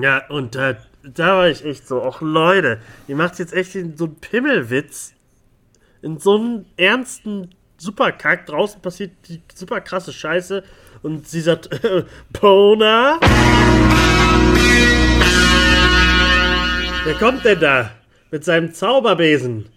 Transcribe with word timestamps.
Ja, 0.00 0.26
und 0.28 0.54
da, 0.54 0.76
da 1.02 1.36
war 1.36 1.48
ich 1.48 1.64
echt 1.64 1.86
so, 1.86 2.02
ach 2.02 2.20
Leute, 2.20 2.80
ihr 3.06 3.16
macht 3.16 3.38
jetzt 3.38 3.52
echt 3.52 3.72
so 3.72 4.04
einen 4.04 4.16
Pimmelwitz 4.16 5.14
in 6.02 6.18
so 6.18 6.36
einem 6.36 6.64
ernsten 6.76 7.50
Superkack. 7.76 8.46
Draußen 8.46 8.80
passiert 8.80 9.12
die 9.28 9.42
super 9.54 9.80
krasse 9.80 10.12
Scheiße 10.12 10.62
und 11.02 11.28
sie 11.28 11.40
sagt, 11.40 11.68
Pona? 12.32 13.18
Wer 17.04 17.14
kommt 17.14 17.44
denn 17.44 17.60
da? 17.60 17.90
Mit 18.30 18.44
seinem 18.44 18.72
Zauberbesen. 18.72 19.68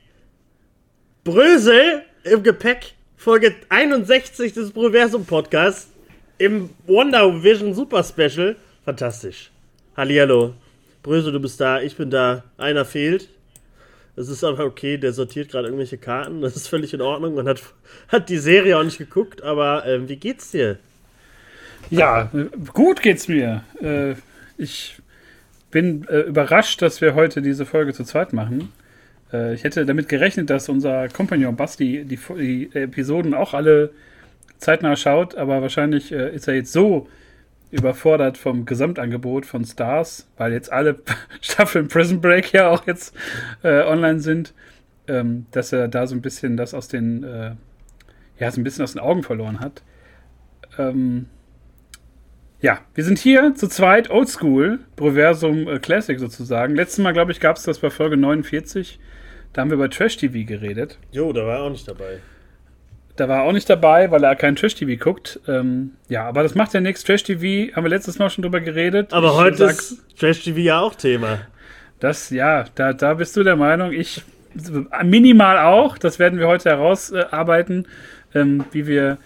Brösel 1.24 2.04
im 2.24 2.44
Gepäck. 2.44 2.94
Folge 3.16 3.56
61 3.70 4.54
des 4.54 4.72
Proversum 4.72 5.26
Podcasts. 5.26 5.90
Im 6.38 6.70
Wonder 6.86 7.42
Vision 7.42 7.74
Super 7.74 8.04
Special. 8.04 8.58
Fantastisch. 8.84 9.53
Hallihallo. 9.96 10.56
Brösel, 11.04 11.34
du 11.34 11.40
bist 11.40 11.62
da. 11.62 11.80
Ich 11.80 11.96
bin 11.96 12.10
da. 12.10 12.44
Einer 12.58 12.84
fehlt. 12.84 13.30
Das 14.16 14.28
ist 14.28 14.44
aber 14.44 14.66
okay, 14.66 14.98
der 14.98 15.14
sortiert 15.14 15.50
gerade 15.52 15.68
irgendwelche 15.68 16.00
Karten. 16.00 16.42
Das 16.42 16.56
ist 16.56 16.68
völlig 16.68 16.96
in 16.96 17.02
Ordnung. 17.02 17.36
Man 17.36 17.48
hat, 17.48 17.62
hat 18.08 18.30
die 18.30 18.40
Serie 18.40 18.80
auch 18.80 18.84
nicht 18.84 18.98
geguckt, 18.98 19.44
aber 19.44 19.86
äh, 19.86 20.10
wie 20.10 20.16
geht's 20.16 20.50
dir? 20.50 20.80
Ja, 21.92 22.32
gut 22.74 23.04
geht's 23.04 23.28
mir. 23.28 23.64
Äh, 23.82 24.16
ich 24.58 24.96
bin 25.70 26.08
äh, 26.08 26.22
überrascht, 26.22 26.82
dass 26.82 27.00
wir 27.00 27.14
heute 27.14 27.44
diese 27.44 27.68
Folge 27.68 27.94
zu 27.94 28.04
zweit 28.04 28.34
machen. 28.34 28.72
Äh, 29.32 29.54
ich 29.54 29.64
hätte 29.64 29.86
damit 29.86 30.10
gerechnet, 30.10 30.50
dass 30.50 30.70
unser 30.70 31.08
Kompagnon 31.08 31.56
Basti 31.56 32.04
die, 32.04 32.18
die, 32.18 32.70
Episoden 32.74 33.36
auch 33.36 33.54
alle 33.54 33.92
zeitnah 34.58 34.96
schaut, 34.96 35.36
aber 35.36 35.62
wahrscheinlich 35.62 36.12
äh, 36.12 36.34
ist 36.34 36.48
er 36.48 36.56
jetzt 36.56 36.72
so 36.72 37.08
überfordert 37.74 38.38
vom 38.38 38.66
Gesamtangebot 38.66 39.46
von 39.46 39.66
Stars, 39.66 40.28
weil 40.38 40.54
jetzt 40.54 40.72
alle 40.72 41.00
Staffeln 41.42 41.88
Prison 41.88 42.22
Break 42.22 42.54
ja 42.54 42.70
auch 42.70 42.86
jetzt 42.86 43.16
äh, 43.64 43.82
online 43.84 44.20
sind, 44.20 44.54
ähm, 45.08 45.48
dass 45.52 45.74
er 45.74 45.88
da 45.88 46.06
so 46.06 46.16
ein 46.16 46.22
bisschen 46.22 46.56
das 46.56 46.74
aus 46.74 46.88
den, 46.88 47.24
äh, 47.24 47.56
ja, 48.40 48.52
so 48.52 48.62
ein 48.62 48.64
bisschen 48.64 48.84
aus 48.84 48.94
den 48.94 49.02
Augen 49.02 49.24
verloren 49.24 49.60
hat. 49.60 49.82
Ähm, 50.78 51.26
ja, 52.62 52.80
wir 52.94 53.04
sind 53.04 53.18
hier 53.18 53.56
zu 53.56 53.68
zweit, 53.68 54.10
Oldschool, 54.10 54.80
Proversum 54.96 55.68
äh, 55.68 55.80
Classic 55.80 56.20
sozusagen. 56.20 56.76
Letztes 56.76 57.00
Mal, 57.00 57.12
glaube 57.12 57.32
ich, 57.32 57.40
gab 57.40 57.58
es 57.58 57.64
das 57.64 57.80
bei 57.80 57.90
Folge 57.90 58.18
49. 58.18 59.00
Da 59.52 59.62
haben 59.62 59.70
wir 59.70 59.76
über 59.76 59.90
Trash 59.90 60.18
TV 60.18 60.48
geredet. 60.48 61.00
Jo, 61.12 61.34
da 61.34 61.46
war 61.46 61.58
er 61.58 61.64
auch 61.64 61.70
nicht 61.72 61.88
dabei. 61.88 62.20
Da 63.16 63.30
war 63.30 63.40
er 63.40 63.44
auch 63.44 63.52
nicht 63.52 63.70
dabei, 63.70 64.10
weil 64.10 64.24
er 64.24 64.36
kein 64.36 64.56
Trash 64.56 64.76
TV 64.76 65.02
guckt. 65.02 65.40
Ähm, 65.48 65.92
ja, 66.10 66.26
aber 66.28 66.42
das 66.42 66.56
macht 66.56 66.74
ja 66.74 66.82
nichts. 66.82 67.04
Trash 67.04 67.24
TV 67.24 67.76
haben 67.76 67.84
wir 67.84 67.90
letztes 67.90 68.18
Mal 68.18 68.30
schon 68.30 68.42
drüber 68.42 68.60
geredet. 68.60 69.14
Aber 69.14 69.30
ich 69.30 69.36
heute 69.36 69.64
ist 69.66 69.98
Trash 70.18 70.44
TV 70.44 70.60
ja 70.60 70.80
auch 70.80 70.96
Thema. 70.96 71.40
Das, 72.00 72.32
ja, 72.32 72.66
da, 72.76 72.94
da 72.94 73.14
bist 73.14 73.38
du 73.38 73.44
der 73.44 73.56
Meinung. 73.56 73.92
Ich 73.92 74.24
minimal 75.04 75.60
auch. 75.60 75.98
Das 75.98 76.20
werden 76.20 76.40
wir 76.40 76.48
heute 76.48 76.70
herausarbeiten, 76.70 77.88
ähm, 78.34 78.66
wie 78.72 78.88
wir 78.88 79.20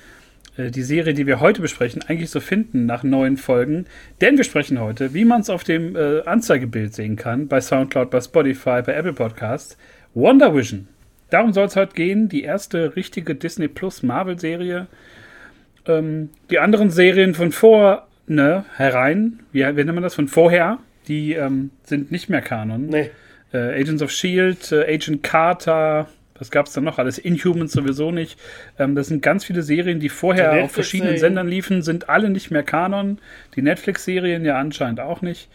äh, 0.58 0.72
die 0.72 0.84
Serie, 0.84 1.14
die 1.14 1.26
wir 1.26 1.40
heute 1.40 1.62
besprechen, 1.62 2.04
eigentlich 2.08 2.30
so 2.30 2.40
finden 2.40 2.86
nach 2.86 3.04
neun 3.04 3.38
Folgen. 3.38 3.86
Denn 4.22 4.38
wir 4.38 4.44
sprechen 4.44 4.80
heute, 4.80 5.14
wie 5.14 5.26
man 5.26 5.42
es 5.42 5.50
auf 5.50 5.64
dem 5.64 5.96
äh, 5.96 6.22
Anzeigebild 6.24 6.94
sehen 6.94 7.16
kann, 7.16 7.48
bei 7.48 7.62
Soundcloud, 7.62 8.10
bei 8.10 8.22
Spotify, 8.22 8.82
bei 8.86 8.94
Apple 8.94 9.14
Podcasts, 9.14 9.78
Wonder 10.14 10.54
Vision. 10.54 10.88
Darum 11.30 11.54
soll 11.54 11.66
es 11.66 11.76
heute 11.76 11.94
gehen, 11.94 12.30
die 12.30 12.44
erste 12.44 12.96
richtige 12.96 13.36
Disney 13.36 13.68
Plus 13.68 14.04
Marvel-Serie. 14.04 14.88
Ähm, 15.86 16.30
die 16.50 16.60
anderen 16.60 16.90
Serien 16.90 17.34
von 17.34 17.52
vor, 17.52 18.08
ne, 18.28 18.66
herein, 18.76 19.40
wie, 19.52 19.62
wie 19.62 19.84
nennt 19.84 19.94
man 19.94 20.04
das, 20.04 20.16
von 20.16 20.28
vorher, 20.28 20.80
die 21.08 21.34
ähm, 21.34 21.72
sind 21.84 22.12
nicht 22.12 22.30
mehr 22.30 22.42
Kanon. 22.42 22.88
Nee. 22.88 23.12
Äh, 23.54 23.80
Agents 23.80 24.02
of 24.02 24.12
Shield, 24.12 24.72
äh, 24.72 24.94
Agent 24.94 25.24
Carter, 25.24 26.08
was 26.38 26.52
gab 26.52 26.68
es 26.68 26.74
dann 26.74 26.84
noch? 26.84 27.00
Alles 27.00 27.18
Inhumans 27.18 27.72
sowieso 27.72 28.12
nicht. 28.12 28.40
Ähm, 28.78 28.96
das 28.96 29.08
sind 29.08 29.22
ganz 29.22 29.46
viele 29.46 29.64
Serien, 29.64 30.00
die 30.00 30.10
vorher 30.10 30.64
auf 30.64 30.72
verschiedenen 30.72 31.18
Sendern 31.18 31.48
liefen, 31.48 31.82
sind 31.82 32.10
alle 32.10 32.30
nicht 32.30 32.52
mehr 32.52 32.64
Kanon. 32.64 33.20
Die 33.56 33.62
Netflix-Serien 33.62 34.46
ja 34.46 34.58
anscheinend 34.58 35.00
auch 35.00 35.22
nicht. 35.22 35.50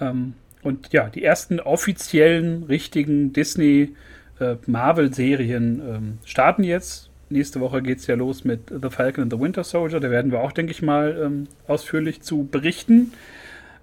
Ähm, 0.00 0.34
und 0.62 0.92
ja, 0.92 1.08
die 1.08 1.22
ersten 1.22 1.60
offiziellen, 1.60 2.64
richtigen 2.64 3.32
Disney- 3.32 3.94
äh, 4.44 4.56
Marvel-Serien 4.66 5.82
ähm, 5.86 6.18
starten 6.24 6.64
jetzt. 6.64 7.10
Nächste 7.30 7.60
Woche 7.60 7.82
geht 7.82 7.98
es 7.98 8.06
ja 8.06 8.14
los 8.14 8.44
mit 8.44 8.70
The 8.70 8.90
Falcon 8.90 9.24
and 9.24 9.32
the 9.32 9.40
Winter 9.40 9.64
Soldier. 9.64 10.00
Da 10.00 10.10
werden 10.10 10.30
wir 10.30 10.40
auch, 10.40 10.52
denke 10.52 10.72
ich 10.72 10.82
mal, 10.82 11.18
ähm, 11.20 11.48
ausführlich 11.66 12.20
zu 12.22 12.44
berichten. 12.44 13.12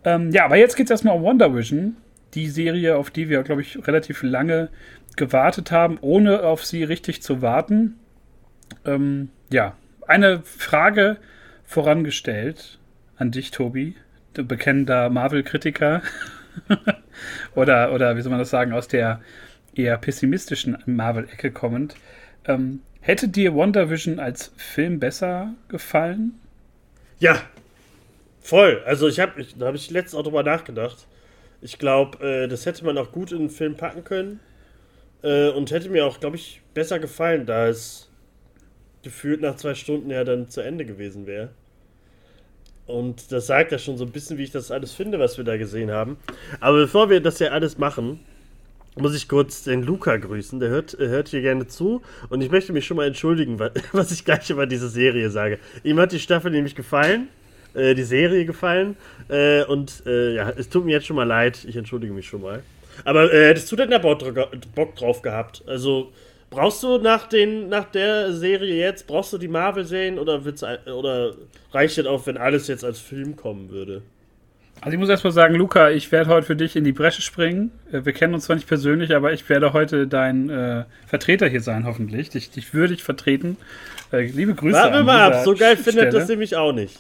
Ähm, 0.04 0.32
ja, 0.32 0.46
aber 0.46 0.58
jetzt 0.58 0.76
geht 0.76 0.86
es 0.86 0.92
erstmal 0.92 1.16
um 1.16 1.24
Wonder 1.24 1.54
Vision. 1.56 1.98
Die 2.34 2.48
Serie, 2.48 2.96
auf 2.96 3.10
die 3.10 3.30
wir, 3.30 3.44
glaube 3.44 3.62
ich, 3.62 3.86
relativ 3.88 4.24
lange 4.24 4.70
gewartet 5.18 5.72
haben, 5.72 5.98
ohne 6.02 6.44
auf 6.44 6.66
sie 6.66 6.84
richtig 6.84 7.22
zu 7.22 7.42
warten. 7.42 7.96
Ähm, 8.86 9.30
ja, 9.52 9.76
eine 10.08 10.42
Frage 10.44 11.18
vorangestellt 11.66 12.80
an 13.18 13.32
dich, 13.32 13.52
Tobi, 13.52 13.96
du 14.34 14.46
bekennender 14.46 15.10
Marvel-Kritiker. 15.10 16.02
oder, 17.56 17.94
oder 17.94 18.16
wie 18.16 18.22
soll 18.22 18.30
man 18.30 18.40
das 18.40 18.50
sagen, 18.50 18.74
aus 18.74 18.88
der 18.88 19.22
eher 19.76 19.98
pessimistischen 19.98 20.78
Marvel-Ecke 20.86 21.52
kommend. 21.52 21.96
Ähm, 22.46 22.82
hätte 23.02 23.28
dir 23.28 23.56
WandaVision 23.56 24.20
als 24.20 24.52
Film 24.58 25.00
besser 25.00 25.54
gefallen? 25.68 26.40
Ja, 27.20 27.42
voll. 28.42 28.82
Also 28.86 29.08
ich 29.08 29.20
habe, 29.20 29.46
da 29.58 29.68
habe 29.68 29.78
ich 29.78 29.90
letztens 29.92 30.20
auch 30.20 30.24
drüber 30.24 30.44
nachgedacht. 30.44 31.08
Ich 31.62 31.78
glaube, 31.78 32.24
äh, 32.26 32.48
das 32.48 32.66
hätte 32.66 32.84
man 32.84 32.98
auch 32.98 33.12
gut 33.12 33.32
in 33.32 33.40
einen 33.40 33.50
Film 33.50 33.76
packen 33.78 34.04
können. 34.04 34.40
Äh, 35.24 35.50
und 35.50 35.72
hätte 35.72 35.90
mir 35.90 36.06
auch, 36.06 36.20
glaube 36.20 36.36
ich, 36.36 36.62
besser 36.74 37.00
gefallen, 37.00 37.46
da 37.46 37.68
es 37.68 38.10
gefühlt 39.04 39.42
nach 39.42 39.56
zwei 39.56 39.76
Stunden 39.76 40.10
ja 40.10 40.24
dann 40.24 40.50
zu 40.50 40.62
Ende 40.62 40.86
gewesen 40.86 41.28
wäre. 41.28 41.50
Und 42.88 43.32
das 43.32 43.48
sagt 43.48 43.72
ja 43.72 43.78
schon 43.78 43.98
so 43.98 44.06
ein 44.06 44.12
bisschen, 44.12 44.38
wie 44.38 44.44
ich 44.44 44.52
das 44.52 44.72
alles 44.72 44.94
finde, 44.94 45.20
was 45.20 45.38
wir 45.38 45.46
da 45.46 45.58
gesehen 45.58 45.92
haben. 45.92 46.18
Aber 46.60 46.78
bevor 46.78 47.10
wir 47.10 47.22
das 47.22 47.40
ja 47.40 47.50
alles 47.50 47.78
machen, 47.78 48.20
muss 48.96 49.16
ich 49.16 49.28
kurz 49.28 49.64
den 49.64 49.84
Luca 49.84 50.18
grüßen. 50.18 50.60
Der 50.60 50.70
hört, 50.70 50.98
hört 50.98 51.30
hier 51.30 51.42
gerne 51.42 51.68
zu. 51.68 52.02
Und 52.30 52.42
ich 52.42 52.52
möchte 52.52 52.74
mich 52.74 52.86
schon 52.86 52.98
mal 52.98 53.08
entschuldigen, 53.08 53.60
was 53.92 54.12
ich 54.12 54.26
gleich 54.26 54.50
über 54.50 54.66
diese 54.66 54.90
Serie 54.90 55.30
sage. 55.30 55.60
Ihm 55.84 56.00
hat 56.00 56.12
die 56.12 56.20
Staffel 56.20 56.52
nämlich 56.52 56.76
gefallen, 56.76 57.30
äh, 57.74 57.96
die 57.96 58.04
Serie 58.04 58.46
gefallen. 58.46 58.98
Äh, 59.30 59.64
und 59.64 60.04
äh, 60.06 60.36
ja, 60.36 60.50
es 60.50 60.70
tut 60.70 60.86
mir 60.86 60.92
jetzt 60.92 61.08
schon 61.08 61.16
mal 61.16 61.28
leid. 61.28 61.66
Ich 61.66 61.76
entschuldige 61.76 62.14
mich 62.14 62.28
schon 62.28 62.42
mal. 62.42 62.64
Aber 63.06 63.34
äh, 63.34 63.48
hättest 63.48 63.72
du 63.72 63.76
denn 63.76 63.90
da 63.90 63.98
Bock 63.98 64.96
drauf 64.96 65.22
gehabt? 65.22 65.64
Also, 65.66 66.12
brauchst 66.50 66.84
du 66.84 66.98
nach, 66.98 67.28
den, 67.28 67.70
nach 67.70 67.86
der 67.86 68.34
Serie 68.34 68.76
jetzt, 68.76 69.08
brauchst 69.08 69.32
du 69.32 69.38
die 69.38 69.48
Marvel-Serien 69.48 70.20
oder, 70.20 70.42
oder 70.94 71.36
reicht 71.72 71.98
es 71.98 72.06
auch, 72.06 72.28
wenn 72.28 72.38
alles 72.38 72.68
jetzt 72.68 72.84
als 72.84 73.00
Film 73.00 73.38
kommen 73.38 73.70
würde? 73.70 74.02
Also 74.82 74.96
ich 74.96 75.00
muss 75.00 75.10
erstmal 75.10 75.32
sagen, 75.32 75.54
Luca, 75.54 75.92
ich 75.92 76.12
werde 76.12 76.32
heute 76.32 76.48
für 76.48 76.56
dich 76.56 76.76
in 76.76 76.84
die 76.84 76.92
Bresche 76.92 77.22
springen. 77.22 77.72
Äh, 77.92 78.04
wir 78.04 78.14
kennen 78.14 78.34
uns 78.34 78.46
zwar 78.46 78.56
nicht 78.56 78.68
persönlich, 78.68 79.16
aber 79.16 79.32
ich 79.32 79.48
werde 79.48 79.74
heute 79.74 80.08
dein 80.08 80.50
äh, 80.50 80.86
Vertreter 81.06 81.48
hier 81.48 81.62
sein, 81.62 81.86
hoffentlich. 81.86 82.32
Dich, 82.32 82.50
dich 82.50 82.74
würde 82.74 82.96
ich 82.96 83.04
vertreten. 83.04 83.58
Äh, 84.12 84.24
liebe 84.24 84.56
Grüße. 84.56 84.76
Warte 84.76 85.04
mal 85.04 85.34
ab, 85.34 85.44
so 85.46 85.54
geil 85.54 85.78
findet 85.78 86.14
das 86.14 86.28
nämlich 86.28 86.56
auch 86.56 86.74
nicht. 86.74 87.00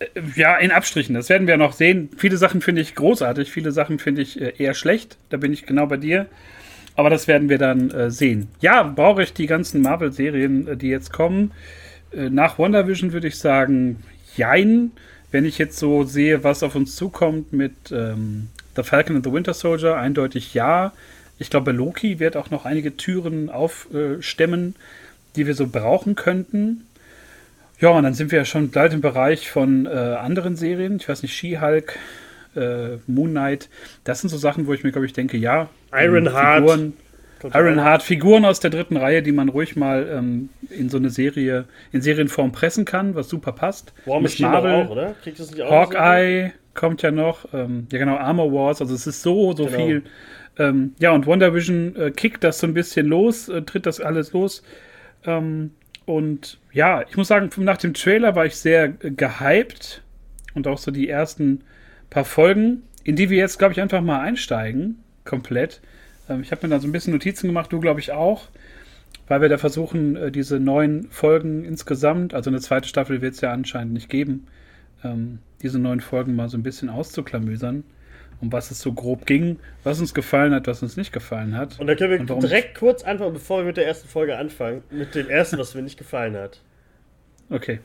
Äh, 0.00 0.06
ja, 0.34 0.56
in 0.56 0.72
Abstrichen, 0.72 1.14
das 1.14 1.28
werden 1.28 1.46
wir 1.46 1.56
noch 1.56 1.74
sehen. 1.74 2.10
Viele 2.16 2.36
Sachen 2.38 2.60
finde 2.60 2.80
ich 2.80 2.96
großartig, 2.96 3.52
viele 3.52 3.70
Sachen 3.70 4.00
finde 4.00 4.22
ich 4.22 4.40
äh, 4.40 4.54
eher 4.58 4.74
schlecht. 4.74 5.16
Da 5.30 5.36
bin 5.36 5.52
ich 5.52 5.66
genau 5.66 5.86
bei 5.86 5.96
dir. 5.96 6.26
Aber 6.96 7.08
das 7.08 7.28
werden 7.28 7.48
wir 7.48 7.58
dann 7.58 7.92
äh, 7.92 8.10
sehen. 8.10 8.48
Ja, 8.60 8.82
brauche 8.82 9.22
ich 9.22 9.32
die 9.32 9.46
ganzen 9.46 9.80
Marvel-Serien, 9.80 10.76
die 10.78 10.88
jetzt 10.88 11.12
kommen. 11.12 11.52
nach 12.12 12.58
WandaVision 12.58 13.12
würde 13.12 13.26
ich 13.26 13.38
sagen, 13.38 14.02
jein 14.36 14.92
wenn 15.34 15.44
ich 15.44 15.58
jetzt 15.58 15.80
so 15.80 16.04
sehe, 16.04 16.44
was 16.44 16.62
auf 16.62 16.76
uns 16.76 16.94
zukommt 16.94 17.52
mit 17.52 17.74
ähm, 17.90 18.50
The 18.76 18.84
Falcon 18.84 19.16
and 19.16 19.24
the 19.26 19.32
Winter 19.32 19.52
Soldier, 19.52 19.96
eindeutig 19.96 20.54
ja. 20.54 20.92
Ich 21.40 21.50
glaube, 21.50 21.72
Loki 21.72 22.20
wird 22.20 22.36
auch 22.36 22.50
noch 22.50 22.64
einige 22.64 22.96
Türen 22.96 23.50
aufstemmen, 23.50 24.76
die 25.34 25.48
wir 25.48 25.56
so 25.56 25.66
brauchen 25.66 26.14
könnten. 26.14 26.86
Ja, 27.80 27.88
und 27.88 28.04
dann 28.04 28.14
sind 28.14 28.30
wir 28.30 28.38
ja 28.38 28.44
schon 28.44 28.70
bald 28.70 28.92
im 28.92 29.00
Bereich 29.00 29.50
von 29.50 29.86
äh, 29.86 29.88
anderen 29.88 30.54
Serien. 30.54 30.98
Ich 30.98 31.08
weiß 31.08 31.22
nicht, 31.22 31.34
She-Hulk, 31.34 31.98
äh, 32.54 32.98
Moon 33.08 33.30
Knight. 33.30 33.68
Das 34.04 34.20
sind 34.20 34.30
so 34.30 34.38
Sachen, 34.38 34.68
wo 34.68 34.72
ich 34.72 34.84
mir, 34.84 34.92
glaube 34.92 35.06
ich, 35.06 35.14
denke, 35.14 35.36
ja. 35.36 35.68
Ironheart. 35.92 36.92
Figuren, 37.52 37.66
Ironheart, 37.66 38.02
Figuren 38.02 38.44
aus 38.44 38.60
der 38.60 38.70
dritten 38.70 38.96
Reihe, 38.96 39.22
die 39.22 39.32
man 39.32 39.48
ruhig 39.48 39.76
mal 39.76 40.08
ähm, 40.10 40.48
in 40.70 40.88
so 40.88 40.96
eine 40.96 41.10
Serie, 41.10 41.66
in 41.92 42.02
Serienform 42.02 42.52
pressen 42.52 42.84
kann, 42.84 43.14
was 43.14 43.28
super 43.28 43.52
passt. 43.52 43.92
War 44.06 44.20
Miss 44.20 44.38
Marvel, 44.38 44.86
auch, 44.86 44.90
oder? 44.90 45.14
Kriegt 45.22 45.38
das 45.38 45.50
nicht 45.50 45.62
auch 45.62 45.70
Hawkeye 45.70 46.52
kommt 46.74 47.02
ja 47.02 47.10
noch. 47.10 47.46
Ähm, 47.54 47.86
ja, 47.90 47.98
genau, 47.98 48.16
Armor 48.16 48.52
Wars. 48.52 48.80
Also 48.80 48.94
es 48.94 49.06
ist 49.06 49.22
so, 49.22 49.54
so 49.54 49.66
genau. 49.66 49.76
viel. 49.76 50.02
Ähm, 50.58 50.94
ja, 50.98 51.12
und 51.12 51.26
Wonder 51.26 51.54
Vision 51.54 51.96
äh, 51.96 52.10
kickt 52.10 52.44
das 52.44 52.58
so 52.58 52.66
ein 52.66 52.74
bisschen 52.74 53.06
los, 53.06 53.48
äh, 53.48 53.62
tritt 53.62 53.86
das 53.86 54.00
alles 54.00 54.32
los. 54.32 54.62
Ähm, 55.24 55.70
und 56.04 56.58
ja, 56.72 57.02
ich 57.08 57.16
muss 57.16 57.28
sagen, 57.28 57.50
nach 57.64 57.78
dem 57.78 57.94
Trailer 57.94 58.36
war 58.36 58.46
ich 58.46 58.56
sehr 58.56 58.84
äh, 59.00 59.10
gehypt 59.10 60.02
und 60.54 60.66
auch 60.68 60.78
so 60.78 60.90
die 60.90 61.08
ersten 61.08 61.62
paar 62.10 62.24
Folgen. 62.24 62.82
in 63.02 63.16
die 63.16 63.30
wir 63.30 63.38
jetzt, 63.38 63.58
glaube 63.58 63.72
ich, 63.72 63.80
einfach 63.80 64.00
mal 64.00 64.20
einsteigen, 64.20 65.02
komplett. 65.24 65.80
Ähm, 66.28 66.42
ich 66.42 66.50
habe 66.50 66.66
mir 66.66 66.74
da 66.74 66.80
so 66.80 66.88
ein 66.88 66.92
bisschen 66.92 67.12
Notizen 67.12 67.46
gemacht, 67.46 67.72
du, 67.72 67.80
glaube 67.80 68.00
ich, 68.00 68.12
auch, 68.12 68.48
weil 69.28 69.40
wir 69.40 69.48
da 69.48 69.58
versuchen, 69.58 70.16
äh, 70.16 70.30
diese 70.30 70.60
neun 70.60 71.08
Folgen 71.10 71.64
insgesamt, 71.64 72.34
also 72.34 72.50
eine 72.50 72.60
zweite 72.60 72.88
Staffel 72.88 73.22
wird 73.22 73.34
es 73.34 73.40
ja 73.40 73.52
anscheinend 73.52 73.94
nicht 73.94 74.08
geben, 74.08 74.46
ähm, 75.02 75.38
diese 75.62 75.78
neun 75.78 76.00
Folgen 76.00 76.36
mal 76.36 76.48
so 76.48 76.56
ein 76.56 76.62
bisschen 76.62 76.88
auszuklamüsern 76.88 77.84
um 78.40 78.52
was 78.52 78.70
es 78.70 78.80
so 78.80 78.92
grob 78.92 79.26
ging, 79.26 79.58
was 79.82 80.00
uns 80.00 80.14
gefallen 80.14 80.54
hat, 80.54 80.66
was 80.66 80.82
uns 80.82 80.96
nicht 80.96 81.12
gefallen 81.12 81.56
hat. 81.56 81.78
Und 81.80 81.86
da 81.86 81.94
können 81.94 82.28
wir 82.28 82.38
direkt 82.38 82.78
kurz 82.78 83.02
anfangen, 83.02 83.32
bevor 83.32 83.58
wir 83.58 83.64
mit 83.64 83.76
der 83.76 83.86
ersten 83.86 84.08
Folge 84.08 84.36
anfangen, 84.36 84.82
mit 84.90 85.14
dem 85.14 85.28
ersten, 85.28 85.58
was 85.58 85.74
mir 85.74 85.82
nicht 85.82 85.98
gefallen 85.98 86.36
hat. 86.36 86.60
Okay. 87.50 87.80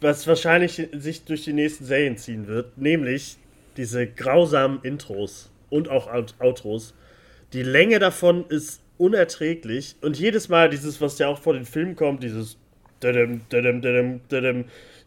Was 0.00 0.26
wahrscheinlich 0.26 0.88
sich 0.92 1.24
durch 1.24 1.44
die 1.44 1.52
nächsten 1.52 1.84
Serien 1.84 2.16
ziehen 2.16 2.46
wird, 2.46 2.78
nämlich 2.78 3.36
diese 3.76 4.06
grausamen 4.06 4.80
Intros 4.82 5.50
und 5.70 5.88
auch 5.88 6.08
Outros. 6.38 6.94
Die 7.52 7.62
Länge 7.62 7.98
davon 7.98 8.44
ist 8.48 8.80
unerträglich 8.98 9.96
und 10.00 10.18
jedes 10.18 10.48
Mal 10.48 10.68
dieses, 10.70 11.00
was 11.00 11.18
ja 11.18 11.28
auch 11.28 11.38
vor 11.38 11.54
den 11.54 11.64
Filmen 11.64 11.96
kommt, 11.96 12.22
dieses 12.22 12.56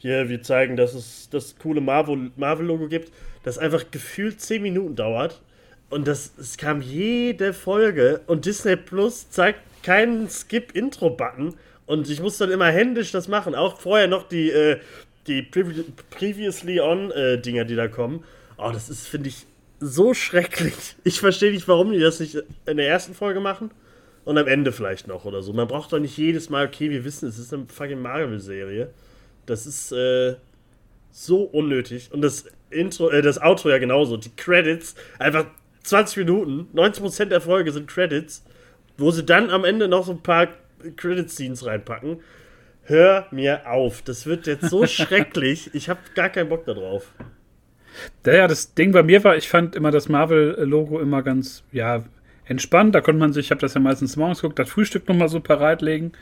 hier, 0.02 0.30
wir 0.30 0.42
zeigen, 0.42 0.78
dass 0.78 0.94
es 0.94 1.30
das 1.30 1.56
coole 1.60 1.81
Marvel-Logo 1.81 2.88
gibt, 2.88 3.12
das 3.44 3.58
einfach 3.58 3.92
gefühlt 3.92 4.40
10 4.40 4.62
Minuten 4.62 4.96
dauert. 4.96 5.42
Und 5.90 6.08
das, 6.08 6.31
es 6.40 6.58
kam 6.58 6.81
jede 6.81 7.52
Folge 7.54 8.22
und 8.28 8.46
Disney 8.46 8.78
Plus 8.78 9.30
zeigt 9.30 9.60
keinen 9.84 10.30
Skip-Intro-Button. 10.30 11.56
Und 11.86 12.10
ich 12.10 12.22
muss 12.22 12.38
dann 12.38 12.50
immer 12.50 12.68
händisch 12.68 13.12
das 13.12 13.28
machen. 13.28 13.56
Auch 13.56 13.81
vorher 13.81 14.08
noch 14.08 14.28
die, 14.30 14.50
äh, 14.52 14.80
die 15.28 15.42
Previously 15.42 16.80
On-Dinger, 16.80 17.62
äh, 17.62 17.66
die 17.66 17.75
da 17.75 17.90
kommen. 17.90 18.24
Oh, 18.58 18.72
das 18.72 18.90
ist, 18.90 19.08
finde 19.08 19.28
ich, 19.30 19.46
so 19.81 20.13
schrecklich. 20.13 20.95
Ich 21.04 21.19
verstehe 21.19 21.51
nicht, 21.51 21.68
warum 21.68 21.92
die 21.92 22.00
das 22.00 22.19
nicht 22.19 22.38
in 22.66 22.78
der 22.78 22.88
ersten 22.88 23.13
Folge 23.13 23.42
machen. 23.42 23.72
Und 24.24 24.38
am 24.38 24.48
Ende 24.48 24.72
vielleicht 24.72 25.07
noch 25.07 25.25
oder 25.25 25.42
so. 25.42 25.51
Man 25.51 25.68
braucht 25.68 25.92
doch 25.92 26.00
nicht 26.00 26.16
jedes 26.16 26.51
Mal, 26.51 26.68
okay, 26.68 26.92
wir 26.92 27.04
wissen, 27.04 27.28
es 27.28 27.39
ist 27.39 27.51
eine 27.51 27.66
fucking 27.66 28.00
Marvel-Serie. 28.00 28.92
Das 29.48 29.66
ist 29.66 29.92
äh, 29.92 30.36
so 31.12 31.42
unnötig. 31.42 32.12
Und 32.13 32.22
das 32.22 32.45
Intro, 32.69 33.10
äh, 33.10 33.24
das 33.24 33.42
Outro 33.42 33.72
ja 33.72 33.80
genauso. 33.80 34.18
Die 34.18 34.30
Credits, 34.36 34.94
einfach 35.18 35.48
20 35.84 36.18
Minuten, 36.18 36.68
90% 36.77 37.25
der 37.25 37.42
Folge 37.42 37.72
sind 37.72 37.88
Credits, 37.88 38.44
wo 38.98 39.10
sie 39.10 39.25
dann 39.25 39.50
am 39.50 39.66
Ende 39.66 39.88
noch 39.88 40.06
so 40.06 40.12
ein 40.12 40.22
paar 40.22 40.50
Credit-Scenes 40.95 41.66
reinpacken. 41.66 42.19
Hör 42.84 43.25
mir 43.31 43.68
auf. 43.72 44.04
Das 44.04 44.27
wird 44.27 44.45
jetzt 44.45 44.69
so 44.69 44.86
schrecklich. 44.86 45.72
Ich 45.74 45.89
habe 45.89 46.00
gar 46.13 46.30
keinen 46.30 46.50
Bock 46.50 46.66
darauf. 46.66 47.12
Ja, 48.25 48.47
das 48.47 48.73
Ding 48.73 48.91
bei 48.91 49.03
mir 49.03 49.23
war, 49.23 49.35
ich 49.35 49.49
fand 49.49 49.75
immer 49.75 49.91
das 49.91 50.09
Marvel-Logo 50.09 50.99
immer 50.99 51.23
ganz, 51.23 51.63
ja, 51.71 52.03
entspannt. 52.45 52.95
Da 52.95 53.01
konnte 53.01 53.19
man 53.19 53.33
sich, 53.33 53.47
ich 53.47 53.51
habe 53.51 53.61
das 53.61 53.73
ja 53.73 53.81
meistens 53.81 54.15
morgens 54.15 54.41
geguckt, 54.41 54.59
das 54.59 54.69
Frühstück 54.69 55.07
nochmal 55.07 55.29
so 55.29 55.39
bereitlegen 55.39 56.13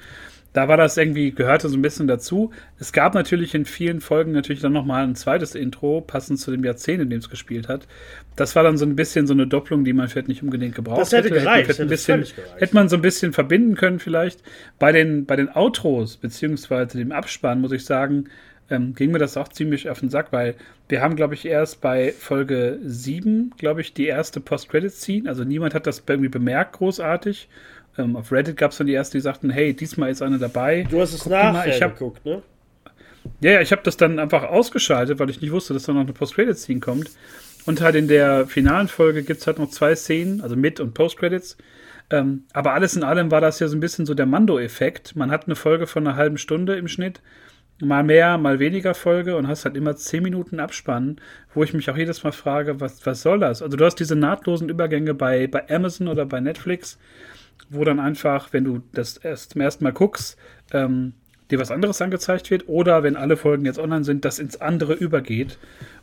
da 0.54 0.68
war 0.68 0.78
das 0.78 0.98
irgendwie, 0.98 1.32
gehörte 1.32 1.70
so 1.70 1.78
ein 1.78 1.82
bisschen 1.82 2.08
dazu. 2.08 2.52
Es 2.80 2.92
gab 2.92 3.14
natürlich 3.14 3.54
in 3.54 3.66
vielen 3.66 4.02
Folgen 4.02 4.32
natürlich 4.32 4.62
dann 4.62 4.74
nochmal 4.74 5.04
ein 5.04 5.16
zweites 5.16 5.54
Intro, 5.54 6.02
passend 6.02 6.40
zu 6.40 6.50
dem 6.50 6.64
Jahrzehnt, 6.64 7.04
in 7.04 7.10
dem 7.10 7.20
es 7.20 7.30
gespielt 7.30 7.68
hat. 7.68 7.88
Das 8.36 8.56
war 8.56 8.64
dann 8.64 8.78
so 8.78 8.86
ein 8.86 8.96
bisschen 8.96 9.28
so 9.28 9.34
eine 9.34 9.46
Doppelung, 9.46 9.84
die 9.84 9.94
man 9.94 10.08
vielleicht 10.08 10.28
nicht 10.28 10.42
unbedingt 10.42 10.74
gebraucht 10.74 11.02
das 11.02 11.12
hätte. 11.12 11.30
Gereicht, 11.30 11.70
hätte, 11.70 11.84
hätte, 11.84 11.90
bisschen, 11.90 12.26
hätte 12.58 12.74
man 12.74 12.90
so 12.90 12.96
ein 12.96 13.02
bisschen 13.02 13.32
verbinden 13.32 13.76
können 13.76 14.00
vielleicht. 14.00 14.42
Bei 14.80 14.92
den, 14.92 15.26
bei 15.26 15.36
den 15.36 15.50
Outros, 15.50 16.18
beziehungsweise 16.18 16.98
dem 16.98 17.12
Abspann, 17.12 17.62
muss 17.62 17.72
ich 17.72 17.86
sagen, 17.86 18.26
ähm, 18.70 18.94
ging 18.94 19.12
mir 19.12 19.20
das 19.20 19.38
auch 19.38 19.48
ziemlich 19.48 19.90
auf 19.90 20.00
den 20.00 20.10
Sack, 20.10 20.32
weil 20.32 20.56
wir 20.88 21.02
haben, 21.02 21.16
glaube 21.16 21.34
ich, 21.34 21.46
erst 21.46 21.82
bei 21.82 22.12
Folge 22.12 22.80
7, 22.84 23.54
glaube 23.58 23.82
ich, 23.82 23.94
die 23.94 24.06
erste 24.06 24.40
Post-Credit-Scene. 24.40 25.28
Also 25.28 25.44
niemand 25.44 25.74
hat 25.74 25.88
das 25.88 26.04
irgendwie 26.08 26.30
bemerkt, 26.30 26.74
großartig. 26.74 27.50
Ähm, 27.98 28.16
auf 28.16 28.32
Reddit 28.32 28.58
gab 28.58 28.72
es 28.72 28.78
dann 28.78 28.88
die 28.88 28.94
ersten, 28.94 29.18
die 29.18 29.22
sagten, 29.22 29.50
hey, 29.50 29.74
diesmal 29.74 30.10
ist 30.10 30.22
einer 30.22 30.38
dabei. 30.38 30.88
Du 30.90 31.02
hast 31.02 31.14
es 31.14 31.22
Guck 31.22 31.32
nachher 31.32 31.76
ich 31.76 31.82
hab, 31.82 31.98
geguckt, 31.98 32.26
ne? 32.26 32.42
Ja, 33.42 33.52
ja, 33.52 33.62
ich 33.62 33.72
habe 33.72 33.82
das 33.84 33.98
dann 33.98 34.18
einfach 34.18 34.44
ausgeschaltet, 34.44 35.20
weil 35.20 35.30
ich 35.30 35.42
nicht 35.42 35.52
wusste, 35.52 35.74
dass 35.74 35.84
da 35.84 35.94
noch 35.94 36.02
eine 36.02 36.14
Post-Credit-Scene 36.14 36.80
kommt. 36.80 37.12
Und 37.66 37.82
halt 37.82 37.96
in 37.96 38.08
der 38.08 38.48
finalen 38.48 38.88
Folge 38.88 39.24
gibt 39.24 39.42
es 39.42 39.48
halt 39.48 39.60
noch 39.60 39.70
zwei 39.70 39.94
Szenen, 39.96 40.42
also 40.42 40.56
Mit- 40.56 40.80
und 40.80 40.94
Post-Credits. 40.94 41.58
Ähm, 42.10 42.46
aber 42.54 42.74
alles 42.74 42.96
in 42.96 43.04
allem 43.04 43.30
war 43.30 43.42
das 43.42 43.60
ja 43.60 43.68
so 43.68 43.78
ein 43.78 43.82
bisschen 43.82 44.06
so 44.06 44.14
der 44.14 44.26
Mando-Effekt. 44.26 45.16
Man 45.16 45.32
hat 45.32 45.46
eine 45.46 45.56
Folge 45.56 45.86
von 45.86 46.08
einer 46.08 46.16
halben 46.16 46.38
Stunde 46.38 46.76
im 46.76 46.88
Schnitt, 46.88 47.22
mal 47.82 48.04
mehr, 48.04 48.38
mal 48.38 48.60
weniger 48.60 48.94
Folge 48.94 49.38
und 49.38 49.48
hast 49.48 49.66
halt 49.66 49.78
immer 49.78 49.96
zehn 49.96 50.24
Minuten 50.24 50.60
Abspann, 50.60 51.20
wo 51.54 51.64
ich 51.64 51.74
mich 51.74 51.90
auch 51.90 51.98
jedes 51.98 52.24
Mal 52.24 52.32
frage, 52.32 52.80
was, 52.80 53.06
was 53.06 53.22
soll 53.22 53.40
das? 53.40 53.62
Also 53.62 53.78
du 53.78 53.86
hast 53.86 53.96
diese 53.96 54.16
nahtlosen 54.16 54.70
Übergänge 54.70 55.14
bei, 55.14 55.48
bei 55.48 55.70
Amazon 55.70 56.08
oder 56.08 56.26
bei 56.26 56.40
Netflix 56.40 56.98
wo 57.70 57.84
dann 57.84 58.00
einfach, 58.00 58.52
wenn 58.52 58.64
du 58.64 58.82
das 58.94 59.18
erst 59.18 59.52
zum 59.52 59.62
ersten 59.62 59.84
Mal 59.84 59.94
guckst, 59.94 60.38
ähm, 60.72 61.14
dir 61.52 61.60
was 61.60 61.72
anderes 61.72 62.02
angezeigt 62.02 62.52
wird 62.52 62.68
oder 62.68 63.04
wenn 63.04 63.16
alle 63.16 63.38
Folgen 63.38 63.66
jetzt 63.66 63.80
online 63.80 64.04
sind, 64.04 64.24
das 64.26 64.40
ins 64.40 64.62
andere 64.62 64.94
übergeht. 64.94 65.58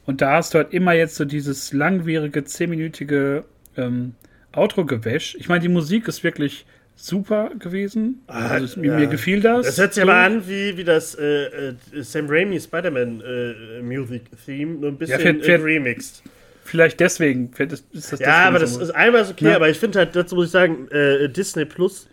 Und 0.05 0.21
da 0.21 0.35
hast 0.35 0.55
du 0.55 0.59
halt 0.59 0.73
immer 0.73 0.93
jetzt 0.93 1.17
so 1.17 1.25
dieses 1.25 1.73
langwierige, 1.73 2.45
zehnminütige 2.45 3.45
ähm, 3.77 4.15
Outro-Gewäsch. 4.53 5.37
Ich 5.39 5.49
meine, 5.49 5.61
die 5.61 5.69
Musik 5.69 6.09
ist 6.09 6.25
wirklich 6.25 6.67
super 6.97 7.51
gewesen. 7.59 8.23
Ah, 8.27 8.49
also 8.49 8.81
mir, 8.81 8.93
ja. 8.93 8.99
mir, 8.99 9.07
gefiel 9.07 9.41
das. 9.41 9.67
Das 9.67 9.79
hört 9.79 9.95
sich 9.95 10.03
so. 10.03 10.11
aber 10.11 10.19
an 10.19 10.49
wie, 10.49 10.77
wie 10.77 10.85
das 10.85 11.15
äh, 11.15 11.69
äh, 11.69 11.75
Sam 12.01 12.27
Raimi 12.29 12.59
Spider-Man 12.59 13.21
äh, 13.21 13.83
Music 13.83 14.23
Theme, 14.45 14.79
nur 14.79 14.91
ein 14.91 14.99
bisschen 14.99 15.19
ja, 15.19 15.23
fährt, 15.23 15.45
fährt, 15.45 15.63
remixed. 15.63 16.23
Vielleicht 16.65 16.99
deswegen. 16.99 17.53
Ist 17.93 18.13
das 18.13 18.19
ja, 18.19 18.49
aber 18.49 18.59
das 18.59 18.77
ist 18.77 18.91
einmal 18.91 19.23
ist 19.23 19.31
okay, 19.31 19.51
ja. 19.51 19.57
aber 19.57 19.69
ich 19.69 19.79
finde 19.79 20.01
halt, 20.01 20.17
dazu 20.17 20.35
muss 20.35 20.47
ich 20.47 20.51
sagen, 20.51 20.89
äh, 20.89 21.29
Disney 21.29 21.65
Plus 21.65 22.09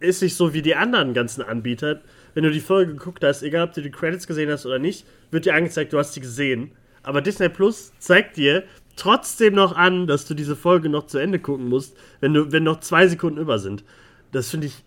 ist 0.00 0.22
nicht 0.22 0.36
so 0.36 0.52
wie 0.52 0.60
die 0.60 0.74
anderen 0.74 1.14
ganzen 1.14 1.42
Anbieter. 1.42 2.02
Wenn 2.34 2.44
du 2.44 2.50
die 2.50 2.60
Folge 2.60 2.92
geguckt 2.92 3.24
hast, 3.24 3.42
egal 3.42 3.68
ob 3.68 3.72
du 3.72 3.80
die 3.80 3.90
Credits 3.90 4.26
gesehen 4.26 4.50
hast 4.50 4.66
oder 4.66 4.78
nicht, 4.78 5.06
wird 5.30 5.46
dir 5.46 5.54
angezeigt, 5.54 5.94
du 5.94 5.98
hast 5.98 6.12
sie 6.12 6.20
gesehen. 6.20 6.72
Aber 7.02 7.22
Disney 7.22 7.48
Plus 7.48 7.92
zeigt 7.98 8.36
dir 8.36 8.64
trotzdem 8.96 9.54
noch 9.54 9.76
an, 9.76 10.06
dass 10.06 10.26
du 10.26 10.34
diese 10.34 10.56
Folge 10.56 10.88
noch 10.88 11.06
zu 11.06 11.18
Ende 11.18 11.38
gucken 11.38 11.68
musst, 11.68 11.96
wenn, 12.20 12.34
du, 12.34 12.50
wenn 12.52 12.64
noch 12.64 12.80
zwei 12.80 13.06
Sekunden 13.06 13.38
über 13.38 13.58
sind. 13.58 13.84
Das 14.32 14.50
finde 14.50 14.66
ich. 14.66 14.82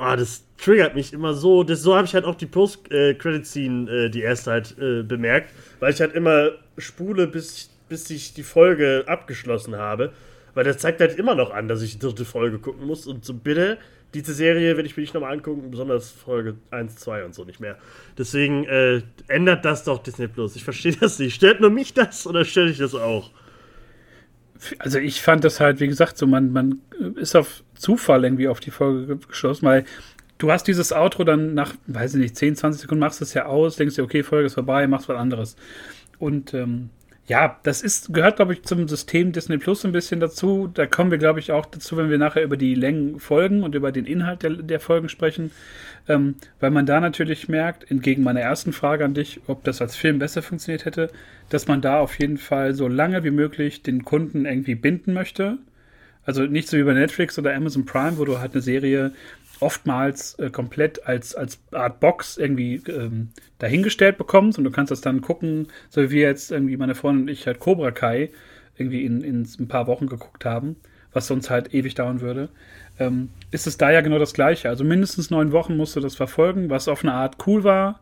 Oh, 0.00 0.14
das 0.16 0.44
triggert 0.58 0.94
mich 0.94 1.12
immer 1.12 1.34
so. 1.34 1.64
Das, 1.64 1.82
so 1.82 1.96
habe 1.96 2.06
ich 2.06 2.14
halt 2.14 2.24
auch 2.24 2.36
die 2.36 2.46
Post-Credit-Scene, 2.46 3.90
äh, 3.90 4.10
die 4.10 4.22
erste 4.22 4.52
halt 4.52 4.78
äh, 4.78 5.02
bemerkt, 5.02 5.52
weil 5.80 5.92
ich 5.92 6.00
halt 6.00 6.14
immer 6.14 6.52
spule, 6.78 7.26
bis, 7.26 7.68
bis 7.88 8.08
ich 8.10 8.32
die 8.32 8.44
Folge 8.44 9.02
abgeschlossen 9.08 9.74
habe. 9.74 10.12
Weil 10.54 10.62
das 10.64 10.78
zeigt 10.78 11.00
halt 11.00 11.18
immer 11.18 11.34
noch 11.34 11.50
an, 11.50 11.66
dass 11.66 11.82
ich 11.82 11.94
die 11.94 11.98
dritte 11.98 12.24
Folge 12.24 12.60
gucken 12.60 12.86
muss. 12.86 13.08
Und 13.08 13.24
so 13.24 13.34
bitte, 13.34 13.78
diese 14.14 14.32
Serie 14.32 14.76
werde 14.76 14.88
ich 14.88 14.96
mir 14.96 15.02
nicht 15.02 15.14
nochmal 15.14 15.32
angucken, 15.32 15.70
besonders 15.70 16.10
Folge 16.10 16.56
1, 16.70 16.96
2 16.96 17.24
und 17.24 17.34
so 17.34 17.44
nicht 17.44 17.60
mehr. 17.60 17.76
Deswegen 18.16 18.64
äh, 18.64 19.02
ändert 19.28 19.64
das 19.64 19.84
doch 19.84 20.02
Disney 20.02 20.28
Plus. 20.28 20.56
Ich 20.56 20.64
verstehe 20.64 20.96
das 20.98 21.18
nicht. 21.18 21.34
Stört 21.34 21.60
nur 21.60 21.70
mich 21.70 21.92
das 21.94 22.26
oder 22.26 22.44
stört 22.44 22.70
dich 22.70 22.78
das 22.78 22.94
auch? 22.94 23.30
Also 24.78 24.98
ich 24.98 25.20
fand 25.22 25.44
das 25.44 25.60
halt, 25.60 25.80
wie 25.80 25.86
gesagt, 25.86 26.18
so 26.18 26.26
man, 26.26 26.52
man 26.52 26.80
ist 27.16 27.36
auf 27.36 27.62
Zufall 27.74 28.24
irgendwie 28.24 28.48
auf 28.48 28.60
die 28.60 28.70
Folge 28.70 29.16
geschlossen, 29.16 29.66
weil 29.66 29.84
du 30.38 30.50
hast 30.50 30.64
dieses 30.64 30.92
Outro 30.92 31.24
dann 31.24 31.54
nach, 31.54 31.74
weiß 31.86 32.14
ich 32.14 32.20
nicht, 32.20 32.36
10, 32.36 32.56
20 32.56 32.82
Sekunden 32.82 33.00
machst 33.00 33.20
es 33.20 33.34
ja 33.34 33.46
aus, 33.46 33.76
denkst 33.76 33.96
dir, 33.96 34.02
okay, 34.02 34.22
Folge 34.22 34.46
ist 34.46 34.54
vorbei, 34.54 34.86
machst 34.86 35.08
was 35.08 35.16
anderes. 35.16 35.56
Und 36.18 36.54
ähm, 36.54 36.90
ja, 37.28 37.60
das 37.62 37.82
ist, 37.82 38.14
gehört, 38.14 38.36
glaube 38.36 38.54
ich, 38.54 38.62
zum 38.62 38.88
System 38.88 39.32
Disney 39.32 39.58
Plus 39.58 39.84
ein 39.84 39.92
bisschen 39.92 40.18
dazu. 40.18 40.66
Da 40.72 40.86
kommen 40.86 41.10
wir, 41.10 41.18
glaube 41.18 41.40
ich, 41.40 41.52
auch 41.52 41.66
dazu, 41.66 41.98
wenn 41.98 42.08
wir 42.08 42.16
nachher 42.16 42.42
über 42.42 42.56
die 42.56 42.74
Längen 42.74 43.20
folgen 43.20 43.62
und 43.62 43.74
über 43.74 43.92
den 43.92 44.06
Inhalt 44.06 44.42
der, 44.42 44.50
der 44.50 44.80
Folgen 44.80 45.10
sprechen. 45.10 45.50
Ähm, 46.08 46.36
weil 46.58 46.70
man 46.70 46.86
da 46.86 47.00
natürlich 47.00 47.46
merkt, 47.46 47.90
entgegen 47.90 48.22
meiner 48.22 48.40
ersten 48.40 48.72
Frage 48.72 49.04
an 49.04 49.12
dich, 49.12 49.42
ob 49.46 49.62
das 49.62 49.82
als 49.82 49.94
Film 49.94 50.18
besser 50.18 50.40
funktioniert 50.40 50.86
hätte, 50.86 51.10
dass 51.50 51.68
man 51.68 51.82
da 51.82 52.00
auf 52.00 52.18
jeden 52.18 52.38
Fall 52.38 52.72
so 52.72 52.88
lange 52.88 53.22
wie 53.24 53.30
möglich 53.30 53.82
den 53.82 54.06
Kunden 54.06 54.46
irgendwie 54.46 54.74
binden 54.74 55.12
möchte. 55.12 55.58
Also 56.24 56.44
nicht 56.44 56.68
so 56.68 56.78
wie 56.78 56.82
bei 56.82 56.94
Netflix 56.94 57.38
oder 57.38 57.54
Amazon 57.54 57.84
Prime, 57.84 58.16
wo 58.16 58.24
du 58.24 58.38
halt 58.38 58.52
eine 58.52 58.62
Serie 58.62 59.12
oftmals 59.60 60.34
äh, 60.38 60.50
komplett 60.50 61.06
als, 61.06 61.34
als 61.34 61.60
Art 61.72 62.00
Box 62.00 62.36
irgendwie 62.36 62.82
ähm, 62.88 63.30
dahingestellt 63.58 64.18
bekommst 64.18 64.58
und 64.58 64.64
du 64.64 64.70
kannst 64.70 64.90
das 64.90 65.00
dann 65.00 65.20
gucken, 65.20 65.68
so 65.88 66.10
wie 66.10 66.20
jetzt 66.20 66.52
irgendwie 66.52 66.76
meine 66.76 66.94
Freundin 66.94 67.22
und 67.22 67.28
ich 67.28 67.46
halt 67.46 67.60
Cobra 67.60 67.90
Kai 67.90 68.30
irgendwie 68.76 69.04
in, 69.04 69.22
in 69.22 69.46
ein 69.58 69.68
paar 69.68 69.86
Wochen 69.86 70.06
geguckt 70.06 70.44
haben, 70.44 70.76
was 71.12 71.26
sonst 71.26 71.50
halt 71.50 71.74
ewig 71.74 71.94
dauern 71.94 72.20
würde, 72.20 72.48
ähm, 72.98 73.30
ist 73.50 73.66
es 73.66 73.76
da 73.76 73.90
ja 73.90 74.00
genau 74.00 74.18
das 74.18 74.34
Gleiche. 74.34 74.68
Also 74.68 74.84
mindestens 74.84 75.30
neun 75.30 75.52
Wochen 75.52 75.76
musst 75.76 75.96
du 75.96 76.00
das 76.00 76.14
verfolgen, 76.14 76.70
was 76.70 76.88
auf 76.88 77.02
eine 77.02 77.14
Art 77.14 77.36
cool 77.46 77.64
war 77.64 78.00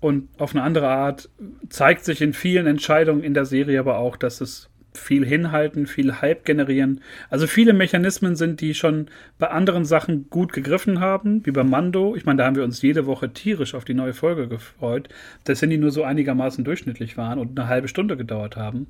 und 0.00 0.28
auf 0.38 0.54
eine 0.54 0.62
andere 0.62 0.88
Art 0.88 1.28
zeigt 1.68 2.04
sich 2.04 2.20
in 2.20 2.32
vielen 2.32 2.66
Entscheidungen 2.66 3.22
in 3.22 3.34
der 3.34 3.46
Serie 3.46 3.78
aber 3.78 3.98
auch, 3.98 4.16
dass 4.16 4.40
es 4.40 4.68
viel 4.98 5.24
hinhalten, 5.24 5.86
viel 5.86 6.20
Hype 6.20 6.44
generieren. 6.44 7.00
Also 7.30 7.46
viele 7.46 7.72
Mechanismen 7.72 8.36
sind, 8.36 8.60
die 8.60 8.74
schon 8.74 9.08
bei 9.38 9.48
anderen 9.48 9.84
Sachen 9.84 10.28
gut 10.30 10.52
gegriffen 10.52 11.00
haben, 11.00 11.44
wie 11.44 11.50
bei 11.50 11.64
Mando. 11.64 12.16
Ich 12.16 12.24
meine, 12.24 12.38
da 12.38 12.46
haben 12.46 12.56
wir 12.56 12.64
uns 12.64 12.82
jede 12.82 13.06
Woche 13.06 13.32
tierisch 13.32 13.74
auf 13.74 13.84
die 13.84 13.94
neue 13.94 14.14
Folge 14.14 14.48
gefreut, 14.48 15.08
dass 15.44 15.60
die 15.60 15.78
nur 15.78 15.90
so 15.90 16.04
einigermaßen 16.04 16.64
durchschnittlich 16.64 17.16
waren 17.16 17.38
und 17.38 17.58
eine 17.58 17.68
halbe 17.68 17.88
Stunde 17.88 18.16
gedauert 18.16 18.56
haben. 18.56 18.86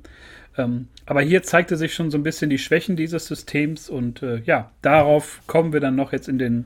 Ähm, 0.57 0.87
aber 1.05 1.21
hier 1.21 1.43
zeigte 1.43 1.77
sich 1.77 1.93
schon 1.93 2.11
so 2.11 2.17
ein 2.17 2.23
bisschen 2.23 2.49
die 2.49 2.57
Schwächen 2.57 2.95
dieses 2.95 3.27
Systems 3.27 3.89
und 3.89 4.23
äh, 4.23 4.41
ja, 4.45 4.71
darauf 4.81 5.41
kommen 5.47 5.73
wir 5.73 5.79
dann 5.79 5.95
noch 5.95 6.11
jetzt 6.11 6.27
in 6.27 6.39
den 6.39 6.65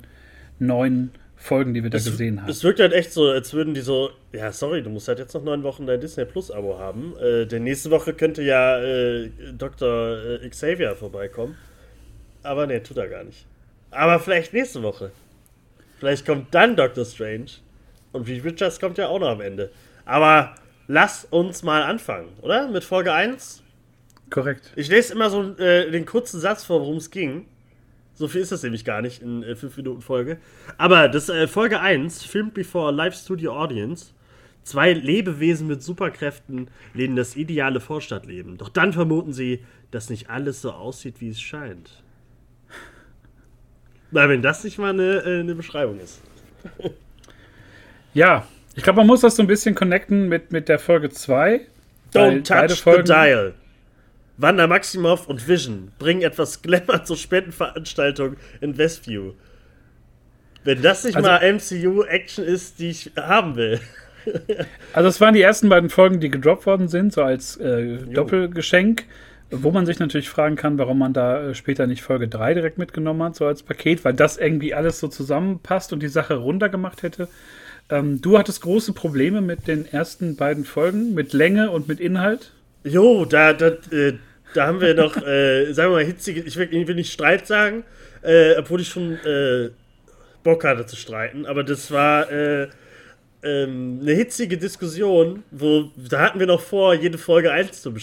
neuen 0.60 1.12
Folgen, 1.42 1.74
die 1.74 1.82
wir 1.82 1.90
da 1.90 1.98
es, 1.98 2.06
gesehen 2.06 2.40
haben. 2.40 2.50
Es 2.50 2.64
wirkt 2.64 2.80
halt 2.80 2.94
echt 2.94 3.12
so, 3.12 3.28
als 3.28 3.52
würden 3.54 3.74
die 3.74 3.82
so, 3.82 4.12
ja, 4.32 4.52
sorry, 4.52 4.84
du 4.84 4.92
musst 4.92 5.08
halt 5.08 5.18
jetzt 5.18 5.34
noch 5.34 5.44
neun 5.44 5.64
Wochen 5.64 5.88
dein 5.88 6.00
Disney 6.00 6.24
Plus 6.26 6.52
Abo 6.52 6.78
haben. 6.78 7.16
Äh, 7.18 7.48
denn 7.48 7.64
nächste 7.64 7.90
Woche 7.90 8.14
könnte 8.14 8.44
ja 8.44 8.80
äh, 8.80 9.32
Dr. 9.58 10.40
Äh, 10.44 10.50
Xavier 10.50 10.96
vorbeikommen. 10.96 11.58
Aber 12.44 12.68
nee, 12.68 12.80
tut 12.80 12.98
er 12.98 13.08
gar 13.08 13.24
nicht. 13.24 13.48
Aber 13.90 14.20
vielleicht 14.20 14.54
nächste 14.54 14.84
Woche. 14.84 15.12
Vielleicht 16.00 16.28
kommt 16.28 16.54
dann 16.54 16.76
Doctor 16.76 17.06
Strange. 17.06 17.48
Und 18.12 18.28
Reed 18.28 18.44
Richards 18.44 18.80
kommt 18.80 19.00
ja 19.00 19.08
auch 19.08 19.20
noch 19.20 19.30
am 19.30 19.42
Ende. 19.42 19.72
Aber 20.06 20.54
lass 20.88 21.26
uns 21.26 21.64
mal 21.64 21.82
anfangen, 21.82 22.30
oder? 22.42 22.68
Mit 22.68 22.84
Folge 22.84 23.14
1. 23.14 23.64
Korrekt. 24.30 24.72
Ich 24.76 24.90
lese 24.90 25.14
immer 25.14 25.32
so 25.32 25.58
äh, 25.58 25.90
den 25.90 26.06
kurzen 26.06 26.40
Satz 26.40 26.64
vor, 26.64 26.82
worum 26.82 26.98
es 26.98 27.10
ging. 27.10 27.48
So 28.22 28.28
viel 28.28 28.42
ist 28.42 28.52
das 28.52 28.62
nämlich 28.62 28.86
gar 28.86 29.02
nicht 29.02 29.24
in 29.24 29.42
äh, 29.42 29.56
5 29.56 29.78
Minuten 29.78 30.02
Folge. 30.02 30.38
Aber 30.78 31.10
das 31.10 31.28
äh, 31.28 31.48
Folge 31.48 31.80
1, 31.80 32.24
Filmed 32.24 32.54
Before 32.54 32.90
a 32.90 32.92
Live 32.92 33.16
Studio 33.16 33.60
Audience. 33.60 34.14
Zwei 34.62 34.94
Lebewesen 34.94 35.66
mit 35.66 35.82
Superkräften 35.82 36.68
leben 36.94 37.16
das 37.16 37.36
ideale 37.36 37.80
Vorstadtleben. 37.80 38.60
Doch 38.60 38.70
dann 38.70 38.94
vermuten 38.94 39.34
sie, 39.34 39.66
dass 39.90 40.12
nicht 40.12 40.30
alles 40.30 40.62
so 40.62 40.72
aussieht, 40.72 41.16
wie 41.18 41.30
es 41.30 41.42
scheint. 41.42 42.04
Na, 44.12 44.30
wenn 44.30 44.44
das 44.44 44.64
nicht 44.64 44.78
mal 44.78 44.92
eine, 44.92 45.24
äh, 45.26 45.40
eine 45.40 45.56
Beschreibung 45.56 46.00
ist. 46.00 46.22
ja, 48.14 48.48
ich 48.76 48.84
glaube, 48.84 48.98
man 48.98 49.08
muss 49.08 49.22
das 49.22 49.36
so 49.36 49.42
ein 49.42 49.48
bisschen 49.48 49.74
connecten 49.74 50.30
mit, 50.30 50.52
mit 50.52 50.70
der 50.70 50.78
Folge 50.78 51.10
2. 51.10 51.62
Don't 52.14 52.44
touch 52.44 52.84
the 52.84 53.02
dial. 53.02 53.56
Wanda 54.38 54.68
Maximoff 54.68 55.28
und 55.28 55.48
Vision 55.48 55.92
bringen 56.00 56.22
etwas 56.22 56.62
Glamour 56.62 57.04
zur 57.04 57.18
Spendenveranstaltung 57.18 58.38
in 58.60 58.78
Westview. 58.78 59.34
Wenn 60.64 60.82
das 60.82 61.04
nicht 61.04 61.16
also, 61.16 61.28
mal 61.28 61.54
MCU-Action 61.54 62.46
ist, 62.46 62.80
die 62.80 62.90
ich 62.90 63.12
haben 63.18 63.56
will. 63.56 63.80
also, 64.94 65.10
es 65.10 65.20
waren 65.20 65.34
die 65.34 65.42
ersten 65.42 65.70
beiden 65.70 65.90
Folgen, 65.90 66.20
die 66.20 66.30
gedroppt 66.30 66.66
worden 66.66 66.88
sind, 66.88 67.14
so 67.14 67.24
als 67.24 67.58
äh, 67.58 67.98
Doppelgeschenk. 67.98 69.06
Wo 69.54 69.72
man 69.72 69.86
sich 69.86 70.00
natürlich 70.00 70.30
fragen 70.30 70.56
kann, 70.56 70.78
warum 70.78 70.98
man 70.98 71.12
da 71.12 71.50
äh, 71.50 71.56
später 71.56 71.86
nicht 71.86 72.02
Folge 72.02 72.30
3 72.30 72.54
direkt 72.54 72.78
mitgenommen 72.78 73.22
hat, 73.22 73.36
so 73.36 73.46
als 73.46 73.64
Paket, 73.64 74.06
weil 74.06 74.14
das 74.14 74.38
irgendwie 74.38 74.74
alles 74.74 75.00
so 75.00 75.10
zusammenpasst 75.10 75.92
und 75.92 76.02
die 76.02 76.08
Sache 76.08 76.36
runtergemacht 76.36 77.04
hätte. 77.04 77.28
Ähm, 77.90 78.22
du 78.22 78.38
hattest 78.38 78.62
große 78.62 78.94
Probleme 78.94 79.42
mit 79.42 79.68
den 79.68 79.86
ersten 79.86 80.38
beiden 80.38 80.64
Folgen, 80.64 81.14
mit 81.14 81.34
Länge 81.34 81.70
und 81.70 81.90
mit 81.90 82.00
Inhalt. 82.00 82.54
Jo, 82.84 83.26
da, 83.26 83.54
da, 83.54 83.68
äh, 83.92 84.14
da 84.54 84.68
haben 84.68 84.82
wir 84.82 84.94
noch, 84.94 85.16
äh, 85.18 85.72
sagen 85.74 85.92
wir 85.92 85.98
mal, 85.98 86.06
hitzige, 86.06 86.42
ich 86.42 86.58
will, 86.58 86.68
ich 86.72 86.88
will 86.88 86.96
nicht 86.96 87.14
Streit 87.14 87.48
sagen, 87.48 87.84
äh, 88.22 88.56
obwohl 88.58 88.82
ich 88.82 88.90
schon 88.90 89.14
äh, 89.26 89.70
Bock 90.44 90.64
hatte 90.64 90.86
zu 90.86 90.96
streiten, 90.96 91.46
aber 91.46 91.64
das 91.64 91.92
war 91.92 92.32
äh, 92.32 92.68
ähm, 93.44 94.00
eine 94.02 94.14
hitzige 94.14 94.58
Diskussion, 94.58 95.44
wo 95.52 95.92
da 95.96 96.22
hatten 96.22 96.40
wir 96.40 96.48
noch 96.48 96.62
vor, 96.62 96.94
jede 96.94 97.18
Folge 97.18 97.52
1 97.52 97.82
zu, 97.82 97.94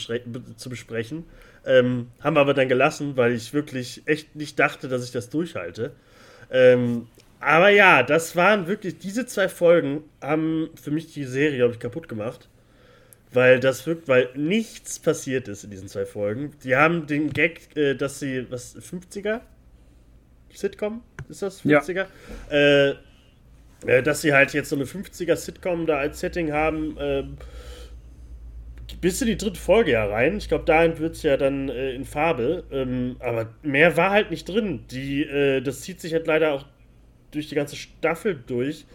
zu 0.57 0.71
besprechen. 0.71 1.25
Ähm, 1.67 2.09
haben 2.21 2.37
wir 2.37 2.41
aber 2.41 2.55
dann 2.55 2.69
gelassen, 2.69 3.17
weil 3.17 3.33
ich 3.33 3.53
wirklich 3.53 4.03
echt 4.07 4.35
nicht 4.37 4.59
dachte, 4.59 4.89
dass 4.89 5.05
ich 5.05 5.11
das 5.11 5.29
durchhalte. 5.29 5.93
Ähm, 6.51 7.09
aber 7.41 7.69
ja, 7.69 8.03
das 8.03 8.37
waren 8.37 8.67
wirklich, 8.67 8.99
diese 8.99 9.27
zwei 9.27 9.49
Folgen 9.49 10.05
haben 10.21 10.71
für 10.81 10.91
mich 10.91 11.13
die 11.13 11.25
Serie, 11.25 11.59
glaube 11.59 11.75
ich, 11.75 11.81
kaputt 11.81 12.09
gemacht. 12.09 12.49
Weil 13.33 13.61
das 13.61 13.87
wirkt, 13.87 14.09
weil 14.09 14.31
nichts 14.35 14.99
passiert 14.99 15.49
ist 15.49 15.65
in 15.65 15.71
diesen 15.71 15.89
zwei 15.89 16.07
Folgen. 16.07 16.53
Die 16.65 16.77
haben 16.77 17.07
den 17.07 17.31
Gag, 17.31 17.77
äh, 17.77 17.95
dass 17.95 18.21
sie, 18.21 18.51
was, 18.51 18.77
50er? 18.77 19.41
Sitcom? 20.55 21.03
Ist 21.29 21.43
das 21.43 21.63
50er? 21.63 22.07
Ja. 22.51 22.57
Äh, 22.57 22.95
äh, 23.87 24.03
dass 24.03 24.23
sie 24.23 24.33
halt 24.33 24.53
jetzt 24.55 24.71
so 24.71 24.77
eine 24.77 24.87
50er 24.87 25.37
Sitcom 25.37 25.87
da 25.87 25.99
als 25.99 26.21
Setting 26.21 26.53
haben. 26.53 26.97
Äh, 26.99 27.25
bis 29.01 29.21
in 29.21 29.29
die 29.29 29.37
dritte 29.37 29.61
Folge 29.61 29.93
ja 29.93 30.07
rein. 30.07 30.39
Ich 30.39 30.49
glaube, 30.49 30.65
dahin 30.65 30.99
wird 30.99 31.15
es 31.15 31.23
ja 31.23 31.37
dann 31.37 31.69
äh, 31.69 31.93
in 31.93 32.05
Farbe. 32.05 32.65
Ähm, 32.73 33.17
aber 33.21 33.55
mehr 33.63 33.97
war 33.97 34.11
halt 34.11 34.31
nicht 34.31 34.49
drin. 34.49 34.85
Die, 34.91 35.23
äh, 35.23 35.61
das 35.61 35.83
zieht 35.83 36.01
sich 36.01 36.13
halt 36.15 36.27
leider 36.27 36.53
auch 36.53 36.65
durch 37.31 37.49
die 37.49 37.55
ganze 37.55 37.77
Staffel 37.77 38.43
durch. 38.47 38.87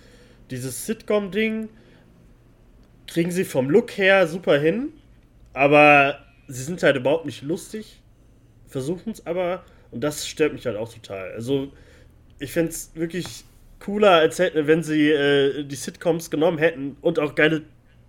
Dieses 0.49 0.85
Sitcom-Ding 0.85 1.69
kriegen 3.07 3.31
sie 3.31 3.45
vom 3.45 3.69
Look 3.69 3.98
her 3.98 4.27
super 4.27 4.57
hin, 4.60 4.93
aber 5.53 6.19
sie 6.48 6.63
sind 6.63 6.81
halt 6.83 6.95
überhaupt 6.95 7.25
nicht 7.25 7.41
lustig, 7.41 8.01
versuchen 8.67 9.12
es 9.12 9.25
aber 9.25 9.63
und 9.91 10.01
das 10.01 10.27
stört 10.27 10.53
mich 10.53 10.65
halt 10.65 10.77
auch 10.77 10.91
total. 10.91 11.31
Also 11.33 11.72
ich 12.39 12.51
fände 12.51 12.72
es 12.72 12.91
wirklich 12.95 13.45
cooler, 13.79 14.12
als 14.12 14.39
hätten, 14.39 14.67
wenn 14.67 14.83
sie 14.83 15.10
äh, 15.12 15.63
die 15.63 15.75
Sitcoms 15.75 16.31
genommen 16.31 16.57
hätten 16.57 16.98
und 17.01 17.19
auch 17.19 17.36
geile 17.36 17.63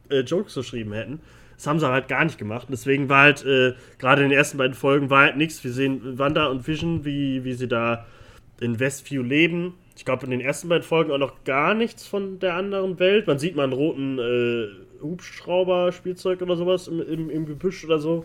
äh, 0.09 0.21
Jokes 0.21 0.55
geschrieben 0.55 0.93
hätten. 0.93 1.21
Das 1.57 1.67
haben 1.67 1.79
sie 1.79 1.89
halt 1.89 2.09
gar 2.09 2.25
nicht 2.25 2.39
gemacht. 2.39 2.67
deswegen 2.71 3.09
war 3.09 3.23
halt, 3.23 3.45
äh, 3.45 3.75
gerade 3.99 4.23
in 4.23 4.31
den 4.31 4.37
ersten 4.37 4.59
beiden 4.59 4.75
Folgen, 4.75 5.11
war 5.11 5.23
halt 5.23 5.37
nichts. 5.37 5.63
Wir 5.63 5.73
sehen 5.73 6.19
Wanda 6.19 6.47
und 6.47 6.67
Vision, 6.67 7.05
wie, 7.05 7.45
wie 7.45 7.55
sie 7.55 7.69
da 7.69 8.07
in 8.61 8.81
Westview 8.81 9.23
leben. 9.23 9.75
Ich 9.97 10.05
glaube, 10.05 10.25
in 10.25 10.31
den 10.31 10.41
ersten 10.41 10.69
beiden 10.69 10.83
Folgen 10.83 11.13
auch 11.13 11.19
noch 11.19 11.45
gar 11.45 11.75
nichts 11.75 12.07
von 12.07 12.41
der 12.41 12.55
anderen 12.55 12.99
Welt. 12.99 13.27
Man 13.27 13.39
sieht 13.39 13.55
mal 13.55 13.65
einen 13.65 13.73
roten 13.73 14.19
äh, 14.19 14.69
Hubschrauber-Spielzeug 15.03 16.43
oder 16.43 16.57
sowas 16.57 16.89
im, 16.89 17.01
im, 17.01 17.31
im, 17.31 17.47
Gebüsch 17.47 17.85
oder 17.85 17.99
so. 17.99 18.25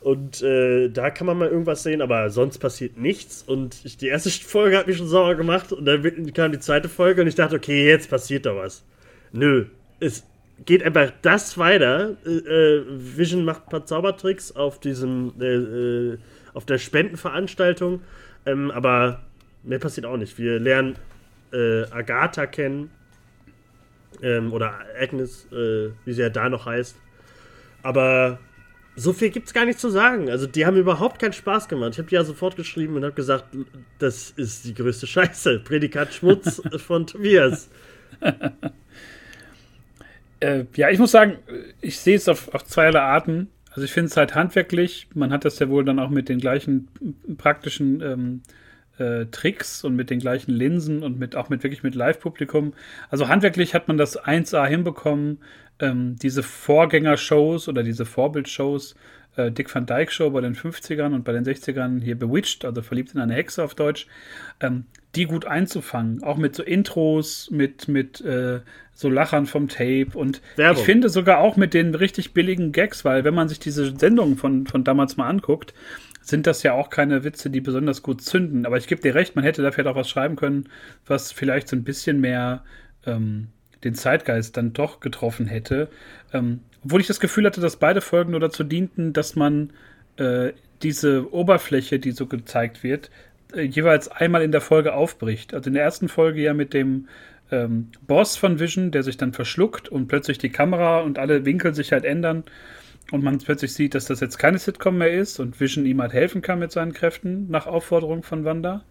Und 0.00 0.42
äh, 0.42 0.90
da 0.90 1.10
kann 1.10 1.26
man 1.26 1.38
mal 1.38 1.48
irgendwas 1.48 1.82
sehen, 1.82 2.02
aber 2.02 2.30
sonst 2.30 2.58
passiert 2.58 2.98
nichts. 2.98 3.42
Und 3.42 3.80
ich, 3.84 3.96
die 3.96 4.08
erste 4.08 4.30
Folge 4.46 4.76
hat 4.76 4.86
mich 4.86 4.98
schon 4.98 5.08
sauer 5.08 5.34
gemacht 5.34 5.72
und 5.72 5.86
dann 5.86 6.32
kam 6.34 6.52
die 6.52 6.60
zweite 6.60 6.88
Folge 6.88 7.22
und 7.22 7.28
ich 7.28 7.34
dachte, 7.34 7.56
okay, 7.56 7.86
jetzt 7.86 8.10
passiert 8.10 8.46
da 8.46 8.54
was. 8.54 8.84
Nö, 9.32 9.66
es 10.00 10.24
geht 10.64 10.82
einfach 10.82 11.12
das 11.22 11.56
weiter. 11.58 12.16
Äh, 12.26 12.30
äh 12.30 12.84
Vision 12.88 13.44
macht 13.44 13.64
ein 13.64 13.70
paar 13.70 13.86
Zaubertricks 13.86 14.54
auf 14.54 14.78
diesem, 14.78 15.32
äh, 15.40 15.46
äh, 15.46 16.18
auf 16.54 16.66
der 16.66 16.78
Spendenveranstaltung, 16.78 18.02
ähm, 18.46 18.70
aber 18.70 19.22
mehr 19.62 19.78
passiert 19.78 20.06
auch 20.06 20.16
nicht. 20.16 20.38
Wir 20.38 20.58
lernen 20.58 20.96
äh, 21.52 21.84
Agatha 21.90 22.46
kennen. 22.46 22.90
Ähm, 24.22 24.52
oder 24.52 24.74
Agnes, 25.00 25.46
äh, 25.52 25.90
wie 26.04 26.12
sie 26.12 26.22
ja 26.22 26.30
da 26.30 26.48
noch 26.48 26.66
heißt. 26.66 26.96
Aber 27.82 28.38
so 28.96 29.12
viel 29.12 29.30
gibt 29.30 29.46
es 29.46 29.54
gar 29.54 29.64
nicht 29.64 29.78
zu 29.78 29.90
sagen. 29.90 30.28
Also, 30.28 30.46
die 30.46 30.66
haben 30.66 30.76
überhaupt 30.76 31.20
keinen 31.20 31.32
Spaß 31.32 31.68
gemacht. 31.68 31.92
Ich 31.92 31.98
habe 31.98 32.08
die 32.08 32.16
ja 32.16 32.24
sofort 32.24 32.56
geschrieben 32.56 32.96
und 32.96 33.04
habe 33.04 33.14
gesagt, 33.14 33.44
das 33.98 34.30
ist 34.30 34.64
die 34.64 34.74
größte 34.74 35.06
Scheiße. 35.06 35.60
Prädikat 35.64 36.14
Schmutz 36.14 36.60
von 36.78 37.06
Tobias. 37.06 37.68
äh, 40.40 40.64
ja, 40.74 40.90
ich 40.90 40.98
muss 40.98 41.12
sagen, 41.12 41.38
ich 41.80 42.00
sehe 42.00 42.16
es 42.16 42.28
auf, 42.28 42.52
auf 42.52 42.64
zweierlei 42.64 43.00
Arten. 43.00 43.50
Also, 43.70 43.82
ich 43.82 43.92
finde 43.92 44.08
es 44.08 44.16
halt 44.16 44.34
handwerklich. 44.34 45.06
Man 45.14 45.32
hat 45.32 45.44
das 45.44 45.60
ja 45.60 45.68
wohl 45.68 45.84
dann 45.84 46.00
auch 46.00 46.10
mit 46.10 46.28
den 46.28 46.40
gleichen 46.40 46.88
praktischen 47.36 48.00
ähm, 48.00 48.42
äh, 48.98 49.26
Tricks 49.26 49.84
und 49.84 49.96
mit 49.96 50.10
den 50.10 50.18
gleichen 50.18 50.52
Linsen 50.52 51.02
und 51.02 51.18
mit 51.18 51.36
auch 51.36 51.48
mit 51.48 51.62
wirklich 51.62 51.82
mit 51.82 51.94
Live-Publikum. 51.94 52.74
Also 53.10 53.28
handwerklich 53.28 53.74
hat 53.74 53.88
man 53.88 53.96
das 53.96 54.18
1A 54.18 54.66
hinbekommen. 54.66 55.38
Ähm, 55.80 56.16
diese 56.20 56.42
Vorgängershows 56.42 57.68
oder 57.68 57.82
diese 57.82 58.04
Vorbildshows, 58.04 58.96
äh, 59.36 59.52
Dick 59.52 59.72
Van 59.72 59.86
Dyke 59.86 60.10
Show 60.10 60.30
bei 60.30 60.40
den 60.40 60.54
50ern 60.54 61.14
und 61.14 61.24
bei 61.24 61.32
den 61.32 61.44
60ern 61.44 62.02
hier 62.02 62.18
Bewitched, 62.18 62.64
also 62.64 62.82
verliebt 62.82 63.14
in 63.14 63.20
eine 63.20 63.34
Hexe 63.34 63.62
auf 63.62 63.74
Deutsch, 63.74 64.06
ähm, 64.60 64.84
die 65.14 65.24
gut 65.24 65.46
einzufangen. 65.46 66.22
Auch 66.22 66.36
mit 66.36 66.54
so 66.54 66.62
Intros, 66.62 67.50
mit, 67.50 67.88
mit 67.88 68.20
äh, 68.20 68.60
so 68.92 69.08
Lachern 69.08 69.46
vom 69.46 69.68
Tape 69.68 70.08
und 70.14 70.42
Werbung. 70.56 70.80
ich 70.80 70.84
finde 70.84 71.08
sogar 71.08 71.38
auch 71.38 71.56
mit 71.56 71.72
den 71.72 71.94
richtig 71.94 72.34
billigen 72.34 72.72
Gags, 72.72 73.04
weil 73.04 73.22
wenn 73.22 73.34
man 73.34 73.48
sich 73.48 73.60
diese 73.60 73.96
Sendungen 73.96 74.36
von, 74.36 74.66
von 74.66 74.82
damals 74.82 75.16
mal 75.16 75.28
anguckt, 75.28 75.72
sind 76.20 76.46
das 76.46 76.62
ja 76.62 76.72
auch 76.72 76.90
keine 76.90 77.24
Witze, 77.24 77.50
die 77.50 77.60
besonders 77.60 78.02
gut 78.02 78.22
zünden. 78.22 78.66
Aber 78.66 78.76
ich 78.76 78.86
gebe 78.86 79.00
dir 79.00 79.14
recht, 79.14 79.36
man 79.36 79.44
hätte 79.44 79.62
da 79.62 79.70
vielleicht 79.70 79.88
auch 79.88 79.96
was 79.96 80.08
schreiben 80.08 80.36
können, 80.36 80.68
was 81.06 81.32
vielleicht 81.32 81.68
so 81.68 81.76
ein 81.76 81.84
bisschen 81.84 82.20
mehr 82.20 82.64
ähm, 83.06 83.48
den 83.84 83.94
Zeitgeist 83.94 84.56
dann 84.56 84.72
doch 84.72 85.00
getroffen 85.00 85.46
hätte. 85.46 85.88
Ähm, 86.32 86.60
obwohl 86.84 87.00
ich 87.00 87.06
das 87.06 87.20
Gefühl 87.20 87.46
hatte, 87.46 87.60
dass 87.60 87.76
beide 87.76 88.00
Folgen 88.00 88.32
nur 88.32 88.40
dazu 88.40 88.64
dienten, 88.64 89.12
dass 89.12 89.36
man 89.36 89.72
äh, 90.16 90.52
diese 90.82 91.32
Oberfläche, 91.32 91.98
die 91.98 92.12
so 92.12 92.26
gezeigt 92.26 92.82
wird, 92.82 93.10
äh, 93.54 93.62
jeweils 93.62 94.08
einmal 94.08 94.42
in 94.42 94.52
der 94.52 94.60
Folge 94.60 94.94
aufbricht. 94.94 95.54
Also 95.54 95.68
in 95.68 95.74
der 95.74 95.82
ersten 95.82 96.08
Folge 96.08 96.42
ja 96.42 96.54
mit 96.54 96.74
dem 96.74 97.08
ähm, 97.50 97.88
Boss 98.06 98.36
von 98.36 98.58
Vision, 98.58 98.90
der 98.90 99.02
sich 99.02 99.16
dann 99.16 99.32
verschluckt 99.32 99.88
und 99.88 100.08
plötzlich 100.08 100.38
die 100.38 100.50
Kamera 100.50 101.00
und 101.00 101.18
alle 101.18 101.44
Winkel 101.44 101.74
sich 101.74 101.92
halt 101.92 102.04
ändern. 102.04 102.44
Und 103.10 103.24
man 103.24 103.38
plötzlich 103.38 103.72
sieht, 103.72 103.94
dass 103.94 104.06
das 104.06 104.20
jetzt 104.20 104.38
keine 104.38 104.58
Sitcom 104.58 104.98
mehr 104.98 105.12
ist 105.12 105.40
und 105.40 105.60
Vision 105.60 105.86
ihm 105.86 106.00
halt 106.00 106.12
helfen 106.12 106.42
kann 106.42 106.58
mit 106.58 106.72
seinen 106.72 106.92
Kräften 106.92 107.50
nach 107.50 107.66
Aufforderung 107.66 108.22
von 108.22 108.44
Wanda. 108.44 108.84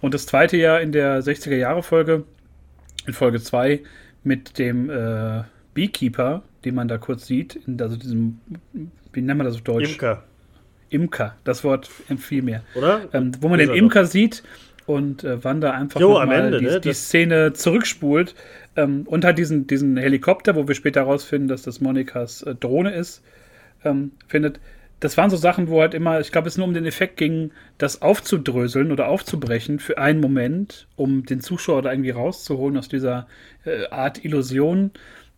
Und 0.00 0.14
das 0.14 0.26
zweite 0.26 0.56
Jahr 0.56 0.80
in 0.80 0.92
der 0.92 1.22
60er-Jahre-Folge, 1.22 2.24
in 3.06 3.12
Folge 3.12 3.40
2, 3.40 3.80
mit 4.22 4.58
dem 4.58 4.90
äh, 4.90 5.42
Beekeeper, 5.74 6.42
den 6.64 6.74
man 6.74 6.88
da 6.88 6.98
kurz 6.98 7.26
sieht, 7.26 7.56
in, 7.66 7.80
also 7.80 7.96
diesem, 7.96 8.40
wie 9.12 9.20
nennt 9.20 9.38
man 9.38 9.46
das 9.46 9.56
auf 9.56 9.62
Deutsch? 9.62 9.92
Imker. 9.92 10.24
Imker, 10.90 11.36
das 11.44 11.64
Wort 11.64 11.90
empfiehlt 12.08 12.44
mir. 12.44 12.62
Oder? 12.74 13.08
Ähm, 13.12 13.32
wo 13.40 13.48
man 13.48 13.58
den 13.58 13.70
Imker 13.70 14.06
sieht 14.06 14.42
und 14.86 15.24
äh, 15.24 15.42
Wanda 15.42 15.72
einfach 15.72 16.00
jo, 16.00 16.18
am 16.18 16.30
Ende, 16.30 16.58
die, 16.58 16.66
ne? 16.66 16.80
die 16.80 16.92
Szene 16.92 17.52
zurückspult 17.52 18.34
ähm, 18.76 19.02
und 19.06 19.24
hat 19.24 19.38
diesen, 19.38 19.66
diesen 19.66 19.96
Helikopter, 19.96 20.56
wo 20.56 20.68
wir 20.68 20.74
später 20.74 21.00
herausfinden, 21.00 21.48
dass 21.48 21.62
das 21.62 21.80
Monikas 21.80 22.42
äh, 22.42 22.54
Drohne 22.54 22.94
ist, 22.94 23.22
ähm, 23.84 24.12
findet. 24.26 24.60
Das 25.00 25.16
waren 25.16 25.30
so 25.30 25.36
Sachen, 25.36 25.68
wo 25.68 25.80
halt 25.80 25.92
immer, 25.92 26.20
ich 26.20 26.32
glaube, 26.32 26.48
es 26.48 26.56
nur 26.56 26.66
um 26.66 26.74
den 26.74 26.86
Effekt 26.86 27.16
ging, 27.16 27.50
das 27.78 28.00
aufzudröseln 28.00 28.90
oder 28.92 29.08
aufzubrechen 29.08 29.78
für 29.78 29.98
einen 29.98 30.20
Moment, 30.20 30.86
um 30.96 31.26
den 31.26 31.40
Zuschauer 31.40 31.82
da 31.82 31.92
irgendwie 31.92 32.10
rauszuholen 32.10 32.78
aus 32.78 32.88
dieser 32.88 33.26
äh, 33.64 33.86
Art 33.88 34.24
Illusion. 34.24 34.92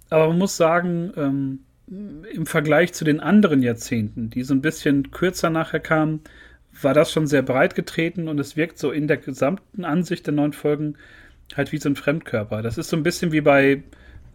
Aber 0.09 0.29
man 0.29 0.39
muss 0.39 0.57
sagen, 0.57 1.13
ähm, 1.17 1.59
im 1.89 2.47
Vergleich 2.47 2.93
zu 2.93 3.05
den 3.05 3.21
anderen 3.21 3.63
Jahrzehnten, 3.63 4.31
die 4.31 4.43
so 4.43 4.55
ein 4.55 4.63
bisschen 4.63 5.11
kürzer 5.11 5.51
nachher 5.51 5.81
kamen, 5.81 6.21
war 6.83 6.95
das 6.95 7.11
schon 7.11 7.27
sehr 7.27 7.43
breit 7.43 7.75
getreten 7.75 8.29
und 8.29 8.39
es 8.39 8.57
wirkt 8.57 8.79
so 8.79 8.91
in 8.91 9.09
der 9.09 9.17
gesamten 9.17 9.85
Ansicht 9.85 10.27
der 10.27 10.35
neuen 10.35 10.53
Folgen 10.53 10.97
halt 11.55 11.73
wie 11.73 11.79
so 11.79 11.89
ein 11.89 11.97
Fremdkörper. 11.97 12.63
Das 12.63 12.79
ist 12.79 12.89
so 12.89 12.97
ein 12.97 13.03
bisschen 13.03 13.33
wie 13.33 13.41
bei 13.41 13.83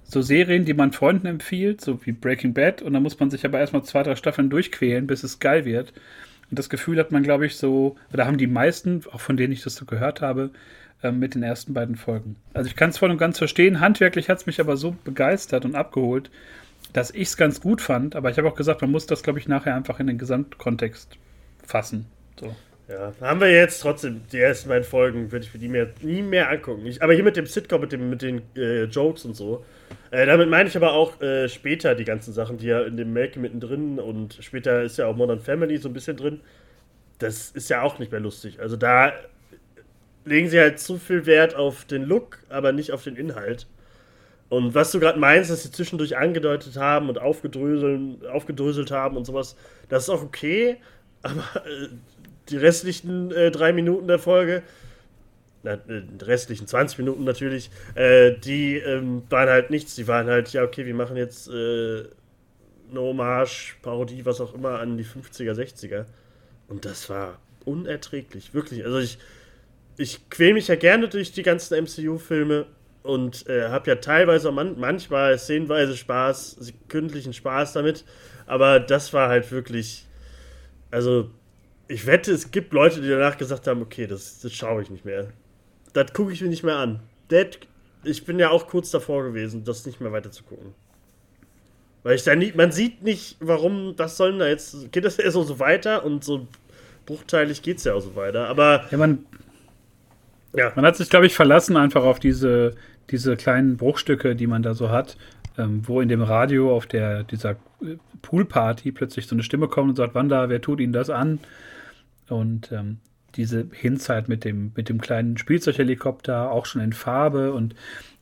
so 0.03 0.21
Serien, 0.21 0.65
die 0.65 0.73
man 0.73 0.91
Freunden 0.91 1.27
empfiehlt, 1.27 1.81
so 1.81 2.05
wie 2.05 2.11
Breaking 2.11 2.53
Bad, 2.53 2.81
und 2.81 2.93
dann 2.93 3.03
muss 3.03 3.19
man 3.19 3.29
sich 3.29 3.45
aber 3.45 3.59
erstmal 3.59 3.83
zwei, 3.83 4.03
drei 4.03 4.15
Staffeln 4.15 4.49
durchquälen, 4.49 5.07
bis 5.07 5.23
es 5.23 5.39
geil 5.39 5.65
wird. 5.65 5.93
Und 6.49 6.59
das 6.59 6.69
Gefühl 6.69 6.99
hat 6.99 7.11
man, 7.11 7.23
glaube 7.23 7.45
ich, 7.45 7.55
so, 7.55 7.95
oder 8.11 8.27
haben 8.27 8.37
die 8.37 8.47
meisten, 8.47 9.03
auch 9.11 9.21
von 9.21 9.37
denen 9.37 9.53
ich 9.53 9.63
das 9.63 9.75
so 9.75 9.85
gehört 9.85 10.21
habe, 10.21 10.51
äh, 11.01 11.11
mit 11.11 11.33
den 11.33 11.43
ersten 11.43 11.73
beiden 11.73 11.95
Folgen. 11.95 12.35
Also 12.53 12.67
ich 12.67 12.75
kann 12.75 12.89
es 12.89 12.97
voll 12.97 13.09
und 13.09 13.17
ganz 13.17 13.37
verstehen. 13.37 13.79
Handwerklich 13.79 14.29
hat 14.29 14.39
es 14.39 14.45
mich 14.45 14.59
aber 14.59 14.75
so 14.75 14.95
begeistert 15.03 15.63
und 15.63 15.75
abgeholt, 15.75 16.29
dass 16.91 17.11
ich 17.11 17.29
es 17.29 17.37
ganz 17.37 17.61
gut 17.61 17.79
fand. 17.79 18.15
Aber 18.15 18.29
ich 18.29 18.37
habe 18.37 18.49
auch 18.49 18.55
gesagt, 18.55 18.81
man 18.81 18.91
muss 18.91 19.05
das, 19.05 19.23
glaube 19.23 19.39
ich, 19.39 19.47
nachher 19.47 19.75
einfach 19.75 19.99
in 19.99 20.07
den 20.07 20.17
Gesamtkontext 20.17 21.17
fassen. 21.65 22.05
So. 22.39 22.53
Ja, 22.91 23.13
haben 23.21 23.39
wir 23.39 23.49
jetzt 23.49 23.81
trotzdem 23.81 24.21
die 24.33 24.39
ersten 24.39 24.67
beiden 24.67 24.83
Folgen, 24.83 25.31
würde 25.31 25.45
ich 25.45 25.53
mir 25.53 25.59
die 25.61 25.69
mehr, 25.69 25.87
nie 26.01 26.21
mehr 26.21 26.49
angucken. 26.49 26.85
Ich, 26.85 27.01
aber 27.01 27.13
hier 27.13 27.23
mit 27.23 27.37
dem 27.37 27.45
Sitcom, 27.45 27.79
mit, 27.79 27.93
dem, 27.93 28.09
mit 28.09 28.21
den 28.21 28.41
äh, 28.57 28.83
Jokes 28.83 29.23
und 29.23 29.33
so. 29.33 29.63
Äh, 30.11 30.25
damit 30.25 30.49
meine 30.49 30.67
ich 30.67 30.75
aber 30.75 30.91
auch 30.91 31.21
äh, 31.21 31.47
später 31.47 31.95
die 31.95 32.03
ganzen 32.03 32.33
Sachen, 32.33 32.57
die 32.57 32.67
ja 32.67 32.81
in 32.81 32.97
dem 32.97 33.13
Make 33.13 33.39
mittendrin 33.39 33.97
und 33.97 34.37
später 34.41 34.83
ist 34.83 34.97
ja 34.97 35.07
auch 35.07 35.15
Modern 35.15 35.39
Family 35.39 35.77
so 35.77 35.87
ein 35.87 35.93
bisschen 35.93 36.17
drin. 36.17 36.41
Das 37.19 37.51
ist 37.51 37.69
ja 37.69 37.81
auch 37.81 37.97
nicht 37.97 38.11
mehr 38.11 38.19
lustig. 38.19 38.59
Also 38.59 38.75
da 38.75 39.13
legen 40.25 40.49
sie 40.49 40.59
halt 40.59 40.77
zu 40.79 40.97
viel 40.97 41.25
Wert 41.25 41.55
auf 41.55 41.85
den 41.85 42.03
Look, 42.03 42.39
aber 42.49 42.73
nicht 42.73 42.91
auf 42.91 43.05
den 43.05 43.15
Inhalt. 43.15 43.67
Und 44.49 44.75
was 44.75 44.91
du 44.91 44.99
gerade 44.99 45.17
meinst, 45.17 45.49
dass 45.49 45.63
sie 45.63 45.71
zwischendurch 45.71 46.17
angedeutet 46.17 46.75
haben 46.75 47.07
und 47.07 47.19
aufgedröselt, 47.19 48.25
aufgedröselt 48.27 48.91
haben 48.91 49.15
und 49.15 49.23
sowas, 49.23 49.55
das 49.87 50.03
ist 50.03 50.09
auch 50.09 50.23
okay, 50.23 50.75
aber 51.21 51.45
äh, 51.65 51.87
die 52.51 52.57
restlichen 52.57 53.31
äh, 53.31 53.51
drei 53.51 53.73
Minuten 53.73 54.07
der 54.07 54.19
Folge, 54.19 54.63
na, 55.63 55.73
äh, 55.73 56.03
restlichen 56.21 56.67
20 56.67 56.99
Minuten 56.99 57.23
natürlich, 57.23 57.69
äh, 57.95 58.31
die 58.31 58.77
ähm, 58.77 59.23
waren 59.29 59.49
halt 59.49 59.69
nichts. 59.69 59.95
Die 59.95 60.07
waren 60.07 60.27
halt, 60.27 60.51
ja, 60.53 60.63
okay, 60.63 60.85
wir 60.85 60.95
machen 60.95 61.17
jetzt 61.17 61.47
äh, 61.47 62.03
eine 62.89 62.99
Hommage, 62.99 63.75
Parodie, 63.81 64.25
was 64.25 64.41
auch 64.41 64.53
immer, 64.53 64.79
an 64.79 64.97
die 64.97 65.05
50er, 65.05 65.53
60er. 65.53 66.05
Und 66.67 66.85
das 66.85 67.09
war 67.09 67.39
unerträglich, 67.65 68.53
wirklich. 68.53 68.85
Also 68.85 68.99
ich, 68.99 69.17
ich 69.97 70.29
quäle 70.29 70.53
mich 70.53 70.67
ja 70.67 70.75
gerne 70.75 71.07
durch 71.07 71.31
die 71.31 71.43
ganzen 71.43 71.83
MCU-Filme 71.83 72.65
und 73.03 73.47
äh, 73.47 73.69
habe 73.69 73.89
ja 73.89 73.95
teilweise 73.95 74.51
man 74.51 74.79
manchmal 74.79 75.37
szenenweise 75.37 75.95
Spaß, 75.95 76.51
sekündlichen 76.59 77.33
Spaß 77.33 77.73
damit, 77.73 78.05
aber 78.45 78.79
das 78.79 79.13
war 79.13 79.29
halt 79.29 79.51
wirklich, 79.51 80.05
also 80.91 81.29
ich 81.91 82.05
wette, 82.05 82.31
es 82.31 82.51
gibt 82.51 82.71
Leute, 82.71 83.01
die 83.01 83.09
danach 83.09 83.37
gesagt 83.37 83.67
haben, 83.67 83.81
okay, 83.81 84.07
das, 84.07 84.39
das 84.39 84.53
schaue 84.53 84.81
ich 84.81 84.89
nicht 84.89 85.03
mehr. 85.03 85.27
Das 85.93 86.13
gucke 86.13 86.31
ich 86.31 86.41
mir 86.41 86.47
nicht 86.47 86.63
mehr 86.63 86.77
an. 86.77 87.01
Das, 87.27 87.47
ich 88.03 88.23
bin 88.23 88.39
ja 88.39 88.49
auch 88.49 88.67
kurz 88.67 88.91
davor 88.91 89.23
gewesen, 89.23 89.65
das 89.65 89.85
nicht 89.85 89.99
mehr 89.99 90.11
weiter 90.11 90.31
zu 90.31 90.43
gucken. 90.43 90.73
Weil 92.03 92.15
ich 92.15 92.23
da 92.23 92.33
nie, 92.33 92.53
man 92.55 92.71
sieht 92.71 93.03
nicht, 93.03 93.35
warum, 93.41 93.93
was 93.97 94.15
soll 94.15 94.31
denn 94.31 94.39
da 94.39 94.47
jetzt, 94.47 94.91
geht 94.91 95.03
das 95.03 95.17
ja 95.17 95.29
so, 95.31 95.43
so 95.43 95.59
weiter 95.59 96.05
und 96.05 96.23
so 96.23 96.47
bruchteilig 97.05 97.61
geht 97.61 97.77
es 97.77 97.83
ja 97.83 97.93
auch 97.93 98.01
so 98.01 98.15
weiter, 98.15 98.47
aber. 98.47 98.85
Ja, 98.89 98.97
man, 98.97 99.25
ja. 100.55 100.71
man 100.75 100.85
hat 100.85 100.95
sich, 100.95 101.09
glaube 101.09 101.25
ich, 101.25 101.35
verlassen 101.35 101.75
einfach 101.75 102.03
auf 102.03 102.19
diese, 102.19 102.73
diese 103.09 103.35
kleinen 103.35 103.75
Bruchstücke, 103.75 104.35
die 104.35 104.47
man 104.47 104.63
da 104.63 104.73
so 104.73 104.89
hat, 104.89 105.17
ähm, 105.57 105.81
wo 105.85 105.99
in 105.99 106.07
dem 106.07 106.21
Radio 106.21 106.73
auf 106.75 106.87
der, 106.87 107.23
dieser 107.23 107.57
Poolparty 108.21 108.93
plötzlich 108.93 109.27
so 109.27 109.35
eine 109.35 109.43
Stimme 109.43 109.67
kommt 109.67 109.89
und 109.89 109.95
sagt, 109.97 110.15
Wanda, 110.15 110.47
wer 110.47 110.61
tut 110.61 110.79
Ihnen 110.79 110.93
das 110.93 111.09
an? 111.09 111.39
Und 112.31 112.71
ähm, 112.71 112.97
diese 113.35 113.67
Hinzeit 113.73 114.27
mit 114.27 114.43
dem, 114.43 114.71
mit 114.75 114.89
dem 114.89 114.99
kleinen 115.01 115.37
Spielzeughelikopter, 115.37 116.51
auch 116.51 116.65
schon 116.65 116.81
in 116.81 116.93
Farbe 116.93 117.53
und 117.53 117.75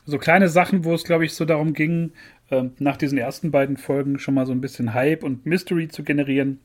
so 0.06 0.18
kleine 0.18 0.50
Sachen, 0.50 0.84
wo 0.86 0.94
es, 0.94 1.04
glaube 1.04 1.26
ich, 1.26 1.34
so 1.34 1.46
darum 1.46 1.74
ging, 1.74 2.12
äh, 2.50 2.66
nach 2.80 2.98
diesen 2.98 3.18
ersten 3.18 3.52
beiden 3.52 3.78
Folgen 3.78 4.20
schon 4.20 4.34
mal 4.34 4.46
so 4.46 4.52
ein 4.52 4.60
bisschen 4.62 4.94
Hype 4.94 5.24
und 5.24 5.46
Mystery 5.46 5.88
zu 5.88 6.04
generieren, 6.04 6.60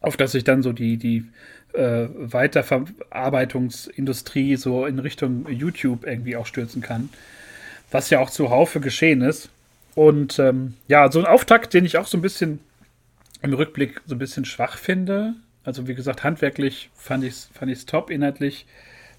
auf 0.00 0.16
das 0.16 0.32
sich 0.32 0.44
dann 0.44 0.62
so 0.62 0.72
die, 0.72 0.96
die 0.96 1.24
äh, 1.74 2.08
Weiterverarbeitungsindustrie 2.14 4.56
so 4.56 4.86
in 4.86 4.98
Richtung 4.98 5.46
YouTube 5.48 6.06
irgendwie 6.06 6.36
auch 6.36 6.46
stürzen 6.46 6.80
kann. 6.82 7.10
Was 7.90 8.10
ja 8.10 8.20
auch 8.20 8.30
zuhaufe 8.30 8.80
geschehen 8.80 9.22
ist. 9.22 9.50
Und 9.94 10.38
ähm, 10.38 10.74
ja, 10.88 11.12
so 11.12 11.18
ein 11.18 11.26
Auftakt, 11.26 11.74
den 11.74 11.84
ich 11.84 11.98
auch 11.98 12.06
so 12.06 12.16
ein 12.16 12.22
bisschen 12.22 12.60
im 13.42 13.52
Rückblick 13.52 14.00
so 14.06 14.14
ein 14.14 14.18
bisschen 14.18 14.44
schwach 14.44 14.78
finde, 14.78 15.34
also 15.64 15.86
wie 15.86 15.94
gesagt, 15.94 16.24
handwerklich 16.24 16.90
fand 16.94 17.24
ich 17.24 17.30
es 17.30 17.50
fand 17.54 17.70
ich's 17.70 17.86
top. 17.86 18.10
Inhaltlich 18.10 18.66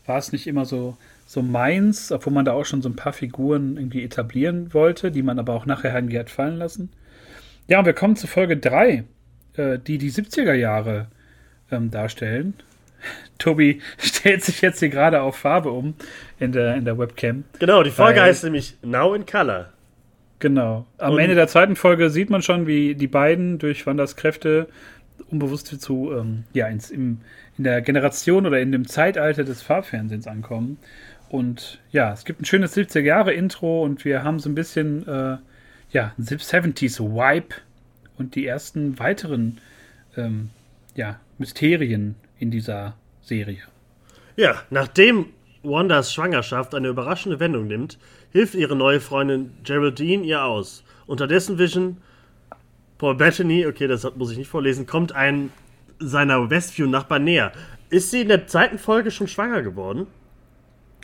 war 0.06 0.18
es 0.18 0.32
nicht 0.32 0.48
immer 0.48 0.66
so, 0.66 0.98
so 1.26 1.42
meins, 1.42 2.12
obwohl 2.12 2.34
man 2.34 2.46
da 2.46 2.54
auch 2.54 2.66
schon 2.66 2.82
so 2.82 2.90
ein 2.90 2.96
paar 2.96 3.14
Figuren 3.14 3.78
irgendwie 3.78 4.04
etablieren 4.04 4.74
wollte, 4.74 5.12
die 5.12 5.24
man 5.24 5.40
aber 5.40 5.54
auch 5.54 5.66
nachher 5.66 5.94
irgendwie 5.94 6.20
hat 6.20 6.30
fallen 6.30 6.58
lassen. 6.58 6.90
Ja, 7.68 7.80
und 7.80 7.86
wir 7.86 7.94
kommen 7.94 8.16
zu 8.16 8.28
Folge 8.28 8.58
3, 8.58 9.06
äh, 9.56 9.80
die 9.80 9.98
die 9.98 10.12
70er 10.12 10.54
Jahre 10.54 11.08
ähm, 11.72 11.92
darstellen. 11.92 12.56
Tobi 13.38 13.82
stellt 13.98 14.44
sich 14.44 14.62
jetzt 14.62 14.80
hier 14.80 14.90
gerade 14.90 15.22
auf 15.22 15.38
Farbe 15.38 15.72
um 15.72 15.96
in 16.40 16.52
der, 16.52 16.76
in 16.76 16.86
der 16.86 16.98
Webcam. 16.98 17.46
Genau, 17.60 17.84
die 17.84 17.92
Folge 17.92 18.20
weil, 18.20 18.28
heißt 18.28 18.44
nämlich 18.44 18.76
Now 18.82 19.14
in 19.14 19.26
Color. 19.26 19.70
Genau. 20.40 20.86
Am 20.98 21.14
und 21.14 21.20
Ende 21.20 21.36
der 21.36 21.48
zweiten 21.48 21.78
Folge 21.78 22.10
sieht 22.10 22.30
man 22.30 22.42
schon, 22.42 22.68
wie 22.68 22.96
die 22.96 23.08
beiden 23.08 23.60
durch 23.60 23.86
Wanders 23.86 24.18
Kräfte 24.18 24.68
unbewusst 25.34 25.68
zu, 25.82 26.12
ähm, 26.14 26.44
ja, 26.54 26.68
ins, 26.68 26.90
im, 26.90 27.20
in 27.58 27.64
der 27.64 27.82
Generation 27.82 28.46
oder 28.46 28.62
in 28.62 28.72
dem 28.72 28.88
Zeitalter 28.88 29.44
des 29.44 29.62
Farbfernsehens 29.62 30.28
ankommen. 30.28 30.78
Und 31.30 31.80
ja, 31.92 32.14
es 32.14 32.26
gibt 32.26 32.42
ein 32.42 32.46
schönes 32.46 32.78
70er-Jahre-Intro 32.78 33.84
und 33.84 34.06
wir 34.06 34.24
haben 34.24 34.40
so 34.40 34.50
ein 34.50 34.56
bisschen, 34.56 35.08
äh, 35.08 35.38
ja, 35.92 36.14
70s-Wipe 36.20 37.56
und 38.18 38.36
die 38.36 38.46
ersten 38.46 39.00
weiteren, 39.00 39.60
ähm, 40.16 40.52
ja, 40.96 41.20
Mysterien 41.40 42.16
in 42.38 42.52
dieser 42.52 42.96
Serie. 43.22 43.64
Ja, 44.36 44.62
nachdem 44.70 45.28
Wandas 45.64 46.14
Schwangerschaft 46.14 46.76
eine 46.76 46.90
überraschende 46.90 47.40
Wendung 47.40 47.68
nimmt, 47.68 47.98
hilft 48.32 48.54
ihre 48.54 48.76
neue 48.76 49.00
Freundin 49.00 49.52
Geraldine 49.64 50.24
ihr 50.24 50.44
aus. 50.44 50.84
Unterdessen 51.08 51.58
Vision 51.58 51.98
Paul 53.04 53.16
Bettany, 53.16 53.66
okay, 53.66 53.88
das 53.88 54.10
muss 54.16 54.32
ich 54.32 54.38
nicht 54.38 54.50
vorlesen, 54.50 54.86
kommt 54.86 55.14
ein 55.14 55.52
seiner 56.00 56.50
Westview-Nachbar 56.50 57.20
näher. 57.20 57.52
Ist 57.90 58.12
sie 58.12 58.22
in 58.22 58.30
der 58.30 58.48
zweiten 58.48 58.78
Folge 58.78 59.12
schon 59.12 59.28
schwanger 59.28 59.62
geworden? 59.62 60.08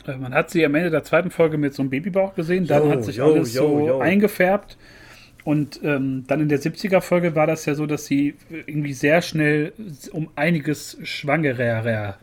Äh, 0.06 0.16
man 0.16 0.32
hat 0.32 0.48
sie 0.48 0.64
am 0.64 0.74
Ende 0.74 0.88
der 0.88 1.04
zweiten 1.04 1.30
Folge 1.30 1.58
mit 1.58 1.74
so 1.74 1.82
einem 1.82 1.90
Babybauch 1.90 2.34
gesehen, 2.34 2.66
dann 2.66 2.84
yo, 2.84 2.90
hat 2.90 3.04
sich 3.04 3.16
yo, 3.16 3.26
alles 3.26 3.52
yo, 3.52 3.86
so 3.86 4.00
eingefärbt. 4.00 4.78
Und 5.44 5.78
ähm, 5.84 6.24
dann 6.26 6.40
in 6.40 6.48
der 6.48 6.60
70er-Folge 6.60 7.34
war 7.34 7.46
das 7.46 7.66
ja 7.66 7.74
so, 7.74 7.84
dass 7.84 8.06
sie 8.06 8.34
irgendwie 8.48 8.94
sehr 8.94 9.20
schnell 9.20 9.74
um 10.10 10.30
einiges 10.36 10.96
schwangerer 11.02 12.16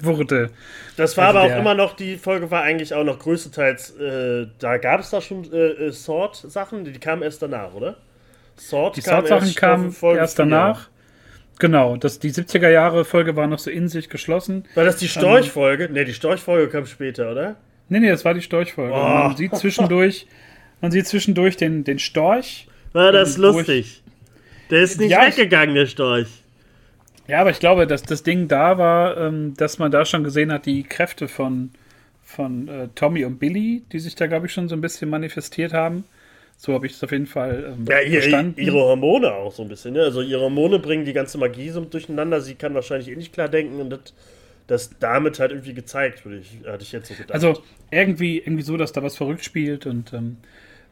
wurde. 0.00 0.50
Das 0.96 1.16
war 1.16 1.28
also 1.28 1.38
aber 1.38 1.54
auch 1.54 1.60
immer 1.60 1.74
noch, 1.74 1.94
die 1.94 2.16
Folge 2.16 2.50
war 2.50 2.62
eigentlich 2.62 2.92
auch 2.92 3.04
noch 3.04 3.20
größtenteils, 3.20 4.00
äh, 4.00 4.48
da 4.58 4.78
gab 4.78 4.98
es 4.98 5.10
da 5.10 5.20
schon 5.20 5.44
äh, 5.52 5.86
äh 5.86 5.92
Sword-Sachen, 5.92 6.84
die 6.84 6.98
kamen 6.98 7.22
erst 7.22 7.40
danach, 7.40 7.72
oder? 7.72 7.98
Sword 8.58 8.96
die 8.96 9.00
Sword-Sachen 9.00 9.54
kamen 9.54 9.94
erst 10.02 10.38
danach. 10.38 10.88
Genau, 11.58 11.96
das, 11.96 12.18
die 12.18 12.30
70er 12.30 12.68
Jahre 12.68 13.04
Folge 13.04 13.34
war 13.36 13.46
noch 13.46 13.58
so 13.58 13.70
in 13.70 13.88
sich 13.88 14.08
geschlossen. 14.08 14.64
War 14.74 14.84
das 14.84 14.98
die 14.98 15.08
Storchfolge? 15.08 15.84
Ähm, 15.84 15.92
ne, 15.94 16.04
die 16.04 16.12
Storchfolge 16.12 16.68
kam 16.70 16.86
später, 16.86 17.30
oder? 17.32 17.56
Nee, 17.88 18.00
nee, 18.00 18.08
das 18.08 18.24
war 18.24 18.34
die 18.34 18.42
Storchfolge. 18.42 18.92
Oh. 18.92 18.98
Man 18.98 19.36
sieht 19.36 19.56
zwischendurch, 19.56 20.26
man 20.80 20.90
sieht 20.90 21.06
zwischendurch 21.06 21.56
den, 21.56 21.84
den 21.84 21.98
Storch. 21.98 22.66
War 22.92 23.12
das 23.12 23.38
lustig? 23.38 24.02
Der 24.70 24.82
ist 24.82 25.00
nicht 25.00 25.10
ja, 25.10 25.26
weggegangen, 25.26 25.74
der 25.74 25.86
Storch. 25.86 26.28
Ja, 27.28 27.40
aber 27.40 27.50
ich 27.50 27.58
glaube, 27.58 27.86
dass 27.86 28.02
das 28.02 28.22
Ding 28.22 28.48
da 28.48 28.78
war, 28.78 29.16
ähm, 29.16 29.54
dass 29.56 29.78
man 29.78 29.90
da 29.90 30.04
schon 30.04 30.24
gesehen 30.24 30.52
hat, 30.52 30.66
die 30.66 30.82
Kräfte 30.82 31.26
von, 31.26 31.70
von 32.22 32.68
äh, 32.68 32.88
Tommy 32.94 33.24
und 33.24 33.38
Billy, 33.38 33.82
die 33.92 33.98
sich 33.98 34.14
da, 34.14 34.26
glaube 34.26 34.46
ich, 34.46 34.52
schon 34.52 34.68
so 34.68 34.76
ein 34.76 34.80
bisschen 34.80 35.08
manifestiert 35.08 35.72
haben. 35.72 36.04
So 36.56 36.72
habe 36.72 36.86
ich 36.86 36.92
es 36.92 37.04
auf 37.04 37.12
jeden 37.12 37.26
Fall 37.26 37.74
ähm, 37.76 37.84
ja, 37.88 38.00
ihr, 38.00 38.22
verstanden. 38.22 38.60
Ihre 38.60 38.78
Hormone 38.78 39.32
auch 39.32 39.52
so 39.52 39.62
ein 39.62 39.68
bisschen. 39.68 39.92
Ne? 39.94 40.02
Also 40.02 40.22
ihre 40.22 40.40
Hormone 40.40 40.78
bringen 40.78 41.04
die 41.04 41.12
ganze 41.12 41.38
Magie 41.38 41.68
so 41.68 41.80
durcheinander. 41.82 42.40
Sie 42.40 42.54
kann 42.54 42.74
wahrscheinlich 42.74 43.08
eh 43.08 43.16
nicht 43.16 43.32
klar 43.32 43.48
denken 43.48 43.80
und 43.80 43.90
das, 43.90 44.14
das 44.66 44.90
damit 44.98 45.38
halt 45.38 45.50
irgendwie 45.50 45.74
gezeigt, 45.74 46.24
würde 46.24 46.38
ich, 46.38 46.66
hatte 46.66 46.82
ich 46.82 46.92
jetzt 46.92 47.08
so 47.08 47.14
gedacht. 47.14 47.32
Also 47.32 47.62
irgendwie, 47.90 48.38
irgendwie 48.38 48.62
so, 48.62 48.76
dass 48.76 48.92
da 48.92 49.02
was 49.02 49.16
verrückt 49.16 49.44
spielt 49.44 49.86
und 49.86 50.12
ähm, 50.14 50.38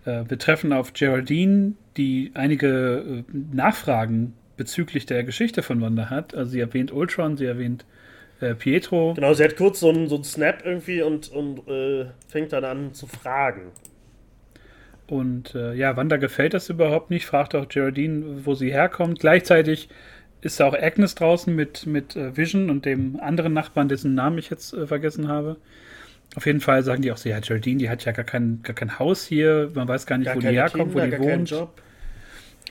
äh, 0.04 0.24
wir 0.28 0.38
treffen 0.38 0.72
auf 0.72 0.92
Geraldine, 0.92 1.72
die 1.96 2.30
einige 2.34 3.24
äh, 3.26 3.36
Nachfragen 3.52 4.34
bezüglich 4.56 5.06
der 5.06 5.24
Geschichte 5.24 5.62
von 5.62 5.80
Wanda 5.80 6.10
hat. 6.10 6.34
Also 6.34 6.52
sie 6.52 6.60
erwähnt 6.60 6.92
Ultron, 6.92 7.36
sie 7.36 7.46
erwähnt 7.46 7.84
äh, 8.40 8.54
Pietro. 8.54 9.14
Genau, 9.14 9.32
sie 9.34 9.44
hat 9.44 9.56
kurz 9.56 9.80
so 9.80 9.88
einen, 9.88 10.08
so 10.08 10.16
einen 10.16 10.24
Snap 10.24 10.62
irgendwie 10.64 11.02
und, 11.02 11.30
und 11.32 11.66
äh, 11.68 12.06
fängt 12.28 12.52
dann 12.52 12.64
an 12.64 12.94
zu 12.94 13.06
fragen. 13.06 13.72
Und 15.06 15.54
äh, 15.54 15.74
ja, 15.74 15.96
Wanda 15.96 16.16
gefällt 16.16 16.54
das 16.54 16.70
überhaupt 16.70 17.10
nicht, 17.10 17.26
fragt 17.26 17.54
auch 17.54 17.68
Geraldine, 17.68 18.44
wo 18.44 18.54
sie 18.54 18.72
herkommt. 18.72 19.20
Gleichzeitig 19.20 19.88
ist 20.40 20.60
auch 20.62 20.74
Agnes 20.74 21.14
draußen 21.14 21.54
mit, 21.54 21.86
mit 21.86 22.16
äh, 22.16 22.36
Vision 22.36 22.70
und 22.70 22.84
dem 22.84 23.20
anderen 23.20 23.52
Nachbarn, 23.52 23.88
dessen 23.88 24.14
Namen 24.14 24.38
ich 24.38 24.50
jetzt 24.50 24.72
äh, 24.72 24.86
vergessen 24.86 25.28
habe. 25.28 25.56
Auf 26.36 26.46
jeden 26.46 26.60
Fall 26.60 26.82
sagen 26.82 27.02
die 27.02 27.12
auch 27.12 27.16
so, 27.16 27.28
ja, 27.28 27.38
Geraldine, 27.40 27.78
die 27.78 27.90
hat 27.90 28.04
ja 28.04 28.12
gar 28.12 28.24
kein, 28.24 28.60
gar 28.62 28.74
kein 28.74 28.98
Haus 28.98 29.24
hier, 29.24 29.70
man 29.74 29.86
weiß 29.86 30.06
gar 30.06 30.18
nicht, 30.18 30.26
gar 30.26 30.36
wo 30.36 30.40
die 30.40 30.48
herkommt, 30.48 30.94
Kinder, 30.94 31.18
wo 31.18 31.22
die 31.22 31.30
wohnt. 31.30 31.68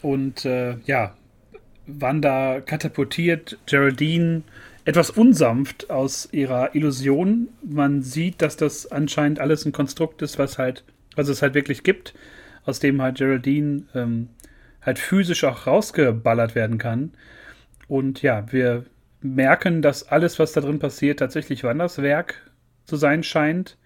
Und 0.01 0.45
äh, 0.45 0.75
ja, 0.85 1.15
Wanda 1.87 2.61
katapultiert 2.61 3.57
Geraldine 3.65 4.43
etwas 4.85 5.09
unsanft 5.09 5.89
aus 5.89 6.29
ihrer 6.31 6.75
Illusion. 6.75 7.49
Man 7.63 8.01
sieht, 8.01 8.41
dass 8.41 8.57
das 8.57 8.91
anscheinend 8.91 9.39
alles 9.39 9.65
ein 9.65 9.71
Konstrukt 9.71 10.21
ist, 10.21 10.37
was 10.39 10.57
halt 10.57 10.83
was 11.15 11.27
es 11.27 11.41
halt 11.41 11.53
wirklich 11.53 11.83
gibt, 11.83 12.13
aus 12.65 12.79
dem 12.79 13.01
halt 13.01 13.17
Geraldine 13.17 13.83
ähm, 13.93 14.29
halt 14.81 14.99
physisch 14.99 15.43
auch 15.43 15.67
rausgeballert 15.67 16.55
werden 16.55 16.77
kann. 16.77 17.11
Und 17.87 18.21
ja, 18.21 18.51
wir 18.51 18.85
merken, 19.21 19.81
dass 19.81 20.07
alles, 20.07 20.39
was 20.39 20.53
da 20.53 20.61
drin 20.61 20.79
passiert, 20.79 21.19
tatsächlich 21.19 21.63
Wanders 21.63 22.01
Werk 22.01 22.51
zu 22.85 22.95
sein 22.95 23.23
scheint. 23.23 23.77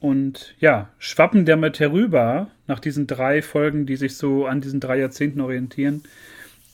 Und 0.00 0.54
ja, 0.60 0.90
schwappen 0.98 1.44
damit 1.44 1.80
herüber, 1.80 2.50
nach 2.66 2.78
diesen 2.78 3.06
drei 3.06 3.42
Folgen, 3.42 3.86
die 3.86 3.96
sich 3.96 4.16
so 4.16 4.46
an 4.46 4.60
diesen 4.60 4.80
drei 4.80 4.98
Jahrzehnten 4.98 5.40
orientieren, 5.40 6.04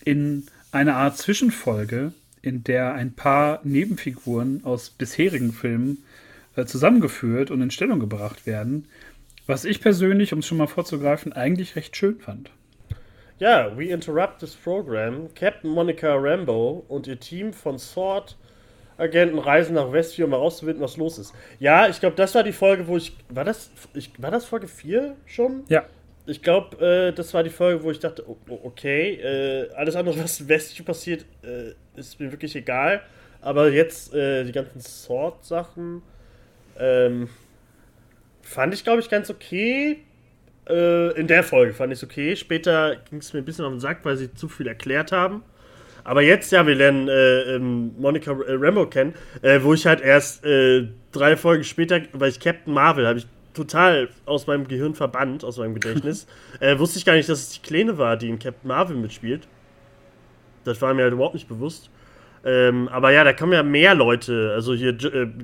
in 0.05 0.45
eine 0.73 0.95
Art 0.95 1.17
Zwischenfolge, 1.17 2.13
in 2.43 2.65
der 2.65 2.95
ein 2.95 3.13
paar 3.15 3.61
Nebenfiguren 3.65 4.63
aus 4.65 4.91
bisherigen 4.91 5.53
Filmen 5.53 6.05
äh, 6.57 6.67
zusammengeführt 6.67 7.51
und 7.51 7.63
in 7.63 7.71
Stellung 7.71 8.01
gebracht 8.01 8.47
werden, 8.47 8.87
was 9.47 9.65
ich 9.65 9.81
persönlich, 9.81 10.33
um 10.33 10.39
es 10.39 10.47
schon 10.47 10.59
mal 10.59 10.67
vorzugreifen, 10.67 11.33
eigentlich 11.33 11.77
recht 11.77 11.97
schön 11.97 12.19
fand. 12.21 12.51
Ja, 13.39 13.77
We 13.77 13.87
Interrupt 13.87 14.39
this 14.39 14.55
Program. 14.55 15.29
Captain 15.35 15.71
Monica 15.71 16.15
Rambo 16.15 16.85
und 16.89 17.07
ihr 17.07 17.19
Team 17.19 17.53
von 17.53 17.79
Sword 17.79 18.37
Agenten 18.97 19.39
reisen 19.39 19.75
nach 19.75 19.91
Westview, 19.93 20.27
um 20.27 20.31
herauszufinden, 20.31 20.81
was 20.81 20.97
los 20.97 21.19
ist. 21.19 21.35
Ja, 21.59 21.89
ich 21.89 21.99
glaube, 21.99 22.15
das 22.15 22.35
war 22.35 22.45
die 22.45 22.53
Folge, 22.53 22.87
wo 22.87 22.97
ich. 22.97 23.17
War 23.29 23.45
das, 23.45 23.71
ich, 23.93 24.11
war 24.23 24.31
das 24.31 24.45
Folge 24.45 24.69
4 24.69 25.17
schon? 25.27 25.65
Ja. 25.69 25.85
Ich 26.27 26.43
glaube, 26.43 26.77
äh, 26.79 27.13
das 27.13 27.35
war 27.35 27.43
die 27.43 27.51
Folge, 27.51 27.83
wo 27.83 27.91
ich 27.91 27.99
dachte, 27.99 28.25
okay, 28.49 29.15
äh, 29.15 29.71
alles 29.75 29.97
andere, 29.97 30.19
was 30.23 30.41
in 30.41 30.49
Westview 30.49 30.85
passiert, 30.85 31.27
äh, 31.43 31.75
ist 31.99 32.19
mir 32.19 32.31
wirklich 32.31 32.55
egal. 32.57 33.03
Aber 33.41 33.69
jetzt 33.69 34.15
äh, 34.15 34.45
die 34.45 34.53
ganzen 34.53 34.81
Sword-Sachen. 34.81 36.03
Ähm, 36.79 37.29
Fand 38.45 38.75
ich, 38.75 38.85
glaube 38.85 39.01
ich, 39.01 39.09
ganz 39.09 39.31
okay. 39.31 39.99
Äh, 40.69 41.19
in 41.19 41.27
der 41.27 41.43
Folge 41.43 41.73
fand 41.73 41.93
ich 41.93 41.99
es 41.99 42.05
okay. 42.05 42.37
Später 42.37 42.97
ging 43.11 43.19
es 43.19 43.33
mir 43.33 43.41
ein 43.41 43.45
bisschen 43.45 43.65
auf 43.65 43.73
den 43.73 43.81
Sack, 43.81 44.01
weil 44.05 44.17
sie 44.17 44.33
zu 44.35 44.49
viel 44.49 44.67
erklärt 44.67 45.13
haben. 45.13 45.43
Aber 46.05 46.21
jetzt, 46.21 46.53
ja, 46.53 46.67
wir 46.67 46.75
lernen 46.75 47.09
äh, 47.09 47.55
ähm, 47.55 47.95
Monica 47.99 48.33
äh, 48.33 48.55
Rambo 48.55 48.87
kennen, 48.87 49.15
äh, 49.41 49.61
wo 49.63 49.73
ich 49.73 49.87
halt 49.87 50.03
erst 50.03 50.45
äh, 50.45 50.89
drei 51.13 51.37
Folgen 51.37 51.65
später, 51.65 52.01
weil 52.13 52.29
ich 52.29 52.41
Captain 52.41 52.75
Marvel 52.75 53.07
habe 53.07 53.19
ich 53.19 53.27
total 53.55 54.09
aus 54.27 54.47
meinem 54.47 54.69
Gehirn 54.69 54.95
verbannt, 54.95 55.45
aus 55.45 55.59
meinem 55.59 55.75
Gedächtnis. 55.75 56.27
wusste 56.77 56.99
ich 56.99 57.05
gar 57.05 57.15
nicht, 57.15 57.29
dass 57.29 57.41
es 57.41 57.51
die 57.51 57.63
Kleine 57.63 57.97
war, 57.97 58.17
die 58.17 58.29
in 58.29 58.39
Captain 58.39 58.69
Marvel 58.69 58.97
mitspielt. 58.97 59.47
Das 60.65 60.83
war 60.83 60.93
mir 60.93 61.05
halt 61.05 61.13
überhaupt 61.13 61.35
nicht 61.35 61.49
bewusst. 61.49 61.89
Ähm, 62.45 62.89
aber 62.89 63.13
ja, 63.13 63.25
da 63.25 63.33
kommen 63.33 63.53
ja 63.53 63.63
mehr 63.63 63.95
Leute. 63.95 64.53
Also 64.55 64.75
hier 64.75 64.97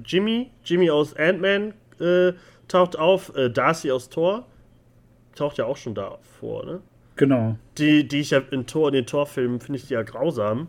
Jimmy, 0.04 0.50
Jimmy 0.64 0.90
aus 0.90 1.16
Ant-Man 1.16 1.72
äh, 2.00 2.32
taucht 2.70 2.98
auf, 2.98 3.34
äh, 3.36 3.50
Darcy 3.50 3.90
aus 3.90 4.08
Thor 4.08 4.46
taucht 5.34 5.58
ja 5.58 5.66
auch 5.66 5.76
schon 5.76 5.94
da 5.94 6.18
vor, 6.38 6.64
ne? 6.64 6.80
Genau. 7.16 7.56
Die, 7.76 8.08
die 8.08 8.20
ich 8.20 8.30
ja 8.30 8.40
in, 8.50 8.66
Tor, 8.66 8.88
in 8.88 8.94
den 8.94 9.06
Torfilmen 9.06 9.60
finde 9.60 9.78
ich 9.78 9.86
die 9.86 9.94
ja 9.94 10.02
grausam. 10.02 10.68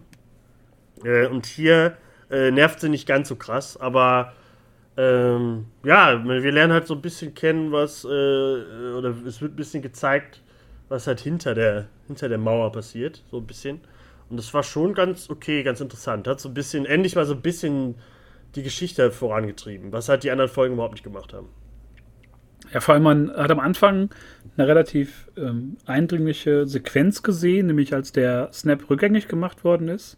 Äh, 1.03 1.27
und 1.27 1.45
hier 1.45 1.97
äh, 2.29 2.51
nervt 2.51 2.79
sie 2.79 2.89
nicht 2.89 3.07
ganz 3.07 3.29
so 3.29 3.35
krass, 3.35 3.77
aber 3.77 4.33
ähm, 4.97 5.67
ja, 5.83 6.23
wir 6.25 6.51
lernen 6.51 6.73
halt 6.73 6.87
so 6.87 6.95
ein 6.95 7.01
bisschen 7.01 7.33
kennen, 7.33 7.71
was, 7.71 8.03
äh, 8.03 8.07
oder 8.07 9.15
es 9.25 9.41
wird 9.41 9.53
ein 9.53 9.55
bisschen 9.55 9.81
gezeigt, 9.81 10.41
was 10.89 11.07
halt 11.07 11.21
hinter 11.21 11.53
der, 11.55 11.87
hinter 12.07 12.27
der 12.27 12.37
Mauer 12.37 12.71
passiert, 12.71 13.23
so 13.31 13.37
ein 13.37 13.47
bisschen. 13.47 13.79
Und 14.29 14.37
das 14.37 14.53
war 14.53 14.63
schon 14.63 14.93
ganz 14.93 15.29
okay, 15.29 15.63
ganz 15.63 15.79
interessant. 15.79 16.27
Hat 16.27 16.39
so 16.39 16.49
ein 16.49 16.53
bisschen, 16.53 16.85
endlich 16.85 17.15
mal 17.15 17.25
so 17.25 17.33
ein 17.33 17.41
bisschen 17.41 17.95
die 18.55 18.63
Geschichte 18.63 19.11
vorangetrieben, 19.11 19.93
was 19.93 20.09
halt 20.09 20.23
die 20.23 20.31
anderen 20.31 20.51
Folgen 20.51 20.73
überhaupt 20.73 20.93
nicht 20.93 21.03
gemacht 21.03 21.33
haben. 21.33 21.47
Ja, 22.73 22.79
vor 22.79 22.93
allem, 22.93 23.03
man 23.03 23.31
hat 23.35 23.51
am 23.51 23.59
Anfang 23.59 24.09
eine 24.55 24.67
relativ 24.67 25.29
ähm, 25.37 25.77
eindringliche 25.85 26.67
Sequenz 26.67 27.21
gesehen, 27.21 27.67
nämlich 27.67 27.93
als 27.93 28.11
der 28.11 28.49
Snap 28.53 28.89
rückgängig 28.89 29.27
gemacht 29.27 29.63
worden 29.63 29.87
ist. 29.87 30.17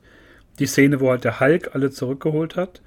Die 0.60 0.68
Szene, 0.68 1.00
wo 1.00 1.10
halt 1.10 1.24
der 1.24 1.40
Hulk 1.40 1.72
alle 1.74 1.90
zurückgeholt 1.90 2.56
hat. 2.56 2.82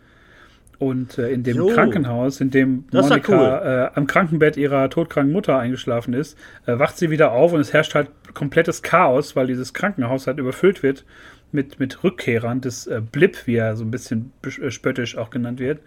Und 0.78 1.18
äh, 1.18 1.30
in 1.30 1.42
dem 1.42 1.56
jo. 1.56 1.68
Krankenhaus, 1.68 2.40
in 2.40 2.50
dem 2.50 2.84
Monika 2.92 3.32
cool. 3.32 3.66
äh, 3.66 3.98
am 3.98 4.06
Krankenbett 4.06 4.56
ihrer 4.58 4.90
todkranken 4.90 5.32
Mutter 5.32 5.58
eingeschlafen 5.58 6.12
ist, 6.12 6.38
äh, 6.66 6.78
wacht 6.78 6.98
sie 6.98 7.10
wieder 7.10 7.32
auf 7.32 7.52
und 7.52 7.60
es 7.60 7.72
herrscht 7.72 7.94
halt 7.94 8.10
komplettes 8.34 8.82
Chaos, 8.82 9.34
weil 9.36 9.46
dieses 9.46 9.72
Krankenhaus 9.72 10.26
halt 10.26 10.38
überfüllt 10.38 10.82
wird 10.82 11.06
mit, 11.50 11.80
mit 11.80 12.04
Rückkehrern 12.04 12.60
des 12.60 12.86
äh, 12.86 13.00
Blip, 13.00 13.46
wie 13.46 13.56
er 13.56 13.74
so 13.74 13.84
ein 13.84 13.90
bisschen 13.90 14.32
äh, 14.44 14.70
spöttisch 14.70 15.16
auch 15.16 15.30
genannt 15.30 15.60
wird. 15.60 15.80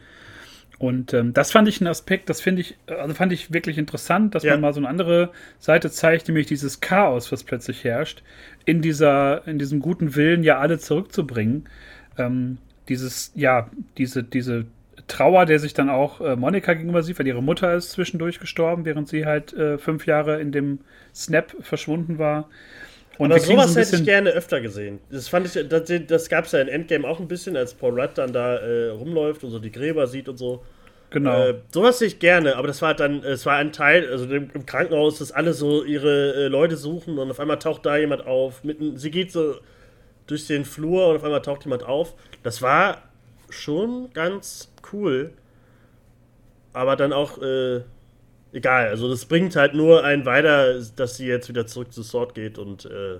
Und 0.79 1.13
ähm, 1.13 1.33
das 1.33 1.51
fand 1.51 1.67
ich 1.67 1.81
ein 1.81 1.87
Aspekt, 1.87 2.29
das 2.29 2.39
finde 2.39 2.61
ich, 2.61 2.77
also 2.87 3.13
fand 3.13 3.33
ich 3.33 3.53
wirklich 3.53 3.77
interessant, 3.77 4.33
dass 4.33 4.43
ja. 4.43 4.53
man 4.53 4.61
mal 4.61 4.73
so 4.73 4.79
eine 4.79 4.87
andere 4.87 5.31
Seite 5.59 5.91
zeigt, 5.91 6.29
nämlich 6.29 6.47
dieses 6.47 6.79
Chaos, 6.79 7.31
was 7.33 7.43
plötzlich 7.43 7.83
herrscht, 7.83 8.23
in 8.63 8.81
dieser, 8.81 9.45
in 9.45 9.59
diesem 9.59 9.81
guten 9.81 10.15
Willen, 10.15 10.41
ja 10.41 10.57
alle 10.57 10.79
zurückzubringen. 10.79 11.67
Ähm, 12.17 12.59
dieses, 12.87 13.33
ja, 13.35 13.69
diese, 13.97 14.23
diese 14.23 14.65
Trauer, 15.07 15.45
der 15.45 15.59
sich 15.59 15.73
dann 15.73 15.89
auch 15.89 16.21
äh, 16.21 16.37
Monika 16.37 16.73
gegenüber 16.73 17.03
sieht, 17.03 17.19
weil 17.19 17.27
ihre 17.27 17.43
Mutter 17.43 17.73
ist 17.73 17.91
zwischendurch 17.91 18.39
gestorben, 18.39 18.85
während 18.85 19.09
sie 19.09 19.25
halt 19.25 19.53
äh, 19.53 19.77
fünf 19.77 20.05
Jahre 20.05 20.39
in 20.39 20.53
dem 20.53 20.79
Snap 21.13 21.55
verschwunden 21.59 22.19
war. 22.19 22.49
Und 23.19 23.33
Aber 23.33 23.41
sowas 23.41 23.73
so 23.73 23.81
hätte 23.81 23.97
ich 23.97 24.05
gerne 24.05 24.29
öfter 24.29 24.61
gesehen. 24.61 24.99
Das 25.11 25.27
fand 25.27 25.45
ich, 25.45 25.67
das, 25.67 25.91
das 26.07 26.29
gab 26.29 26.45
es 26.45 26.53
ja 26.53 26.61
in 26.61 26.69
Endgame 26.69 27.05
auch 27.05 27.19
ein 27.19 27.27
bisschen, 27.27 27.57
als 27.57 27.73
Paul 27.73 27.99
Rudd 27.99 28.11
dann 28.15 28.31
da 28.31 28.55
äh, 28.55 28.89
rumläuft 28.91 29.43
und 29.43 29.51
so 29.51 29.59
die 29.59 29.73
Gräber 29.73 30.07
sieht 30.07 30.29
und 30.29 30.37
so. 30.37 30.63
Genau. 31.09 31.49
Äh, 31.49 31.55
sowas 31.69 31.99
sehe 31.99 32.07
ich 32.07 32.19
gerne, 32.19 32.55
aber 32.55 32.67
das 32.67 32.81
war 32.81 32.93
dann, 32.93 33.21
es 33.25 33.45
war 33.45 33.57
ein 33.57 33.73
Teil, 33.73 34.09
also 34.09 34.23
im 34.25 34.65
Krankenhaus, 34.65 35.19
dass 35.19 35.33
alle 35.33 35.51
so 35.51 35.83
ihre 35.83 36.45
äh, 36.45 36.47
Leute 36.47 36.77
suchen 36.77 37.19
und 37.19 37.29
auf 37.29 37.41
einmal 37.41 37.59
taucht 37.59 37.85
da 37.85 37.97
jemand 37.97 38.25
auf. 38.25 38.63
Mitten, 38.63 38.95
sie 38.95 39.11
geht 39.11 39.33
so 39.33 39.55
durch 40.27 40.47
den 40.47 40.63
Flur 40.63 41.09
und 41.09 41.17
auf 41.17 41.23
einmal 41.25 41.41
taucht 41.41 41.65
jemand 41.65 41.83
auf. 41.83 42.13
Das 42.43 42.61
war 42.61 43.01
schon 43.49 44.11
ganz 44.13 44.71
cool. 44.93 45.31
Aber 46.71 46.95
dann 46.95 47.11
auch, 47.11 47.41
äh, 47.41 47.81
egal. 48.53 48.87
Also 48.89 49.09
das 49.09 49.25
bringt 49.25 49.55
halt 49.55 49.73
nur 49.73 50.03
einen 50.03 50.25
weiter, 50.25 50.79
dass 50.95 51.17
sie 51.17 51.27
jetzt 51.27 51.49
wieder 51.49 51.67
zurück 51.67 51.93
zu 51.93 52.03
Sword 52.03 52.35
geht 52.35 52.57
und 52.57 52.85
äh, 52.85 53.19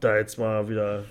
da 0.00 0.16
jetzt 0.16 0.38
mal 0.38 0.68
wieder. 0.68 1.04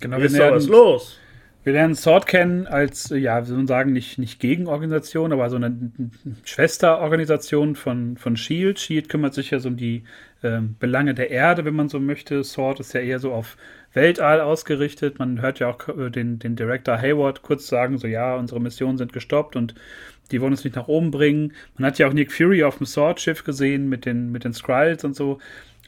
Genau, 0.00 0.18
ist 0.18 0.38
da 0.38 0.52
was 0.52 0.66
los. 0.66 1.18
Wir 1.64 1.72
lernen 1.72 1.94
Sword 1.94 2.26
kennen 2.26 2.66
als, 2.66 3.08
ja, 3.08 3.40
wie 3.42 3.46
soll 3.46 3.56
man 3.56 3.66
sagen, 3.66 3.94
nicht, 3.94 4.18
nicht 4.18 4.38
Gegenorganisation, 4.38 5.32
aber 5.32 5.48
so 5.48 5.56
eine 5.56 5.74
Schwesterorganisation 6.44 7.74
von, 7.74 8.18
von 8.18 8.36
Shield. 8.36 8.78
Shield 8.78 9.08
kümmert 9.08 9.32
sich 9.32 9.50
ja 9.50 9.58
so 9.58 9.70
um 9.70 9.78
die 9.78 10.04
äh, 10.42 10.60
Belange 10.60 11.14
der 11.14 11.30
Erde, 11.30 11.64
wenn 11.64 11.74
man 11.74 11.88
so 11.88 12.00
möchte. 12.00 12.44
Sword 12.44 12.80
ist 12.80 12.92
ja 12.92 13.00
eher 13.00 13.18
so 13.18 13.32
auf 13.32 13.56
Weltall 13.94 14.40
ausgerichtet. 14.40 15.18
Man 15.18 15.40
hört 15.40 15.60
ja 15.60 15.70
auch 15.70 16.10
den, 16.10 16.38
den 16.38 16.56
Director 16.56 16.98
Hayward 16.98 17.42
kurz 17.42 17.66
sagen, 17.66 17.98
so 17.98 18.06
ja, 18.06 18.36
unsere 18.36 18.60
Missionen 18.60 18.98
sind 18.98 19.12
gestoppt 19.12 19.56
und 19.56 19.74
die 20.30 20.40
wollen 20.40 20.52
uns 20.52 20.64
nicht 20.64 20.76
nach 20.76 20.88
oben 20.88 21.10
bringen. 21.10 21.52
Man 21.76 21.86
hat 21.86 21.98
ja 21.98 22.08
auch 22.08 22.12
Nick 22.12 22.32
Fury 22.32 22.64
auf 22.64 22.78
dem 22.78 22.86
Sword-Schiff 22.86 23.44
gesehen 23.44 23.88
mit 23.88 24.04
den, 24.04 24.32
mit 24.32 24.44
den 24.44 24.52
Skrulls 24.52 25.04
und 25.04 25.14
so. 25.14 25.38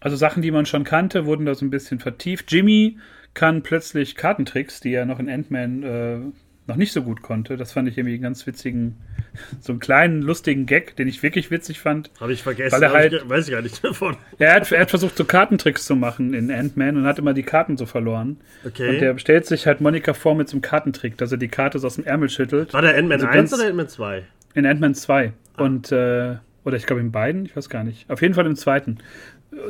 also 0.00 0.16
Sachen, 0.16 0.42
die 0.42 0.50
man 0.50 0.66
schon 0.66 0.84
kannte, 0.84 1.26
wurden 1.26 1.46
da 1.46 1.54
so 1.54 1.64
ein 1.64 1.70
bisschen 1.70 1.98
vertieft. 1.98 2.52
Jimmy 2.52 2.98
kann 3.34 3.62
plötzlich 3.62 4.14
Kartentricks, 4.14 4.80
die 4.80 4.94
er 4.94 5.04
noch 5.04 5.18
in 5.18 5.28
Ant-Man 5.28 5.82
äh, 5.82 6.18
noch 6.66 6.76
nicht 6.76 6.92
so 6.92 7.02
gut 7.02 7.22
konnte. 7.22 7.56
Das 7.56 7.72
fand 7.72 7.88
ich 7.88 7.96
irgendwie 7.96 8.14
einen 8.14 8.22
ganz 8.22 8.46
witzigen, 8.46 8.96
so 9.60 9.72
einen 9.72 9.80
kleinen, 9.80 10.22
lustigen 10.22 10.66
Gag, 10.66 10.96
den 10.96 11.08
ich 11.08 11.22
wirklich 11.22 11.50
witzig 11.50 11.80
fand. 11.80 12.10
Habe 12.20 12.32
ich 12.32 12.42
vergessen, 12.42 12.72
weil 12.72 12.82
er 12.82 12.92
halt, 12.92 13.12
ich, 13.12 13.28
weiß 13.28 13.46
ich 13.46 13.52
gar 13.52 13.62
nicht 13.62 13.82
davon. 13.84 14.16
Er 14.38 14.54
hat, 14.54 14.70
er 14.72 14.80
hat 14.80 14.90
versucht, 14.90 15.16
so 15.16 15.24
Kartentricks 15.24 15.84
zu 15.84 15.96
machen 15.96 16.34
in 16.34 16.50
Ant-Man 16.50 16.96
und 16.96 17.04
hat 17.04 17.18
immer 17.18 17.34
die 17.34 17.42
Karten 17.42 17.76
so 17.76 17.86
verloren. 17.86 18.38
Okay. 18.64 18.88
Und 18.88 19.00
der 19.00 19.18
stellt 19.18 19.46
sich 19.46 19.66
halt 19.66 19.80
Monika 19.80 20.14
vor 20.14 20.34
mit 20.34 20.48
so 20.48 20.54
einem 20.54 20.62
Kartentrick, 20.62 21.16
dass 21.18 21.32
er 21.32 21.38
die 21.38 21.48
Karte 21.48 21.78
so 21.78 21.86
aus 21.86 21.96
dem 21.96 22.04
Ärmel 22.04 22.28
schüttelt. 22.28 22.72
War 22.74 22.82
der 22.82 22.96
Ant-Man 22.96 23.20
also 23.20 23.26
1 23.26 23.54
oder 23.54 23.66
Ant-Man 23.66 23.88
2? 23.88 24.22
In 24.54 24.66
Ant-Man 24.66 24.94
2. 24.94 25.32
Ah. 25.56 25.62
Und, 25.62 25.92
äh, 25.92 26.36
oder 26.64 26.76
ich 26.76 26.86
glaube 26.86 27.00
in 27.00 27.12
beiden, 27.12 27.46
ich 27.46 27.56
weiß 27.56 27.68
gar 27.68 27.84
nicht. 27.84 28.10
Auf 28.10 28.22
jeden 28.22 28.34
Fall 28.34 28.46
im 28.46 28.56
zweiten. 28.56 28.98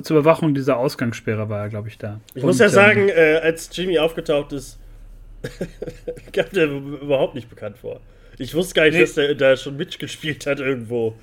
Zur 0.02 0.18
Überwachung 0.18 0.54
dieser 0.54 0.78
Ausgangssperre 0.78 1.48
war 1.48 1.60
er, 1.60 1.68
glaube 1.68 1.88
ich, 1.88 1.98
da. 1.98 2.20
Ich 2.34 2.42
und, 2.42 2.48
muss 2.48 2.58
ja 2.58 2.70
sagen, 2.70 3.08
ähm, 3.08 3.14
äh, 3.14 3.36
als 3.36 3.70
Jimmy 3.72 3.98
aufgetaucht 3.98 4.52
ist, 4.52 4.78
kam 6.32 6.46
der 6.52 6.66
überhaupt 6.66 7.34
nicht 7.34 7.48
bekannt 7.48 7.78
vor. 7.78 8.00
Ich 8.38 8.54
wusste 8.54 8.74
gar 8.74 8.84
nicht, 8.84 8.94
nee. 8.94 9.00
dass 9.00 9.14
der 9.14 9.34
da 9.34 9.56
schon 9.56 9.76
mitgespielt 9.76 10.46
hat 10.46 10.60
irgendwo. 10.60 11.14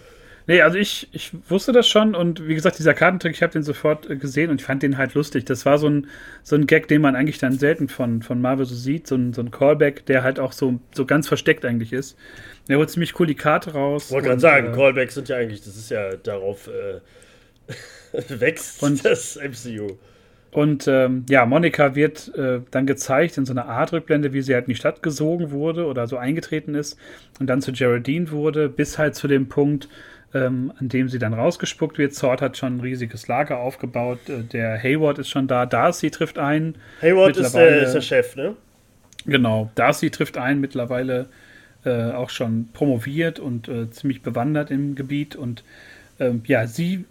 Nee, 0.46 0.62
also 0.62 0.78
ich, 0.78 1.08
ich 1.14 1.32
wusste 1.50 1.72
das 1.72 1.88
schon 1.88 2.16
und 2.16 2.48
wie 2.48 2.56
gesagt, 2.56 2.78
dieser 2.78 2.94
Kartentrick, 2.94 3.34
ich 3.34 3.42
habe 3.42 3.54
den 3.54 3.64
sofort 3.64 4.10
äh, 4.10 4.18
gesehen 4.18 4.50
und 4.50 4.60
ich 4.60 4.66
fand 4.66 4.84
den 4.84 4.98
halt 4.98 5.14
lustig. 5.14 5.46
Das 5.46 5.66
war 5.66 5.78
so 5.78 5.88
ein, 5.88 6.08
so 6.44 6.56
ein 6.56 6.68
Gag, 6.68 6.90
den 6.90 7.02
man 7.02 7.16
eigentlich 7.16 7.38
dann 7.38 7.58
selten 7.58 7.88
von, 7.88 8.22
von 8.22 8.42
Marvel 8.42 8.66
so 8.66 8.76
sieht, 8.76 9.08
so 9.08 9.16
ein, 9.16 9.32
so 9.34 9.42
ein 9.42 9.52
Callback, 9.52 10.06
der 10.06 10.24
halt 10.24 10.40
auch 10.40 10.52
so, 10.52 10.80
so 10.94 11.06
ganz 11.06 11.30
versteckt 11.30 11.64
eigentlich 11.64 11.94
ist. 11.94 12.18
Der 12.68 12.78
holt 12.78 12.90
ziemlich 12.90 13.18
cool 13.20 13.28
die 13.28 13.36
Karte 13.36 13.72
raus. 13.72 14.08
Ich 14.08 14.12
wollte 14.12 14.28
gerade 14.30 14.42
sagen, 14.42 14.74
äh, 14.74 14.76
Callbacks 14.76 15.16
sind 15.16 15.30
ja 15.30 15.38
eigentlich, 15.38 15.64
das 15.64 15.78
ist 15.78 15.90
ja 15.90 16.16
darauf 16.18 16.68
äh, 16.68 17.00
wächst 18.40 18.84
und, 18.84 19.06
das 19.06 19.38
MCU. 19.38 19.98
Und 20.54 20.88
ähm, 20.88 21.26
ja, 21.30 21.46
Monika 21.48 21.96
wird 21.96 22.34
äh, 22.36 22.62
dann 22.70 22.86
gezeigt 22.86 23.38
in 23.38 23.46
so 23.46 23.54
einer 23.54 23.66
Art 23.66 23.92
Rückblende, 23.92 24.34
wie 24.34 24.42
sie 24.44 24.54
halt 24.54 24.66
in 24.66 24.74
die 24.74 24.80
Stadt 24.80 25.02
gesogen 25.02 25.50
wurde 25.52 25.88
oder 25.88 26.06
so 26.06 26.18
eingetreten 26.18 26.76
ist 26.76 26.98
und 27.40 27.48
dann 27.48 27.62
zu 27.62 27.72
Geraldine 27.72 28.30
wurde, 28.30 28.70
bis 28.70 29.00
halt 29.00 29.16
zu 29.16 29.28
dem 29.28 29.50
Punkt, 29.50 29.90
ähm, 30.36 30.72
an 30.80 30.90
dem 30.90 31.10
sie 31.10 31.18
dann 31.18 31.34
rausgespuckt 31.34 31.98
wird. 31.98 32.14
Sword 32.14 32.42
hat 32.42 32.56
schon 32.56 32.78
ein 32.78 32.80
riesiges 32.82 33.28
Lager 33.28 33.58
aufgebaut. 33.58 34.20
Äh, 34.30 34.44
der 34.44 34.78
Hayward 34.82 35.18
ist 35.18 35.30
schon 35.30 35.48
da. 35.48 35.66
Darcy 35.66 36.12
trifft 36.12 36.38
ein. 36.38 36.76
Hayward 37.02 37.36
ist 37.38 37.54
der, 37.54 37.82
ist 37.82 37.94
der, 37.94 38.02
Chef, 38.02 38.36
ne? 38.36 38.56
Genau. 39.26 39.72
Darcy 39.74 40.12
trifft 40.12 40.38
ein, 40.38 40.60
mittlerweile 40.60 41.30
äh, 41.84 42.12
auch 42.12 42.30
schon 42.30 42.70
promoviert 42.74 43.40
und 43.40 43.68
äh, 43.68 43.90
ziemlich 43.90 44.22
bewandert 44.22 44.70
im 44.70 44.94
Gebiet. 44.94 45.36
Und 45.36 45.64
ähm, 46.20 46.44
ja, 46.46 46.68
sie 46.68 47.06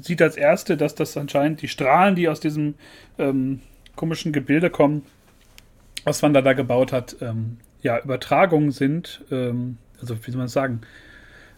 sieht 0.00 0.22
als 0.22 0.36
Erste, 0.36 0.76
dass 0.76 0.94
das 0.94 1.16
anscheinend 1.16 1.62
die 1.62 1.68
Strahlen, 1.68 2.14
die 2.14 2.28
aus 2.28 2.40
diesem 2.40 2.74
ähm, 3.18 3.60
komischen 3.96 4.32
Gebilde 4.32 4.70
kommen, 4.70 5.02
was 6.04 6.22
Wanda 6.22 6.42
da 6.42 6.52
gebaut 6.52 6.92
hat, 6.92 7.16
ähm, 7.20 7.58
ja, 7.82 7.98
Übertragungen 7.98 8.70
sind. 8.70 9.22
Ähm, 9.30 9.78
also, 10.00 10.16
wie 10.26 10.30
soll 10.30 10.38
man 10.38 10.48
sagen? 10.48 10.80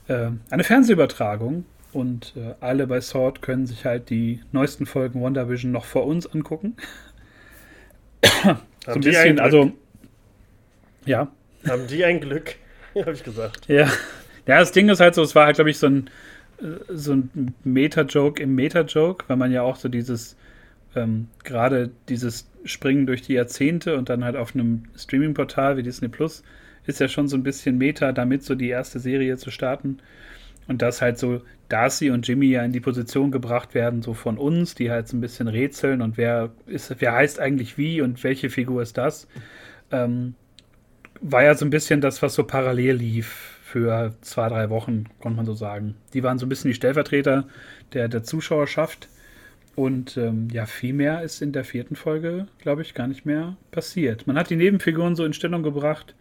Äh, 0.09 0.31
eine 0.51 0.65
Fernsehübertragung. 0.65 1.65
Und 1.93 2.33
äh, 2.37 2.55
alle 2.61 2.87
bei 2.87 3.01
Sword 3.03 3.43
können 3.43 3.67
sich 3.67 3.85
halt 3.85 4.09
die 4.09 4.41
neuesten 4.51 4.87
Folgen 4.87 5.23
WandaVision 5.23 5.71
noch 5.71 5.85
vor 5.85 6.07
uns 6.07 6.27
angucken. 6.27 6.75
so 8.43 8.93
ein 8.93 9.01
bisschen, 9.01 9.39
also. 9.39 9.73
Ja. 11.05 11.29
Haben 11.69 11.87
die 11.87 12.05
ein 12.05 12.21
Glück? 12.21 12.57
Habe 12.95 13.13
ich 13.13 13.23
gesagt. 13.23 13.69
Ja. 13.69 13.89
Ja, 14.47 14.59
das 14.59 14.73
Ding 14.73 14.89
ist 14.89 15.01
halt 15.01 15.15
so, 15.15 15.23
es 15.23 15.35
war 15.35 15.47
halt, 15.47 15.57
glaube 15.57 15.71
ich, 15.71 15.79
so 15.79 15.87
ein 15.87 16.11
so 16.89 17.15
ein 17.15 17.55
Meta-Joke 17.65 18.43
im 18.43 18.55
Meta-Joke, 18.55 19.25
weil 19.29 19.37
man 19.37 19.53
ja 19.53 19.63
auch 19.63 19.77
so 19.77 19.89
dieses, 19.89 20.37
ähm, 20.95 21.29
gerade 21.45 21.91
dieses 22.09 22.49
Springen 22.65 23.07
durch 23.07 23.23
die 23.23 23.35
Jahrzehnte 23.35 23.97
und 23.97 24.09
dann 24.09 24.25
halt 24.25 24.37
auf 24.37 24.55
einem 24.55 24.85
Streaming-Portal 24.97 25.77
wie 25.77 25.83
Disney 25.83 26.09
Plus 26.09 26.43
ist 26.87 27.01
ja 27.01 27.09
schon 27.09 27.29
so 27.29 27.37
ein 27.37 27.43
bisschen 27.43 27.79
Meta, 27.79 28.13
damit 28.13 28.45
so 28.45 28.55
die 28.55 28.69
erste 28.69 28.99
Serie 28.99 29.37
zu 29.37 29.51
starten. 29.51 29.99
Und 30.69 30.83
dass 30.83 31.03
halt 31.03 31.19
so 31.19 31.43
Darcy 31.69 32.11
und 32.11 32.27
Jimmy 32.27 32.47
ja 32.47 32.65
in 32.65 32.73
die 32.73 32.81
Position 32.81 33.31
gebracht 33.31 33.75
werden, 33.75 34.03
so 34.03 34.15
von 34.15 34.39
uns, 34.39 34.75
die 34.75 34.91
halt 34.91 35.09
so 35.09 35.17
ein 35.17 35.21
bisschen 35.21 35.49
rätseln 35.49 36.03
und 36.03 36.17
wer 36.17 36.51
ist, 36.67 36.95
wer 37.01 37.13
heißt 37.13 37.41
eigentlich 37.41 37.79
wie 37.79 38.01
und 38.01 38.23
welche 38.23 38.51
Figur 38.51 38.83
ist 38.83 38.97
das, 38.97 39.27
ähm, 39.91 40.35
war 41.21 41.43
ja 41.43 41.55
so 41.55 41.65
ein 41.65 41.71
bisschen 41.71 42.01
das, 42.01 42.23
was 42.23 42.35
so 42.35 42.45
parallel 42.45 42.97
lief 42.97 43.52
für 43.73 44.15
zwei, 44.21 44.51
drei 44.51 44.69
Wochen, 44.69 45.07
konnte 45.19 45.37
man 45.37 45.47
so 45.47 45.55
sagen. 45.55 45.97
Die 46.13 46.23
waren 46.23 46.39
so 46.39 46.45
ein 46.45 46.51
bisschen 46.51 46.69
die 46.69 46.75
Stellvertreter 46.75 47.45
der, 47.95 48.09
der 48.09 48.23
Zuschauerschaft. 48.23 49.09
Und 49.75 50.19
ähm, 50.19 50.49
ja, 50.53 50.67
viel 50.67 50.93
mehr 50.93 51.23
ist 51.23 51.41
in 51.41 51.53
der 51.53 51.65
vierten 51.65 51.97
Folge, 51.97 52.49
glaube 52.59 52.83
ich, 52.83 52.93
gar 52.93 53.07
nicht 53.07 53.25
mehr 53.25 53.57
passiert. 53.71 54.27
Man 54.27 54.37
hat 54.37 54.51
die 54.51 54.57
Nebenfiguren 54.57 55.17
so 55.17 55.25
in 55.25 55.33
Stellung 55.33 55.63
gebracht 55.63 56.15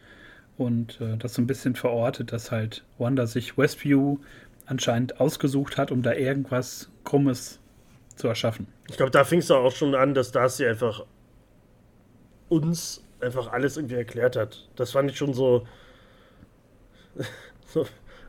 und 0.58 1.02
äh, 1.02 1.18
das 1.18 1.34
so 1.34 1.42
ein 1.42 1.48
bisschen 1.48 1.76
verortet, 1.76 2.32
dass 2.32 2.52
halt 2.52 2.86
Wanda 2.98 3.28
sich 3.28 3.58
Westview 3.58 4.20
anscheinend 4.66 5.20
ausgesucht 5.20 5.78
hat, 5.78 5.92
um 5.92 6.04
da 6.04 6.14
irgendwas 6.14 6.90
Krummes 7.04 7.60
zu 8.16 8.30
erschaffen. 8.30 8.68
Ich 8.90 8.96
glaube, 8.96 9.12
da 9.12 9.26
fing 9.26 9.40
es 9.40 9.52
auch 9.52 9.76
schon 9.76 9.94
an, 9.94 10.14
dass 10.14 10.32
Darcy 10.32 10.66
einfach 10.66 11.06
uns 12.48 13.04
einfach 13.20 13.52
alles 13.52 13.76
irgendwie 13.76 13.96
erklärt 13.96 14.38
hat. 14.38 14.70
Das 14.78 14.92
fand 14.92 15.12
ich 15.12 15.18
schon 15.18 15.34
so, 15.34 15.60
so, 15.60 15.68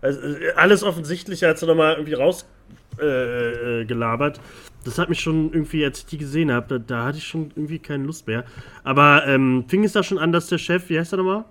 also 0.00 0.20
alles 0.56 0.82
Offensichtliche 0.82 1.48
hat 1.48 1.58
sie 1.58 1.66
nochmal 1.66 1.94
irgendwie 1.94 2.14
rausgelabert. 2.14 4.38
Äh, 4.38 4.40
äh 4.40 4.42
das 4.84 4.98
hat 4.98 5.08
mich 5.08 5.20
schon 5.20 5.52
irgendwie, 5.52 5.84
als 5.84 6.00
ich 6.00 6.06
die 6.06 6.18
gesehen 6.18 6.50
habe, 6.50 6.66
da, 6.68 6.78
da, 6.78 7.04
hatte 7.04 7.18
ich 7.18 7.24
schon 7.24 7.52
irgendwie 7.54 7.78
keine 7.78 8.04
Lust 8.04 8.26
mehr. 8.26 8.44
Aber 8.82 9.24
ähm, 9.26 9.64
fing 9.68 9.84
es 9.84 9.92
da 9.92 10.02
schon 10.02 10.18
an, 10.18 10.32
dass 10.32 10.48
der 10.48 10.58
Chef, 10.58 10.88
wie 10.88 10.98
heißt 10.98 11.12
er 11.12 11.18
nochmal? 11.18 11.44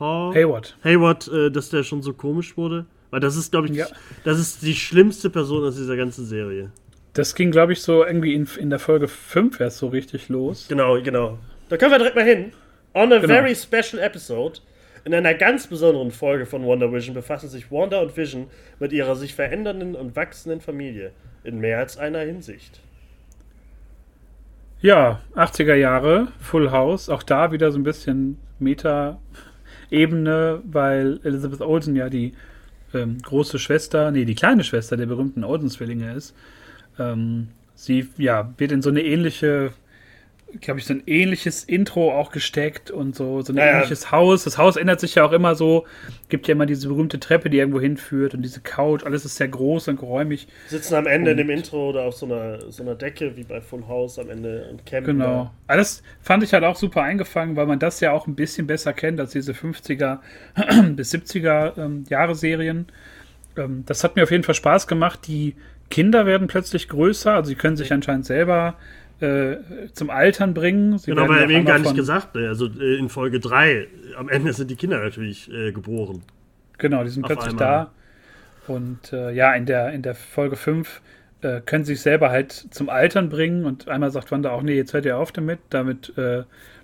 Oh, 0.00 0.32
Hayward. 0.34 0.76
Hayward, 0.82 1.28
äh, 1.28 1.50
dass 1.50 1.70
der 1.70 1.84
schon 1.84 2.02
so 2.02 2.12
komisch 2.12 2.56
wurde? 2.56 2.86
Weil 3.10 3.20
das 3.20 3.36
ist, 3.36 3.52
glaube 3.52 3.68
ich, 3.68 3.74
ja. 3.74 3.86
das 4.24 4.40
ist 4.40 4.62
die 4.62 4.74
schlimmste 4.74 5.30
Person 5.30 5.64
aus 5.64 5.76
dieser 5.76 5.96
ganzen 5.96 6.26
Serie. 6.26 6.72
Das 7.12 7.34
ging, 7.34 7.50
glaube 7.50 7.74
ich, 7.74 7.82
so 7.82 8.04
irgendwie 8.04 8.34
in, 8.34 8.48
in 8.58 8.70
der 8.70 8.78
Folge 8.78 9.06
5 9.06 9.60
erst 9.60 9.78
so 9.78 9.88
richtig 9.88 10.28
los. 10.28 10.66
Genau, 10.68 11.00
genau. 11.00 11.38
Da 11.68 11.76
können 11.76 11.92
wir 11.92 11.98
direkt 11.98 12.16
mal 12.16 12.24
hin. 12.24 12.52
On 12.94 13.12
a 13.12 13.18
genau. 13.18 13.34
very 13.34 13.54
special 13.54 14.02
episode 14.02 14.60
in 15.04 15.14
einer 15.14 15.34
ganz 15.34 15.66
besonderen 15.66 16.10
Folge 16.10 16.46
von 16.46 16.64
Wonder 16.64 16.92
Vision 16.92 17.14
befassen 17.14 17.48
sich 17.48 17.70
Wanda 17.70 18.00
und 18.00 18.16
Vision 18.16 18.48
mit 18.78 18.92
ihrer 18.92 19.16
sich 19.16 19.34
verändernden 19.34 19.94
und 19.94 20.14
wachsenden 20.14 20.60
Familie 20.60 21.12
in 21.44 21.58
mehr 21.58 21.78
als 21.78 21.96
einer 21.96 22.20
Hinsicht. 22.20 22.80
Ja, 24.80 25.20
80er 25.36 25.74
Jahre, 25.74 26.28
Full 26.40 26.70
House, 26.70 27.08
auch 27.08 27.22
da 27.22 27.52
wieder 27.52 27.70
so 27.70 27.78
ein 27.78 27.84
bisschen 27.84 28.38
Meta-Ebene, 28.58 30.60
weil 30.64 31.20
Elizabeth 31.22 31.60
Olsen 31.60 31.94
ja 31.94 32.08
die 32.08 32.32
ähm, 32.94 33.18
große 33.22 33.58
Schwester, 33.58 34.10
nee, 34.10 34.24
die 34.24 34.34
kleine 34.34 34.64
Schwester 34.64 34.96
der 34.96 35.06
berühmten 35.06 35.44
Olsen-Zwillinge 35.44 36.14
ist. 36.14 36.34
Ähm, 36.98 37.48
sie 37.74 38.08
ja, 38.18 38.52
wird 38.58 38.72
in 38.72 38.82
so 38.82 38.90
eine 38.90 39.02
ähnliche 39.02 39.72
glaube 40.60 40.80
ich, 40.80 40.86
so 40.86 40.94
ein 40.94 41.02
ähnliches 41.06 41.64
Intro 41.64 42.12
auch 42.12 42.30
gesteckt 42.30 42.90
und 42.90 43.16
so, 43.16 43.42
so 43.42 43.52
ein 43.52 43.56
ja, 43.56 43.66
ähnliches. 43.66 44.10
Haus. 44.12 44.44
Das 44.44 44.58
Haus 44.58 44.76
ändert 44.76 45.00
sich 45.00 45.14
ja 45.14 45.24
auch 45.24 45.32
immer 45.32 45.54
so. 45.54 45.86
Gibt 46.28 46.48
ja 46.48 46.52
immer 46.52 46.66
diese 46.66 46.88
berühmte 46.88 47.18
Treppe, 47.18 47.50
die 47.50 47.58
irgendwo 47.58 47.80
hinführt 47.80 48.34
und 48.34 48.42
diese 48.42 48.60
Couch. 48.60 49.04
Alles 49.04 49.24
ist 49.24 49.36
sehr 49.36 49.48
groß 49.48 49.88
und 49.88 49.98
geräumig. 49.98 50.48
Sitzen 50.68 50.94
am 50.94 51.06
Ende 51.06 51.32
und 51.32 51.38
in 51.38 51.48
dem 51.48 51.56
Intro 51.56 51.90
oder 51.90 52.02
auf 52.02 52.14
so 52.14 52.26
einer, 52.26 52.70
so 52.70 52.82
einer 52.82 52.94
Decke 52.94 53.36
wie 53.36 53.44
bei 53.44 53.60
Full 53.60 53.86
House 53.88 54.18
am 54.18 54.30
Ende 54.30 54.68
und 54.70 54.84
campen. 54.86 55.18
Genau. 55.18 55.50
Alles 55.66 56.02
fand 56.20 56.42
ich 56.42 56.52
halt 56.52 56.64
auch 56.64 56.76
super 56.76 57.02
eingefangen, 57.02 57.56
weil 57.56 57.66
man 57.66 57.78
das 57.78 58.00
ja 58.00 58.12
auch 58.12 58.26
ein 58.26 58.34
bisschen 58.34 58.66
besser 58.66 58.92
kennt 58.92 59.20
als 59.20 59.32
diese 59.32 59.52
50er 59.52 60.18
bis 60.94 61.12
70er 61.14 61.78
ähm, 61.78 62.04
Jahre 62.08 62.34
Serien. 62.34 62.86
Ähm, 63.56 63.84
das 63.86 64.04
hat 64.04 64.16
mir 64.16 64.22
auf 64.22 64.30
jeden 64.30 64.44
Fall 64.44 64.54
Spaß 64.54 64.86
gemacht. 64.86 65.20
Die 65.26 65.54
Kinder 65.90 66.24
werden 66.24 66.46
plötzlich 66.46 66.88
größer, 66.88 67.34
also 67.34 67.48
sie 67.48 67.54
können 67.54 67.76
sich 67.76 67.92
anscheinend 67.92 68.24
selber 68.24 68.76
äh, 69.22 69.58
zum 69.92 70.10
Altern 70.10 70.54
bringen. 70.54 70.98
Sie 70.98 71.10
genau, 71.10 71.28
weil 71.28 71.42
er 71.42 71.50
eben 71.50 71.64
gar 71.64 71.78
nicht 71.78 71.94
gesagt. 71.94 72.34
Ne? 72.34 72.48
Also 72.48 72.66
äh, 72.66 72.98
in 72.98 73.08
Folge 73.08 73.40
3, 73.40 73.86
am 74.16 74.28
Ende 74.28 74.52
sind 74.52 74.70
die 74.70 74.76
Kinder 74.76 74.98
natürlich 74.98 75.50
äh, 75.52 75.72
geboren. 75.72 76.22
Genau, 76.78 77.04
die 77.04 77.10
sind 77.10 77.24
plötzlich 77.24 77.50
einmal. 77.50 77.90
da. 78.66 78.72
Und 78.72 79.12
äh, 79.12 79.32
ja, 79.32 79.52
in 79.54 79.66
der, 79.66 79.92
in 79.92 80.02
der 80.02 80.14
Folge 80.14 80.56
5 80.56 81.00
äh, 81.42 81.60
können 81.60 81.84
sie 81.84 81.94
sich 81.94 82.02
selber 82.02 82.30
halt 82.30 82.52
zum 82.52 82.88
Altern 82.88 83.28
bringen. 83.28 83.64
Und 83.64 83.88
einmal 83.88 84.10
sagt 84.10 84.30
Wanda 84.30 84.50
auch, 84.50 84.62
nee, 84.62 84.76
jetzt 84.76 84.92
hört 84.92 85.04
ihr 85.04 85.16
auf 85.16 85.32
damit. 85.32 85.60
Damit 85.70 86.12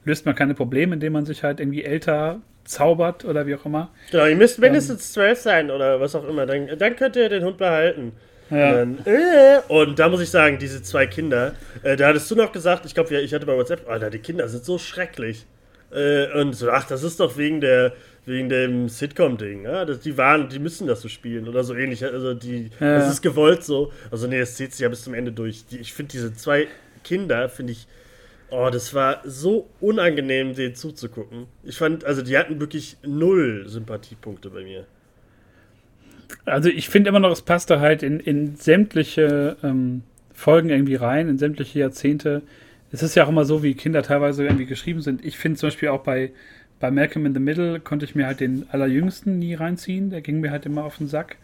löst 0.04 0.26
man 0.26 0.34
keine 0.34 0.54
Probleme, 0.54 0.94
indem 0.94 1.12
man 1.12 1.26
sich 1.26 1.44
halt 1.44 1.60
irgendwie 1.60 1.84
älter 1.84 2.40
zaubert 2.64 3.24
oder 3.24 3.46
wie 3.46 3.54
auch 3.54 3.64
immer. 3.64 3.90
Genau, 4.10 4.26
ihr 4.26 4.36
müsst 4.36 4.58
mindestens 4.58 5.12
zwölf 5.12 5.38
sein 5.38 5.70
oder 5.70 6.00
was 6.00 6.14
auch 6.14 6.26
immer. 6.28 6.46
Dann, 6.46 6.68
dann 6.78 6.96
könnt 6.96 7.16
ihr 7.16 7.28
den 7.28 7.44
Hund 7.44 7.58
behalten. 7.58 8.12
Ja. 8.50 8.82
Und, 8.82 9.06
dann, 9.06 9.14
äh, 9.14 9.60
und 9.68 9.98
da 9.98 10.08
muss 10.08 10.20
ich 10.20 10.30
sagen, 10.30 10.58
diese 10.58 10.82
zwei 10.82 11.06
Kinder, 11.06 11.54
äh, 11.82 11.96
da 11.96 12.08
hattest 12.08 12.30
du 12.30 12.34
noch 12.34 12.52
gesagt, 12.52 12.86
ich 12.86 12.94
glaube, 12.94 13.14
ich 13.20 13.34
hatte 13.34 13.46
bei 13.46 13.56
WhatsApp, 13.56 13.88
Alter, 13.88 14.10
die 14.10 14.18
Kinder 14.18 14.48
sind 14.48 14.64
so 14.64 14.78
schrecklich. 14.78 15.46
Äh, 15.90 16.32
und 16.38 16.54
so, 16.54 16.70
ach, 16.70 16.86
das 16.86 17.02
ist 17.02 17.20
doch 17.20 17.36
wegen 17.36 17.60
der 17.60 17.92
wegen 18.28 18.48
dem 18.48 18.88
Sitcom-Ding, 18.88 19.64
ja? 19.64 19.84
Das, 19.84 20.00
die 20.00 20.16
waren, 20.16 20.48
die 20.48 20.58
müssen 20.58 20.86
das 20.86 21.00
so 21.00 21.08
spielen 21.08 21.48
oder 21.48 21.64
so 21.64 21.74
ähnlich. 21.74 22.04
Also 22.04 22.34
die, 22.34 22.70
ja. 22.78 22.98
das 22.98 23.10
ist 23.10 23.22
gewollt 23.22 23.64
so. 23.64 23.90
Also 24.10 24.26
nee, 24.26 24.38
es 24.38 24.54
zieht 24.54 24.72
sich 24.72 24.80
ja 24.80 24.88
bis 24.88 25.02
zum 25.02 25.14
Ende 25.14 25.32
durch. 25.32 25.64
Die, 25.66 25.78
ich 25.78 25.94
finde 25.94 26.12
diese 26.12 26.34
zwei 26.34 26.68
Kinder, 27.02 27.48
finde 27.48 27.72
ich, 27.72 27.86
oh, 28.50 28.68
das 28.70 28.92
war 28.94 29.22
so 29.24 29.68
unangenehm, 29.80 30.54
denen 30.54 30.74
zuzugucken. 30.74 31.46
Ich 31.64 31.78
fand, 31.78 32.04
also 32.04 32.22
die 32.22 32.36
hatten 32.36 32.60
wirklich 32.60 32.98
null 33.02 33.64
Sympathiepunkte 33.66 34.50
bei 34.50 34.62
mir. 34.62 34.84
Also 36.44 36.68
ich 36.68 36.88
finde 36.88 37.08
immer 37.08 37.20
noch, 37.20 37.32
es 37.32 37.42
passt 37.42 37.70
da 37.70 37.80
halt 37.80 38.02
in, 38.02 38.20
in 38.20 38.56
sämtliche 38.56 39.56
ähm, 39.62 40.02
Folgen 40.32 40.70
irgendwie 40.70 40.94
rein, 40.94 41.28
in 41.28 41.38
sämtliche 41.38 41.78
Jahrzehnte. 41.80 42.42
Es 42.90 43.02
ist 43.02 43.14
ja 43.14 43.24
auch 43.24 43.28
immer 43.28 43.44
so, 43.44 43.62
wie 43.62 43.74
Kinder 43.74 44.02
teilweise 44.02 44.44
irgendwie 44.44 44.66
geschrieben 44.66 45.00
sind. 45.00 45.24
Ich 45.24 45.36
finde 45.36 45.58
zum 45.58 45.68
Beispiel 45.68 45.88
auch 45.88 46.02
bei, 46.02 46.32
bei 46.80 46.90
Malcolm 46.90 47.26
in 47.26 47.34
the 47.34 47.40
Middle 47.40 47.80
konnte 47.80 48.04
ich 48.04 48.14
mir 48.14 48.26
halt 48.26 48.40
den 48.40 48.66
Allerjüngsten 48.70 49.38
nie 49.38 49.54
reinziehen. 49.54 50.10
Der 50.10 50.20
ging 50.20 50.40
mir 50.40 50.50
halt 50.50 50.64
immer 50.66 50.84
auf 50.84 50.98
den 50.98 51.08
Sack. 51.08 51.36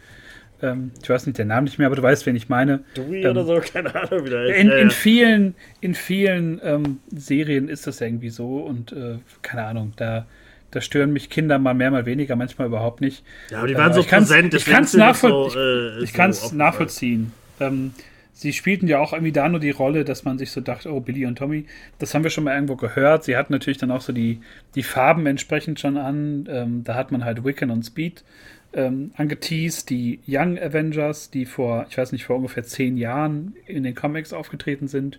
Ähm, 0.62 0.92
ich 1.02 1.08
weiß 1.08 1.26
nicht 1.26 1.38
den 1.38 1.48
Namen 1.48 1.64
nicht 1.64 1.78
mehr, 1.78 1.86
aber 1.86 1.96
du 1.96 2.02
weißt, 2.02 2.24
wen 2.26 2.36
ich 2.36 2.48
meine. 2.48 2.84
Dewey 2.96 3.24
ähm, 3.24 3.30
oder 3.30 3.44
so, 3.44 3.60
keine 3.72 3.94
Ahnung, 3.94 4.24
wie 4.24 4.30
der 4.30 4.44
ist. 4.46 4.60
In, 4.60 4.70
in 4.70 4.90
vielen, 4.90 5.54
in 5.80 5.94
vielen 5.94 6.60
ähm, 6.62 6.98
Serien 7.14 7.68
ist 7.68 7.86
das 7.86 8.00
irgendwie 8.00 8.30
so 8.30 8.58
und 8.58 8.92
äh, 8.92 9.18
keine 9.42 9.64
Ahnung, 9.64 9.92
da 9.96 10.26
da 10.74 10.80
stören 10.80 11.12
mich 11.12 11.30
Kinder 11.30 11.58
mal 11.58 11.74
mehr, 11.74 11.90
mal 11.90 12.06
weniger, 12.06 12.36
manchmal 12.36 12.66
überhaupt 12.66 13.00
nicht. 13.00 13.24
Ja, 13.50 13.58
aber 13.58 13.68
die 13.68 13.76
waren 13.76 13.92
äh, 13.92 13.94
so 13.94 14.00
ich 14.00 14.08
präsent. 14.08 14.54
Ich 14.54 14.64
kann 14.64 14.84
es 14.84 14.94
nachvoll 14.94 15.50
so, 15.50 15.58
äh, 15.58 16.32
so 16.32 16.54
nachvollziehen. 16.54 17.32
Ähm, 17.60 17.92
sie 18.32 18.52
spielten 18.52 18.88
ja 18.88 18.98
auch 18.98 19.12
irgendwie 19.12 19.32
da 19.32 19.48
nur 19.48 19.60
die 19.60 19.70
Rolle, 19.70 20.04
dass 20.04 20.24
man 20.24 20.36
sich 20.36 20.50
so 20.50 20.60
dachte, 20.60 20.92
oh, 20.92 21.00
Billy 21.00 21.26
und 21.26 21.36
Tommy, 21.36 21.66
das 21.98 22.14
haben 22.14 22.24
wir 22.24 22.30
schon 22.30 22.44
mal 22.44 22.54
irgendwo 22.54 22.76
gehört. 22.76 23.24
Sie 23.24 23.36
hatten 23.36 23.52
natürlich 23.52 23.78
dann 23.78 23.92
auch 23.92 24.00
so 24.00 24.12
die, 24.12 24.40
die 24.74 24.82
Farben 24.82 25.26
entsprechend 25.26 25.78
schon 25.78 25.96
an. 25.96 26.48
Ähm, 26.50 26.82
da 26.82 26.94
hat 26.94 27.12
man 27.12 27.24
halt 27.24 27.44
Wiccan 27.44 27.70
und 27.70 27.84
Speed 27.84 28.24
ähm, 28.72 29.12
angeteased, 29.16 29.88
die 29.90 30.18
Young 30.26 30.58
Avengers, 30.58 31.30
die 31.30 31.46
vor, 31.46 31.86
ich 31.88 31.96
weiß 31.96 32.10
nicht, 32.10 32.24
vor 32.24 32.36
ungefähr 32.36 32.64
zehn 32.64 32.96
Jahren 32.96 33.54
in 33.66 33.84
den 33.84 33.94
Comics 33.94 34.32
aufgetreten 34.32 34.88
sind 34.88 35.18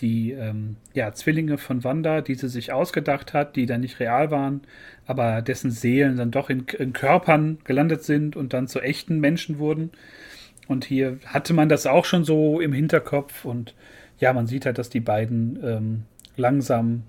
die 0.00 0.32
ähm, 0.32 0.76
ja, 0.94 1.12
Zwillinge 1.12 1.58
von 1.58 1.84
Wanda, 1.84 2.20
die 2.20 2.34
sie 2.34 2.48
sich 2.48 2.72
ausgedacht 2.72 3.32
hat, 3.32 3.56
die 3.56 3.66
dann 3.66 3.80
nicht 3.80 4.00
real 4.00 4.30
waren, 4.30 4.62
aber 5.06 5.42
dessen 5.42 5.70
Seelen 5.70 6.16
dann 6.16 6.30
doch 6.30 6.50
in, 6.50 6.66
in, 6.78 6.92
Körpern 6.92 7.58
gelandet 7.64 8.04
sind 8.04 8.36
und 8.36 8.52
dann 8.52 8.68
zu 8.68 8.80
echten 8.80 9.20
Menschen 9.20 9.58
wurden. 9.58 9.90
Und 10.68 10.84
hier 10.84 11.18
hatte 11.26 11.54
man 11.54 11.68
das 11.68 11.86
auch 11.86 12.04
schon 12.04 12.24
so 12.24 12.60
im 12.60 12.72
Hinterkopf 12.72 13.44
und 13.44 13.74
ja, 14.18 14.32
man 14.32 14.46
sieht 14.46 14.66
halt, 14.66 14.78
dass 14.78 14.90
die 14.90 15.00
beiden 15.00 15.58
ähm, 15.62 16.02
langsam 16.36 17.02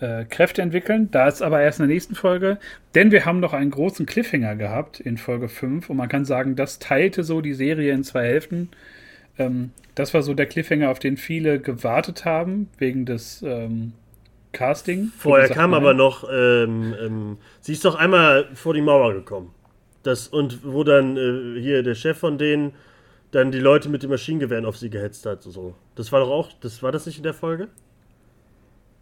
äh, 0.00 0.24
Kräfte 0.24 0.62
entwickeln. 0.62 1.10
Da 1.10 1.28
ist 1.28 1.42
aber 1.42 1.60
erst 1.60 1.80
in 1.80 1.86
der 1.86 1.94
nächsten 1.94 2.14
Folge, 2.14 2.58
denn 2.94 3.10
wir 3.12 3.24
haben 3.24 3.40
noch 3.40 3.52
einen 3.52 3.70
großen 3.70 4.06
Cliffhanger 4.06 4.56
gehabt 4.56 5.00
in 5.00 5.16
Folge 5.16 5.48
5 5.48 5.90
und 5.90 5.96
man 5.96 6.08
kann 6.08 6.24
sagen, 6.24 6.56
das 6.56 6.78
teilte 6.78 7.24
so 7.24 7.40
die 7.40 7.54
Serie 7.54 7.92
in 7.92 8.04
zwei 8.04 8.24
Hälften. 8.24 8.70
Ähm, 9.38 9.70
das 9.94 10.14
war 10.14 10.22
so 10.22 10.34
der 10.34 10.46
Cliffhanger, 10.46 10.90
auf 10.90 10.98
den 10.98 11.16
viele 11.16 11.60
gewartet 11.60 12.24
haben, 12.24 12.68
wegen 12.78 13.04
des 13.06 13.42
ähm, 13.42 13.92
Casting. 14.52 15.12
Vorher 15.16 15.48
kam 15.48 15.74
aber 15.74 15.94
noch, 15.94 16.28
ähm, 16.30 16.94
ähm, 17.00 17.38
sie 17.60 17.72
ist 17.72 17.84
doch 17.84 17.94
einmal 17.94 18.48
vor 18.54 18.74
die 18.74 18.82
Mauer 18.82 19.12
gekommen. 19.14 19.54
Das, 20.02 20.28
und 20.28 20.64
wo 20.64 20.84
dann 20.84 21.16
äh, 21.16 21.60
hier 21.60 21.82
der 21.82 21.94
Chef 21.94 22.18
von 22.18 22.38
denen 22.38 22.72
dann 23.30 23.50
die 23.50 23.60
Leute 23.60 23.88
mit 23.88 24.02
den 24.02 24.10
Maschinengewehren 24.10 24.66
auf 24.66 24.76
sie 24.76 24.90
gehetzt 24.90 25.24
hat. 25.26 25.42
So. 25.42 25.74
Das 25.94 26.12
war 26.12 26.20
doch 26.20 26.30
auch, 26.30 26.50
das 26.60 26.82
war 26.82 26.92
das 26.92 27.06
nicht 27.06 27.18
in 27.18 27.22
der 27.22 27.34
Folge? 27.34 27.68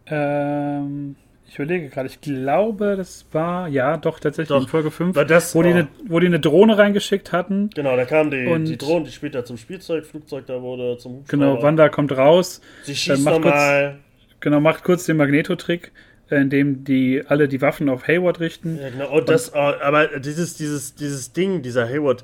Ähm. 0.05 1.15
Ich 1.51 1.59
überlege 1.59 1.89
gerade, 1.89 2.07
ich 2.07 2.21
glaube, 2.21 2.95
das 2.95 3.25
war, 3.33 3.67
ja, 3.67 3.97
doch, 3.97 4.21
tatsächlich 4.21 4.47
doch, 4.47 4.61
in 4.61 4.69
Folge 4.69 4.89
5, 4.89 5.17
war 5.17 5.25
das, 5.25 5.53
wo, 5.53 5.61
die 5.61 5.71
eine, 5.71 5.89
wo 6.07 6.17
die 6.21 6.27
eine 6.27 6.39
Drohne 6.39 6.77
reingeschickt 6.77 7.33
hatten. 7.33 7.69
Genau, 7.75 7.97
da 7.97 8.05
kam 8.05 8.31
die, 8.31 8.45
und 8.45 8.63
die 8.63 8.77
Drohne, 8.77 9.03
die 9.03 9.11
später 9.11 9.43
zum 9.43 9.57
Spielzeugflugzeug 9.57 10.45
da 10.45 10.61
wurde, 10.61 10.97
zum 10.97 11.17
Hubschrauber. 11.17 11.45
Genau, 11.45 11.61
Wanda 11.61 11.89
kommt 11.89 12.13
raus. 12.13 12.61
Sie 12.83 12.95
schießt 12.95 13.27
äh, 13.27 13.29
nochmal. 13.29 13.99
Genau, 14.39 14.61
macht 14.61 14.85
kurz 14.85 15.05
den 15.05 15.17
Magneto-Trick, 15.17 15.91
äh, 16.29 16.37
indem 16.37 16.85
die 16.85 17.21
alle 17.27 17.49
die 17.49 17.59
Waffen 17.59 17.89
auf 17.89 18.07
Hayward 18.07 18.39
richten. 18.39 18.79
Ja, 18.81 18.89
genau, 18.89 19.11
und 19.11 19.27
das, 19.27 19.53
oh, 19.53 19.57
aber 19.57 20.19
dieses, 20.19 20.55
dieses, 20.55 20.95
dieses 20.95 21.33
Ding, 21.33 21.61
dieser 21.63 21.85
Hayward, 21.85 22.23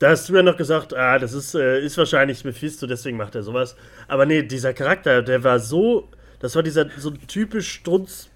da 0.00 0.10
hast 0.10 0.28
du 0.28 0.34
ja 0.34 0.42
noch 0.42 0.58
gesagt, 0.58 0.92
ah, 0.92 1.18
das 1.18 1.32
ist, 1.32 1.54
äh, 1.54 1.80
ist 1.80 1.96
wahrscheinlich 1.96 2.44
Mephisto, 2.44 2.86
deswegen 2.86 3.16
macht 3.16 3.36
er 3.36 3.42
sowas. 3.42 3.74
Aber 4.06 4.26
nee, 4.26 4.42
dieser 4.42 4.74
Charakter, 4.74 5.22
der 5.22 5.42
war 5.44 5.60
so, 5.60 6.10
das 6.40 6.54
war 6.54 6.62
dieser 6.62 6.90
so 6.98 7.10
typisch 7.26 7.72
Strunz 7.72 8.28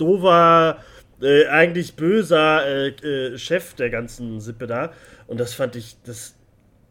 dover, 0.00 0.78
äh, 1.20 1.46
eigentlich 1.46 1.94
böser 1.94 2.66
äh, 2.66 2.88
äh, 2.88 3.38
Chef 3.38 3.74
der 3.74 3.90
ganzen 3.90 4.40
Sippe 4.40 4.66
da. 4.66 4.92
Und 5.26 5.40
das 5.40 5.54
fand 5.54 5.76
ich, 5.76 5.96
das 6.04 6.34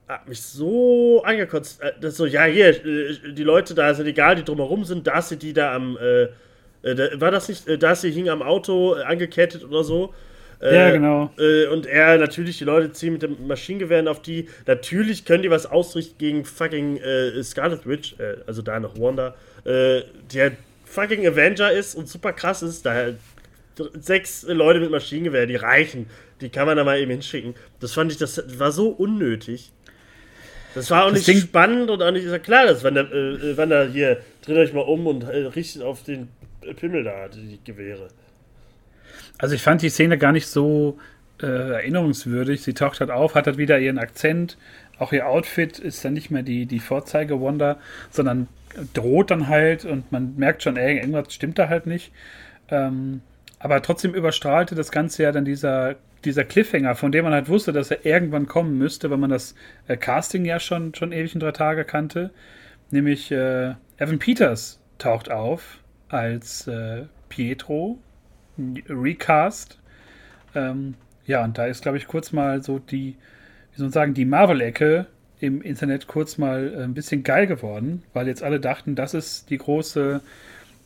hat 0.07 0.27
mich 0.27 0.41
so 0.41 1.23
angekotzt. 1.23 1.81
Äh, 1.81 1.93
das 1.99 2.17
so, 2.17 2.25
ja, 2.25 2.45
hier, 2.45 2.69
äh, 2.85 3.33
die 3.33 3.43
Leute 3.43 3.75
da 3.75 3.93
sind 3.93 4.07
egal, 4.07 4.35
die 4.35 4.43
drumherum 4.43 4.85
sind, 4.85 5.07
Darcy, 5.07 5.37
die 5.37 5.53
da 5.53 5.75
am, 5.75 5.97
äh, 5.97 6.27
war 7.19 7.31
das 7.31 7.49
nicht, 7.49 7.65
Darcy 7.81 8.11
hing 8.13 8.29
am 8.29 8.41
Auto 8.41 8.93
angekettet 8.93 9.63
oder 9.63 9.83
so. 9.83 10.13
Ja, 10.59 10.89
genau. 10.89 11.29
und 11.71 11.85
er 11.85 12.17
natürlich, 12.17 12.57
die 12.57 12.63
Leute 12.63 12.91
ziehen 12.91 13.13
mit 13.13 13.21
dem 13.21 13.45
Maschinengewehren 13.45 14.07
auf 14.07 14.23
die. 14.23 14.47
Natürlich 14.65 15.23
können 15.23 15.43
die 15.43 15.51
was 15.51 15.67
ausrichten 15.67 16.17
gegen 16.17 16.45
fucking 16.45 16.99
Scarlet 17.43 17.85
Witch, 17.85 18.15
also 18.47 18.63
da 18.63 18.79
noch 18.79 18.97
Wanda, 18.99 19.35
der 19.65 20.53
fucking 20.97 21.27
Avenger 21.27 21.71
ist 21.71 21.93
und 21.93 22.09
super 22.09 22.33
krass 22.33 22.63
ist, 22.63 22.85
da 22.85 23.13
sechs 23.99 24.43
Leute 24.47 24.79
mit 24.79 24.89
Maschinengewehr, 24.89 25.45
die 25.45 25.55
reichen. 25.55 26.07
Die 26.41 26.49
kann 26.49 26.65
man 26.65 26.75
da 26.75 26.83
mal 26.83 26.99
eben 26.99 27.11
hinschicken. 27.11 27.53
Das 27.79 27.93
fand 27.93 28.11
ich, 28.11 28.17
das 28.17 28.41
war 28.59 28.71
so 28.71 28.89
unnötig. 28.89 29.71
Das 30.73 30.89
war 30.89 31.05
auch 31.05 31.09
das 31.09 31.19
nicht 31.19 31.27
Ding 31.27 31.37
spannend 31.37 31.91
und 31.91 32.01
auch 32.01 32.11
nicht, 32.11 32.25
ist 32.25 32.31
ja 32.31 32.39
klar, 32.39 32.65
dass 32.65 32.83
Wanda, 32.83 33.01
äh, 33.01 33.55
Wanda 33.57 33.83
hier, 33.85 34.21
dreht 34.41 34.57
euch 34.57 34.73
mal 34.73 34.81
um 34.81 35.05
und 35.05 35.23
äh, 35.23 35.45
richtet 35.47 35.83
auf 35.83 36.03
den 36.03 36.29
Pimmel 36.75 37.03
da, 37.03 37.27
die 37.27 37.59
Gewehre. 37.63 38.07
Also 39.37 39.53
ich 39.53 39.61
fand 39.61 39.83
die 39.83 39.89
Szene 39.89 40.17
gar 40.17 40.31
nicht 40.31 40.47
so 40.47 40.97
äh, 41.41 41.45
erinnerungswürdig. 41.45 42.63
Sie 42.63 42.73
taucht 42.73 42.99
halt 42.99 43.11
auf, 43.11 43.35
hat 43.35 43.45
halt 43.45 43.57
wieder 43.57 43.77
ihren 43.77 43.99
Akzent. 43.99 44.57
Auch 44.97 45.13
ihr 45.13 45.27
Outfit 45.27 45.77
ist 45.77 46.03
dann 46.03 46.13
nicht 46.13 46.31
mehr 46.31 46.43
die, 46.43 46.65
die 46.65 46.79
Vorzeige-Wanda, 46.79 47.79
sondern 48.09 48.47
droht 48.93 49.31
dann 49.31 49.47
halt 49.47 49.85
und 49.85 50.11
man 50.11 50.35
merkt 50.37 50.63
schon, 50.63 50.77
ey, 50.77 50.97
irgendwas 50.97 51.33
stimmt 51.33 51.57
da 51.59 51.69
halt 51.69 51.87
nicht. 51.87 52.11
Ähm, 52.69 53.21
aber 53.59 53.81
trotzdem 53.81 54.13
überstrahlte 54.13 54.75
das 54.75 54.91
Ganze 54.91 55.23
ja 55.23 55.31
dann 55.31 55.45
dieser, 55.45 55.95
dieser 56.25 56.43
Cliffhanger, 56.43 56.95
von 56.95 57.11
dem 57.11 57.23
man 57.23 57.33
halt 57.33 57.49
wusste, 57.49 57.73
dass 57.73 57.91
er 57.91 58.05
irgendwann 58.05 58.47
kommen 58.47 58.77
müsste, 58.77 59.09
weil 59.09 59.17
man 59.17 59.29
das 59.29 59.55
äh, 59.87 59.97
Casting 59.97 60.45
ja 60.45 60.59
schon, 60.59 60.93
schon 60.93 61.11
ewig 61.11 61.33
in 61.33 61.39
drei 61.39 61.51
Tage 61.51 61.85
kannte. 61.85 62.31
Nämlich 62.91 63.31
äh, 63.31 63.73
Evan 63.97 64.19
Peters 64.19 64.79
taucht 64.97 65.31
auf 65.31 65.79
als 66.09 66.67
äh, 66.67 67.03
Pietro, 67.29 67.99
Recast. 68.87 69.79
Ähm, 70.55 70.95
ja, 71.25 71.43
und 71.43 71.57
da 71.57 71.65
ist, 71.65 71.81
glaube 71.81 71.97
ich, 71.97 72.07
kurz 72.07 72.31
mal 72.31 72.63
so 72.63 72.79
die, 72.79 73.15
wie 73.71 73.77
soll 73.77 73.87
man 73.87 73.91
sagen, 73.91 74.13
die 74.13 74.25
Marvel-Ecke 74.25 75.07
im 75.39 75.61
Internet 75.61 76.07
kurz 76.07 76.37
mal 76.37 76.73
äh, 76.73 76.83
ein 76.83 76.93
bisschen 76.93 77.23
geil 77.23 77.47
geworden, 77.47 78.03
weil 78.13 78.27
jetzt 78.27 78.43
alle 78.43 78.59
dachten, 78.59 78.95
das 78.95 79.13
ist 79.13 79.49
die 79.49 79.57
große 79.57 80.21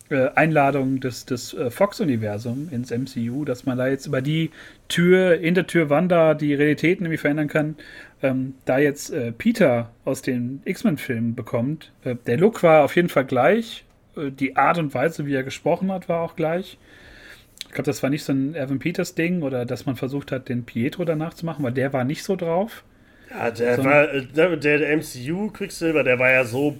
äh, 0.09 0.29
Einladung 0.35 0.99
des, 0.99 1.25
des 1.25 1.53
äh, 1.53 1.71
Fox-Universums 1.71 2.71
ins 2.71 2.91
MCU, 2.91 3.45
dass 3.45 3.65
man 3.65 3.77
da 3.77 3.87
jetzt 3.87 4.07
über 4.07 4.21
die 4.21 4.51
Tür, 4.89 5.39
in 5.39 5.55
der 5.55 5.67
Tür 5.67 5.89
Wanda 5.89 6.33
die 6.33 6.53
Realitäten 6.53 7.05
irgendwie 7.05 7.17
verändern 7.17 7.47
kann. 7.47 7.75
Ähm, 8.21 8.55
da 8.65 8.77
jetzt 8.77 9.09
äh, 9.11 9.31
Peter 9.31 9.89
aus 10.05 10.21
den 10.21 10.61
X-Men-Filmen 10.65 11.33
bekommt, 11.33 11.91
äh, 12.03 12.15
der 12.27 12.37
Look 12.37 12.61
war 12.61 12.83
auf 12.83 12.95
jeden 12.95 13.09
Fall 13.09 13.25
gleich, 13.25 13.85
äh, 14.17 14.31
die 14.31 14.57
Art 14.57 14.77
und 14.77 14.93
Weise, 14.93 15.25
wie 15.25 15.33
er 15.33 15.43
gesprochen 15.43 15.91
hat, 15.91 16.09
war 16.09 16.21
auch 16.21 16.35
gleich. 16.35 16.77
Ich 17.67 17.73
glaube, 17.73 17.85
das 17.85 18.03
war 18.03 18.09
nicht 18.09 18.25
so 18.25 18.33
ein 18.33 18.53
Evan 18.53 18.79
Peters 18.79 19.15
Ding 19.15 19.43
oder 19.43 19.65
dass 19.65 19.85
man 19.85 19.95
versucht 19.95 20.33
hat, 20.33 20.49
den 20.49 20.65
Pietro 20.65 21.05
danach 21.05 21.33
zu 21.35 21.45
machen, 21.45 21.63
weil 21.63 21.71
der 21.71 21.93
war 21.93 22.03
nicht 22.03 22.23
so 22.23 22.35
drauf. 22.35 22.83
Ja, 23.31 23.49
der 23.51 23.75
so 23.77 23.83
war, 23.83 24.13
äh, 24.13 24.25
der, 24.25 24.57
der 24.57 24.97
MCU-Quicksilver, 24.97 26.03
der 26.03 26.19
war 26.19 26.31
ja 26.31 26.43
so. 26.43 26.77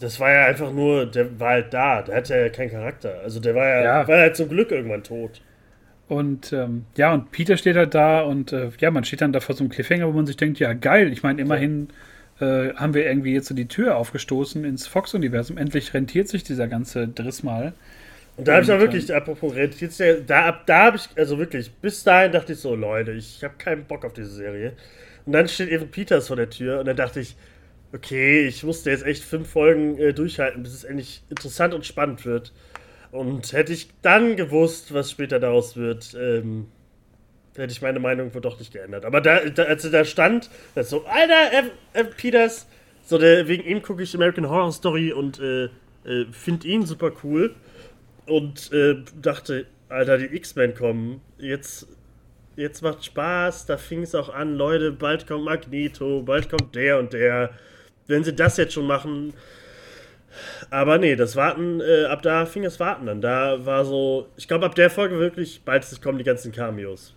Das 0.00 0.20
war 0.20 0.32
ja 0.32 0.46
einfach 0.46 0.72
nur, 0.72 1.06
der 1.06 1.40
war 1.40 1.50
halt 1.50 1.74
da, 1.74 2.02
der 2.02 2.16
hatte 2.16 2.36
ja 2.36 2.48
keinen 2.50 2.70
Charakter. 2.70 3.20
Also 3.22 3.40
der 3.40 3.54
war 3.54 3.66
ja, 3.66 3.82
ja. 3.82 4.08
war 4.08 4.18
halt 4.18 4.36
zum 4.36 4.48
Glück 4.48 4.70
irgendwann 4.70 5.02
tot. 5.02 5.40
Und 6.08 6.52
ähm, 6.52 6.86
ja, 6.96 7.12
und 7.12 7.32
Peter 7.32 7.56
steht 7.56 7.76
halt 7.76 7.94
da 7.94 8.22
und 8.22 8.52
äh, 8.52 8.70
ja, 8.78 8.90
man 8.90 9.04
steht 9.04 9.20
dann 9.20 9.32
da 9.32 9.40
vor 9.40 9.54
so 9.54 9.64
einem 9.64 9.70
Cliffhanger, 9.70 10.06
wo 10.06 10.12
man 10.12 10.26
sich 10.26 10.36
denkt, 10.36 10.58
ja 10.58 10.72
geil, 10.72 11.12
ich 11.12 11.22
meine, 11.22 11.40
immerhin 11.42 11.88
äh, 12.40 12.72
haben 12.74 12.94
wir 12.94 13.04
irgendwie 13.04 13.34
jetzt 13.34 13.48
so 13.48 13.54
die 13.54 13.66
Tür 13.66 13.96
aufgestoßen 13.96 14.64
ins 14.64 14.86
Fox-Universum. 14.86 15.58
Endlich 15.58 15.92
rentiert 15.92 16.28
sich 16.28 16.44
dieser 16.44 16.68
ganze 16.68 17.08
Driss 17.08 17.42
mal. 17.42 17.72
Und 18.36 18.46
da 18.46 18.54
habe 18.54 18.62
ich 18.62 18.70
auch 18.70 18.78
wirklich, 18.78 19.12
apropos 19.12 19.54
rentiert 19.54 19.92
sich, 19.92 20.24
da, 20.26 20.62
da 20.64 20.84
habe 20.84 20.96
ich, 20.96 21.08
also 21.16 21.38
wirklich, 21.38 21.72
bis 21.72 22.04
dahin 22.04 22.30
dachte 22.30 22.52
ich 22.52 22.60
so, 22.60 22.74
Leute, 22.76 23.12
ich 23.12 23.42
habe 23.42 23.54
keinen 23.58 23.84
Bock 23.84 24.04
auf 24.04 24.12
diese 24.12 24.30
Serie. 24.30 24.74
Und 25.28 25.32
dann 25.32 25.46
steht 25.46 25.68
Evan 25.68 25.90
Peters 25.90 26.28
vor 26.28 26.36
der 26.36 26.48
Tür 26.48 26.80
und 26.80 26.86
dann 26.86 26.96
dachte 26.96 27.20
ich, 27.20 27.36
okay, 27.92 28.46
ich 28.46 28.64
musste 28.64 28.88
jetzt 28.88 29.04
echt 29.04 29.22
fünf 29.22 29.50
Folgen 29.50 29.98
äh, 29.98 30.14
durchhalten, 30.14 30.62
bis 30.62 30.72
es 30.72 30.84
endlich 30.84 31.22
interessant 31.28 31.74
und 31.74 31.84
spannend 31.84 32.24
wird. 32.24 32.54
Und 33.12 33.52
hätte 33.52 33.74
ich 33.74 33.90
dann 34.00 34.36
gewusst, 34.36 34.94
was 34.94 35.10
später 35.10 35.38
daraus 35.38 35.76
wird, 35.76 36.16
ähm, 36.18 36.68
hätte 37.58 37.72
ich 37.74 37.82
meine 37.82 38.00
Meinung 38.00 38.32
wohl 38.32 38.40
doch 38.40 38.58
nicht 38.58 38.72
geändert. 38.72 39.04
Aber 39.04 39.20
da, 39.20 39.40
da 39.50 39.64
als 39.64 39.84
er 39.84 39.90
da 39.90 40.06
stand, 40.06 40.48
da 40.74 40.82
so, 40.82 41.04
Alter, 41.04 41.68
F 41.92 42.16
Peters, 42.16 42.66
so 43.04 43.18
der, 43.18 43.48
wegen 43.48 43.64
ihm 43.64 43.82
gucke 43.82 44.04
ich 44.04 44.14
American 44.14 44.48
Horror 44.48 44.72
Story 44.72 45.12
und 45.12 45.38
äh, 45.40 45.64
äh, 46.06 46.24
finde 46.32 46.68
ihn 46.68 46.86
super 46.86 47.12
cool. 47.22 47.54
Und 48.24 48.72
äh, 48.72 48.94
dachte, 49.20 49.66
Alter, 49.90 50.16
die 50.16 50.34
X-Men 50.34 50.74
kommen. 50.74 51.20
Jetzt, 51.36 51.86
jetzt 52.58 52.82
macht 52.82 53.04
Spaß. 53.04 53.66
Da 53.66 53.76
fing 53.76 54.02
es 54.02 54.14
auch 54.14 54.28
an, 54.28 54.54
Leute, 54.54 54.92
bald 54.92 55.26
kommt 55.26 55.44
Magneto, 55.44 56.22
bald 56.22 56.50
kommt 56.50 56.74
der 56.74 56.98
und 56.98 57.12
der. 57.12 57.50
Wenn 58.06 58.24
sie 58.24 58.34
das 58.34 58.56
jetzt 58.56 58.74
schon 58.74 58.86
machen, 58.86 59.34
aber 60.70 60.98
nee, 60.98 61.16
das 61.16 61.36
Warten, 61.36 61.80
äh, 61.80 62.04
ab 62.04 62.22
da 62.22 62.46
fing 62.46 62.62
das 62.62 62.80
Warten 62.80 63.08
an. 63.08 63.20
Da 63.20 63.64
war 63.64 63.84
so, 63.84 64.28
ich 64.36 64.48
glaube, 64.48 64.66
ab 64.66 64.74
der 64.74 64.90
Folge 64.90 65.18
wirklich, 65.18 65.62
bald 65.64 65.84
kommen 66.02 66.18
die 66.18 66.24
ganzen 66.24 66.52
Cameos. 66.52 67.14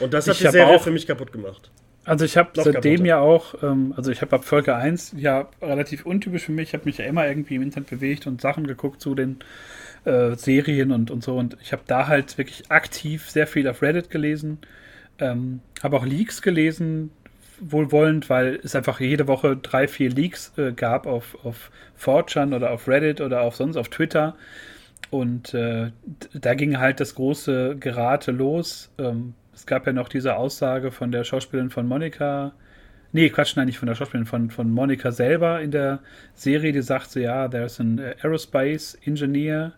Und 0.00 0.14
das 0.14 0.26
hat 0.26 0.34
ich 0.34 0.42
die 0.42 0.50
Serie 0.50 0.76
auch, 0.76 0.82
für 0.82 0.90
mich 0.90 1.06
kaputt 1.06 1.32
gemacht. 1.32 1.70
Also 2.04 2.24
ich 2.24 2.36
habe 2.36 2.50
seitdem 2.54 3.04
ja 3.04 3.18
auch, 3.18 3.62
ähm, 3.62 3.94
also 3.96 4.10
ich 4.10 4.20
habe 4.20 4.36
ab 4.36 4.44
Folge 4.44 4.74
1 4.74 5.14
ja 5.16 5.48
relativ 5.62 6.04
untypisch 6.04 6.44
für 6.44 6.52
mich, 6.52 6.68
ich 6.68 6.74
habe 6.74 6.84
mich 6.84 6.98
ja 6.98 7.06
immer 7.06 7.26
irgendwie 7.26 7.56
im 7.56 7.62
Internet 7.62 7.90
bewegt 7.90 8.26
und 8.26 8.40
Sachen 8.40 8.66
geguckt 8.66 9.00
zu 9.00 9.14
den 9.14 9.38
äh, 10.04 10.34
Serien 10.36 10.92
und, 10.92 11.10
und 11.10 11.22
so. 11.22 11.36
Und 11.36 11.56
ich 11.62 11.72
habe 11.72 11.82
da 11.86 12.06
halt 12.06 12.38
wirklich 12.38 12.70
aktiv 12.70 13.28
sehr 13.30 13.46
viel 13.46 13.68
auf 13.68 13.82
Reddit 13.82 14.10
gelesen. 14.10 14.58
Ähm, 15.18 15.60
habe 15.82 15.96
auch 15.96 16.06
Leaks 16.06 16.42
gelesen, 16.42 17.10
wohlwollend, 17.60 18.28
weil 18.30 18.60
es 18.62 18.74
einfach 18.74 19.00
jede 19.00 19.28
Woche 19.28 19.56
drei, 19.56 19.88
vier 19.88 20.10
Leaks 20.10 20.52
äh, 20.58 20.72
gab 20.72 21.06
auf, 21.06 21.38
auf 21.44 21.70
4chan 22.00 22.54
oder 22.54 22.70
auf 22.72 22.88
Reddit 22.88 23.20
oder 23.20 23.42
auch 23.42 23.54
sonst 23.54 23.76
auf 23.76 23.88
Twitter. 23.88 24.34
Und 25.10 25.54
äh, 25.54 25.92
da 26.32 26.54
ging 26.54 26.78
halt 26.78 27.00
das 27.00 27.14
große 27.14 27.76
Gerate 27.78 28.32
los. 28.32 28.90
Ähm, 28.98 29.34
es 29.54 29.66
gab 29.66 29.86
ja 29.86 29.92
noch 29.92 30.08
diese 30.08 30.36
Aussage 30.36 30.90
von 30.90 31.12
der 31.12 31.24
Schauspielerin 31.24 31.70
von 31.70 31.86
Monika. 31.86 32.52
Nee, 33.12 33.30
Quatsch, 33.30 33.56
nein, 33.56 33.66
nicht 33.66 33.78
von 33.78 33.86
der 33.86 33.94
Schauspielerin, 33.94 34.26
von, 34.26 34.50
von 34.50 34.70
Monika 34.70 35.12
selber 35.12 35.60
in 35.60 35.70
der 35.70 36.00
Serie, 36.34 36.72
die 36.72 36.82
sagte, 36.82 37.20
ja, 37.20 37.46
there's 37.46 37.78
an 37.78 38.00
Aerospace 38.00 38.98
Engineer, 39.04 39.74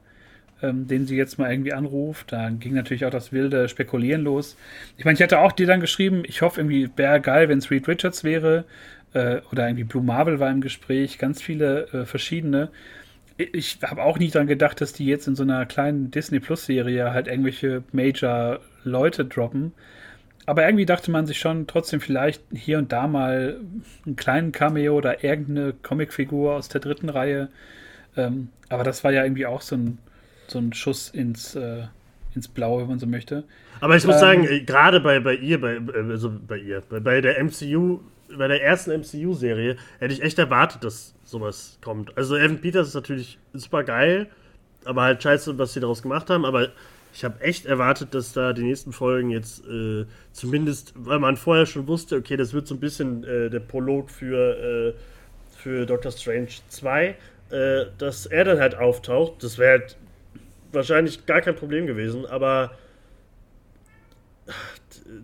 ähm, 0.63 0.87
den 0.87 1.07
sie 1.07 1.17
jetzt 1.17 1.39
mal 1.39 1.51
irgendwie 1.51 1.73
anruft. 1.73 2.33
Da 2.33 2.49
ging 2.51 2.75
natürlich 2.75 3.05
auch 3.05 3.11
das 3.11 3.33
wilde 3.33 3.69
Spekulieren 3.69 4.23
los. 4.23 4.57
Ich 4.97 5.05
meine, 5.05 5.17
ich 5.17 5.23
hatte 5.23 5.39
auch 5.41 5.53
dir 5.53 5.67
dann 5.67 5.81
geschrieben, 5.81 6.23
ich 6.27 6.43
hoffe 6.43 6.61
irgendwie, 6.61 6.91
wäre 6.97 7.21
geil, 7.21 7.49
wenn 7.49 7.59
es 7.59 7.71
Reed 7.71 7.89
Richards 7.89 8.25
wäre. 8.25 8.65
Äh, 9.13 9.41
oder 9.53 9.67
irgendwie 9.67 9.85
Blue 9.85 10.03
Marvel 10.03 10.41
war 10.41 10.51
im 10.51 10.61
Gespräch, 10.61 11.19
ganz 11.19 11.43
viele 11.43 11.89
äh, 11.93 12.05
verschiedene. 12.05 12.71
Ich 13.39 13.79
habe 13.83 14.03
auch 14.03 14.19
nie 14.19 14.31
daran 14.31 14.47
gedacht, 14.47 14.81
dass 14.81 14.95
die 14.95 15.07
jetzt 15.07 15.29
in 15.29 15.37
so 15.37 15.43
einer 15.43 15.67
kleinen 15.67 16.11
Disney 16.11 16.41
Plus-Serie 16.41 17.13
halt 17.13 17.29
irgendwelche 17.29 17.83
Major-Leute 17.93 19.27
droppen. 19.27 19.73
Aber 20.47 20.65
irgendwie 20.65 20.87
dachte 20.87 21.11
man 21.11 21.27
sich 21.27 21.39
schon 21.39 21.67
trotzdem 21.67 22.01
vielleicht 22.01 22.43
hier 22.53 22.79
und 22.79 22.93
da 22.93 23.09
mal 23.09 23.61
einen 24.07 24.17
kleinen 24.17 24.53
Cameo 24.53 24.95
oder 24.97 25.25
irgendeine 25.25 25.75
Comicfigur 25.83 26.55
aus 26.55 26.69
der 26.69 26.81
dritten 26.81 27.09
Reihe. 27.09 27.49
Ähm, 28.17 28.49
aber 28.69 28.85
das 28.85 29.05
war 29.05 29.13
ja 29.13 29.25
irgendwie 29.25 29.47
auch 29.47 29.61
so 29.61 29.77
ein 29.77 29.99
so 30.51 30.59
ein 30.59 30.73
Schuss 30.73 31.11
ins, 31.11 31.55
äh, 31.55 31.85
ins 32.35 32.49
Blaue, 32.49 32.83
wenn 32.83 32.89
man 32.89 32.99
so 32.99 33.07
möchte. 33.07 33.45
Aber 33.81 33.97
ich 33.97 34.05
muss 34.05 34.17
ähm, 34.17 34.21
sagen, 34.21 34.45
äh, 34.47 34.61
gerade 34.61 35.01
bei, 35.01 35.21
bei 35.21 35.35
ihr, 35.35 35.61
bei, 35.61 35.75
äh, 35.75 36.11
also 36.11 36.33
bei 36.47 36.59
ihr, 36.59 36.83
bei, 36.89 37.01
bei 37.01 37.21
der 37.21 37.43
MCU, 37.43 38.01
bei 38.37 38.49
der 38.49 38.63
ersten 38.63 38.93
MCU-Serie, 39.01 39.77
hätte 39.99 40.15
ich 40.15 40.23
echt 40.23 40.39
erwartet, 40.39 40.85
dass 40.85 41.15
sowas 41.25 41.79
kommt. 41.83 42.17
Also 42.17 42.37
Evan 42.37 42.61
Peters 42.61 42.89
ist 42.89 42.95
natürlich 42.95 43.39
super 43.53 43.85
geil, 43.85 44.29
aber 44.85 45.03
halt 45.03 45.23
scheiße, 45.23 45.59
was 45.59 45.73
sie 45.73 45.81
daraus 45.81 46.03
gemacht 46.03 46.31
haben, 46.31 46.45
aber 46.45 46.71
ich 47.17 47.25
habe 47.25 47.41
echt 47.41 47.65
erwartet, 47.65 48.13
dass 48.13 48.35
da 48.35 48.53
die 48.53 48.63
nächsten 48.63 48.93
Folgen 48.93 49.31
jetzt 49.31 49.67
äh, 49.67 50.05
zumindest, 50.33 50.93
weil 50.97 51.19
man 51.19 51.39
vorher 51.39 51.65
schon 51.65 51.87
wusste, 51.89 52.17
okay, 52.17 52.37
das 52.37 52.53
wird 52.53 52.67
so 52.67 52.75
ein 52.75 52.81
bisschen 52.81 53.25
äh, 53.25 53.49
der 53.49 53.61
Prolog 53.61 54.11
für, 54.11 54.93
äh, 54.93 54.95
für 55.57 55.87
Doctor 55.87 56.13
Strange 56.13 56.49
2, 56.69 57.17
äh, 57.49 57.87
dass 57.97 58.27
er 58.27 58.45
dann 58.45 58.59
halt 58.59 58.75
auftaucht. 58.75 59.43
Das 59.43 59.57
wäre 59.57 59.79
halt 59.79 59.97
wahrscheinlich 60.77 61.27
gar 61.27 61.41
kein 61.41 61.57
Problem 61.57 61.87
gewesen, 61.87 62.27
aber 62.27 62.77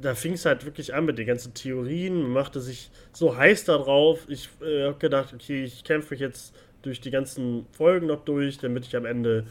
da 0.01 0.15
fing 0.15 0.33
es 0.33 0.45
halt 0.45 0.65
wirklich 0.65 0.95
an 0.95 1.05
mit 1.05 1.19
den 1.19 1.27
ganzen 1.27 1.55
Theorien, 1.55 2.23
man 2.23 2.33
machte 2.33 2.61
sich 2.61 2.91
so 3.13 3.37
heiß 3.37 3.65
darauf. 3.65 4.29
Ich 4.29 4.49
äh, 4.61 4.85
habe 4.85 4.99
gedacht, 4.99 5.33
okay, 5.35 5.65
ich 5.65 5.85
kämpfe 5.85 6.15
mich 6.15 6.21
jetzt 6.21 6.55
durch 6.83 7.01
die 7.01 7.11
ganzen 7.11 7.67
Folgen 7.73 8.07
noch 8.07 8.25
durch, 8.25 8.59
damit 8.59 8.87
ich 8.87 8.97
am 8.97 9.05
Ende 9.05 9.47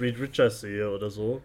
Reed 0.00 0.20
Richards 0.20 0.60
sehe 0.60 0.90
oder 0.90 1.10
so. 1.10 1.42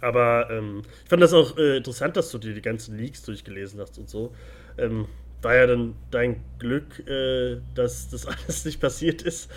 Aber 0.00 0.48
ähm, 0.50 0.82
ich 1.02 1.08
fand 1.08 1.22
das 1.22 1.32
auch 1.32 1.56
äh, 1.56 1.78
interessant, 1.78 2.16
dass 2.16 2.30
du 2.30 2.38
dir 2.38 2.54
die 2.54 2.62
ganzen 2.62 2.96
Leaks 2.96 3.22
durchgelesen 3.22 3.80
hast 3.80 3.98
und 3.98 4.08
so. 4.08 4.34
Ähm, 4.78 5.06
war 5.42 5.54
ja 5.54 5.66
dann 5.66 5.94
dein 6.10 6.42
Glück, 6.58 7.06
äh, 7.08 7.58
dass 7.74 8.10
das 8.10 8.26
alles 8.26 8.64
nicht 8.64 8.80
passiert 8.80 9.22
ist. 9.22 9.50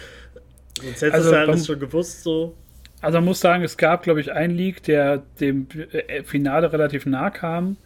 Sonst 0.82 1.02
hättest 1.02 1.14
also, 1.14 1.30
du 1.30 1.36
ja 1.36 1.42
alles 1.44 1.66
schon 1.66 1.80
gewusst 1.80 2.24
so. 2.24 2.56
Also 3.02 3.18
man 3.18 3.26
muss 3.26 3.40
sagen, 3.40 3.64
es 3.64 3.78
gab, 3.78 4.04
glaube 4.04 4.20
ich, 4.20 4.34
einen 4.34 4.56
Leak, 4.56 4.84
der 4.84 5.24
dem 5.40 5.68
äh, 5.92 6.24
Finale 6.24 6.74
relativ 6.74 7.06
nah 7.06 7.30
kam. 7.30 7.78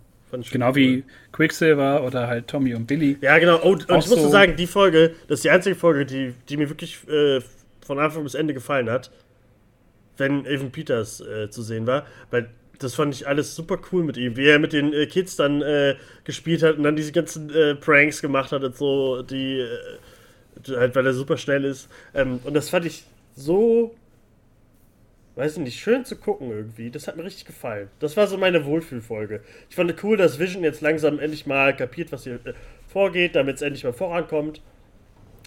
Genau 0.53 0.77
wie 0.77 1.03
Quicksilver 1.33 2.05
oder 2.05 2.29
halt 2.29 2.47
Tommy 2.47 2.73
und 2.75 2.87
Billy. 2.87 3.19
Ja, 3.21 3.39
genau. 3.39 3.61
Und, 3.63 3.91
und 3.91 3.99
ich 3.99 4.05
so 4.05 4.17
muss 4.17 4.31
sagen, 4.31 4.55
die 4.55 4.69
Folge, 4.69 5.17
das 5.27 5.41
ist 5.41 5.45
die 5.45 5.51
einzige 5.51 5.75
Folge, 5.75 6.07
die, 6.07 6.35
die 6.49 6.57
mir 6.57 6.69
wirklich 6.69 7.01
von 7.81 7.99
Anfang 7.99 8.23
bis 8.23 8.35
Ende 8.35 8.55
gefallen 8.55 8.89
hat. 8.89 9.11
wenn 10.21 10.47
Evan 10.47 10.71
Peters 10.71 11.21
äh, 11.21 11.51
zu 11.51 11.63
sehen 11.63 11.89
war, 11.89 12.07
weil 12.31 12.51
das 12.79 12.95
fand 12.95 13.15
ich 13.15 13.27
alles 13.27 13.57
super 13.57 13.79
cool 13.91 14.05
mit 14.05 14.17
ihm, 14.17 14.37
wie 14.37 14.47
er 14.47 14.59
mit 14.59 14.73
den 14.73 14.93
äh, 14.93 15.07
Kids 15.07 15.37
dann 15.37 15.63
äh, 15.63 15.97
gespielt 16.25 16.63
hat 16.63 16.77
und 16.77 16.85
dann 16.85 16.97
diese 16.97 17.13
ganzen 17.13 17.55
äh, 17.55 17.75
Pranks 17.75 18.23
gemacht 18.23 18.53
hat 18.53 18.63
und 18.63 18.77
so, 18.77 19.23
die 19.23 19.59
äh, 19.59 19.67
halt, 20.69 20.95
weil 20.95 21.07
er 21.07 21.13
super 21.13 21.37
schnell 21.37 21.65
ist. 21.65 21.89
Ähm, 22.15 22.41
und 22.45 22.55
das 22.55 22.69
fand 22.69 22.87
ich 22.87 23.05
so, 23.35 23.95
weiß 25.37 25.57
ich 25.57 25.63
nicht, 25.63 25.81
schön 25.81 26.05
zu 26.05 26.17
gucken 26.17 26.51
irgendwie. 26.51 26.91
Das 26.91 27.09
hat 27.09 27.17
mir 27.17 27.25
richtig 27.25 27.45
gefallen. 27.45 27.89
Das 27.99 28.17
war 28.17 28.27
so 28.27 28.37
meine 28.37 28.65
Wohlfühlfolge. 28.65 29.41
Ich 29.69 29.77
fand 29.77 29.91
es 29.91 30.03
cool, 30.03 30.17
dass 30.17 30.39
Vision 30.39 30.65
jetzt 30.65 30.81
langsam 30.81 31.19
endlich 31.19 31.47
mal 31.47 31.75
kapiert, 31.75 32.13
was 32.13 32.25
hier 32.25 32.39
äh, 32.45 32.55
vorgeht, 32.89 33.37
damit 33.37 33.57
es 33.57 33.63
endlich 33.63 33.85
mal 33.85 33.93
vorankommt. 33.93 34.61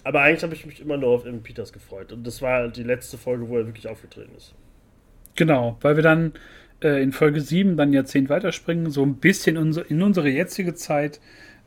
Aber 0.02 0.20
eigentlich 0.20 0.42
habe 0.42 0.54
ich 0.54 0.66
mich 0.66 0.80
immer 0.80 0.98
nur 0.98 1.10
auf 1.10 1.24
Evan 1.24 1.42
Peters 1.42 1.72
gefreut. 1.72 2.12
Und 2.12 2.26
das 2.26 2.42
war 2.42 2.68
die 2.68 2.82
letzte 2.82 3.16
Folge, 3.16 3.48
wo 3.48 3.56
er 3.56 3.66
wirklich 3.66 3.88
aufgetreten 3.88 4.32
ist. 4.36 4.54
Genau, 5.34 5.78
weil 5.80 5.96
wir 5.96 6.02
dann 6.02 6.34
äh, 6.82 7.02
in 7.02 7.12
Folge 7.12 7.40
7 7.40 7.76
dann 7.76 7.92
Jahrzehnt 7.92 8.28
weiterspringen, 8.28 8.90
so 8.90 9.02
ein 9.02 9.16
bisschen 9.16 9.56
in 9.56 10.02
unsere 10.02 10.28
jetzige 10.28 10.74
Zeit. 10.74 11.20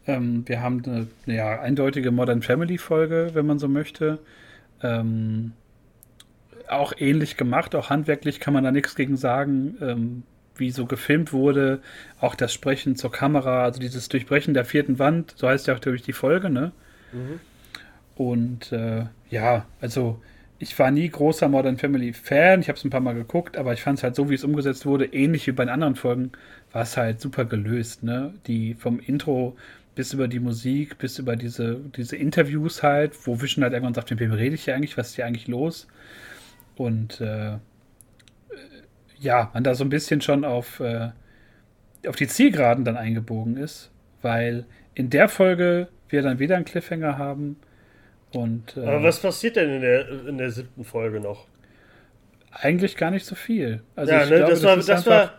Ähm, 0.07 0.47
wir 0.47 0.61
haben 0.61 0.81
eine, 0.85 1.07
ja, 1.25 1.59
eindeutige 1.59 2.11
Modern 2.11 2.41
Family 2.41 2.77
Folge, 2.77 3.31
wenn 3.33 3.45
man 3.45 3.59
so 3.59 3.67
möchte. 3.67 4.19
Ähm, 4.81 5.53
auch 6.67 6.93
ähnlich 6.97 7.37
gemacht, 7.37 7.75
auch 7.75 7.89
handwerklich 7.89 8.39
kann 8.39 8.53
man 8.53 8.63
da 8.63 8.71
nichts 8.71 8.95
gegen 8.95 9.17
sagen, 9.17 9.77
ähm, 9.81 10.23
wie 10.55 10.71
so 10.71 10.85
gefilmt 10.85 11.33
wurde. 11.33 11.81
Auch 12.19 12.35
das 12.35 12.53
Sprechen 12.53 12.95
zur 12.95 13.11
Kamera, 13.11 13.63
also 13.63 13.79
dieses 13.79 14.09
Durchbrechen 14.09 14.53
der 14.53 14.65
vierten 14.65 14.99
Wand, 14.99 15.33
so 15.37 15.47
heißt 15.47 15.67
ja 15.67 15.75
auch 15.75 15.79
durch 15.79 16.01
die 16.01 16.13
Folge, 16.13 16.49
ne? 16.49 16.71
Mhm. 17.11 17.39
Und 18.15 18.71
äh, 18.71 19.05
ja, 19.29 19.65
also 19.79 20.19
ich 20.59 20.77
war 20.79 20.89
nie 20.89 21.07
großer 21.07 21.47
Modern 21.49 21.77
Family 21.77 22.13
Fan. 22.13 22.61
Ich 22.61 22.69
habe 22.69 22.77
es 22.77 22.83
ein 22.83 22.89
paar 22.89 22.99
Mal 22.99 23.13
geguckt, 23.13 23.57
aber 23.57 23.73
ich 23.73 23.83
fand 23.83 23.99
es 23.99 24.03
halt 24.03 24.15
so, 24.15 24.29
wie 24.29 24.35
es 24.35 24.43
umgesetzt 24.43 24.85
wurde, 24.85 25.05
ähnlich 25.05 25.45
wie 25.45 25.51
bei 25.51 25.63
den 25.63 25.69
anderen 25.69 25.95
Folgen, 25.95 26.31
war 26.71 26.81
es 26.81 26.97
halt 26.97 27.21
super 27.21 27.45
gelöst. 27.45 28.03
Ne? 28.03 28.33
Die 28.47 28.73
vom 28.73 28.99
Intro 28.99 29.55
bis 29.97 30.13
über 30.13 30.27
die 30.27 30.39
Musik, 30.39 30.99
bis 30.99 31.17
über 31.17 31.35
diese, 31.35 31.81
diese 31.95 32.15
Interviews 32.15 32.83
halt, 32.83 33.13
wo 33.25 33.41
Vision 33.41 33.63
halt 33.63 33.73
irgendwann 33.73 33.95
sagt, 33.95 34.11
mit 34.11 34.19
wem 34.19 34.31
rede 34.31 34.53
ich 34.53 34.65
hier 34.65 34.75
eigentlich, 34.75 34.95
was 34.95 35.09
ist 35.09 35.15
hier 35.15 35.25
eigentlich 35.25 35.47
los? 35.47 35.87
Und 36.75 37.19
äh, 37.19 37.57
ja, 39.19 39.49
man 39.55 39.63
da 39.63 39.73
so 39.73 39.83
ein 39.83 39.89
bisschen 39.89 40.21
schon 40.21 40.45
auf, 40.45 40.79
äh, 40.81 41.09
auf 42.05 42.15
die 42.15 42.27
Zielgeraden 42.27 42.85
dann 42.85 42.95
eingebogen 42.95 43.57
ist, 43.57 43.89
weil 44.21 44.65
in 44.93 45.09
der 45.09 45.29
Folge 45.29 45.87
wir 46.09 46.21
dann 46.21 46.37
wieder 46.37 46.57
einen 46.57 46.65
Cliffhanger 46.65 47.17
haben, 47.17 47.57
und, 48.33 48.77
äh, 48.77 48.81
Aber 48.81 49.01
was 49.01 49.19
passiert 49.19 49.55
denn 49.55 49.75
in 49.75 49.81
der, 49.81 50.09
in 50.27 50.37
der 50.37 50.51
siebten 50.51 50.83
Folge 50.83 51.19
noch? 51.19 51.47
Eigentlich 52.51 52.97
gar 52.97 53.09
nicht 53.09 53.25
so 53.25 53.35
viel. 53.35 53.81
Also 53.95 54.11
ja, 54.11 54.25
ne, 54.25 54.37
glaube, 54.37 54.51
das, 54.51 54.63
war, 54.63 54.75
das, 54.75 54.85
das 54.85 55.07
war 55.07 55.33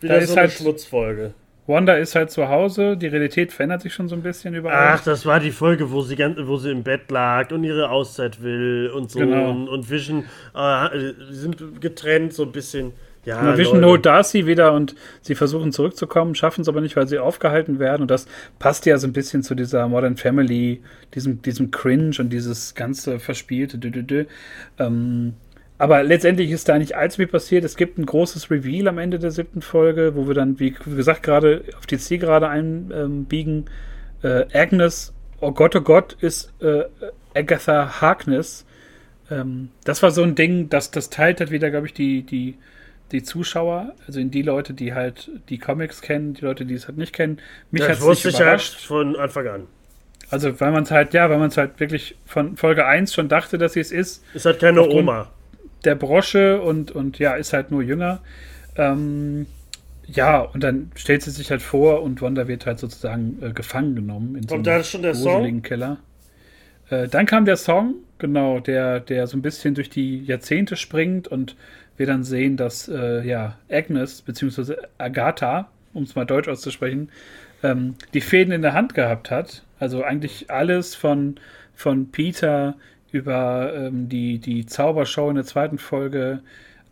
wieder 0.00 0.20
so 0.22 0.32
eine 0.32 0.40
halt, 0.42 0.52
Schmutzfolge. 0.52 1.34
Wanda 1.68 1.94
ist 1.94 2.14
halt 2.14 2.30
zu 2.30 2.48
Hause, 2.48 2.96
die 2.96 3.08
Realität 3.08 3.52
verändert 3.52 3.82
sich 3.82 3.92
schon 3.92 4.08
so 4.08 4.14
ein 4.14 4.22
bisschen 4.22 4.54
überall. 4.54 4.94
Ach, 4.94 5.04
das 5.04 5.26
war 5.26 5.38
die 5.38 5.50
Folge, 5.50 5.90
wo 5.90 6.00
sie, 6.00 6.16
wo 6.18 6.56
sie 6.56 6.70
im 6.70 6.82
Bett 6.82 7.10
lag 7.10 7.52
und 7.52 7.62
ihre 7.62 7.90
Auszeit 7.90 8.42
will 8.42 8.90
und 8.94 9.10
so. 9.10 9.18
Genau. 9.18 9.50
Und, 9.50 9.68
und 9.68 9.90
Vision 9.90 10.24
äh, 10.54 11.12
sind 11.30 11.80
getrennt, 11.82 12.32
so 12.32 12.44
ein 12.44 12.52
bisschen. 12.52 12.92
Ja, 13.26 13.40
genau, 13.40 13.58
Vision 13.58 13.84
holt 13.84 14.06
Darcy 14.06 14.46
wieder 14.46 14.72
und 14.72 14.94
sie 15.20 15.34
versuchen 15.34 15.70
zurückzukommen, 15.70 16.34
schaffen 16.34 16.62
es 16.62 16.68
aber 16.68 16.80
nicht, 16.80 16.96
weil 16.96 17.06
sie 17.06 17.18
aufgehalten 17.18 17.78
werden. 17.78 18.02
Und 18.02 18.10
das 18.10 18.26
passt 18.58 18.86
ja 18.86 18.96
so 18.96 19.06
ein 19.06 19.12
bisschen 19.12 19.42
zu 19.42 19.54
dieser 19.54 19.86
Modern 19.88 20.16
Family, 20.16 20.80
diesem, 21.14 21.42
diesem 21.42 21.70
Cringe 21.70 22.16
und 22.18 22.30
dieses 22.30 22.74
ganze 22.74 23.20
verspielte. 23.20 23.76
Dü 23.76 23.88
-dü 23.88 24.06
-dü. 24.06 24.26
Ähm, 24.78 25.34
aber 25.78 26.02
letztendlich 26.02 26.50
ist 26.50 26.68
da 26.68 26.78
nicht 26.78 26.96
allzu 26.96 27.16
viel 27.16 27.28
passiert. 27.28 27.64
Es 27.64 27.76
gibt 27.76 27.98
ein 27.98 28.06
großes 28.06 28.50
Reveal 28.50 28.88
am 28.88 28.98
Ende 28.98 29.18
der 29.18 29.30
siebten 29.30 29.62
Folge, 29.62 30.16
wo 30.16 30.26
wir 30.26 30.34
dann, 30.34 30.58
wie 30.58 30.70
gesagt, 30.70 31.22
gerade 31.22 31.64
auf 31.76 31.86
die 31.86 31.98
Zielgerade 31.98 32.48
einbiegen. 32.48 33.66
Äh, 34.22 34.46
Agnes, 34.52 35.14
oh 35.40 35.52
Gott, 35.52 35.76
oh 35.76 35.80
Gott, 35.80 36.16
ist 36.20 36.52
äh, 36.60 36.84
Agatha 37.34 38.00
Harkness. 38.00 38.66
Ähm, 39.30 39.70
das 39.84 40.02
war 40.02 40.10
so 40.10 40.22
ein 40.24 40.34
Ding, 40.34 40.68
das, 40.68 40.90
das 40.90 41.10
teilt 41.10 41.38
halt 41.38 41.52
wieder, 41.52 41.70
glaube 41.70 41.86
ich, 41.86 41.94
die, 41.94 42.22
die 42.22 42.56
die 43.12 43.22
Zuschauer, 43.22 43.94
also 44.06 44.20
in 44.20 44.30
die 44.30 44.42
Leute, 44.42 44.74
die 44.74 44.94
halt 44.94 45.30
die 45.48 45.58
Comics 45.58 46.02
kennen, 46.02 46.34
die 46.34 46.44
Leute, 46.44 46.66
die 46.66 46.74
es 46.74 46.88
halt 46.88 46.98
nicht 46.98 47.14
kennen. 47.14 47.38
Mich 47.70 47.82
ja, 47.82 47.88
hat 47.88 47.98
es 47.98 48.06
nicht 48.06 48.24
überrascht. 48.24 48.74
Halt 48.74 48.82
von 48.84 49.16
Anfang 49.16 49.46
an. 49.48 49.66
Also, 50.30 50.60
weil 50.60 50.72
man 50.72 50.82
es 50.82 50.90
halt, 50.90 51.14
ja, 51.14 51.30
weil 51.30 51.38
man 51.38 51.48
es 51.48 51.56
halt 51.56 51.80
wirklich 51.80 52.16
von 52.26 52.56
Folge 52.56 52.84
1 52.84 53.14
schon 53.14 53.28
dachte, 53.28 53.56
dass 53.56 53.72
sie 53.72 53.80
es 53.80 53.92
ist. 53.92 54.22
Ist 54.34 54.44
halt 54.44 54.60
keine 54.60 54.86
Oma. 54.86 55.30
Der 55.84 55.94
Brosche 55.94 56.60
und, 56.60 56.90
und 56.90 57.18
ja, 57.18 57.34
ist 57.34 57.52
halt 57.52 57.70
nur 57.70 57.82
jünger. 57.82 58.20
Ähm, 58.76 59.46
ja, 60.06 60.40
und 60.40 60.64
dann 60.64 60.90
stellt 60.94 61.22
sie 61.22 61.30
sich 61.30 61.50
halt 61.50 61.62
vor 61.62 62.02
und 62.02 62.22
Wanda 62.22 62.48
wird 62.48 62.66
halt 62.66 62.78
sozusagen 62.78 63.38
äh, 63.42 63.52
gefangen 63.52 63.94
genommen 63.94 64.36
in 64.36 64.46
Kommt 64.46 64.48
so 64.48 64.54
einem 64.54 64.64
da 64.64 64.84
schon 64.84 65.02
der 65.02 65.14
Song? 65.14 65.62
Keller. 65.62 65.98
Äh, 66.88 67.08
dann 67.08 67.26
kam 67.26 67.44
der 67.44 67.56
Song, 67.56 67.96
genau, 68.18 68.60
der, 68.60 69.00
der 69.00 69.26
so 69.26 69.36
ein 69.36 69.42
bisschen 69.42 69.74
durch 69.74 69.90
die 69.90 70.24
Jahrzehnte 70.24 70.76
springt 70.76 71.28
und 71.28 71.56
wir 71.98 72.06
dann 72.06 72.24
sehen, 72.24 72.56
dass 72.56 72.88
äh, 72.88 73.26
ja, 73.26 73.58
Agnes 73.70 74.22
bzw. 74.22 74.76
Agatha, 74.96 75.68
um 75.92 76.04
es 76.04 76.14
mal 76.14 76.24
deutsch 76.24 76.48
auszusprechen, 76.48 77.10
ähm, 77.62 77.96
die 78.14 78.20
Fäden 78.20 78.52
in 78.52 78.62
der 78.62 78.72
Hand 78.72 78.94
gehabt 78.94 79.30
hat. 79.30 79.64
Also 79.78 80.02
eigentlich 80.02 80.50
alles 80.50 80.94
von, 80.94 81.36
von 81.74 82.10
Peter 82.10 82.76
über 83.12 83.72
ähm, 83.74 84.08
die, 84.08 84.38
die 84.38 84.66
Zaubershow 84.66 85.28
in 85.30 85.36
der 85.36 85.44
zweiten 85.44 85.78
Folge, 85.78 86.42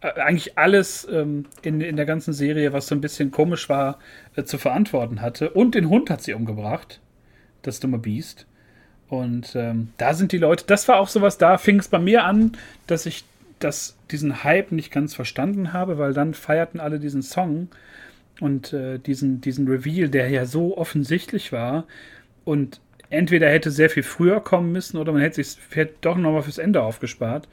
äh, 0.00 0.20
eigentlich 0.20 0.58
alles 0.58 1.06
ähm, 1.10 1.46
in, 1.62 1.80
in 1.80 1.96
der 1.96 2.06
ganzen 2.06 2.32
Serie, 2.32 2.72
was 2.72 2.86
so 2.86 2.94
ein 2.94 3.00
bisschen 3.00 3.30
komisch 3.30 3.68
war, 3.68 3.98
äh, 4.34 4.44
zu 4.44 4.58
verantworten 4.58 5.20
hatte. 5.20 5.50
Und 5.50 5.74
den 5.74 5.88
Hund 5.88 6.10
hat 6.10 6.22
sie 6.22 6.34
umgebracht, 6.34 7.00
das 7.62 7.80
dumme 7.80 7.98
Biest. 7.98 8.46
Und 9.08 9.54
ähm, 9.54 9.88
da 9.98 10.14
sind 10.14 10.32
die 10.32 10.38
Leute, 10.38 10.64
das 10.66 10.88
war 10.88 10.98
auch 10.98 11.08
sowas, 11.08 11.38
da 11.38 11.58
fing 11.58 11.78
es 11.78 11.88
bei 11.88 11.98
mir 11.98 12.24
an, 12.24 12.52
dass 12.86 13.06
ich 13.06 13.24
das, 13.58 13.96
diesen 14.10 14.44
Hype 14.44 14.72
nicht 14.72 14.90
ganz 14.90 15.14
verstanden 15.14 15.72
habe, 15.72 15.98
weil 15.98 16.12
dann 16.12 16.34
feierten 16.34 16.80
alle 16.80 16.98
diesen 16.98 17.22
Song 17.22 17.68
und 18.40 18.72
äh, 18.72 18.98
diesen, 18.98 19.40
diesen 19.40 19.68
Reveal, 19.68 20.08
der 20.08 20.28
ja 20.28 20.44
so 20.44 20.76
offensichtlich 20.76 21.52
war 21.52 21.86
und 22.44 22.80
entweder 23.10 23.48
hätte 23.48 23.70
sehr 23.70 23.90
viel 23.90 24.02
früher 24.02 24.40
kommen 24.40 24.72
müssen 24.72 24.96
oder 24.98 25.12
man 25.12 25.22
hätte 25.22 25.42
sich 25.42 25.58
hätte 25.70 25.94
doch 26.00 26.16
nochmal 26.16 26.42
fürs 26.42 26.58
Ende 26.58 26.82
aufgespart. 26.82 27.48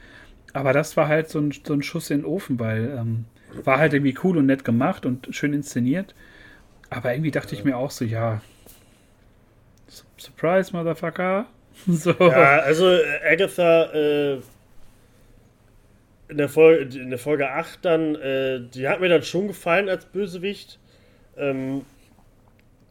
Aber 0.54 0.74
das 0.74 0.96
war 0.98 1.08
halt 1.08 1.30
so 1.30 1.40
ein, 1.40 1.52
so 1.52 1.74
ein 1.74 1.84
Schuss 1.84 2.10
in 2.10 2.20
den 2.20 2.26
Ofen, 2.26 2.60
weil 2.60 2.96
ähm, 2.98 3.26
war 3.64 3.80
halt 3.80 3.94
irgendwie 3.94 4.18
cool 4.24 4.38
und 4.38 4.46
nett 4.46 4.66
gemacht 4.66 5.06
und 5.06 5.28
schön 5.32 5.54
inszeniert. 5.54 6.14
Aber 6.90 7.14
irgendwie 7.14 7.32
dachte 7.32 7.56
ich 7.56 7.64
mir 7.64 7.78
auch 7.78 7.92
so, 7.92 8.06
ja, 8.06 8.42
Surprise, 10.18 10.76
Motherfucker. 10.76 11.48
so. 11.88 12.12
Ja, 12.20 12.60
also 12.60 12.98
Agatha 13.28 13.92
äh, 13.94 14.42
in 16.30 16.38
der 16.38 16.50
Folge, 16.50 17.00
in 17.00 17.10
der 17.10 17.20
Folge 17.20 17.50
8 17.50 17.84
dann, 17.84 18.16
äh, 18.16 18.62
die 18.74 18.88
hat 18.88 19.02
mir 19.02 19.10
dann 19.10 19.24
schon 19.24 19.48
gefallen 19.48 19.90
als 19.90 20.06
Bösewicht. 20.06 20.80
Ähm, 21.38 21.84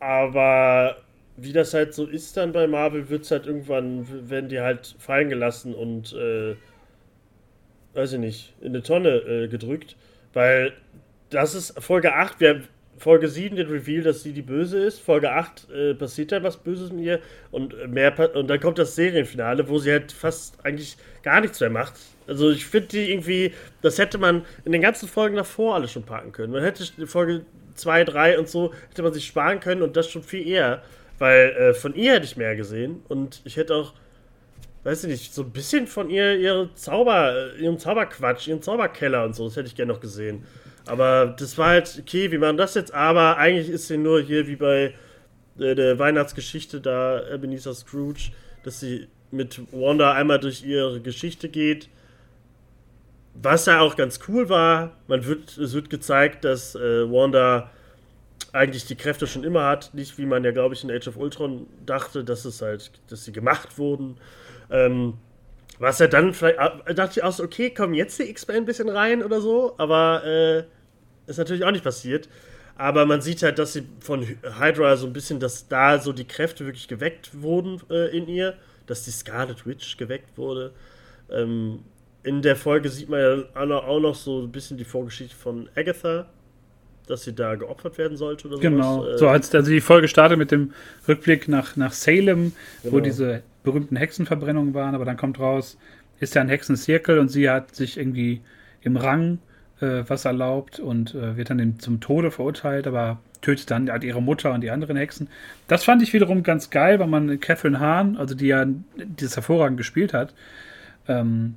aber 0.01 0.97
wie 1.37 1.53
das 1.53 1.75
halt 1.75 1.95
so 1.95 2.07
ist 2.07 2.37
dann 2.37 2.53
bei 2.53 2.67
Marvel, 2.67 3.09
wird 3.09 3.25
es 3.25 3.31
halt 3.31 3.47
irgendwann, 3.47 4.07
werden 4.29 4.49
die 4.49 4.61
halt 4.61 4.95
fallen 4.99 5.29
gelassen 5.29 5.75
und, 5.75 6.13
äh, 6.13 6.57
weiß 7.95 8.15
ich 8.15 8.19
nicht, 8.19 8.55
in 8.61 8.69
eine 8.69 8.83
Tonne 8.83 9.17
äh, 9.17 9.49
gedrückt. 9.49 9.97
Weil 10.33 10.73
das 11.31 11.55
ist 11.55 11.83
Folge 11.83 12.15
8, 12.15 12.41
wir, 12.41 12.63
Folge 12.99 13.29
7 13.29 13.57
den 13.57 13.69
Reveal, 13.69 14.03
dass 14.03 14.23
sie 14.23 14.33
die 14.33 14.43
Böse 14.43 14.79
ist. 14.79 15.01
Folge 15.01 15.33
8 15.33 15.69
äh, 15.71 15.95
passiert 15.95 16.33
dann 16.33 16.43
was 16.45 16.57
Böses 16.57 16.93
mit 16.93 17.05
ihr 17.05 17.21
und 17.51 17.91
mehr 17.91 18.15
und 18.37 18.49
dann 18.49 18.61
kommt 18.61 18.79
das 18.79 18.95
Serienfinale, 18.95 19.69
wo 19.69 19.79
sie 19.79 19.91
halt 19.91 20.13
fast 20.13 20.65
eigentlich 20.65 20.97
gar 21.23 21.41
nichts 21.41 21.61
mehr 21.61 21.71
macht. 21.71 21.95
Also 22.27 22.51
ich 22.51 22.65
finde 22.65 22.89
die 22.89 23.11
irgendwie, 23.11 23.53
das 23.81 23.99
hätte 23.99 24.19
man 24.19 24.45
in 24.65 24.73
den 24.73 24.83
ganzen 24.83 25.09
Folgen 25.09 25.37
davor 25.37 25.75
alles 25.75 25.93
schon 25.93 26.05
packen 26.05 26.33
können. 26.33 26.53
Man 26.53 26.63
hätte 26.63 26.85
Folge 27.07 27.45
2, 27.75 28.05
3 28.05 28.39
und 28.39 28.49
so, 28.49 28.73
hätte 28.91 29.03
man 29.03 29.13
sich 29.13 29.27
sparen 29.27 29.61
können 29.61 29.83
und 29.83 29.97
das 29.97 30.09
schon 30.09 30.23
viel 30.23 30.47
eher. 30.47 30.83
Weil 31.23 31.51
äh, 31.51 31.73
von 31.73 31.95
ihr 31.95 32.15
hätte 32.15 32.25
ich 32.25 32.37
mehr 32.37 32.57
gesehen 32.57 33.05
und 33.07 33.43
ich 33.45 33.57
hätte 33.57 33.77
auch, 33.77 33.93
weiß 34.83 35.05
ich 35.05 35.11
nicht, 35.11 35.33
so 35.33 35.43
ein 35.43 35.53
bisschen 35.53 35.87
von 35.87 36.11
ihr, 36.11 36.37
ihre 36.37 36.75
Zauber, 36.75 37.55
ihren 37.61 37.79
Zauberquatsch, 37.79 38.49
ihren 38.49 38.61
Zauberkeller 38.61 39.25
und 39.25 39.37
so, 39.37 39.45
das 39.45 39.55
hätte 39.55 39.69
ich 39.69 39.77
gerne 39.77 39.93
noch 39.93 40.01
gesehen. 40.01 40.45
Aber 40.85 41.27
das 41.39 41.57
war 41.59 41.69
halt, 41.69 41.97
okay, 42.01 42.33
wie 42.33 42.39
machen 42.39 42.57
das 42.57 42.75
jetzt? 42.75 42.93
Aber 42.93 43.37
eigentlich 43.37 43.69
ist 43.69 43.87
sie 43.87 43.99
nur 43.99 44.21
hier 44.21 44.49
wie 44.49 44.57
bei 44.57 44.95
äh, 45.61 45.77
der 45.77 45.97
Weihnachtsgeschichte 46.01 46.81
da, 46.81 47.23
Ebenezer 47.33 47.73
Scrooge, 47.73 48.33
dass 48.65 48.81
sie 48.81 49.07
mit 49.31 49.61
Wanda 49.71 50.15
einmal 50.15 50.41
durch 50.41 50.65
ihre 50.65 51.01
Geschichte 51.01 51.49
geht. 51.49 51.89
Was 53.41 53.67
ja 53.67 53.79
auch 53.79 53.95
ganz 53.95 54.19
cool 54.27 54.49
war, 54.49 54.97
man 55.07 55.25
wird, 55.25 55.57
es 55.57 55.73
wird 55.73 55.89
gezeigt, 55.89 56.45
dass 56.45 56.75
äh, 56.75 57.09
Wanda 57.09 57.71
eigentlich 58.53 58.87
die 58.87 58.97
Kräfte 58.97 59.27
schon 59.27 59.45
immer 59.45 59.65
hat, 59.67 59.95
nicht 59.95 60.19
wie 60.19 60.27
man 60.27 60.45
ja, 60.45 60.51
glaube 60.53 60.75
ich, 60.75 60.85
in 60.85 60.91
Age 60.91 61.09
of 61.09 61.17
Ultron 61.17 61.67
dachte, 61.87 62.23
dass 62.25 62.45
es 62.45 62.61
halt, 62.63 62.91
dass 63.09 63.25
sie 63.25 63.33
gemacht 63.33 63.79
wurden. 63.79 64.19
Ähm, 64.71 65.15
Was 65.79 65.99
ja 65.99 66.07
dann 66.07 66.35
vielleicht, 66.35 66.59
äh, 66.87 66.95
dachte 66.95 67.19
ich 67.19 67.25
auch 67.25 67.33
so, 67.33 67.43
okay, 67.45 67.71
kommen 67.71 67.95
jetzt 67.95 68.19
die 68.19 68.29
X-Men 68.31 68.59
ein 68.59 68.65
bisschen 68.67 68.89
rein 68.89 69.23
oder 69.23 69.41
so, 69.41 69.75
aber 69.79 70.23
äh, 70.25 70.65
ist 71.27 71.39
natürlich 71.39 71.65
auch 71.65 71.71
nicht 71.73 71.85
passiert. 71.85 72.29
Aber 72.77 73.05
man 73.07 73.21
sieht 73.21 73.43
halt, 73.43 73.59
dass 73.59 73.75
sie 73.75 73.85
von 74.01 74.27
Hydra 74.59 74.97
so 74.97 75.07
ein 75.07 75.13
bisschen, 75.13 75.41
dass 75.41 75.69
da 75.69 75.99
so 75.99 76.13
die 76.13 76.27
Kräfte 76.27 76.65
wirklich 76.67 76.89
geweckt 76.89 77.43
wurden 77.43 77.81
äh, 77.91 78.17
in 78.17 78.29
ihr, 78.29 78.55
dass 78.87 79.05
die 79.05 79.11
Scarlet 79.11 79.67
Witch 79.67 79.97
geweckt 79.97 80.37
wurde. 80.37 80.73
Ähm, 81.31 81.81
in 82.23 82.43
der 82.43 82.57
Folge 82.57 82.89
sieht 82.89 83.09
man 83.09 83.21
ja 83.21 83.61
auch 83.81 84.01
noch 84.01 84.15
so 84.15 84.41
ein 84.43 84.53
bisschen 84.53 84.77
die 84.79 84.85
Vorgeschichte 84.85 85.37
von 85.37 85.69
Agatha, 85.75 86.29
dass 87.07 87.25
sie 87.25 87.33
da 87.33 87.55
geopfert 87.55 87.99
werden 87.99 88.17
sollte 88.17 88.49
oder 88.49 88.59
Genau, 88.59 89.03
sowas. 89.03 89.21
so 89.21 89.29
als 89.29 89.55
also 89.55 89.71
die 89.71 89.81
Folge 89.81 90.09
startet 90.09 90.39
mit 90.39 90.51
dem 90.51 90.73
Rückblick 91.07 91.49
nach, 91.49 91.77
nach 91.77 91.93
Salem, 91.93 92.53
genau. 92.83 92.95
wo 92.97 93.01
diese 93.01 93.43
berühmten 93.63 93.97
Hexenverbrennungen 93.97 94.75
waren, 94.75 94.95
aber 94.95 95.05
dann 95.05 95.17
kommt 95.17 95.39
raus, 95.39 95.79
ist 96.21 96.35
ja 96.35 96.41
ein 96.41 96.49
Hexenzirkel 96.49 97.19
und 97.19 97.29
sie 97.29 97.49
hat 97.51 97.75
sich 97.75 97.99
irgendwie 97.99 98.41
im 98.83 98.97
Rang 98.97 99.39
äh, 99.81 100.05
was 100.07 100.25
erlaubt 100.25 100.81
und 100.81 101.15
äh, 101.15 101.37
wird 101.37 101.51
dann 101.51 101.79
zum 101.79 102.01
Tode 102.01 102.31
verurteilt, 102.31 102.87
aber 102.87 103.19
tötet 103.41 103.71
dann 103.71 103.91
halt 103.91 104.05
ihre 104.05 104.23
Mutter 104.23 104.53
und 104.53 104.61
die 104.61 104.71
anderen 104.71 104.97
Hexen. 104.97 105.29
Das 105.67 105.85
fand 105.85 106.03
ich 106.03 106.13
wiederum 106.13 106.43
ganz 106.43 106.71
geil, 106.71 107.01
weil 107.01 107.09
man 107.09 107.41
Catherine 107.41 107.81
Hahn, 107.81 108.17
also 108.17 108.35
die 108.35 108.47
ja 108.47 108.65
dieses 108.97 109.37
hervorragend 109.37 109.77
gespielt 109.77 110.15
hat, 110.15 110.33
ähm, 111.09 111.55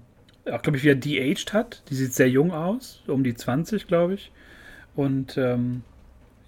auch 0.51 0.61
glaube 0.61 0.77
ich 0.77 0.83
wieder 0.83 0.95
de-aged 0.95 1.53
hat. 1.53 1.83
Die 1.89 1.95
sieht 1.95 2.13
sehr 2.13 2.29
jung 2.29 2.51
aus, 2.51 3.03
um 3.07 3.23
die 3.23 3.35
20, 3.35 3.87
glaube 3.87 4.15
ich. 4.15 4.31
Und 4.95 5.37
ähm, 5.37 5.83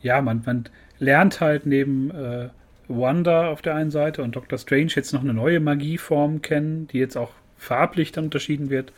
ja, 0.01 0.21
man, 0.21 0.43
man 0.45 0.65
lernt 0.99 1.41
halt 1.41 1.65
neben 1.65 2.11
äh, 2.11 2.49
Wanda 2.87 3.49
auf 3.49 3.61
der 3.61 3.75
einen 3.75 3.91
Seite 3.91 4.23
und 4.23 4.35
Doctor 4.35 4.57
Strange 4.57 4.91
jetzt 4.95 5.13
noch 5.13 5.21
eine 5.21 5.33
neue 5.33 5.59
Magieform 5.59 6.41
kennen, 6.41 6.87
die 6.87 6.99
jetzt 6.99 7.17
auch 7.17 7.31
farblich 7.57 8.11
dann 8.11 8.25
unterschieden 8.25 8.69
wird, 8.69 8.93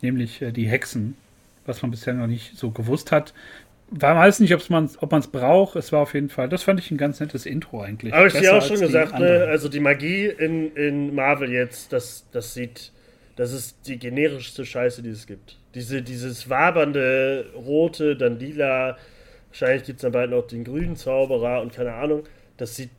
nämlich 0.00 0.42
äh, 0.42 0.52
die 0.52 0.66
Hexen, 0.66 1.16
was 1.66 1.82
man 1.82 1.90
bisher 1.90 2.14
noch 2.14 2.26
nicht 2.26 2.56
so 2.56 2.70
gewusst 2.70 3.10
hat. 3.10 3.34
War 3.90 4.16
weiß 4.16 4.40
nicht, 4.40 4.54
ob 4.54 4.70
man 4.70 4.86
es 4.86 5.26
braucht. 5.26 5.76
Es 5.76 5.92
war 5.92 6.00
auf 6.00 6.14
jeden 6.14 6.30
Fall, 6.30 6.48
das 6.48 6.62
fand 6.62 6.80
ich 6.80 6.90
ein 6.90 6.96
ganz 6.96 7.20
nettes 7.20 7.44
Intro 7.44 7.82
eigentlich. 7.82 8.14
Aber 8.14 8.26
ich 8.26 8.32
dir 8.32 8.56
auch 8.56 8.62
schon 8.62 8.80
gesagt, 8.80 9.18
ne? 9.18 9.46
also 9.50 9.68
die 9.68 9.80
Magie 9.80 10.26
in, 10.26 10.74
in 10.74 11.14
Marvel 11.14 11.50
jetzt, 11.50 11.92
das, 11.92 12.24
das 12.32 12.54
sieht, 12.54 12.90
das 13.36 13.52
ist 13.52 13.86
die 13.86 13.98
generischste 13.98 14.64
Scheiße, 14.64 15.02
die 15.02 15.10
es 15.10 15.26
gibt. 15.26 15.58
Diese, 15.74 16.02
dieses 16.02 16.50
wabernde 16.50 17.46
Rote, 17.54 18.16
dann 18.16 18.38
lila, 18.38 18.98
wahrscheinlich 19.48 19.84
gibt 19.84 19.98
es 19.98 20.02
dann 20.02 20.12
bald 20.12 20.30
noch 20.30 20.46
den 20.46 20.64
grünen 20.64 20.96
Zauberer 20.96 21.62
und 21.62 21.72
keine 21.72 21.94
Ahnung. 21.94 22.24
Das 22.58 22.76
sieht, 22.76 22.90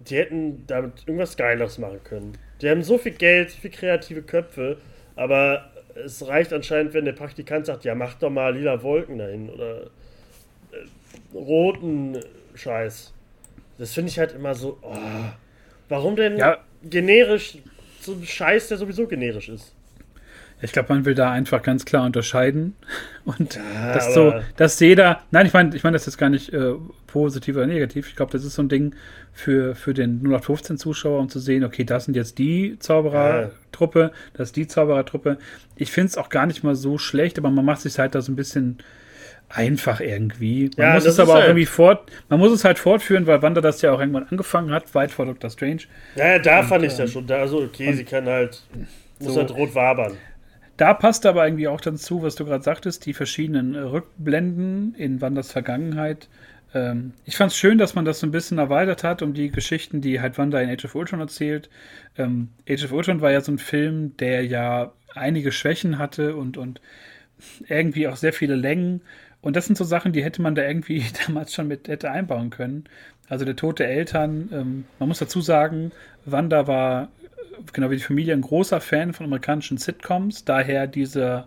die 0.00 0.16
hätten 0.16 0.64
damit 0.66 1.04
irgendwas 1.06 1.36
Geiles 1.36 1.78
machen 1.78 2.02
können. 2.02 2.38
Die 2.62 2.68
haben 2.68 2.82
so 2.82 2.98
viel 2.98 3.12
Geld, 3.12 3.50
so 3.50 3.58
viel 3.58 3.70
kreative 3.70 4.22
Köpfe, 4.22 4.78
aber 5.16 5.70
es 5.94 6.26
reicht 6.26 6.52
anscheinend, 6.52 6.94
wenn 6.94 7.04
der 7.04 7.12
Praktikant 7.12 7.66
sagt, 7.66 7.84
ja, 7.84 7.94
mach 7.94 8.14
doch 8.14 8.30
mal 8.30 8.54
lila 8.54 8.82
Wolken 8.82 9.18
dahin 9.18 9.50
oder 9.50 9.82
äh, 9.82 11.34
roten 11.34 12.18
Scheiß. 12.54 13.12
Das 13.78 13.92
finde 13.92 14.10
ich 14.10 14.18
halt 14.18 14.32
immer 14.32 14.54
so, 14.54 14.78
oh, 14.82 14.96
warum 15.88 16.16
denn 16.16 16.38
ja. 16.38 16.58
generisch 16.82 17.58
so 18.00 18.12
ein 18.12 18.24
Scheiß, 18.24 18.68
der 18.68 18.78
sowieso 18.78 19.06
generisch 19.06 19.48
ist? 19.48 19.72
Ich 20.60 20.72
glaube, 20.72 20.92
man 20.92 21.04
will 21.04 21.14
da 21.14 21.30
einfach 21.30 21.62
ganz 21.62 21.84
klar 21.84 22.04
unterscheiden. 22.04 22.74
Und 23.24 23.54
ja, 23.54 23.94
das 23.94 24.12
so, 24.14 24.34
dass 24.56 24.80
jeder. 24.80 25.22
Nein, 25.30 25.46
ich 25.46 25.52
meine, 25.52 25.76
ich 25.76 25.84
meine, 25.84 25.94
das 25.94 26.08
ist 26.08 26.18
gar 26.18 26.30
nicht 26.30 26.52
äh, 26.52 26.72
positiv 27.06 27.56
oder 27.56 27.66
negativ. 27.66 28.08
Ich 28.08 28.16
glaube, 28.16 28.32
das 28.32 28.44
ist 28.44 28.54
so 28.54 28.62
ein 28.62 28.68
Ding 28.68 28.94
für, 29.32 29.76
für 29.76 29.94
den 29.94 30.20
0815-Zuschauer, 30.26 31.20
um 31.20 31.28
zu 31.28 31.38
sehen, 31.38 31.62
okay, 31.62 31.84
das 31.84 32.06
sind 32.06 32.14
jetzt 32.14 32.38
die 32.38 32.76
Zauberertruppe, 32.80 34.10
das 34.32 34.48
ist 34.48 34.56
die 34.56 34.66
Zauberertruppe. 34.66 35.38
Ich 35.76 35.92
finde 35.92 36.08
es 36.08 36.18
auch 36.18 36.28
gar 36.28 36.46
nicht 36.46 36.64
mal 36.64 36.74
so 36.74 36.98
schlecht, 36.98 37.38
aber 37.38 37.50
man 37.50 37.64
macht 37.64 37.82
sich 37.82 37.98
halt 37.98 38.16
da 38.16 38.20
so 38.20 38.32
ein 38.32 38.36
bisschen 38.36 38.78
einfach 39.48 40.00
irgendwie. 40.00 40.70
Man 40.76 40.86
ja, 40.86 40.94
muss 40.94 41.04
es 41.04 41.18
aber 41.18 41.32
auch 41.32 41.36
halt 41.36 41.46
irgendwie 41.46 41.66
fort, 41.66 42.10
man 42.28 42.38
muss 42.38 42.52
es 42.52 42.64
halt 42.64 42.78
fortführen, 42.78 43.26
weil 43.26 43.42
Wanda 43.42 43.60
das 43.60 43.80
ja 43.82 43.92
auch 43.92 44.00
irgendwann 44.00 44.26
angefangen 44.28 44.70
hat, 44.70 44.94
weit 44.94 45.10
vor 45.10 45.26
Dr. 45.26 45.50
Strange. 45.50 45.82
Ja, 46.16 46.38
da 46.38 46.60
und, 46.60 46.66
fand 46.66 46.84
ich 46.84 46.90
das 46.90 47.00
ähm, 47.00 47.08
schon. 47.08 47.26
Da, 47.26 47.38
also 47.38 47.62
okay, 47.62 47.92
sie 47.92 48.04
kann 48.04 48.26
halt, 48.26 48.62
muss 49.20 49.34
so, 49.34 49.40
halt 49.40 49.50
rot 49.52 49.74
wabern. 49.74 50.16
Da 50.76 50.94
passt 50.94 51.26
aber 51.26 51.44
irgendwie 51.44 51.68
auch 51.68 51.80
dazu, 51.80 52.22
was 52.22 52.36
du 52.36 52.44
gerade 52.44 52.62
sagtest, 52.62 53.04
die 53.06 53.14
verschiedenen 53.14 53.74
Rückblenden 53.74 54.94
in 54.94 55.20
Wanders 55.20 55.50
Vergangenheit. 55.50 56.28
Ähm, 56.74 57.14
ich 57.24 57.36
fand 57.36 57.50
es 57.50 57.58
schön, 57.58 57.78
dass 57.78 57.94
man 57.94 58.04
das 58.04 58.20
so 58.20 58.26
ein 58.26 58.30
bisschen 58.30 58.58
erweitert 58.58 59.02
hat 59.02 59.22
um 59.22 59.34
die 59.34 59.50
Geschichten, 59.50 60.00
die 60.00 60.20
halt 60.20 60.38
Wanda 60.38 60.60
in 60.60 60.70
Age 60.70 60.84
of 60.84 60.94
Ultron 60.94 61.20
erzählt. 61.20 61.68
Ähm, 62.16 62.50
Age 62.68 62.84
of 62.84 62.92
Ultron 62.92 63.20
war 63.20 63.32
ja 63.32 63.40
so 63.40 63.50
ein 63.50 63.58
Film, 63.58 64.16
der 64.18 64.44
ja 64.44 64.92
einige 65.14 65.50
Schwächen 65.50 65.98
hatte 65.98 66.36
und, 66.36 66.56
und 66.56 66.80
irgendwie 67.68 68.08
auch 68.08 68.16
sehr 68.16 68.32
viele 68.32 68.54
Längen. 68.54 69.00
Und 69.40 69.56
das 69.56 69.66
sind 69.66 69.76
so 69.76 69.84
Sachen, 69.84 70.12
die 70.12 70.24
hätte 70.24 70.42
man 70.42 70.54
da 70.54 70.66
irgendwie 70.66 71.04
damals 71.26 71.54
schon 71.54 71.68
mit 71.68 71.88
hätte 71.88 72.10
einbauen 72.10 72.50
können. 72.50 72.84
Also 73.28 73.44
der 73.44 73.56
Tod 73.56 73.78
der 73.78 73.90
Eltern. 73.90 74.48
Ähm, 74.52 74.84
man 74.98 75.08
muss 75.08 75.18
dazu 75.18 75.40
sagen, 75.40 75.92
Wanda 76.24 76.66
war 76.66 77.08
genau 77.72 77.90
wie 77.90 77.96
die 77.96 78.02
Familie, 78.02 78.34
ein 78.34 78.40
großer 78.40 78.80
Fan 78.80 79.12
von 79.12 79.26
amerikanischen 79.26 79.78
Sitcoms. 79.78 80.44
Daher 80.44 80.86
diese, 80.86 81.46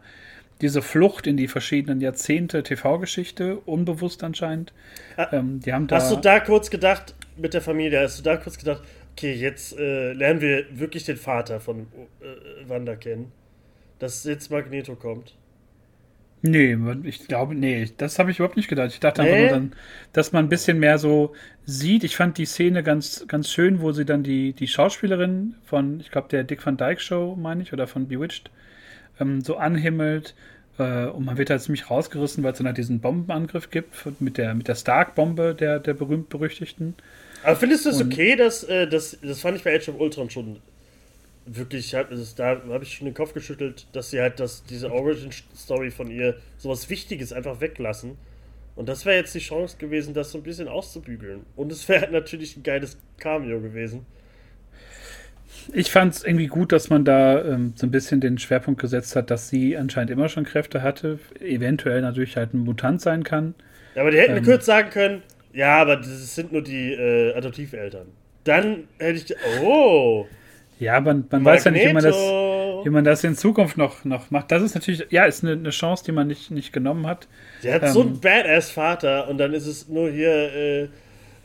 diese 0.61 0.81
Flucht 0.81 1.27
in 1.27 1.37
die 1.37 1.47
verschiedenen 1.47 2.01
Jahrzehnte 2.01 2.63
TV-Geschichte, 2.63 3.57
unbewusst 3.57 4.23
anscheinend. 4.23 4.73
Ah, 5.17 5.29
ähm, 5.31 5.59
die 5.59 5.73
haben 5.73 5.87
da 5.87 5.97
hast 5.97 6.11
du 6.11 6.17
da 6.17 6.39
kurz 6.39 6.69
gedacht, 6.69 7.15
mit 7.37 7.53
der 7.53 7.61
Familie, 7.61 8.01
hast 8.01 8.19
du 8.19 8.23
da 8.23 8.37
kurz 8.37 8.57
gedacht, 8.57 8.83
okay, 9.13 9.33
jetzt 9.33 9.77
äh, 9.77 10.13
lernen 10.13 10.41
wir 10.41 10.65
wirklich 10.71 11.05
den 11.05 11.17
Vater 11.17 11.59
von 11.59 11.87
äh, 12.21 12.69
Wanda 12.69 12.95
kennen, 12.95 13.31
dass 13.99 14.23
jetzt 14.23 14.51
Magneto 14.51 14.95
kommt? 14.95 15.35
Nee, 16.43 16.75
ich 17.03 17.27
glaube, 17.27 17.53
nee, 17.53 17.87
das 17.97 18.17
habe 18.17 18.31
ich 18.31 18.39
überhaupt 18.39 18.57
nicht 18.57 18.67
gedacht. 18.67 18.91
Ich 18.93 18.99
dachte 18.99 19.21
einfach 19.21 19.37
nur 19.37 19.49
dann, 19.49 19.73
dass 20.11 20.31
man 20.31 20.45
ein 20.45 20.49
bisschen 20.49 20.79
mehr 20.79 20.97
so 20.97 21.35
sieht. 21.65 22.03
Ich 22.03 22.15
fand 22.15 22.39
die 22.39 22.45
Szene 22.45 22.81
ganz, 22.81 23.25
ganz 23.27 23.51
schön, 23.51 23.79
wo 23.81 23.91
sie 23.91 24.05
dann 24.05 24.23
die, 24.23 24.53
die 24.53 24.67
Schauspielerin 24.67 25.55
von, 25.65 25.99
ich 25.99 26.09
glaube, 26.09 26.29
der 26.29 26.43
Dick 26.43 26.65
Van 26.65 26.77
Dyke 26.77 26.99
Show, 26.99 27.37
meine 27.39 27.61
ich, 27.61 27.73
oder 27.73 27.85
von 27.85 28.07
Bewitched, 28.07 28.49
ähm, 29.19 29.41
so 29.41 29.57
anhimmelt. 29.57 30.33
Äh, 30.79 31.05
und 31.05 31.25
man 31.25 31.37
wird 31.37 31.51
halt 31.51 31.61
ziemlich 31.61 31.91
rausgerissen, 31.91 32.43
weil 32.43 32.53
es 32.53 32.57
dann 32.57 32.65
halt 32.65 32.77
diesen 32.77 33.01
Bombenangriff 33.01 33.69
gibt 33.69 33.93
mit 34.19 34.39
der, 34.39 34.55
mit 34.55 34.67
der 34.67 34.75
Stark-Bombe, 34.75 35.53
der, 35.53 35.79
der 35.79 35.93
berühmt-berüchtigten. 35.93 36.95
Aber 37.43 37.55
findest 37.55 37.85
du 37.85 37.89
es 37.89 38.01
okay, 38.01 38.35
dass, 38.35 38.63
äh, 38.63 38.87
das, 38.87 39.17
das 39.21 39.41
fand 39.41 39.57
ich 39.57 39.63
bei 39.63 39.75
Age 39.75 39.89
of 39.89 39.99
Ultron 39.99 40.31
schon 40.31 40.57
wirklich, 41.45 41.95
also 41.95 42.35
da 42.35 42.61
habe 42.69 42.83
ich 42.83 42.93
schon 42.93 43.05
den 43.05 43.13
Kopf 43.13 43.33
geschüttelt, 43.33 43.87
dass 43.93 44.11
sie 44.11 44.21
halt 44.21 44.39
das, 44.39 44.63
diese 44.63 44.91
Origin-Story 44.91 45.91
von 45.91 46.09
ihr, 46.09 46.37
sowas 46.57 46.89
Wichtiges 46.89 47.33
einfach 47.33 47.61
weglassen. 47.61 48.17
Und 48.75 48.87
das 48.87 49.05
wäre 49.05 49.17
jetzt 49.17 49.35
die 49.35 49.39
Chance 49.39 49.77
gewesen, 49.77 50.13
das 50.13 50.31
so 50.31 50.37
ein 50.37 50.43
bisschen 50.43 50.67
auszubügeln. 50.67 51.41
Und 51.55 51.71
es 51.71 51.89
wäre 51.89 52.09
natürlich 52.11 52.55
ein 52.57 52.63
geiles 52.63 52.97
Cameo 53.17 53.59
gewesen. 53.59 54.05
Ich 55.73 55.91
fand 55.91 56.15
es 56.15 56.23
irgendwie 56.23 56.47
gut, 56.47 56.71
dass 56.71 56.89
man 56.89 57.03
da 57.03 57.43
ähm, 57.43 57.73
so 57.75 57.85
ein 57.85 57.91
bisschen 57.91 58.21
den 58.21 58.37
Schwerpunkt 58.37 58.79
gesetzt 58.79 59.15
hat, 59.15 59.29
dass 59.29 59.49
sie 59.49 59.75
anscheinend 59.77 60.11
immer 60.11 60.29
schon 60.29 60.45
Kräfte 60.45 60.81
hatte, 60.81 61.19
eventuell 61.39 62.01
natürlich 62.01 62.37
halt 62.37 62.53
ein 62.53 62.59
Mutant 62.59 63.01
sein 63.01 63.23
kann. 63.23 63.53
Ja, 63.95 64.01
aber 64.01 64.11
die 64.11 64.17
hätten 64.17 64.37
ähm, 64.37 64.45
kurz 64.45 64.65
sagen 64.65 64.89
können, 64.89 65.23
ja, 65.53 65.81
aber 65.81 65.97
das 65.97 66.35
sind 66.35 66.53
nur 66.53 66.63
die 66.63 66.93
äh, 66.93 67.33
Adoptiveltern. 67.33 68.07
Dann 68.45 68.87
hätte 68.97 69.19
ich. 69.19 69.35
Oh! 69.61 70.25
Ja, 70.81 70.99
man, 70.99 71.25
man 71.29 71.45
weiß 71.45 71.65
ja 71.65 71.71
nicht, 71.71 71.85
wie 71.85 71.93
man, 71.93 72.03
das, 72.03 72.15
wie 72.15 72.89
man 72.89 73.03
das 73.03 73.23
in 73.23 73.35
Zukunft 73.35 73.77
noch, 73.77 74.03
noch 74.03 74.31
macht. 74.31 74.51
Das 74.51 74.63
ist 74.63 74.73
natürlich, 74.73 75.05
ja, 75.11 75.25
ist 75.25 75.43
eine, 75.43 75.53
eine 75.53 75.69
Chance, 75.69 76.03
die 76.03 76.11
man 76.11 76.25
nicht, 76.25 76.49
nicht 76.49 76.73
genommen 76.73 77.05
hat. 77.05 77.27
Der 77.61 77.75
hat 77.75 77.83
ähm, 77.83 77.89
so 77.89 78.01
einen 78.01 78.19
Badass-Vater 78.19 79.27
und 79.27 79.37
dann 79.37 79.53
ist 79.53 79.67
es 79.67 79.87
nur 79.89 80.09
hier 80.09 80.31
äh, 80.31 80.81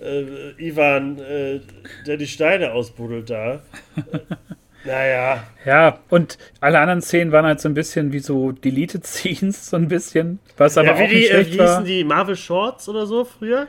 äh, 0.01 0.55
Ivan, 0.57 1.19
äh, 1.19 1.61
der 2.07 2.17
die 2.17 2.27
Steine 2.27 2.73
ausbuddelt 2.73 3.29
da. 3.29 3.61
naja. 4.87 5.45
Ja, 5.67 5.99
und 6.09 6.39
alle 6.61 6.79
anderen 6.79 7.03
Szenen 7.03 7.31
waren 7.31 7.45
halt 7.45 7.61
so 7.61 7.69
ein 7.69 7.75
bisschen 7.75 8.15
wie 8.15 8.21
so 8.21 8.53
Deleted 8.53 9.07
Scenes, 9.07 9.69
so 9.69 9.77
ein 9.77 9.89
bisschen. 9.89 10.39
Was 10.57 10.79
aber 10.79 10.93
ja, 10.93 10.99
wie 10.99 11.05
auch 11.05 11.09
die, 11.09 11.15
nicht 11.15 11.29
schlecht 11.29 11.51
äh, 11.51 11.59
wie 11.59 11.63
hießen 11.63 11.85
die 11.85 12.05
Marvel 12.05 12.37
Shorts 12.37 12.89
oder 12.89 13.05
so 13.05 13.27
früher? 13.27 13.67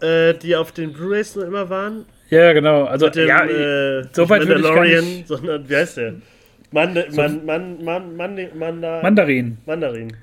Äh, 0.00 0.34
die 0.34 0.54
auf 0.54 0.70
den 0.70 0.92
Blu-Rays 0.92 1.34
nur 1.34 1.46
immer 1.46 1.68
waren. 1.68 2.06
Ja, 2.30 2.52
genau. 2.52 2.84
Also, 2.84 3.08
dem, 3.10 3.28
ja, 3.28 3.44
äh, 3.44 4.04
so 4.12 4.28
weit 4.28 4.46
würde 4.46 4.60
ich 4.60 4.74
gar 4.74 4.84
nicht... 4.84 5.28
sondern, 5.28 5.68
wie 5.68 5.76
heißt 5.76 5.98
der? 5.98 6.14
Mand 6.72 6.98
so, 7.08 7.22
man, 7.22 7.44
man, 7.44 7.84
man, 7.84 8.16
Manda 8.58 9.02
Mandarin. 9.02 9.58
Mandarin. 9.64 10.16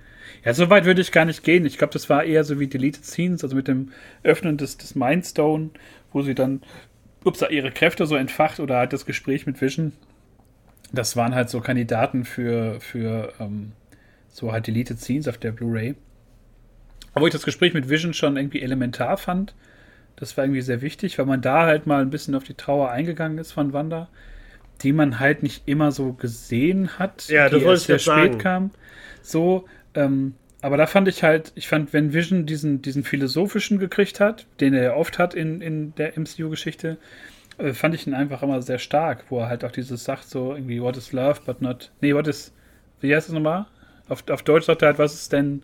Ja, 0.44 0.54
so 0.54 0.70
weit 0.70 0.86
würde 0.86 1.02
ich 1.02 1.12
gar 1.12 1.26
nicht 1.26 1.44
gehen. 1.44 1.66
Ich 1.66 1.78
glaube, 1.78 1.94
das 1.94 2.10
war 2.10 2.24
eher 2.24 2.44
so 2.44 2.60
wie 2.60 2.68
Deleted 2.68 3.06
Scenes, 3.06 3.44
also 3.44 3.56
mit 3.56 3.68
dem 3.68 3.92
Öffnen 4.24 4.58
des, 4.58 4.78
des 4.78 4.96
Mindstone, 4.96 5.70
wo 6.12 6.24
sie 6.24 6.36
dann 6.36 6.62
ups, 7.24 7.44
ihre 7.50 7.72
Kräfte 7.72 8.06
so 8.06 8.16
entfacht 8.16 8.60
oder 8.60 8.78
halt 8.78 8.92
das 8.92 9.06
Gespräch 9.06 9.46
mit 9.46 9.62
Vision. 9.62 9.94
Das 10.92 11.16
waren 11.16 11.36
halt 11.36 11.50
so 11.50 11.62
Kandidaten 11.62 12.26
für, 12.26 12.82
für 12.82 13.34
ähm, 13.40 13.72
so 14.30 14.52
halt 14.52 14.68
Deleted 14.68 15.00
Scenes 15.00 15.28
auf 15.28 15.38
der 15.38 15.52
Blu-ray. 15.52 15.96
Obwohl 17.14 17.30
ich 17.30 17.34
das 17.34 17.46
Gespräch 17.46 17.74
mit 17.74 17.90
Vision 17.90 18.14
schon 18.14 18.36
irgendwie 18.36 18.62
elementar 18.62 19.18
fand. 19.18 19.54
Das 20.16 20.38
war 20.38 20.44
irgendwie 20.46 20.62
sehr 20.62 20.82
wichtig, 20.82 21.18
weil 21.18 21.26
man 21.26 21.42
da 21.42 21.66
halt 21.66 21.88
mal 21.88 22.02
ein 22.02 22.10
bisschen 22.10 22.36
auf 22.36 22.44
die 22.44 22.54
Trauer 22.54 22.92
eingegangen 22.92 23.38
ist 23.38 23.52
von 23.52 23.74
Wanda. 23.74 24.08
die 24.84 24.94
man 24.94 25.20
halt 25.20 25.44
nicht 25.44 25.64
immer 25.68 25.92
so 25.92 26.14
gesehen 26.14 26.98
hat, 26.98 27.28
ja, 27.28 27.50
die 27.50 27.62
erst 27.62 27.86
sehr 27.86 28.00
spät 28.00 28.16
sagen. 28.34 28.38
kam. 28.38 28.72
So, 29.22 29.66
ähm, 29.94 30.34
aber 30.62 30.78
da 30.78 30.88
fand 30.88 31.08
ich 31.08 31.24
halt, 31.24 31.52
ich 31.56 31.68
fand, 31.68 31.94
wenn 31.94 32.14
Vision 32.14 32.46
diesen, 32.46 32.82
diesen 32.82 33.04
philosophischen 33.04 33.80
gekriegt 33.80 34.20
hat, 34.20 34.46
den 34.60 34.74
er 34.74 34.84
ja 34.84 34.96
oft 34.96 35.18
hat 35.20 35.34
in, 35.34 35.62
in 35.62 35.96
der 35.96 36.18
MCU-Geschichte, 36.18 36.98
äh, 37.58 37.74
fand 37.74 37.96
ich 37.96 38.08
ihn 38.08 38.14
einfach 38.14 38.44
immer 38.44 38.62
sehr 38.62 38.80
stark, 38.80 39.26
wo 39.30 39.40
er 39.40 39.50
halt 39.50 39.64
auch 39.64 39.72
dieses 39.72 40.04
sagt, 40.04 40.30
so 40.30 40.54
irgendwie, 40.54 40.82
what 40.82 40.98
is 40.98 41.12
love, 41.12 41.42
but 41.46 41.62
not. 41.62 41.92
Nee, 42.02 42.14
what 42.14 42.28
is. 42.28 42.54
Wie 43.00 43.16
heißt 43.16 43.28
es 43.28 43.34
nochmal? 43.34 43.66
Auf, 44.10 44.24
auf 44.30 44.44
Deutsch 44.44 44.66
sagt 44.66 44.82
er 44.84 44.90
halt, 44.90 45.00
was 45.00 45.14
ist 45.14 45.34
denn 45.34 45.64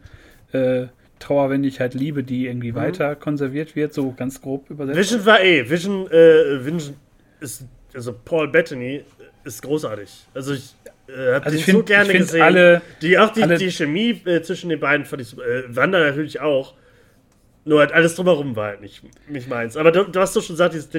äh, 0.51 0.87
Trauer, 1.19 1.49
wenn 1.49 1.63
ich 1.63 1.79
halt 1.79 1.93
liebe, 1.93 2.23
die 2.23 2.47
irgendwie 2.47 2.71
mhm. 2.71 2.77
weiter 2.77 3.15
konserviert 3.15 3.75
wird, 3.75 3.93
so 3.93 4.11
ganz 4.11 4.41
grob 4.41 4.69
übersetzt. 4.69 4.97
Vision 4.97 5.25
war 5.25 5.41
eh, 5.41 5.69
Vision, 5.69 6.09
äh, 6.11 6.65
Vision 6.65 6.95
ist, 7.39 7.65
also 7.93 8.13
Paul 8.25 8.47
Bettany 8.49 9.03
ist 9.43 9.61
großartig. 9.61 10.09
Also 10.33 10.53
ich 10.53 10.75
äh, 11.07 11.33
habe 11.33 11.45
also 11.45 11.57
den 11.57 11.63
find, 11.63 11.77
so 11.77 11.83
gerne 11.83 12.13
gesehen. 12.13 12.41
Alle, 12.41 12.81
die, 13.01 13.17
auch 13.17 13.31
die, 13.31 13.43
alle, 13.43 13.57
die 13.57 13.71
Chemie 13.71 14.21
äh, 14.25 14.41
zwischen 14.41 14.69
den 14.69 14.79
beiden 14.79 15.05
fand 15.05 15.21
ich, 15.21 15.37
äh, 15.37 15.63
Wanda 15.67 15.99
natürlich 15.99 16.39
auch. 16.39 16.73
Nur 17.65 17.81
halt 17.81 17.91
alles 17.91 18.15
drumherum 18.15 18.55
war 18.55 18.67
halt 18.67 18.81
nicht, 18.81 19.03
nicht 19.29 19.49
meins. 19.49 19.75
Aber 19.75 19.91
du, 19.91 20.05
du 20.05 20.19
hast 20.21 20.33
doch 20.33 20.41
schon 20.41 20.53
gesagt, 20.53 20.73
dieses 20.73 20.89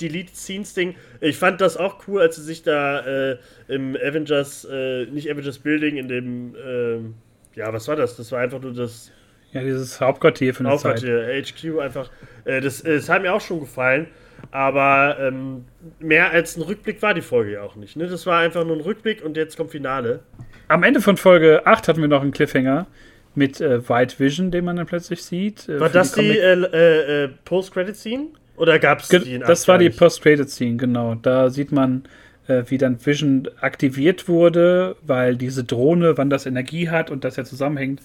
Delete-Scenes-Ding, 0.00 0.94
ich 1.20 1.36
fand 1.36 1.60
das 1.60 1.76
auch 1.76 2.06
cool, 2.06 2.20
als 2.20 2.36
sie 2.36 2.42
sich 2.42 2.62
da 2.62 3.00
äh, 3.32 3.38
im 3.66 3.96
Avengers, 3.96 4.64
äh, 4.70 5.06
nicht 5.06 5.28
Avengers 5.28 5.58
Building, 5.58 5.96
in 5.96 6.06
dem, 6.06 6.54
äh, 6.54 7.58
ja, 7.58 7.72
was 7.72 7.88
war 7.88 7.96
das? 7.96 8.16
Das 8.16 8.30
war 8.30 8.38
einfach 8.38 8.60
nur 8.60 8.72
das. 8.72 9.10
Ja, 9.52 9.62
dieses 9.62 10.00
Hauptquartier 10.00 10.54
von 10.54 10.64
der 10.64 10.72
Hauptquartier, 10.72 11.26
Zeit. 11.26 11.54
HQ 11.54 11.78
einfach. 11.80 12.10
Äh, 12.44 12.60
das, 12.60 12.82
das 12.82 13.08
hat 13.08 13.22
mir 13.22 13.32
auch 13.32 13.40
schon 13.40 13.60
gefallen. 13.60 14.08
Aber 14.50 15.16
ähm, 15.20 15.64
mehr 16.00 16.30
als 16.30 16.56
ein 16.56 16.62
Rückblick 16.62 17.00
war 17.00 17.14
die 17.14 17.22
Folge 17.22 17.52
ja 17.52 17.62
auch 17.62 17.76
nicht. 17.76 17.96
Ne? 17.96 18.06
Das 18.06 18.26
war 18.26 18.40
einfach 18.40 18.64
nur 18.64 18.76
ein 18.76 18.80
Rückblick 18.80 19.24
und 19.24 19.36
jetzt 19.36 19.56
kommt 19.56 19.70
Finale. 19.70 20.20
Am 20.68 20.82
Ende 20.82 21.00
von 21.00 21.16
Folge 21.16 21.64
8 21.64 21.88
hatten 21.88 22.00
wir 22.00 22.08
noch 22.08 22.22
einen 22.22 22.32
Cliffhanger 22.32 22.86
mit 23.34 23.60
äh, 23.60 23.88
White 23.88 24.18
Vision, 24.18 24.50
den 24.50 24.64
man 24.64 24.76
dann 24.76 24.86
plötzlich 24.86 25.22
sieht. 25.22 25.68
Äh, 25.68 25.80
war 25.80 25.88
das 25.88 26.12
die, 26.12 26.22
die 26.22 26.38
äh, 26.38 26.54
äh, 26.54 27.24
äh, 27.24 27.28
Post-Credit-Scene? 27.44 28.26
Oder 28.56 28.78
gab 28.78 29.00
es 29.00 29.08
die 29.08 29.34
in 29.34 29.40
Das 29.40 29.66
war 29.68 29.78
die 29.78 29.90
Post-Credit-Scene, 29.90 30.76
genau. 30.76 31.14
Da 31.14 31.48
sieht 31.48 31.72
man, 31.72 32.04
äh, 32.48 32.64
wie 32.66 32.78
dann 32.78 33.04
Vision 33.04 33.48
aktiviert 33.60 34.28
wurde, 34.28 34.96
weil 35.02 35.36
diese 35.36 35.64
Drohne, 35.64 36.18
wann 36.18 36.30
das 36.30 36.46
Energie 36.46 36.90
hat 36.90 37.10
und 37.10 37.24
das 37.24 37.36
ja 37.36 37.44
zusammenhängt 37.44 38.00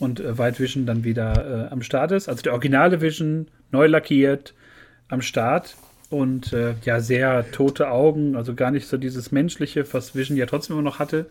und 0.00 0.20
White 0.20 0.58
Vision 0.58 0.86
dann 0.86 1.04
wieder 1.04 1.68
am 1.70 1.82
Start 1.82 2.12
ist. 2.12 2.28
Also 2.28 2.42
der 2.42 2.52
originale 2.52 3.00
Vision, 3.00 3.48
neu 3.70 3.86
lackiert, 3.86 4.54
am 5.08 5.22
Start 5.22 5.76
und 6.10 6.52
äh, 6.52 6.74
ja, 6.84 7.00
sehr 7.00 7.50
tote 7.50 7.90
Augen, 7.90 8.36
also 8.36 8.54
gar 8.54 8.70
nicht 8.70 8.86
so 8.86 8.96
dieses 8.96 9.32
Menschliche, 9.32 9.92
was 9.92 10.14
Vision 10.14 10.36
ja 10.36 10.46
trotzdem 10.46 10.74
immer 10.76 10.82
noch 10.82 10.98
hatte. 10.98 11.26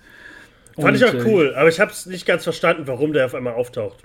Fand 0.75 0.87
und, 0.87 0.95
ich 0.95 1.05
auch 1.05 1.13
äh, 1.13 1.23
cool, 1.25 1.55
aber 1.55 1.69
ich 1.69 1.79
habe 1.79 1.91
es 1.91 2.05
nicht 2.05 2.25
ganz 2.25 2.43
verstanden, 2.43 2.83
warum 2.87 3.13
der 3.13 3.25
auf 3.25 3.35
einmal 3.35 3.53
auftaucht. 3.53 3.99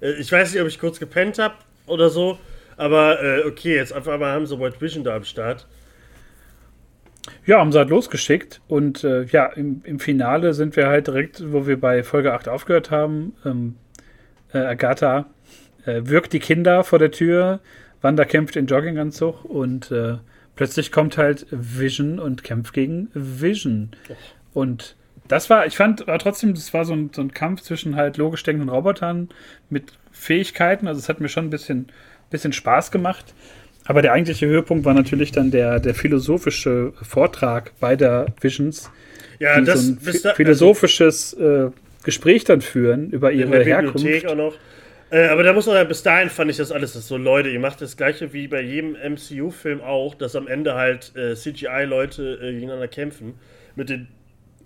Äh, 0.00 0.12
ich 0.12 0.30
weiß 0.30 0.52
nicht, 0.52 0.62
ob 0.62 0.68
ich 0.68 0.78
kurz 0.78 0.98
gepennt 0.98 1.38
habe 1.38 1.54
oder 1.86 2.10
so, 2.10 2.38
aber 2.76 3.22
äh, 3.22 3.44
okay, 3.46 3.76
jetzt 3.76 3.94
auf 3.94 4.08
einmal 4.08 4.32
haben 4.32 4.46
sie 4.46 4.58
White 4.58 4.80
Vision 4.80 5.04
da 5.04 5.16
am 5.16 5.24
Start. 5.24 5.66
Ja, 7.44 7.58
haben 7.58 7.72
sie 7.72 7.78
halt 7.78 7.90
losgeschickt 7.90 8.60
und 8.68 9.02
äh, 9.02 9.24
ja, 9.24 9.46
im, 9.46 9.82
im, 9.84 9.98
Finale 9.98 10.54
sind 10.54 10.76
wir 10.76 10.86
halt 10.86 11.08
direkt, 11.08 11.42
wo 11.52 11.66
wir 11.66 11.80
bei 11.80 12.04
Folge 12.04 12.32
8 12.32 12.48
aufgehört 12.48 12.92
haben. 12.92 13.34
Ähm, 13.44 13.74
äh, 14.52 14.58
Agatha 14.58 15.26
wirkt 15.84 16.32
die 16.32 16.40
Kinder 16.40 16.82
vor 16.82 16.98
der 16.98 17.12
Tür, 17.12 17.60
Wanda 18.02 18.24
kämpft 18.24 18.56
in 18.56 18.66
Jogginganzug 18.66 19.44
und 19.44 19.90
äh, 19.90 20.16
plötzlich 20.56 20.90
kommt 20.90 21.16
halt 21.18 21.46
Vision 21.50 22.18
und 22.18 22.42
kämpft 22.42 22.72
gegen 22.72 23.08
Vision. 23.14 23.90
Und 24.52 24.96
das 25.28 25.50
war, 25.50 25.66
ich 25.66 25.76
fand 25.76 26.06
war 26.06 26.18
trotzdem, 26.18 26.54
das 26.54 26.72
war 26.72 26.84
so 26.84 26.94
ein, 26.94 27.10
so 27.14 27.20
ein 27.20 27.32
Kampf 27.32 27.62
zwischen 27.62 27.96
halt 27.96 28.16
logisch 28.16 28.42
denkenden 28.42 28.68
Robotern 28.68 29.28
mit 29.70 29.92
Fähigkeiten. 30.12 30.88
Also 30.88 30.98
es 30.98 31.08
hat 31.08 31.20
mir 31.20 31.28
schon 31.28 31.46
ein 31.46 31.50
bisschen, 31.50 31.86
bisschen 32.30 32.52
Spaß 32.52 32.90
gemacht. 32.90 33.34
Aber 33.84 34.02
der 34.02 34.12
eigentliche 34.12 34.46
Höhepunkt 34.46 34.84
war 34.84 34.94
natürlich 34.94 35.30
dann 35.30 35.50
der, 35.50 35.78
der 35.78 35.94
philosophische 35.94 36.92
Vortrag 37.02 37.72
beider 37.78 38.26
Visions. 38.40 38.90
Ja, 39.38 39.60
das 39.60 39.84
so 39.84 39.92
ein 39.92 40.22
da, 40.22 40.34
philosophisches 40.34 41.34
äh, 41.34 41.70
Gespräch 42.06 42.44
dann 42.44 42.60
führen 42.62 43.10
über 43.10 43.32
ihre 43.32 43.62
Herkunft. 43.64 44.06
Äh, 45.10 45.26
aber 45.26 45.42
da 45.42 45.52
muss 45.52 45.66
man 45.66 45.86
bis 45.86 46.02
dahin 46.02 46.30
fand 46.30 46.50
ich 46.50 46.56
das 46.56 46.72
alles 46.72 46.94
das 46.94 47.06
so, 47.06 47.16
Leute, 47.16 47.48
ihr 47.48 47.60
macht 47.60 47.80
das 47.80 47.96
gleiche 47.96 48.32
wie 48.32 48.48
bei 48.48 48.60
jedem 48.60 48.92
MCU-Film 48.94 49.80
auch, 49.80 50.14
dass 50.14 50.34
am 50.34 50.48
Ende 50.48 50.74
halt 50.74 51.12
äh, 51.14 51.34
CGI-Leute 51.34 52.40
äh, 52.42 52.52
gegeneinander 52.52 52.88
kämpfen. 52.88 53.34
Mit 53.76 53.88
den 53.88 54.08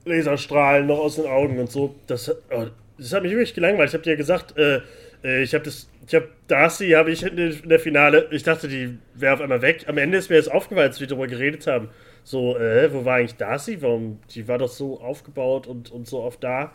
Laserstrahlen 0.05 0.87
noch 0.87 0.99
aus 0.99 1.17
den 1.17 1.27
Augen 1.27 1.59
und 1.59 1.71
so. 1.71 1.95
Das, 2.07 2.31
oh, 2.51 2.67
das 2.97 3.13
hat 3.13 3.23
mich 3.23 3.33
wirklich 3.33 3.55
gelangweilt. 3.55 3.89
Ich 3.89 3.95
habe 3.95 4.05
dir 4.05 4.11
ja 4.11 4.17
gesagt, 4.17 4.57
äh, 4.57 4.81
äh, 5.25 5.43
ich 5.43 5.55
habe 5.55 5.65
das, 5.65 5.89
ich 6.07 6.15
habe 6.15 6.29
Darcy, 6.47 6.91
habe 6.91 7.11
ich 7.11 7.23
in 7.23 7.69
der 7.69 7.81
Finale, 7.81 8.29
ich 8.31 8.43
dachte, 8.43 8.69
die 8.69 8.99
wäre 9.15 9.35
auf 9.35 9.41
einmal 9.41 9.63
weg. 9.63 9.85
Am 9.89 9.99
Ende 9.99 10.19
ist 10.19 10.31
mir 10.31 10.37
jetzt 10.37 10.51
aufgefallen, 10.51 10.89
als 10.89 11.01
wir 11.01 11.07
darüber 11.07 11.27
geredet 11.27 11.67
haben. 11.67 11.89
So, 12.25 12.57
äh, 12.57 12.93
wo 12.93 13.05
war 13.05 13.17
eigentlich 13.17 13.37
Darcy? 13.37 13.81
Warum? 13.81 14.21
Die 14.35 14.47
war 14.49 14.59
doch 14.59 14.69
so 14.69 15.01
aufgebaut 15.01 15.67
und, 15.67 15.91
und 15.91 16.07
so 16.07 16.21
oft 16.23 16.43
da. 16.43 16.73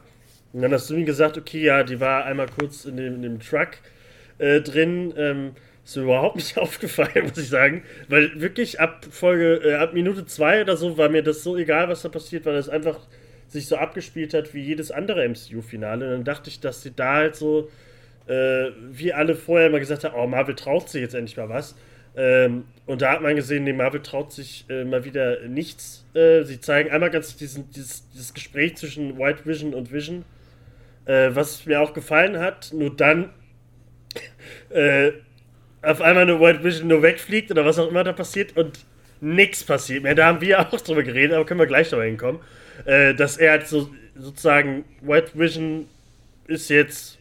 Und 0.55 0.61
dann 0.61 0.71
hast 0.71 0.89
du 0.89 0.93
mir 0.95 1.03
gesagt, 1.03 1.37
okay, 1.37 1.61
ja, 1.61 1.83
die 1.83 1.99
war 1.99 2.23
einmal 2.23 2.47
kurz 2.47 2.85
in 2.85 2.95
dem, 2.95 3.15
in 3.15 3.21
dem 3.23 3.39
Truck 3.41 3.71
äh, 4.37 4.61
drin. 4.61 5.13
Ähm, 5.17 5.51
ist 5.83 5.97
mir 5.97 6.03
überhaupt 6.03 6.37
nicht 6.37 6.57
aufgefallen, 6.57 7.25
muss 7.27 7.37
ich 7.37 7.49
sagen. 7.49 7.83
Weil 8.07 8.39
wirklich 8.39 8.79
ab 8.79 9.05
Folge, 9.11 9.55
äh, 9.55 9.73
ab 9.73 9.93
Minute 9.93 10.25
2 10.25 10.61
oder 10.61 10.77
so 10.77 10.97
war 10.97 11.09
mir 11.09 11.23
das 11.23 11.43
so 11.43 11.57
egal, 11.57 11.89
was 11.89 12.03
da 12.03 12.09
passiert, 12.09 12.45
weil 12.45 12.53
das 12.53 12.69
einfach 12.69 12.99
sich 13.49 13.67
so 13.67 13.75
abgespielt 13.75 14.33
hat 14.33 14.53
wie 14.53 14.61
jedes 14.61 14.91
andere 14.91 15.27
MCU-Finale. 15.27 16.05
Und 16.05 16.11
dann 16.11 16.23
dachte 16.23 16.49
ich, 16.49 16.61
dass 16.61 16.81
sie 16.81 16.95
da 16.95 17.15
halt 17.15 17.35
so, 17.35 17.69
äh, 18.27 18.67
wie 18.91 19.11
alle 19.11 19.35
vorher 19.35 19.67
immer 19.67 19.79
gesagt 19.79 20.05
haben, 20.05 20.15
oh, 20.15 20.25
Marvel 20.25 20.55
traut 20.55 20.87
sich 20.87 21.01
jetzt 21.01 21.15
endlich 21.15 21.35
mal 21.35 21.49
was. 21.49 21.75
Ähm, 22.15 22.63
und 22.85 23.01
da 23.01 23.11
hat 23.11 23.21
man 23.21 23.35
gesehen, 23.35 23.65
nee, 23.65 23.73
Marvel 23.73 24.01
traut 24.01 24.31
sich 24.31 24.63
äh, 24.69 24.85
mal 24.85 25.03
wieder 25.03 25.45
nichts. 25.49 26.05
Äh, 26.13 26.43
sie 26.43 26.61
zeigen 26.61 26.91
einmal 26.91 27.09
ganz 27.11 27.35
diesen, 27.35 27.69
dieses, 27.71 28.09
dieses 28.11 28.33
Gespräch 28.33 28.77
zwischen 28.77 29.19
White 29.19 29.45
Vision 29.45 29.73
und 29.73 29.91
Vision 29.91 30.23
äh, 31.05 31.29
was 31.33 31.65
mir 31.65 31.81
auch 31.81 31.93
gefallen 31.93 32.39
hat, 32.39 32.71
nur 32.73 32.95
dann 32.95 33.29
äh, 34.69 35.11
auf 35.81 36.01
einmal 36.01 36.23
eine 36.23 36.39
White 36.39 36.63
Vision 36.63 36.87
nur 36.87 37.01
wegfliegt 37.01 37.51
oder 37.51 37.65
was 37.65 37.79
auch 37.79 37.89
immer 37.89 38.03
da 38.03 38.13
passiert 38.13 38.57
und 38.57 38.85
nichts 39.21 39.63
passiert 39.63 40.03
mehr. 40.03 40.15
Da 40.15 40.27
haben 40.27 40.41
wir 40.41 40.59
auch 40.73 40.81
drüber 40.81 41.03
geredet, 41.03 41.33
aber 41.33 41.45
können 41.45 41.59
wir 41.59 41.67
gleich 41.67 41.89
drüber 41.89 42.03
hinkommen. 42.03 42.41
Äh, 42.85 43.13
dass 43.13 43.37
er 43.37 43.51
halt 43.51 43.67
so 43.67 43.89
sozusagen 44.15 44.85
White 45.01 45.31
Vision 45.33 45.87
ist 46.47 46.69
jetzt 46.69 47.19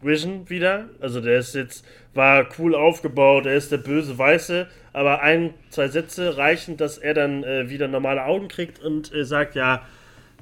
Vision 0.00 0.48
wieder. 0.48 0.88
Also 1.00 1.20
der 1.20 1.38
ist 1.38 1.54
jetzt, 1.54 1.84
war 2.14 2.48
cool 2.58 2.74
aufgebaut, 2.74 3.46
er 3.46 3.54
ist 3.54 3.72
der 3.72 3.78
böse 3.78 4.18
Weiße, 4.18 4.66
aber 4.92 5.22
ein, 5.22 5.54
zwei 5.70 5.88
Sätze 5.88 6.36
reichen, 6.36 6.76
dass 6.76 6.98
er 6.98 7.14
dann 7.14 7.44
äh, 7.44 7.70
wieder 7.70 7.88
normale 7.88 8.24
Augen 8.24 8.48
kriegt 8.48 8.78
und 8.80 9.12
äh, 9.14 9.24
sagt, 9.24 9.54
ja, 9.54 9.86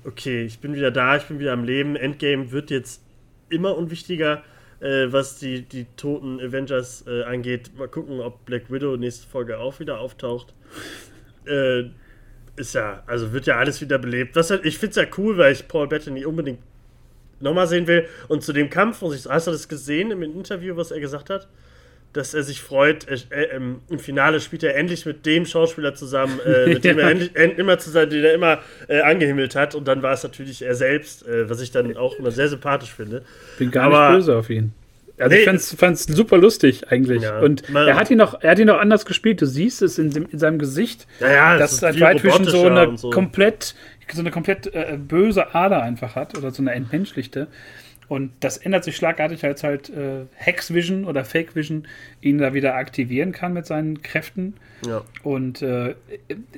okay, 0.05 0.45
ich 0.45 0.61
bin 0.61 0.75
wieder 0.75 0.91
da, 0.91 1.17
ich 1.17 1.25
bin 1.25 1.39
wieder 1.39 1.53
am 1.53 1.65
Leben. 1.65 1.97
Endgame 1.97 2.53
wird 2.53 2.71
jetzt 2.71 3.03
immer 3.49 3.77
unwichtiger, 3.77 4.43
äh, 4.81 5.07
was 5.11 5.39
die, 5.39 5.63
die 5.63 5.87
toten 5.97 6.41
Avengers 6.41 7.05
äh, 7.07 7.25
angeht. 7.25 7.73
Mal 7.77 7.89
gucken, 7.89 8.21
ob 8.21 8.45
Black 8.45 8.71
Widow 8.71 8.97
nächste 8.97 9.27
Folge 9.27 9.59
auch 9.59 9.81
wieder 9.81 9.99
auftaucht. 9.99 10.55
Äh, 11.47 11.85
ist 12.57 12.75
ja, 12.75 13.03
also 13.07 13.33
wird 13.33 13.47
ja 13.47 13.57
alles 13.57 13.81
wieder 13.81 13.99
belebt. 13.99 14.37
Was 14.37 14.51
halt, 14.51 14.65
ich 14.65 14.79
finde 14.79 14.91
es 14.91 14.97
ja 14.97 15.07
cool, 15.19 15.39
weil 15.39 15.53
ich 15.53 15.67
Paul 15.67 15.89
Bettany 15.89 16.25
unbedingt 16.25 16.61
nochmal 17.41 17.67
sehen 17.67 17.87
will. 17.87 18.07
Und 18.29 18.43
zu 18.43 18.53
dem 18.53 18.71
Kampf, 18.71 19.03
hast 19.03 19.47
du 19.47 19.51
das 19.51 19.69
gesehen 19.69 20.11
im 20.11 20.23
Interview, 20.23 20.77
was 20.77 20.91
er 20.91 21.01
gesagt 21.01 21.31
hat? 21.31 21.49
Dass 22.13 22.35
er 22.35 22.43
sich 22.43 22.61
freut, 22.61 23.07
äh, 23.09 23.19
äh, 23.31 23.57
im 23.57 23.99
Finale 23.99 24.41
spielt 24.41 24.63
er 24.63 24.77
endlich 24.77 25.07
mit 25.07 25.27
dem 25.27 25.47
Schauspieler 25.47 25.95
zusammen, 25.95 26.41
äh, 26.45 26.67
mit 26.75 26.85
dem 26.85 26.99
ja. 26.99 27.05
er 27.05 27.11
endlich, 27.11 27.37
end, 27.37 27.59
immer 27.59 27.79
zusammen, 27.79 28.11
den 28.11 28.25
er 28.25 28.35
immer 28.35 28.59
äh, 28.89 29.01
angehimmelt 29.01 29.55
hat. 29.55 29.75
Und 29.75 29.87
dann 29.87 30.03
war 30.03 30.13
es 30.13 30.23
natürlich 30.23 30.63
er 30.63 30.75
selbst, 30.75 31.27
äh, 31.27 31.49
was 31.49 31.61
ich 31.61 31.71
dann 31.71 31.97
auch 31.97 32.19
immer 32.19 32.31
sehr 32.31 32.49
sympathisch 32.49 32.93
finde. 32.93 33.23
Bin 33.59 33.71
gar 33.71 33.85
Aber, 33.85 34.11
nicht 34.11 34.19
böse 34.19 34.37
auf 34.37 34.51
ihn. 34.51 34.73
Also 35.19 35.37
nee, 35.37 35.43
ich 35.43 35.79
fand 35.79 35.97
es 35.97 36.05
super 36.05 36.39
lustig 36.39 36.91
eigentlich. 36.91 37.23
Ja, 37.23 37.41
und 37.41 37.63
er 37.75 37.97
hat 37.97 38.11
ihn 38.11 38.17
noch, 38.17 38.41
er 38.41 38.53
hat 38.53 38.59
ihn 38.59 38.69
noch 38.69 38.81
anders 38.81 39.05
gespielt. 39.05 39.43
Du 39.43 39.47
siehst 39.47 39.83
es 39.83 39.99
in, 39.99 40.11
dem, 40.11 40.27
in 40.31 40.39
seinem 40.39 40.59
Gesicht, 40.59 41.07
ja, 41.21 41.59
dass 41.59 41.79
das 41.79 42.01
White 42.01 42.25
Vision 42.25 42.45
so 42.45 42.65
eine 42.65 42.97
so. 42.97 43.11
komplett, 43.11 43.75
so 44.11 44.21
eine 44.21 44.31
komplett 44.31 44.75
äh, 44.75 44.97
böse 44.97 45.55
Ader 45.55 45.83
einfach 45.83 46.15
hat 46.15 46.39
oder 46.39 46.51
so 46.53 46.63
eine 46.63 46.73
entmenschlichte. 46.73 47.49
Und 48.11 48.33
das 48.41 48.57
ändert 48.57 48.83
sich 48.83 48.97
schlagartig, 48.97 49.45
als 49.45 49.63
halt 49.63 49.89
äh, 49.89 50.27
Hex 50.35 50.75
Vision 50.75 51.05
oder 51.05 51.25
Fake 51.25 51.55
Vision 51.55 51.87
ihn 52.21 52.39
da 52.39 52.55
wieder 52.55 52.75
aktivieren 52.75 53.31
kann 53.31 53.53
mit 53.53 53.67
seinen 53.67 54.03
Kräften. 54.03 54.55
Ja. 54.85 55.03
Und 55.23 55.63
äh, 55.63 55.95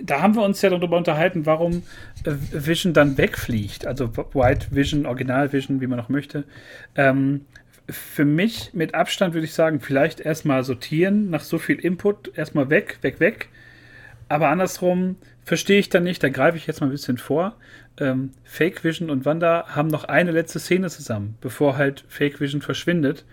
da 0.00 0.22
haben 0.22 0.34
wir 0.34 0.44
uns 0.44 0.62
ja 0.62 0.70
darüber 0.70 0.96
unterhalten, 0.96 1.44
warum 1.44 1.82
äh, 2.24 2.32
Vision 2.52 2.94
dann 2.94 3.18
wegfliegt. 3.18 3.86
Also 3.86 4.16
White 4.32 4.68
Vision, 4.70 5.04
Original 5.04 5.52
Vision, 5.52 5.82
wie 5.82 5.86
man 5.86 6.00
auch 6.00 6.08
möchte. 6.08 6.44
Ähm, 6.96 7.42
für 7.86 8.24
mich 8.24 8.70
mit 8.72 8.94
Abstand 8.94 9.34
würde 9.34 9.44
ich 9.44 9.52
sagen, 9.52 9.80
vielleicht 9.80 10.20
erstmal 10.20 10.64
sortieren, 10.64 11.28
nach 11.28 11.42
so 11.42 11.58
viel 11.58 11.76
Input, 11.76 12.32
erstmal 12.34 12.70
weg, 12.70 12.96
weg, 13.02 13.20
weg. 13.20 13.50
Aber 14.30 14.48
andersrum 14.48 15.16
verstehe 15.44 15.78
ich 15.78 15.88
dann 15.88 16.04
nicht, 16.04 16.22
da 16.22 16.28
greife 16.28 16.56
ich 16.56 16.66
jetzt 16.66 16.80
mal 16.80 16.86
ein 16.86 16.92
bisschen 16.92 17.18
vor. 17.18 17.56
Ähm, 17.98 18.30
Fake 18.44 18.84
Vision 18.84 19.10
und 19.10 19.24
Wanda 19.24 19.66
haben 19.68 19.88
noch 19.88 20.04
eine 20.04 20.30
letzte 20.30 20.58
Szene 20.58 20.88
zusammen, 20.88 21.36
bevor 21.40 21.76
halt 21.76 22.04
Fake 22.08 22.40
Vision 22.40 22.62
verschwindet. 22.62 23.24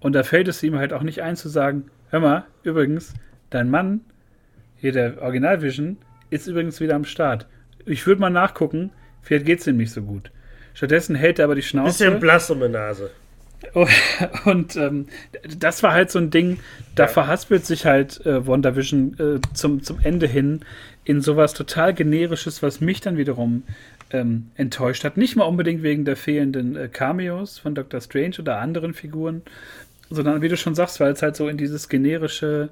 Und 0.00 0.12
da 0.12 0.22
fällt 0.22 0.48
es 0.48 0.62
ihm 0.62 0.76
halt 0.76 0.92
auch 0.92 1.02
nicht 1.02 1.22
ein 1.22 1.36
zu 1.36 1.48
sagen, 1.48 1.90
hör 2.10 2.20
mal, 2.20 2.44
übrigens, 2.62 3.14
dein 3.50 3.70
Mann, 3.70 4.00
hier 4.76 4.92
der 4.92 5.20
Original 5.22 5.62
Vision, 5.62 5.96
ist 6.30 6.46
übrigens 6.46 6.80
wieder 6.80 6.94
am 6.94 7.04
Start. 7.04 7.46
Ich 7.86 8.06
würde 8.06 8.20
mal 8.20 8.30
nachgucken, 8.30 8.90
vielleicht 9.22 9.46
geht 9.46 9.60
es 9.60 9.66
ihm 9.66 9.76
nicht 9.76 9.92
so 9.92 10.02
gut. 10.02 10.30
Stattdessen 10.74 11.14
hält 11.14 11.38
er 11.38 11.46
aber 11.46 11.54
die 11.54 11.62
Schnauze. 11.62 12.04
Bisschen 12.04 12.20
blass 12.20 12.50
um 12.50 12.60
die 12.60 12.68
Nase. 12.68 13.10
Und 14.44 14.76
ähm, 14.76 15.06
das 15.58 15.82
war 15.82 15.92
halt 15.92 16.10
so 16.10 16.18
ein 16.18 16.30
Ding, 16.30 16.58
da 16.94 17.04
ja. 17.04 17.08
verhaspelt 17.08 17.66
sich 17.66 17.86
halt 17.86 18.24
äh, 18.26 18.46
WandaVision 18.46 19.18
äh, 19.18 19.54
zum, 19.54 19.82
zum 19.82 20.00
Ende 20.02 20.26
hin 20.26 20.60
in 21.04 21.20
sowas 21.20 21.54
total 21.54 21.94
generisches, 21.94 22.62
was 22.62 22.80
mich 22.80 23.00
dann 23.00 23.16
wiederum 23.16 23.64
ähm, 24.10 24.50
enttäuscht 24.56 25.04
hat. 25.04 25.16
Nicht 25.16 25.36
mal 25.36 25.44
unbedingt 25.44 25.82
wegen 25.82 26.04
der 26.04 26.16
fehlenden 26.16 26.76
äh, 26.76 26.88
Cameos 26.88 27.58
von 27.58 27.74
Doctor 27.74 28.00
Strange 28.00 28.36
oder 28.38 28.58
anderen 28.58 28.94
Figuren, 28.94 29.42
sondern 30.10 30.42
wie 30.42 30.48
du 30.48 30.56
schon 30.56 30.74
sagst, 30.74 31.00
weil 31.00 31.12
es 31.12 31.22
halt 31.22 31.36
so 31.36 31.48
in 31.48 31.56
dieses 31.56 31.88
generische 31.88 32.70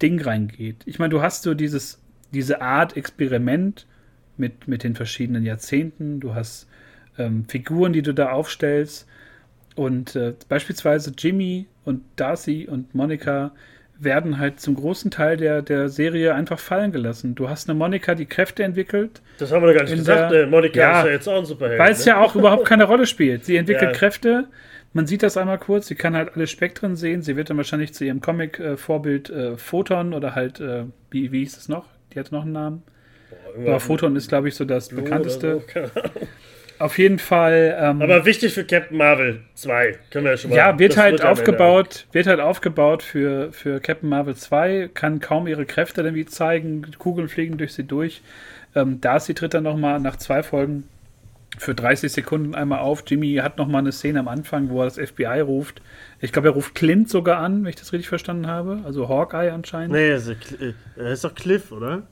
Ding 0.00 0.20
reingeht. 0.20 0.76
Ich 0.86 0.98
meine, 0.98 1.10
du 1.10 1.22
hast 1.22 1.42
so 1.42 1.54
dieses, 1.54 1.98
diese 2.32 2.60
Art 2.62 2.96
Experiment 2.96 3.86
mit, 4.36 4.68
mit 4.68 4.82
den 4.82 4.94
verschiedenen 4.94 5.44
Jahrzehnten, 5.44 6.20
du 6.20 6.34
hast 6.34 6.68
ähm, 7.18 7.44
Figuren, 7.48 7.92
die 7.92 8.02
du 8.02 8.14
da 8.14 8.30
aufstellst 8.30 9.06
und 9.74 10.16
äh, 10.16 10.34
beispielsweise 10.48 11.12
Jimmy 11.16 11.66
und 11.84 12.02
Darcy 12.16 12.68
und 12.68 12.94
Monika 12.94 13.52
werden 13.98 14.38
halt 14.38 14.60
zum 14.60 14.74
großen 14.74 15.10
Teil 15.10 15.36
der, 15.36 15.62
der 15.62 15.88
Serie 15.88 16.34
einfach 16.34 16.58
fallen 16.58 16.92
gelassen. 16.92 17.34
Du 17.34 17.48
hast 17.48 17.68
eine 17.68 17.78
Monika, 17.78 18.14
die 18.14 18.26
Kräfte 18.26 18.64
entwickelt. 18.64 19.22
Das 19.38 19.52
haben 19.52 19.62
wir 19.62 19.68
doch 19.68 19.78
gar 19.78 19.84
nicht 19.84 19.96
gesagt. 19.96 20.32
Der, 20.32 20.46
Monika 20.46 20.80
ja, 20.80 21.00
ist 21.00 21.06
ja 21.06 21.12
jetzt 21.12 21.28
auch 21.28 21.38
ein 21.38 21.44
Superheld. 21.44 21.78
Weil 21.78 21.92
es 21.92 22.00
ne? 22.00 22.12
ja 22.12 22.20
auch 22.20 22.34
überhaupt 22.34 22.64
keine 22.64 22.84
Rolle 22.84 23.06
spielt. 23.06 23.44
Sie 23.44 23.56
entwickelt 23.56 23.92
ja. 23.92 23.96
Kräfte. 23.96 24.48
Man 24.92 25.06
sieht 25.06 25.22
das 25.22 25.36
einmal 25.36 25.58
kurz. 25.58 25.86
Sie 25.86 25.94
kann 25.94 26.16
halt 26.16 26.34
alle 26.34 26.46
Spektren 26.46 26.96
sehen. 26.96 27.22
Sie 27.22 27.36
wird 27.36 27.50
dann 27.50 27.56
wahrscheinlich 27.56 27.94
zu 27.94 28.04
ihrem 28.04 28.20
Comic-Vorbild 28.20 29.30
äh, 29.30 29.56
Photon 29.56 30.12
oder 30.14 30.34
halt, 30.34 30.60
äh, 30.60 30.84
wie, 31.10 31.32
wie 31.32 31.40
hieß 31.40 31.56
es 31.56 31.68
noch? 31.68 31.86
Die 32.12 32.18
hat 32.18 32.32
noch 32.32 32.42
einen 32.42 32.52
Namen. 32.52 32.82
Boah, 33.54 33.68
Aber 33.68 33.80
Photon 33.80 34.16
ist, 34.16 34.28
glaube 34.28 34.48
ich, 34.48 34.54
so 34.54 34.64
das 34.64 34.88
Blue 34.88 35.02
bekannteste. 35.02 35.62
So. 35.72 35.80
Auf 36.82 36.98
jeden 36.98 37.20
Fall. 37.20 37.76
Ähm, 37.78 38.02
Aber 38.02 38.24
wichtig 38.24 38.54
für 38.54 38.64
Captain 38.64 38.96
Marvel 38.96 39.38
2, 39.54 39.98
können 40.10 40.24
wir 40.24 40.32
ja 40.32 40.36
schon 40.36 40.50
mal. 40.50 40.56
Ja, 40.56 40.78
wird 40.80 40.96
halt 40.96 41.12
wird 41.12 41.24
aufgebaut, 41.24 42.08
wird 42.10 42.26
halt 42.26 42.40
aufgebaut 42.40 43.04
für, 43.04 43.52
für 43.52 43.78
Captain 43.78 44.08
Marvel 44.08 44.34
2, 44.34 44.90
kann 44.92 45.20
kaum 45.20 45.46
ihre 45.46 45.64
Kräfte 45.64 46.00
irgendwie 46.02 46.26
zeigen, 46.26 46.84
Kugeln 46.98 47.28
fliegen 47.28 47.56
durch 47.56 47.74
sie 47.74 47.84
durch. 47.84 48.20
Ähm, 48.74 49.00
Darcy 49.00 49.32
tritt 49.32 49.54
dann 49.54 49.62
nochmal 49.62 50.00
nach 50.00 50.16
zwei 50.16 50.42
Folgen 50.42 50.88
für 51.56 51.72
30 51.72 52.10
Sekunden 52.10 52.56
einmal 52.56 52.80
auf. 52.80 53.04
Jimmy 53.06 53.36
hat 53.36 53.58
nochmal 53.58 53.82
eine 53.82 53.92
Szene 53.92 54.18
am 54.18 54.26
Anfang, 54.26 54.68
wo 54.68 54.80
er 54.80 54.86
das 54.86 54.98
FBI 54.98 55.38
ruft. 55.38 55.82
Ich 56.20 56.32
glaube, 56.32 56.48
er 56.48 56.54
ruft 56.54 56.74
Clint 56.74 57.08
sogar 57.08 57.38
an, 57.38 57.62
wenn 57.62 57.70
ich 57.70 57.76
das 57.76 57.92
richtig 57.92 58.08
verstanden 58.08 58.48
habe. 58.48 58.80
Also 58.84 59.08
Hawkeye 59.08 59.52
anscheinend. 59.52 59.92
Nee, 59.92 60.14
ist, 60.14 60.34
er 60.96 61.12
ist 61.12 61.22
doch 61.22 61.36
Cliff, 61.36 61.70
oder? 61.70 62.02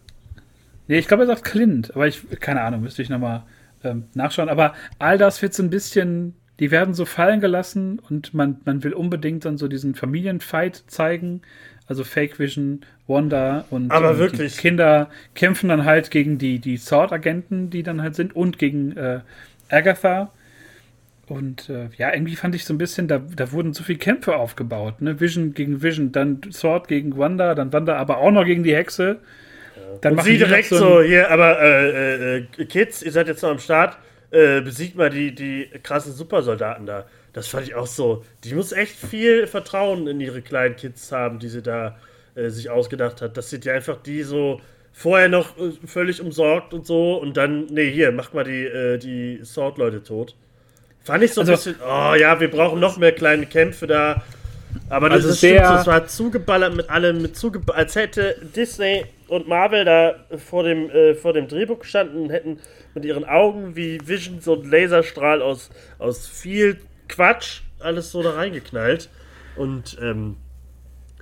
Nee, 0.86 0.98
ich 0.98 1.08
glaube, 1.08 1.24
er 1.24 1.26
sagt 1.26 1.42
Clint, 1.42 1.90
aber 1.96 2.06
ich, 2.06 2.22
keine 2.38 2.60
Ahnung, 2.60 2.82
müsste 2.82 3.02
ich 3.02 3.08
nochmal 3.08 3.42
ähm, 3.84 4.04
nachschauen. 4.14 4.48
Aber 4.48 4.74
all 4.98 5.18
das 5.18 5.40
wird 5.42 5.54
so 5.54 5.62
ein 5.62 5.70
bisschen, 5.70 6.34
die 6.58 6.70
werden 6.70 6.94
so 6.94 7.04
fallen 7.04 7.40
gelassen 7.40 7.98
und 7.98 8.34
man, 8.34 8.60
man 8.64 8.84
will 8.84 8.92
unbedingt 8.92 9.44
dann 9.44 9.58
so 9.58 9.68
diesen 9.68 9.94
Familienfight 9.94 10.84
zeigen. 10.86 11.42
Also 11.86 12.04
Fake 12.04 12.38
Vision, 12.38 12.82
Wanda 13.08 13.64
und, 13.70 13.90
Aber 13.90 14.10
und 14.10 14.18
wirklich. 14.18 14.54
die 14.54 14.60
Kinder 14.60 15.10
kämpfen 15.34 15.68
dann 15.68 15.84
halt 15.84 16.12
gegen 16.12 16.38
die, 16.38 16.60
die 16.60 16.76
Sword-Agenten, 16.76 17.70
die 17.70 17.82
dann 17.82 18.00
halt 18.00 18.14
sind, 18.14 18.36
und 18.36 18.58
gegen 18.58 18.96
äh, 18.96 19.20
Agatha. 19.68 20.30
Und 21.26 21.68
äh, 21.68 21.88
ja, 21.96 22.12
irgendwie 22.12 22.36
fand 22.36 22.54
ich 22.54 22.64
so 22.64 22.74
ein 22.74 22.78
bisschen, 22.78 23.08
da, 23.08 23.18
da 23.18 23.50
wurden 23.52 23.72
so 23.72 23.82
viele 23.82 23.98
Kämpfe 23.98 24.36
aufgebaut. 24.36 25.00
Ne? 25.00 25.20
Vision 25.20 25.54
gegen 25.54 25.82
Vision, 25.82 26.12
dann 26.12 26.40
Sword 26.50 26.86
gegen 26.86 27.16
Wanda, 27.16 27.54
dann 27.54 27.72
Wanda 27.72 27.96
aber 27.96 28.18
auch 28.18 28.30
noch 28.30 28.44
gegen 28.44 28.62
die 28.62 28.74
Hexe. 28.74 29.20
Dann 30.00 30.18
und 30.18 30.24
sie 30.24 30.38
direkt 30.38 30.68
so, 30.68 31.02
hier, 31.02 31.30
aber 31.30 31.60
äh, 31.60 32.36
äh, 32.38 32.64
Kids, 32.66 33.02
ihr 33.02 33.12
seid 33.12 33.28
jetzt 33.28 33.42
noch 33.42 33.50
am 33.50 33.58
Start, 33.58 33.96
äh, 34.30 34.60
besiegt 34.60 34.96
mal 34.96 35.10
die, 35.10 35.34
die 35.34 35.68
krassen 35.82 36.12
Supersoldaten 36.12 36.86
da. 36.86 37.06
Das 37.32 37.48
fand 37.48 37.66
ich 37.66 37.74
auch 37.74 37.86
so. 37.86 38.24
Die 38.44 38.54
muss 38.54 38.72
echt 38.72 38.96
viel 38.96 39.46
Vertrauen 39.46 40.06
in 40.06 40.20
ihre 40.20 40.42
kleinen 40.42 40.76
Kids 40.76 41.12
haben, 41.12 41.38
die 41.38 41.48
sie 41.48 41.62
da 41.62 41.96
äh, 42.34 42.48
sich 42.48 42.70
ausgedacht 42.70 43.22
hat. 43.22 43.36
Das 43.36 43.50
sind 43.50 43.64
ja 43.64 43.74
einfach 43.74 44.02
die 44.02 44.22
so 44.22 44.60
vorher 44.92 45.28
noch 45.28 45.56
äh, 45.58 45.72
völlig 45.86 46.20
umsorgt 46.20 46.74
und 46.74 46.86
so 46.86 47.16
und 47.16 47.36
dann, 47.36 47.66
nee, 47.66 47.90
hier, 47.90 48.12
macht 48.12 48.34
mal 48.34 48.44
die, 48.44 48.64
äh, 48.64 48.98
die 48.98 49.40
Sword-Leute 49.44 50.02
tot. 50.02 50.34
Fand 51.02 51.24
ich 51.24 51.32
so 51.32 51.40
ein 51.40 51.48
also, 51.48 51.70
bisschen, 51.70 51.82
oh 51.82 52.14
ja, 52.14 52.38
wir 52.40 52.50
brauchen 52.50 52.78
noch 52.78 52.98
mehr 52.98 53.12
kleine 53.12 53.46
Kämpfe 53.46 53.86
da. 53.86 54.22
Aber 54.90 55.08
das 55.08 55.18
also 55.18 55.28
ist 55.30 55.40
sehr, 55.40 55.64
stimmt, 55.64 55.80
es 55.80 55.86
war 55.86 56.06
zugeballert 56.06 56.74
mit 56.74 56.90
allem, 56.90 57.22
mit 57.22 57.36
zugeballert, 57.36 57.78
als 57.78 57.94
hätte 57.94 58.36
Disney 58.56 59.06
und 59.28 59.46
Marvel 59.46 59.84
da 59.84 60.16
vor 60.36 60.64
dem, 60.64 60.90
äh, 60.90 61.14
vor 61.14 61.32
dem 61.32 61.46
Drehbuch 61.46 61.78
gestanden 61.78 62.22
und 62.22 62.30
hätten 62.30 62.58
mit 62.94 63.04
ihren 63.04 63.24
Augen 63.24 63.76
wie 63.76 64.00
Vision 64.04 64.40
so 64.40 64.60
ein 64.60 64.68
Laserstrahl 64.68 65.42
aus, 65.42 65.70
aus 65.98 66.26
viel 66.26 66.80
Quatsch 67.08 67.60
alles 67.78 68.10
so 68.10 68.22
da 68.22 68.32
reingeknallt. 68.32 69.08
Und 69.54 69.96
ähm, 70.02 70.36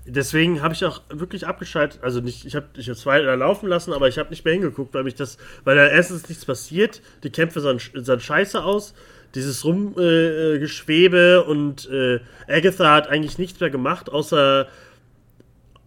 deswegen 0.06 0.62
habe 0.62 0.72
ich 0.72 0.84
auch 0.86 1.02
wirklich 1.10 1.46
abgeschaltet. 1.46 2.00
Also 2.02 2.20
nicht, 2.20 2.46
ich 2.46 2.56
habe 2.56 2.68
ich 2.74 2.88
hab 2.88 2.96
zwei 2.96 3.20
da 3.20 3.34
laufen 3.34 3.68
lassen, 3.68 3.92
aber 3.92 4.08
ich 4.08 4.18
habe 4.18 4.30
nicht 4.30 4.46
mehr 4.46 4.54
hingeguckt, 4.54 4.94
weil 4.94 5.04
mich 5.04 5.14
das, 5.14 5.36
weil 5.64 5.76
da 5.76 5.86
erstens 5.86 6.28
nichts 6.28 6.46
passiert, 6.46 7.02
die 7.22 7.30
Kämpfe 7.30 7.60
sahen, 7.60 7.80
sahen 7.94 8.20
scheiße 8.20 8.64
aus 8.64 8.94
dieses 9.34 9.64
Rumgeschwebe 9.64 11.44
äh, 11.44 11.50
und 11.50 11.88
äh, 11.90 12.20
Agatha 12.48 12.94
hat 12.94 13.08
eigentlich 13.08 13.38
nichts 13.38 13.60
mehr 13.60 13.70
gemacht, 13.70 14.10
außer 14.10 14.68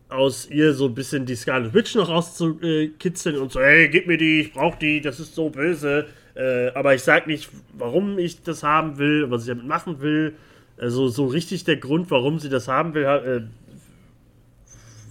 aus 0.09 0.49
ihr 0.49 0.73
so 0.73 0.87
ein 0.87 0.93
bisschen 0.93 1.25
die 1.25 1.35
Scarlet 1.35 1.73
Witch 1.73 1.95
noch 1.95 2.09
rauszukitzeln 2.09 3.37
und 3.37 3.51
so, 3.51 3.61
hey, 3.61 3.87
gib 3.89 4.07
mir 4.07 4.17
die, 4.17 4.41
ich 4.41 4.53
brauch 4.53 4.75
die, 4.75 5.01
das 5.01 5.19
ist 5.19 5.35
so 5.35 5.49
böse. 5.49 6.07
Äh, 6.35 6.69
aber 6.73 6.93
ich 6.93 7.03
sag 7.03 7.27
nicht, 7.27 7.49
warum 7.73 8.17
ich 8.19 8.43
das 8.43 8.63
haben 8.63 8.97
will, 8.97 9.31
was 9.31 9.43
ich 9.43 9.47
damit 9.47 9.65
machen 9.65 10.01
will. 10.01 10.35
Also 10.77 11.07
so 11.07 11.27
richtig 11.27 11.63
der 11.63 11.77
Grund, 11.77 12.11
warum 12.11 12.39
sie 12.39 12.49
das 12.49 12.67
haben 12.67 12.93
will, 12.93 13.03
äh, 13.03 13.41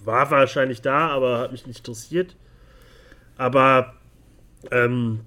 war 0.05 0.29
wahrscheinlich 0.31 0.81
da, 0.81 1.09
aber 1.09 1.39
hat 1.39 1.51
mich 1.51 1.65
nicht 1.65 1.79
interessiert. 1.79 2.35
Aber 3.37 3.93
ähm, 4.69 5.21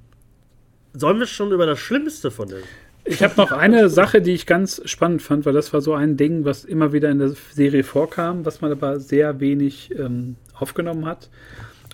sollen 0.93 1.19
wir 1.19 1.27
schon 1.27 1.53
über 1.53 1.67
das 1.67 1.81
Schlimmste 1.81 2.31
von 2.31 2.49
dem 2.49 2.63
ich 3.05 3.23
habe 3.23 3.35
noch 3.37 3.53
eine 3.53 3.89
Sache, 3.89 4.21
die 4.23 4.33
ich 4.33 4.47
ganz 4.47 4.81
spannend 4.87 5.23
fand, 5.23 5.47
weil 5.47 5.53
das 5.53 5.73
war 5.73 5.81
so 5.81 5.95
ein 5.95 6.17
Ding, 6.17 6.45
was 6.45 6.65
immer 6.65 6.93
wieder 6.93 7.11
in 7.11 7.19
der 7.19 7.33
Serie 7.53 7.85
vorkam, 7.85 8.45
was 8.45 8.61
man 8.61 8.73
aber 8.73 8.99
sehr 8.99 9.41
wenig 9.41 9.91
ähm, 9.99 10.37
aufgenommen 10.59 11.05
hat. 11.07 11.29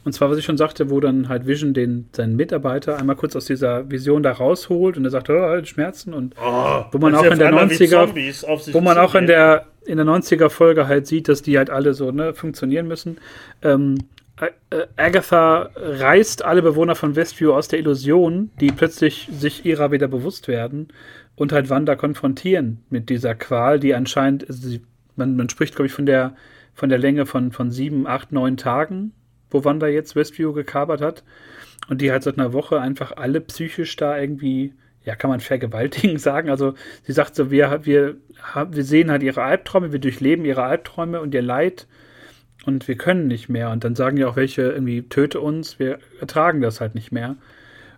Und 0.02 0.12
zwar, 0.12 0.30
was 0.30 0.38
ich 0.38 0.44
schon 0.44 0.56
sagte, 0.56 0.88
wo 0.88 0.98
dann 1.00 1.28
halt 1.28 1.46
Vision 1.46 1.74
den, 1.74 2.08
seinen 2.12 2.36
Mitarbeiter 2.36 2.96
einmal 2.98 3.16
kurz 3.16 3.36
aus 3.36 3.44
dieser 3.44 3.90
Vision 3.90 4.22
da 4.22 4.32
rausholt 4.32 4.96
und 4.96 5.04
er 5.04 5.10
sagt, 5.10 5.28
oh, 5.28 5.64
Schmerzen 5.64 6.14
und 6.14 6.34
oh, 6.42 6.84
wo 6.90 6.98
man 6.98 7.14
auch 7.14 7.24
in 7.24 7.38
der 7.38 7.52
90er, 7.52 8.72
wo 8.72 8.80
man 8.80 8.96
auch 8.96 9.14
in 9.14 9.26
der, 9.26 9.66
in 9.84 9.98
der 9.98 10.06
90er 10.06 10.48
Folge 10.48 10.88
halt 10.88 11.06
sieht, 11.06 11.28
dass 11.28 11.42
die 11.42 11.58
halt 11.58 11.68
alle 11.68 11.92
so 11.92 12.12
ne, 12.12 12.32
funktionieren 12.32 12.88
müssen. 12.88 13.18
Ähm, 13.62 13.98
äh, 13.98 14.19
Agatha 14.96 15.70
reißt 15.74 16.44
alle 16.44 16.62
Bewohner 16.62 16.94
von 16.94 17.16
Westview 17.16 17.52
aus 17.52 17.68
der 17.68 17.78
Illusion, 17.78 18.50
die 18.60 18.72
plötzlich 18.72 19.28
sich 19.30 19.64
ihrer 19.64 19.90
wieder 19.90 20.08
bewusst 20.08 20.48
werden 20.48 20.88
und 21.36 21.52
halt 21.52 21.70
Wanda 21.70 21.96
konfrontieren 21.96 22.84
mit 22.90 23.08
dieser 23.08 23.34
Qual, 23.34 23.80
die 23.80 23.94
anscheinend, 23.94 24.48
also 24.48 24.68
sie, 24.68 24.82
man, 25.16 25.36
man 25.36 25.48
spricht, 25.48 25.74
glaube 25.74 25.86
ich, 25.86 25.92
von 25.92 26.06
der, 26.06 26.34
von 26.74 26.88
der 26.88 26.98
Länge 26.98 27.26
von, 27.26 27.52
von 27.52 27.70
sieben, 27.70 28.06
acht, 28.06 28.32
neun 28.32 28.56
Tagen, 28.56 29.12
wo 29.50 29.64
Wanda 29.64 29.86
jetzt 29.86 30.16
Westview 30.16 30.52
gekabert 30.52 31.00
hat 31.00 31.24
und 31.88 32.00
die 32.00 32.10
halt 32.10 32.22
seit 32.22 32.38
einer 32.38 32.52
Woche 32.52 32.80
einfach 32.80 33.16
alle 33.16 33.40
psychisch 33.40 33.96
da 33.96 34.18
irgendwie, 34.18 34.74
ja, 35.04 35.16
kann 35.16 35.30
man 35.30 35.40
vergewaltigen 35.40 36.18
sagen. 36.18 36.50
Also 36.50 36.74
sie 37.02 37.12
sagt 37.12 37.34
so, 37.34 37.50
wir, 37.50 37.80
wir, 37.84 38.16
wir 38.70 38.84
sehen 38.84 39.10
halt 39.10 39.22
ihre 39.22 39.42
Albträume, 39.42 39.92
wir 39.92 39.98
durchleben 39.98 40.44
ihre 40.44 40.62
Albträume 40.62 41.20
und 41.20 41.34
ihr 41.34 41.42
Leid 41.42 41.86
und 42.66 42.88
wir 42.88 42.96
können 42.96 43.26
nicht 43.26 43.48
mehr. 43.48 43.70
Und 43.70 43.84
dann 43.84 43.94
sagen 43.94 44.16
ja 44.16 44.28
auch 44.28 44.36
welche 44.36 44.62
irgendwie, 44.62 45.02
töte 45.02 45.40
uns, 45.40 45.78
wir 45.78 45.98
ertragen 46.20 46.60
das 46.60 46.80
halt 46.80 46.94
nicht 46.94 47.12
mehr. 47.12 47.36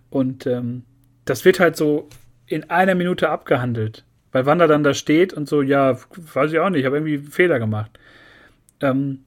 Und 0.09 0.45
ähm, 0.45 0.83
das 1.25 1.45
wird 1.45 1.59
halt 1.59 1.75
so 1.75 2.09
in 2.47 2.69
einer 2.69 2.95
Minute 2.95 3.29
abgehandelt. 3.29 4.05
Weil 4.31 4.45
Wanda 4.45 4.67
dann 4.67 4.83
da 4.83 4.93
steht 4.93 5.33
und 5.33 5.47
so, 5.47 5.61
ja, 5.61 5.97
weiß 6.33 6.51
ich 6.51 6.59
auch 6.59 6.69
nicht, 6.69 6.81
ich 6.81 6.85
habe 6.85 6.97
irgendwie 6.97 7.15
einen 7.15 7.31
Fehler 7.31 7.59
gemacht. 7.59 7.91
Ähm, 8.81 9.25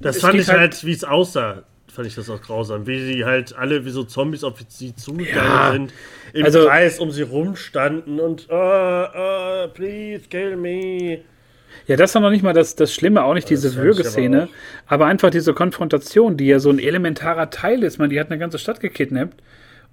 das 0.00 0.20
fand 0.20 0.36
ich 0.36 0.48
halt, 0.48 0.60
halt 0.60 0.84
wie 0.84 0.92
es 0.92 1.04
aussah, 1.04 1.64
fand 1.88 2.06
ich 2.06 2.14
das 2.14 2.30
auch 2.30 2.40
grausam. 2.40 2.86
Wie 2.86 3.00
sie 3.00 3.24
halt 3.24 3.54
alle 3.54 3.84
wie 3.84 3.90
so 3.90 4.04
Zombies 4.04 4.44
auf 4.44 4.54
sie 4.68 4.94
zugegangen 4.94 5.52
ja, 5.52 5.72
sind, 5.72 5.94
im 6.32 6.44
also, 6.44 6.66
Kreis 6.66 6.98
um 7.00 7.10
sie 7.10 7.22
rumstanden 7.22 8.18
und, 8.18 8.48
uh, 8.50 8.54
uh, 8.54 9.68
please 9.74 10.26
kill 10.28 10.56
me. 10.56 11.22
Ja, 11.86 11.96
das 11.96 12.14
war 12.14 12.22
noch 12.22 12.30
nicht 12.30 12.42
mal 12.42 12.52
das, 12.52 12.76
das 12.76 12.94
Schlimme, 12.94 13.24
auch 13.24 13.34
nicht 13.34 13.50
diese 13.50 13.74
Würgeszene, 13.74 14.48
aber, 14.86 15.06
einfach 15.06 15.30
diese 15.30 15.54
Konfrontation, 15.54 16.36
die 16.36 16.46
ja 16.46 16.58
so 16.58 16.70
ein 16.70 16.78
elementarer 16.78 17.50
Teil 17.50 17.82
ist. 17.82 17.98
Man, 17.98 18.10
die 18.10 18.20
hat 18.20 18.30
eine 18.30 18.38
ganze 18.38 18.58
Stadt 18.58 18.80
gekidnappt 18.80 19.42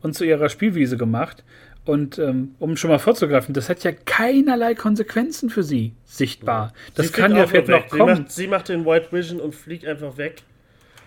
und 0.01 0.13
zu 0.13 0.25
ihrer 0.25 0.49
Spielwiese 0.49 0.97
gemacht. 0.97 1.43
Und 1.85 2.19
ähm, 2.19 2.55
um 2.59 2.75
schon 2.75 2.89
mal 2.89 2.99
vorzugreifen, 2.99 3.53
das 3.53 3.69
hat 3.69 3.83
ja 3.85 3.93
keinerlei 3.93 4.75
Konsequenzen 4.75 5.49
für 5.49 5.63
sie 5.63 5.93
sichtbar. 6.03 6.73
Das 6.95 7.13
kann 7.13 7.33
ja 7.33 7.47
vielleicht 7.47 7.69
noch 7.69 7.87
kommen. 7.87 8.15
Sie 8.15 8.21
macht, 8.21 8.31
sie 8.31 8.47
macht, 8.47 8.69
den 8.69 8.85
White 8.85 9.07
Vision 9.11 9.39
und 9.39 9.55
fliegt 9.55 9.85
einfach 9.85 10.17
weg. 10.17 10.41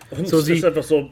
Und 0.09 0.27
so 0.27 0.41
sie, 0.41 0.55
ist 0.55 0.65
einfach 0.65 0.83
so. 0.83 1.11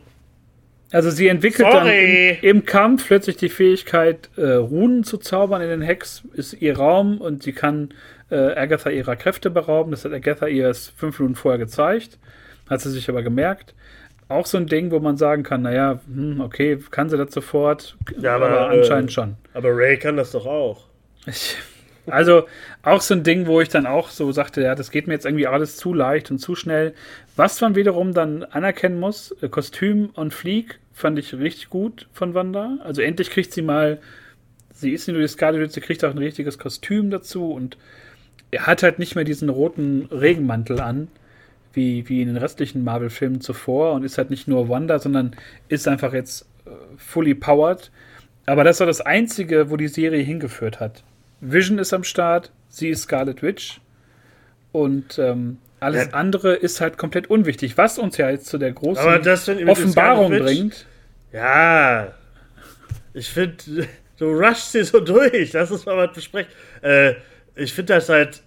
Also 0.91 1.11
sie 1.11 1.27
entwickelt 1.27 1.67
Sorry. 1.71 2.39
dann 2.41 2.49
im, 2.49 2.57
im, 2.57 2.65
Kampf 2.65 3.05
plötzlich 3.07 3.37
die 3.37 3.49
Fähigkeit, 3.49 4.29
äh, 4.37 4.53
Runen 4.53 5.03
zu 5.03 5.17
zaubern 5.17 5.61
in 5.61 5.69
den 5.69 5.81
Hex, 5.81 6.23
ist 6.33 6.53
ihr 6.53 6.77
Raum 6.77 7.21
und 7.21 7.43
sie 7.43 7.53
kann 7.53 7.93
äh, 8.29 8.35
Agatha 8.35 8.89
ihrer 8.89 9.15
Kräfte 9.15 9.49
berauben. 9.49 9.91
Das 9.91 10.05
hat 10.05 10.13
Agatha 10.13 10.47
ihr 10.47 10.67
erst 10.67 10.91
fünf 10.97 11.19
Minuten 11.19 11.35
vorher 11.35 11.59
gezeigt, 11.59 12.17
hat 12.69 12.81
sie 12.81 12.91
sich 12.91 13.09
aber 13.09 13.23
gemerkt 13.23 13.73
auch 14.29 14.45
so 14.45 14.57
ein 14.57 14.67
Ding, 14.67 14.91
wo 14.91 14.99
man 14.99 15.17
sagen 15.17 15.43
kann, 15.43 15.63
naja, 15.63 15.99
hm, 16.05 16.39
okay, 16.39 16.77
kann 16.91 17.09
sie 17.09 17.17
das 17.17 17.33
sofort, 17.33 17.97
ja, 18.19 18.35
aber, 18.35 18.49
aber 18.49 18.69
anscheinend 18.69 19.09
äh, 19.09 19.13
schon. 19.13 19.35
Aber 19.53 19.75
Ray 19.75 19.97
kann 19.97 20.15
das 20.17 20.31
doch 20.31 20.45
auch. 20.45 20.85
Ich, 21.25 21.57
also 22.05 22.45
auch 22.83 23.01
so 23.01 23.15
ein 23.15 23.23
Ding, 23.23 23.47
wo 23.47 23.59
ich 23.59 23.69
dann 23.69 23.85
auch 23.85 24.09
so 24.09 24.31
sagte, 24.31 24.61
ja, 24.61 24.75
das 24.75 24.91
geht 24.91 25.07
mir 25.07 25.13
jetzt 25.13 25.25
irgendwie 25.25 25.47
alles 25.47 25.77
zu 25.77 25.93
leicht 25.93 26.31
und 26.31 26.37
zu 26.37 26.55
schnell. 26.55 26.93
Was 27.35 27.59
man 27.59 27.75
wiederum 27.75 28.13
dann 28.13 28.43
anerkennen 28.43 28.99
muss, 28.99 29.35
äh, 29.41 29.49
Kostüm 29.49 30.11
und 30.13 30.33
Flieg 30.33 30.79
fand 30.93 31.17
ich 31.17 31.33
richtig 31.33 31.69
gut 31.69 32.07
von 32.13 32.35
Wanda. 32.35 32.77
Also 32.83 33.01
endlich 33.01 33.31
kriegt 33.31 33.51
sie 33.51 33.63
mal, 33.63 33.99
sie 34.73 34.91
ist 34.91 35.07
nicht 35.07 35.15
nur 35.15 35.23
die 35.23 35.27
Scarlet 35.27 35.71
sie 35.71 35.81
kriegt 35.81 36.05
auch 36.05 36.11
ein 36.11 36.17
richtiges 36.17 36.59
Kostüm 36.59 37.09
dazu 37.09 37.51
und 37.51 37.77
er 38.51 38.67
hat 38.67 38.83
halt 38.83 38.99
nicht 38.99 39.15
mehr 39.15 39.23
diesen 39.23 39.49
roten 39.49 40.07
Regenmantel 40.11 40.79
an, 40.79 41.07
wie, 41.73 42.07
wie 42.09 42.21
in 42.21 42.27
den 42.27 42.37
restlichen 42.37 42.83
Marvel-Filmen 42.83 43.41
zuvor 43.41 43.93
und 43.93 44.03
ist 44.03 44.17
halt 44.17 44.29
nicht 44.29 44.47
nur 44.47 44.69
Wanda, 44.69 44.99
sondern 44.99 45.35
ist 45.67 45.87
einfach 45.87 46.13
jetzt 46.13 46.47
äh, 46.65 46.69
fully 46.97 47.35
powered. 47.35 47.91
Aber 48.45 48.63
das 48.63 48.79
war 48.79 48.87
das 48.87 49.01
Einzige, 49.01 49.69
wo 49.69 49.77
die 49.77 49.87
Serie 49.87 50.23
hingeführt 50.23 50.79
hat. 50.79 51.03
Vision 51.41 51.77
ist 51.77 51.93
am 51.93 52.03
Start, 52.03 52.51
sie 52.67 52.89
ist 52.89 53.03
Scarlet 53.03 53.43
Witch 53.43 53.79
und 54.71 55.19
ähm, 55.19 55.57
alles 55.79 56.07
ja. 56.07 56.13
andere 56.13 56.55
ist 56.55 56.81
halt 56.81 56.97
komplett 56.97 57.29
unwichtig, 57.29 57.77
was 57.77 57.97
uns 57.97 58.17
ja 58.17 58.29
jetzt 58.29 58.47
zu 58.47 58.57
der 58.57 58.71
großen 58.71 59.69
Offenbarung 59.69 60.31
bringt. 60.31 60.85
Ja, 61.31 62.13
ich 63.13 63.29
finde, 63.29 63.87
du 64.17 64.25
rushst 64.25 64.71
sie 64.71 64.83
so 64.83 64.99
durch, 64.99 65.53
lass 65.53 65.71
uns 65.71 65.85
mal 65.85 65.97
was 65.97 66.15
besprechen. 66.15 66.51
Äh, 66.81 67.13
ich 67.55 67.73
finde 67.73 67.93
das 67.93 68.09
halt 68.09 68.41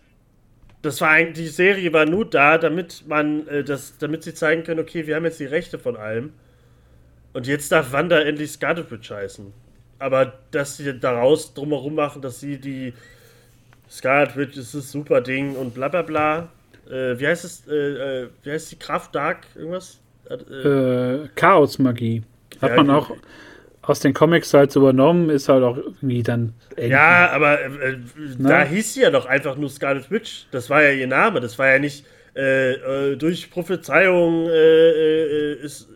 das 0.82 1.00
war 1.00 1.10
eigentlich, 1.10 1.46
die 1.46 1.52
Serie 1.52 1.92
war 1.92 2.06
nur 2.06 2.28
da, 2.28 2.58
damit 2.58 3.04
man, 3.06 3.46
äh, 3.46 3.64
das, 3.64 3.96
damit 3.98 4.24
sie 4.24 4.34
zeigen 4.34 4.64
können, 4.64 4.80
okay, 4.80 5.06
wir 5.06 5.14
haben 5.14 5.24
jetzt 5.24 5.40
die 5.40 5.46
Rechte 5.46 5.78
von 5.78 5.96
allem. 5.96 6.32
Und 7.32 7.46
jetzt 7.46 7.72
darf 7.72 7.92
Wanda 7.92 8.20
endlich 8.20 8.50
Scarlet 8.50 8.90
Witch 8.90 9.10
heißen. 9.10 9.52
Aber 10.00 10.32
dass 10.50 10.76
sie 10.76 10.98
daraus 10.98 11.54
drumherum 11.54 11.94
machen, 11.94 12.20
dass 12.20 12.40
sie 12.40 12.58
die 12.58 12.92
Scarlet 13.88 14.36
Witch 14.36 14.56
ist 14.56 14.74
das 14.74 14.90
super 14.90 15.20
Ding 15.20 15.54
und 15.54 15.72
bla 15.72 15.88
bla 15.88 16.02
bla. 16.02 16.48
Äh, 16.90 17.18
wie 17.18 17.28
heißt 17.28 17.44
es, 17.44 17.66
äh, 17.68 18.24
äh 18.24 18.28
wie 18.42 18.50
heißt 18.50 18.72
die 18.72 18.78
Kraft 18.78 19.14
Dark? 19.14 19.46
Irgendwas? 19.54 20.00
Äh, 20.28 21.28
Chaos-Magie. 21.36 22.24
Hat 22.60 22.70
ja, 22.70 22.76
man 22.76 22.90
auch 22.90 23.10
aus 23.82 24.00
den 24.00 24.14
Comics 24.14 24.54
halt 24.54 24.74
übernommen, 24.76 25.28
ist 25.28 25.48
halt 25.48 25.64
auch 25.64 25.76
irgendwie 25.76 26.22
dann. 26.22 26.54
Ja, 26.78 27.30
aber 27.30 27.60
äh, 27.60 27.66
äh, 27.66 27.96
ne? 28.38 28.48
da 28.48 28.62
hieß 28.62 28.94
sie 28.94 29.02
ja 29.02 29.10
doch 29.10 29.26
einfach 29.26 29.56
nur 29.56 29.68
Scarlet 29.68 30.10
Witch. 30.10 30.46
Das 30.52 30.70
war 30.70 30.82
ja 30.82 30.90
ihr 30.90 31.08
Name. 31.08 31.40
Das 31.40 31.58
war 31.58 31.68
ja 31.68 31.78
nicht 31.78 32.06
äh, 32.36 32.72
äh 32.72 33.16
durch 33.16 33.50
Prophezeiung. 33.50 34.48
Äh, 34.48 34.52
äh, 34.52 35.54
ist, 35.62 35.88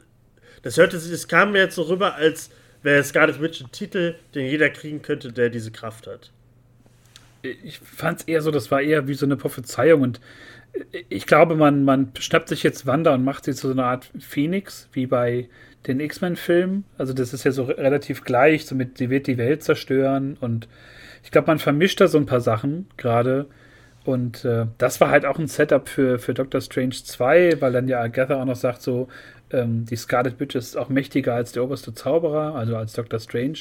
das 0.62 0.76
hörte 0.76 0.98
sich, 0.98 1.12
es 1.12 1.28
kam 1.28 1.52
mir 1.52 1.60
jetzt 1.60 1.76
so 1.76 1.82
rüber, 1.82 2.16
als 2.16 2.50
wäre 2.82 3.02
Scarlet 3.04 3.40
Witch 3.40 3.60
ein 3.60 3.70
Titel, 3.70 4.16
den 4.34 4.46
jeder 4.46 4.68
kriegen 4.70 5.00
könnte, 5.00 5.32
der 5.32 5.48
diese 5.48 5.70
Kraft 5.70 6.08
hat. 6.08 6.32
Ich 7.42 7.78
fand 7.78 8.20
es 8.20 8.26
eher 8.26 8.42
so, 8.42 8.50
das 8.50 8.72
war 8.72 8.80
eher 8.80 9.06
wie 9.06 9.14
so 9.14 9.26
eine 9.26 9.36
Prophezeiung 9.36 10.02
und 10.02 10.20
ich 11.08 11.26
glaube, 11.26 11.54
man, 11.54 11.84
man 11.84 12.12
schnappt 12.18 12.48
sich 12.48 12.62
jetzt 12.62 12.86
Wanda 12.86 13.14
und 13.14 13.24
macht 13.24 13.44
sie 13.44 13.54
zu 13.54 13.68
so 13.68 13.72
einer 13.72 13.86
Art 13.86 14.10
Phoenix, 14.18 14.88
wie 14.92 15.06
bei 15.06 15.48
den 15.86 16.00
X-Men-Film. 16.00 16.84
Also 16.98 17.12
das 17.12 17.32
ist 17.32 17.44
ja 17.44 17.52
so 17.52 17.64
relativ 17.64 18.24
gleich, 18.24 18.66
so 18.66 18.74
mit, 18.74 18.98
sie 18.98 19.10
wird 19.10 19.26
die 19.26 19.38
Welt 19.38 19.62
zerstören 19.62 20.36
und 20.40 20.68
ich 21.22 21.30
glaube, 21.30 21.48
man 21.48 21.58
vermischt 21.58 22.00
da 22.00 22.06
so 22.06 22.18
ein 22.18 22.26
paar 22.26 22.40
Sachen 22.40 22.86
gerade. 22.96 23.46
Und 24.04 24.44
äh, 24.44 24.66
das 24.78 25.00
war 25.00 25.10
halt 25.10 25.26
auch 25.26 25.40
ein 25.40 25.48
Setup 25.48 25.88
für, 25.88 26.20
für 26.20 26.32
Doctor 26.32 26.60
Strange 26.60 26.94
2, 26.94 27.60
weil 27.60 27.72
dann 27.72 27.88
ja 27.88 28.00
Agatha 28.00 28.40
auch 28.40 28.44
noch 28.44 28.54
sagt, 28.54 28.80
so, 28.80 29.08
ähm, 29.50 29.84
die 29.86 29.96
Scarlet 29.96 30.38
Witch 30.38 30.54
ist 30.54 30.76
auch 30.76 30.88
mächtiger 30.88 31.34
als 31.34 31.50
der 31.50 31.64
oberste 31.64 31.94
Zauberer, 31.94 32.54
also 32.54 32.76
als 32.76 32.92
Doctor 32.92 33.18
Strange. 33.18 33.58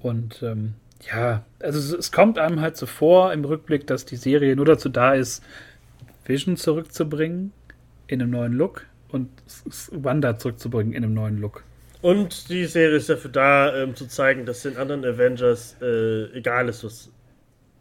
Und 0.00 0.42
ähm, 0.42 0.74
ja, 1.12 1.44
also 1.60 1.78
es, 1.78 1.92
es, 1.92 2.12
kommt 2.12 2.38
einem 2.38 2.60
halt 2.60 2.76
so 2.76 2.86
vor 2.86 3.32
im 3.32 3.44
Rückblick, 3.44 3.86
dass 3.86 4.04
die 4.04 4.16
Serie 4.16 4.56
nur 4.56 4.66
dazu 4.66 4.88
da 4.88 5.14
ist, 5.14 5.44
Vision 6.24 6.56
zurückzubringen 6.56 7.52
in 8.08 8.20
einem 8.20 8.32
neuen 8.32 8.52
Look 8.52 8.86
und 9.12 9.28
Wanda 9.90 10.38
zurückzubringen 10.38 10.92
in 10.92 11.04
einem 11.04 11.14
neuen 11.14 11.40
Look. 11.40 11.62
Und 12.02 12.48
die 12.48 12.64
Serie 12.64 12.96
ist 12.96 13.10
dafür 13.10 13.30
da, 13.30 13.76
ähm, 13.76 13.94
zu 13.94 14.06
zeigen, 14.06 14.46
dass 14.46 14.62
den 14.62 14.76
anderen 14.76 15.04
Avengers 15.04 15.76
äh, 15.82 16.32
egal 16.36 16.68
ist, 16.68 16.82
was, 16.82 17.10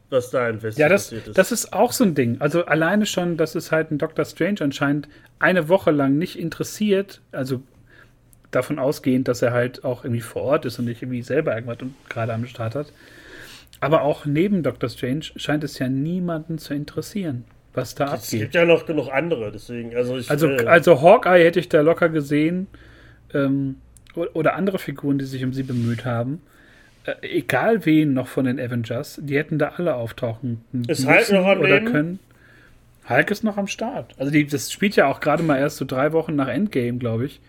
was 0.10 0.30
da 0.30 0.50
investiert 0.50 0.80
ja, 0.80 0.90
das, 0.90 1.12
ist. 1.12 1.38
Das 1.38 1.52
ist 1.52 1.72
auch 1.72 1.94
so 1.94 2.04
ein 2.04 2.16
Ding. 2.16 2.38
Also 2.40 2.66
alleine 2.66 3.06
schon, 3.06 3.38
dass 3.38 3.56
es 3.56 3.72
halt 3.72 3.92
ein 3.92 3.98
Doctor 3.98 4.26
Strange 4.26 4.62
anscheinend 4.62 5.08
eine 5.40 5.70
Woche 5.70 5.92
lang 5.92 6.18
nicht 6.18 6.38
interessiert, 6.38 7.22
also 7.32 7.62
davon 8.52 8.78
ausgehend, 8.78 9.28
dass 9.28 9.42
er 9.42 9.54
halt 9.54 9.86
auch 9.86 10.04
irgendwie 10.04 10.22
vor 10.22 10.42
Ort 10.42 10.66
ist 10.66 10.80
und 10.80 10.86
nicht 10.86 11.02
irgendwie 11.02 11.22
selber 11.22 11.56
irgendwas 11.56 11.78
gerade 12.10 12.34
am 12.34 12.46
Start 12.46 12.76
hat. 12.76 12.92
Aber 13.80 14.02
auch 14.02 14.26
neben 14.26 14.64
Doctor 14.64 14.90
Strange 14.90 15.26
scheint 15.38 15.64
es 15.64 15.80
ja 15.80 15.88
niemanden 15.88 16.58
zu 16.58 16.74
interessieren 16.74 17.46
was 17.74 17.96
da 17.96 18.06
abgeht. 18.06 18.24
Es 18.24 18.32
gibt 18.32 18.56
ja 18.56 18.66
noch 18.66 18.86
genug 18.86 19.10
andere, 19.12 19.52
deswegen. 19.52 19.96
Also, 19.96 20.18
ich, 20.18 20.30
also, 20.30 20.50
äh, 20.50 20.66
also 20.66 21.02
Hawkeye 21.02 21.44
hätte 21.44 21.60
ich 21.60 21.70
da 21.70 21.82
locker 21.82 22.10
gesehen. 22.10 22.68
Ähm, 23.34 23.76
oder 24.16 24.56
andere 24.56 24.80
Figuren, 24.80 25.20
die 25.20 25.26
sich 25.26 25.44
um 25.44 25.54
sie 25.54 25.64
bemüht 25.64 26.06
haben. 26.06 26.42
Äh, 27.06 27.38
egal 27.38 27.86
wen 27.86 28.14
noch 28.14 28.28
von 28.28 28.46
den 28.46 28.60
Avengers, 28.60 29.20
die 29.22 29.38
hätten 29.38 29.60
da 29.60 29.74
alle 29.78 29.96
auftauchen 29.96 30.64
ist 30.88 31.08
Hulk 31.08 31.32
noch 31.32 31.46
am 31.46 31.60
oder 31.60 31.76
Leben? 31.76 31.86
können. 31.86 32.20
Hulk 33.08 33.32
ist 33.32 33.44
noch 33.44 33.58
am 33.58 33.68
Start. 33.68 34.14
Also 34.18 34.32
die, 34.32 34.46
das 34.46 34.72
spielt 34.72 34.96
ja 34.96 35.08
auch 35.08 35.20
gerade 35.20 35.44
mal 35.44 35.58
erst 35.58 35.78
so 35.78 35.86
drei 35.86 36.12
Wochen 36.12 36.36
nach 36.36 36.48
Endgame, 36.48 36.98
glaube 36.98 37.26
ich. 37.26 37.40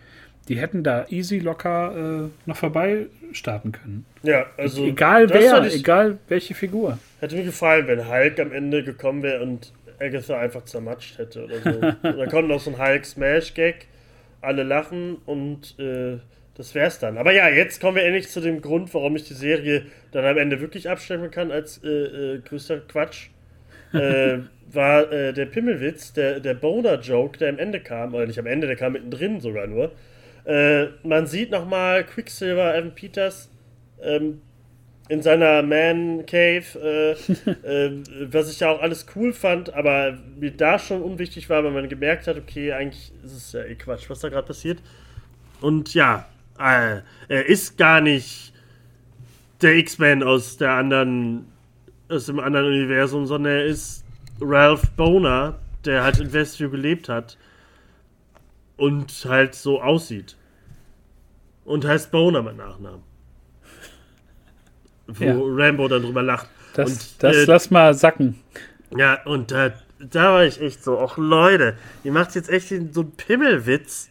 Die 0.49 0.59
hätten 0.59 0.83
da 0.83 1.07
easy 1.11 1.39
locker 1.39 2.25
äh, 2.25 2.29
noch 2.47 2.57
vorbei 2.57 3.07
starten 3.33 3.73
können. 3.73 4.07
Ja, 4.23 4.47
also. 4.57 4.85
Egal 4.85 5.29
wer, 5.31 5.65
ich, 5.65 5.77
egal 5.77 6.19
welche 6.29 6.55
Figur. 6.55 6.99
Hätte 7.21 7.37
mir 7.37 7.45
gefallen, 7.45 7.87
wenn 7.87 8.09
Hulk 8.09 8.41
am 8.41 8.53
Ende 8.53 8.83
gekommen 8.83 9.23
wäre 9.23 9.43
und 9.43 9.73
Agatha 10.01 10.39
einfach 10.39 10.65
zermatscht 10.65 11.19
hätte 11.19 11.45
oder 11.45 11.59
so. 11.61 11.81
da 12.03 12.27
kommt 12.27 12.49
noch 12.49 12.61
so 12.61 12.71
ein 12.71 12.79
Hulk-Smash-Gag, 12.79 13.87
alle 14.41 14.63
lachen 14.63 15.17
und 15.27 15.79
äh, 15.79 16.19
das 16.57 16.75
wär's 16.75 16.99
dann. 16.99 17.19
Aber 17.19 17.33
ja, 17.33 17.49
jetzt 17.49 17.81
kommen 17.81 17.97
wir 17.97 18.05
endlich 18.05 18.29
zu 18.29 18.41
dem 18.41 18.61
Grund, 18.61 18.93
warum 18.95 19.17
ich 19.17 19.25
die 19.25 19.35
Serie 19.35 19.87
dann 20.13 20.25
am 20.25 20.39
Ende 20.39 20.61
wirklich 20.61 20.89
abstellen 20.89 21.31
kann 21.31 21.51
als 21.51 21.83
äh, 21.85 21.89
äh, 21.89 22.39
größter 22.41 22.81
Quatsch. 22.81 23.29
äh, 23.93 24.39
war 24.73 25.11
äh, 25.13 25.33
der 25.33 25.47
Pimmelwitz, 25.47 26.13
der, 26.13 26.41
der 26.41 26.55
Boner-Joke, 26.55 27.39
der 27.39 27.49
am 27.51 27.59
Ende 27.59 27.81
kam, 27.81 28.15
oder 28.15 28.27
nicht 28.27 28.39
am 28.39 28.47
Ende, 28.47 28.67
der 28.67 28.77
kam 28.77 28.93
mittendrin 28.93 29.41
sogar 29.41 29.67
nur. 29.67 29.93
Äh, 30.45 30.87
man 31.03 31.27
sieht 31.27 31.51
nochmal 31.51 32.05
Quicksilver, 32.05 32.77
Evan 32.77 32.95
Peters, 32.95 33.51
ähm, 34.03 34.41
in 35.11 35.23
seiner 35.23 35.63
Man 35.65 36.25
Cave, 36.25 36.65
äh, 36.81 37.11
äh, 37.67 38.05
was 38.31 38.49
ich 38.49 38.61
ja 38.61 38.71
auch 38.71 38.81
alles 38.81 39.07
cool 39.17 39.33
fand, 39.33 39.75
aber 39.75 40.17
mir 40.39 40.53
da 40.53 40.79
schon 40.79 41.03
unwichtig 41.03 41.51
war, 41.51 41.65
weil 41.65 41.73
man 41.73 41.89
gemerkt 41.89 42.29
hat, 42.29 42.37
okay, 42.37 42.73
eigentlich 42.73 43.13
ist 43.25 43.33
es 43.33 43.53
ja 43.53 43.65
eh 43.65 43.75
Quatsch, 43.75 44.09
was 44.09 44.21
da 44.21 44.29
gerade 44.29 44.47
passiert. 44.47 44.79
Und 45.61 45.95
ja, 45.95 46.29
äh, 46.61 47.01
er 47.27 47.47
ist 47.47 47.77
gar 47.77 48.01
nicht 48.01 48.53
der 49.61 49.75
X-Men 49.79 50.23
aus 50.23 50.59
der 50.59 50.71
anderen, 50.71 51.47
aus 52.09 52.27
dem 52.27 52.39
anderen 52.39 52.67
Universum, 52.67 53.27
sondern 53.27 53.53
er 53.53 53.65
ist 53.65 54.05
Ralph 54.41 54.93
Boner, 54.93 55.59
der 55.85 56.05
halt 56.05 56.21
in 56.21 56.33
Westview 56.33 56.71
gelebt 56.71 57.09
hat 57.09 57.37
und 58.77 59.11
halt 59.29 59.57
so 59.57 59.83
aussieht. 59.83 60.37
Und 61.65 61.85
heißt 61.85 62.13
Boner 62.13 62.43
mein 62.43 62.59
Nachname 62.59 63.03
wo 65.19 65.25
ja. 65.25 65.35
Rambo 65.37 65.89
dann 65.89 66.03
drüber 66.03 66.23
lacht. 66.23 66.49
Das, 66.75 66.91
und, 66.91 67.23
das 67.23 67.37
äh, 67.37 67.45
lass 67.45 67.71
mal 67.71 67.95
sacken. 67.95 68.41
Ja, 68.97 69.23
und 69.25 69.51
da, 69.51 69.73
da 69.99 70.33
war 70.33 70.45
ich 70.45 70.61
echt 70.61 70.83
so, 70.83 70.99
ach 70.99 71.17
Leute, 71.17 71.77
ihr 72.05 72.13
macht 72.13 72.35
jetzt 72.35 72.51
echt 72.51 72.69
so 72.69 72.75
einen 72.75 73.13
Pimmelwitz 73.17 74.11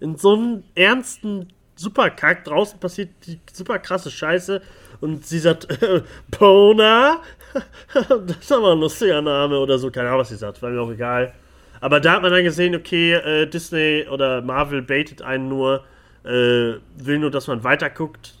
in 0.00 0.16
so 0.16 0.34
einem 0.34 0.64
ernsten 0.74 1.48
Superkack. 1.76 2.44
Draußen 2.44 2.78
passiert 2.78 3.10
die 3.26 3.40
super 3.52 3.78
krasse 3.78 4.10
Scheiße 4.10 4.62
und 5.00 5.26
sie 5.26 5.38
sagt, 5.38 5.70
äh, 5.82 6.02
Bona, 6.38 7.20
das 7.94 8.36
ist 8.38 8.52
aber 8.52 8.72
ein 8.72 8.80
lustiger 8.80 9.22
Name 9.22 9.58
oder 9.58 9.78
so, 9.78 9.90
keine 9.90 10.08
Ahnung, 10.08 10.20
was 10.20 10.30
sie 10.30 10.36
sagt, 10.36 10.62
war 10.62 10.70
mir 10.70 10.80
auch 10.80 10.90
egal. 10.90 11.32
Aber 11.80 11.98
da 11.98 12.12
hat 12.12 12.22
man 12.22 12.30
dann 12.30 12.44
gesehen, 12.44 12.76
okay, 12.76 13.14
äh, 13.14 13.46
Disney 13.46 14.06
oder 14.08 14.40
Marvel 14.40 14.82
baitet 14.82 15.20
einen 15.20 15.48
nur, 15.48 15.84
äh, 16.24 16.74
will 16.96 17.18
nur, 17.18 17.30
dass 17.30 17.48
man 17.48 17.64
weiterguckt, 17.64 18.34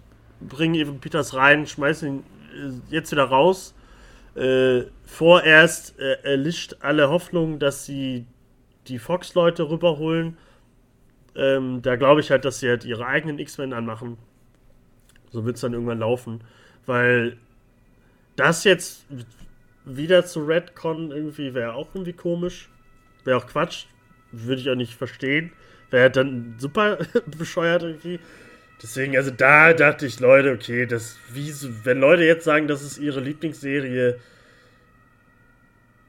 bringen 0.48 0.74
Evan 0.74 1.00
Peters 1.00 1.34
rein, 1.34 1.66
schmeißen 1.66 2.08
ihn 2.08 2.24
äh, 2.54 2.94
jetzt 2.94 3.12
wieder 3.12 3.24
raus. 3.24 3.74
Äh, 4.34 4.84
vorerst 5.04 5.98
äh, 5.98 6.16
erlischt 6.22 6.76
alle 6.80 7.10
Hoffnung, 7.10 7.58
dass 7.58 7.84
sie 7.84 8.26
die 8.88 8.98
Fox-Leute 8.98 9.68
rüberholen. 9.68 10.38
Ähm, 11.34 11.82
da 11.82 11.96
glaube 11.96 12.20
ich 12.20 12.30
halt, 12.30 12.44
dass 12.44 12.60
sie 12.60 12.68
halt 12.68 12.84
ihre 12.84 13.06
eigenen 13.06 13.38
X-Men 13.38 13.72
anmachen. 13.72 14.18
So 15.30 15.44
wird 15.44 15.56
es 15.56 15.62
dann 15.62 15.72
irgendwann 15.72 15.98
laufen. 15.98 16.42
Weil 16.86 17.36
das 18.36 18.64
jetzt 18.64 19.06
wieder 19.84 20.24
zu 20.24 20.44
Redcon 20.44 21.10
irgendwie 21.10 21.54
wäre 21.54 21.74
auch 21.74 21.88
irgendwie 21.94 22.12
komisch. 22.12 22.68
Wäre 23.24 23.38
auch 23.38 23.46
Quatsch. 23.46 23.86
Würde 24.30 24.60
ich 24.60 24.70
auch 24.70 24.74
nicht 24.76 24.94
verstehen. 24.94 25.52
Wäre 25.90 26.10
dann 26.10 26.54
super 26.58 26.98
bescheuert 27.38 27.82
irgendwie. 27.82 28.18
Deswegen, 28.80 29.16
also 29.16 29.30
da 29.30 29.72
dachte 29.72 30.06
ich, 30.06 30.20
Leute, 30.20 30.52
okay, 30.52 30.86
das, 30.86 31.16
wie, 31.32 31.52
wenn 31.84 32.00
Leute 32.00 32.24
jetzt 32.24 32.44
sagen, 32.44 32.66
das 32.66 32.82
ist 32.82 32.98
ihre 32.98 33.20
Lieblingsserie, 33.20 34.18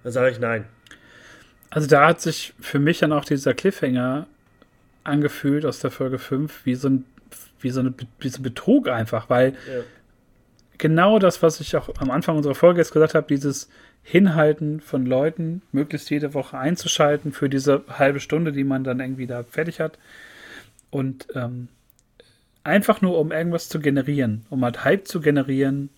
dann 0.04 0.12
sage 0.12 0.32
ich 0.32 0.40
nein. 0.40 0.66
Also 1.70 1.88
da 1.88 2.08
hat 2.08 2.22
sich 2.22 2.54
für 2.60 2.80
mich 2.80 3.00
dann 3.00 3.12
auch 3.14 3.26
dieser 3.26 3.54
Cliffhanger 3.54 4.28
angefühlt 5.04 5.66
aus 5.66 5.80
der 5.80 5.92
Folge 5.92 6.20
5, 6.20 6.66
wie 6.66 6.76
so 6.76 6.90
ein, 6.90 7.06
wie 7.60 7.70
so, 7.70 7.80
eine, 7.80 7.94
wie 8.20 8.30
so 8.30 8.40
ein 8.40 8.44
Betrug 8.44 8.90
einfach, 8.90 9.30
weil 9.30 9.52
ja. 9.52 9.82
genau 10.78 11.20
das, 11.20 11.42
was 11.42 11.60
ich 11.60 11.76
auch 11.76 11.90
am 11.98 12.12
Anfang 12.12 12.38
unserer 12.38 12.56
Folge 12.56 12.80
jetzt 12.80 12.94
gesagt 12.94 13.16
habe, 13.16 13.28
dieses 13.28 13.70
Hinhalten 14.04 14.82
von 14.82 15.06
Leuten, 15.06 15.62
möglichst 15.72 16.10
jede 16.10 16.34
Woche 16.34 16.58
einzuschalten 16.58 17.32
für 17.32 17.50
diese 17.50 17.84
halbe 17.88 18.20
Stunde, 18.20 18.52
die 18.52 18.66
man 18.66 18.84
dann 18.84 19.00
irgendwie 19.00 19.28
da 19.28 19.44
fertig 19.44 19.80
hat. 19.80 19.98
Und 20.90 21.28
ähm, 21.36 21.70
einfach 22.64 23.02
nur, 23.02 23.20
um 23.20 23.32
irgendwas 23.32 23.70
zu 23.70 23.80
generieren, 23.80 24.46
um 24.50 24.64
halt 24.64 24.84
Hype 24.84 25.08
zu 25.08 25.22
generieren, 25.22 25.90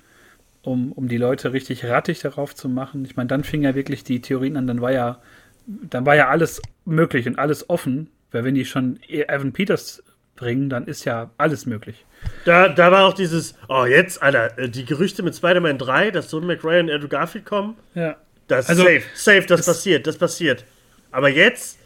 um, 0.61 0.91
um 0.91 1.07
die 1.07 1.17
Leute 1.17 1.53
richtig 1.53 1.85
rattig 1.85 2.19
darauf 2.19 2.55
zu 2.55 2.69
machen. 2.69 3.05
Ich 3.05 3.15
meine, 3.15 3.27
dann 3.27 3.43
fing 3.43 3.63
ja 3.63 3.75
wirklich 3.75 4.03
die 4.03 4.21
Theorien 4.21 4.57
an, 4.57 4.67
dann 4.67 4.81
war 4.81 4.91
ja, 4.91 5.21
dann 5.67 6.05
war 6.05 6.15
ja 6.15 6.29
alles 6.29 6.61
möglich 6.85 7.27
und 7.27 7.37
alles 7.37 7.69
offen, 7.69 8.09
weil 8.31 8.43
wenn 8.43 8.55
die 8.55 8.65
schon 8.65 8.99
Evan 9.07 9.53
Peters 9.53 10.03
bringen, 10.35 10.69
dann 10.69 10.87
ist 10.87 11.05
ja 11.05 11.31
alles 11.37 11.65
möglich. 11.65 12.05
Da, 12.43 12.67
da 12.67 12.91
war 12.91 13.05
auch 13.05 13.13
dieses, 13.13 13.55
oh 13.69 13.85
jetzt, 13.85 14.21
Alter, 14.21 14.57
äh, 14.57 14.69
die 14.69 14.85
Gerüchte 14.85 15.23
mit 15.23 15.35
Spider-Man 15.35 15.77
3, 15.77 16.11
dass 16.11 16.29
Tony 16.29 16.47
McRae 16.47 16.79
und 16.79 16.89
Andrew 16.91 17.07
Garfield 17.07 17.45
kommen. 17.45 17.77
Ja. 17.93 18.17
Das 18.47 18.65
ist 18.65 18.69
also, 18.69 18.83
safe, 18.83 19.03
safe, 19.15 19.41
das, 19.41 19.59
das 19.59 19.65
passiert, 19.65 20.07
das 20.07 20.17
passiert. 20.17 20.65
Aber 21.11 21.29
jetzt, 21.29 21.79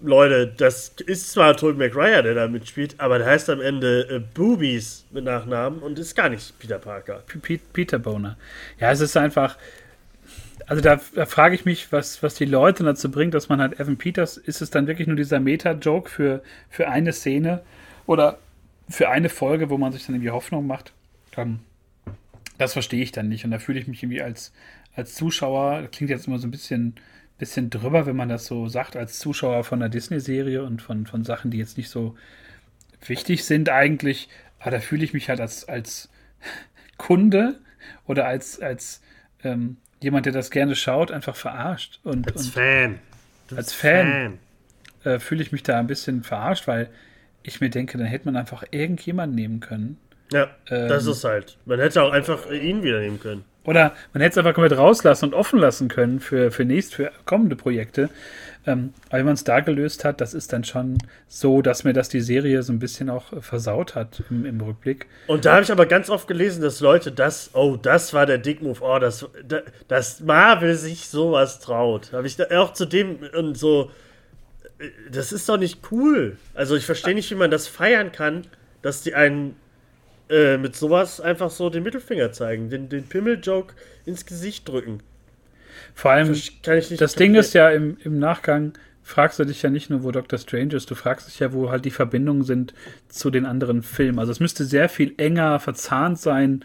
Leute, 0.00 0.46
das 0.46 0.88
ist 1.06 1.32
zwar 1.32 1.56
Tobey 1.56 1.88
McRae, 1.88 2.22
der 2.22 2.34
da 2.34 2.48
mitspielt, 2.48 2.96
aber 2.98 3.18
der 3.18 3.28
heißt 3.28 3.48
am 3.48 3.62
Ende 3.62 4.08
äh, 4.10 4.18
Boobies 4.18 5.06
mit 5.10 5.24
Nachnamen 5.24 5.78
und 5.78 5.98
ist 5.98 6.14
gar 6.14 6.28
nicht 6.28 6.58
Peter 6.58 6.78
Parker. 6.78 7.22
P 7.26 7.58
Peter 7.72 7.98
Boner. 7.98 8.36
Ja, 8.78 8.92
es 8.92 9.00
ist 9.00 9.16
einfach, 9.16 9.56
also 10.66 10.82
da, 10.82 11.00
da 11.14 11.24
frage 11.24 11.54
ich 11.54 11.64
mich, 11.64 11.92
was, 11.92 12.22
was 12.22 12.34
die 12.34 12.44
Leute 12.44 12.84
dazu 12.84 13.10
bringt, 13.10 13.32
dass 13.32 13.48
man 13.48 13.60
halt 13.60 13.80
Evan 13.80 13.96
Peters, 13.96 14.36
ist 14.36 14.60
es 14.60 14.68
dann 14.68 14.86
wirklich 14.86 15.06
nur 15.06 15.16
dieser 15.16 15.40
Meta-Joke 15.40 16.10
für, 16.10 16.42
für 16.68 16.88
eine 16.88 17.12
Szene 17.14 17.62
oder 18.04 18.38
für 18.88 19.08
eine 19.08 19.30
Folge, 19.30 19.70
wo 19.70 19.78
man 19.78 19.92
sich 19.92 20.04
dann 20.04 20.16
irgendwie 20.16 20.30
Hoffnung 20.30 20.66
macht? 20.66 20.92
Ähm, 21.38 21.60
das 22.58 22.74
verstehe 22.74 23.02
ich 23.02 23.12
dann 23.12 23.28
nicht 23.28 23.46
und 23.46 23.50
da 23.50 23.58
fühle 23.58 23.80
ich 23.80 23.86
mich 23.86 24.02
irgendwie 24.02 24.22
als, 24.22 24.52
als 24.94 25.14
Zuschauer, 25.14 25.88
klingt 25.90 26.10
jetzt 26.10 26.26
immer 26.26 26.38
so 26.38 26.46
ein 26.46 26.50
bisschen, 26.50 26.96
bisschen 27.38 27.70
drüber, 27.70 28.06
wenn 28.06 28.16
man 28.16 28.28
das 28.28 28.46
so 28.46 28.68
sagt, 28.68 28.96
als 28.96 29.18
Zuschauer 29.18 29.64
von 29.64 29.82
einer 29.82 29.88
Disney-Serie 29.88 30.62
und 30.62 30.82
von, 30.82 31.06
von 31.06 31.24
Sachen, 31.24 31.50
die 31.50 31.58
jetzt 31.58 31.76
nicht 31.76 31.90
so 31.90 32.16
wichtig 33.06 33.44
sind 33.44 33.68
eigentlich, 33.68 34.28
aber 34.58 34.72
da 34.72 34.80
fühle 34.80 35.04
ich 35.04 35.12
mich 35.12 35.28
halt 35.28 35.40
als, 35.40 35.68
als 35.68 36.08
Kunde 36.96 37.58
oder 38.06 38.26
als, 38.26 38.60
als 38.60 39.02
ähm, 39.44 39.76
jemand, 40.00 40.26
der 40.26 40.32
das 40.32 40.50
gerne 40.50 40.74
schaut, 40.74 41.10
einfach 41.10 41.36
verarscht. 41.36 42.00
Und, 42.04 42.26
als 42.26 42.46
und 42.46 42.54
Fan. 42.54 42.98
als 43.54 43.72
Fan, 43.72 44.38
Fan. 45.02 45.12
Äh, 45.12 45.18
fühle 45.18 45.42
ich 45.42 45.52
mich 45.52 45.62
da 45.62 45.78
ein 45.78 45.86
bisschen 45.86 46.22
verarscht, 46.22 46.66
weil 46.66 46.88
ich 47.42 47.60
mir 47.60 47.70
denke, 47.70 47.98
dann 47.98 48.06
hätte 48.06 48.24
man 48.24 48.36
einfach 48.36 48.64
irgendjemanden 48.70 49.36
nehmen 49.36 49.60
können. 49.60 49.98
Ja, 50.32 50.50
ähm, 50.68 50.88
das 50.88 51.06
ist 51.06 51.22
halt. 51.22 51.56
Man 51.64 51.78
hätte 51.78 52.02
auch 52.02 52.10
einfach 52.10 52.50
ihn 52.50 52.82
wieder 52.82 53.00
nehmen 53.00 53.20
können. 53.20 53.44
Oder 53.66 53.94
man 54.12 54.22
hätte 54.22 54.32
es 54.32 54.38
einfach 54.38 54.54
komplett 54.54 54.78
rauslassen 54.78 55.26
und 55.26 55.34
offen 55.34 55.58
lassen 55.58 55.88
können 55.88 56.20
für, 56.20 56.50
für 56.50 56.64
nächst, 56.64 56.94
für 56.94 57.10
kommende 57.24 57.56
Projekte. 57.56 58.08
Ähm, 58.66 58.94
aber 59.08 59.18
wenn 59.18 59.26
man 59.26 59.34
es 59.34 59.44
da 59.44 59.60
gelöst 59.60 60.04
hat, 60.04 60.20
das 60.20 60.34
ist 60.34 60.52
dann 60.52 60.64
schon 60.64 60.98
so, 61.28 61.62
dass 61.62 61.84
mir 61.84 61.92
das 61.92 62.08
die 62.08 62.20
Serie 62.20 62.62
so 62.62 62.72
ein 62.72 62.78
bisschen 62.78 63.10
auch 63.10 63.42
versaut 63.42 63.94
hat 63.94 64.22
im, 64.30 64.44
im 64.44 64.60
Rückblick. 64.60 65.06
Und 65.26 65.44
da 65.44 65.54
habe 65.54 65.62
ich 65.62 65.70
aber 65.70 65.86
ganz 65.86 66.10
oft 66.10 66.26
gelesen, 66.26 66.62
dass 66.62 66.80
Leute 66.80 67.12
das, 67.12 67.50
oh, 67.54 67.76
das 67.76 68.12
war 68.12 68.26
der 68.26 68.38
Dick-Move, 68.38 68.80
oh, 68.82 68.98
das, 68.98 69.28
dass 69.88 70.20
Marvel 70.20 70.74
sich 70.74 71.08
sowas 71.08 71.60
traut. 71.60 72.12
Habe 72.12 72.26
ich 72.26 72.36
da 72.36 72.44
auch 72.58 72.72
zu 72.72 72.86
dem 72.86 73.18
und 73.36 73.56
so, 73.56 73.90
äh, 74.78 74.88
das 75.10 75.32
ist 75.32 75.48
doch 75.48 75.58
nicht 75.58 75.80
cool. 75.90 76.36
Also 76.54 76.76
ich 76.76 76.86
verstehe 76.86 77.14
nicht, 77.14 77.30
wie 77.30 77.36
man 77.36 77.50
das 77.50 77.68
feiern 77.68 78.10
kann, 78.10 78.46
dass 78.82 79.02
die 79.02 79.14
einen 79.14 79.56
äh, 80.28 80.58
mit 80.58 80.74
sowas 80.74 81.20
einfach 81.20 81.50
so 81.50 81.70
den 81.70 81.82
Mittelfinger 81.82 82.32
zeigen, 82.32 82.68
den, 82.68 82.88
den 82.88 83.04
Pimmel-Joke 83.04 83.74
ins 84.04 84.26
Gesicht 84.26 84.68
drücken. 84.68 85.00
Vor 85.94 86.10
allem, 86.10 86.34
das 86.62 87.14
Ding 87.14 87.34
ist 87.34 87.54
ja 87.54 87.70
im, 87.70 87.96
im 88.02 88.18
Nachgang, 88.18 88.72
fragst 89.02 89.38
du 89.38 89.44
dich 89.44 89.62
ja 89.62 89.70
nicht 89.70 89.88
nur, 89.88 90.02
wo 90.02 90.10
Doctor 90.10 90.38
Strange 90.38 90.74
ist, 90.74 90.90
du 90.90 90.96
fragst 90.96 91.28
dich 91.28 91.38
ja, 91.38 91.52
wo 91.52 91.70
halt 91.70 91.84
die 91.84 91.90
Verbindungen 91.90 92.42
sind 92.42 92.74
zu 93.08 93.30
den 93.30 93.46
anderen 93.46 93.82
Filmen. 93.82 94.18
Also 94.18 94.32
es 94.32 94.40
müsste 94.40 94.64
sehr 94.64 94.88
viel 94.88 95.14
enger 95.16 95.60
verzahnt 95.60 96.18
sein, 96.18 96.64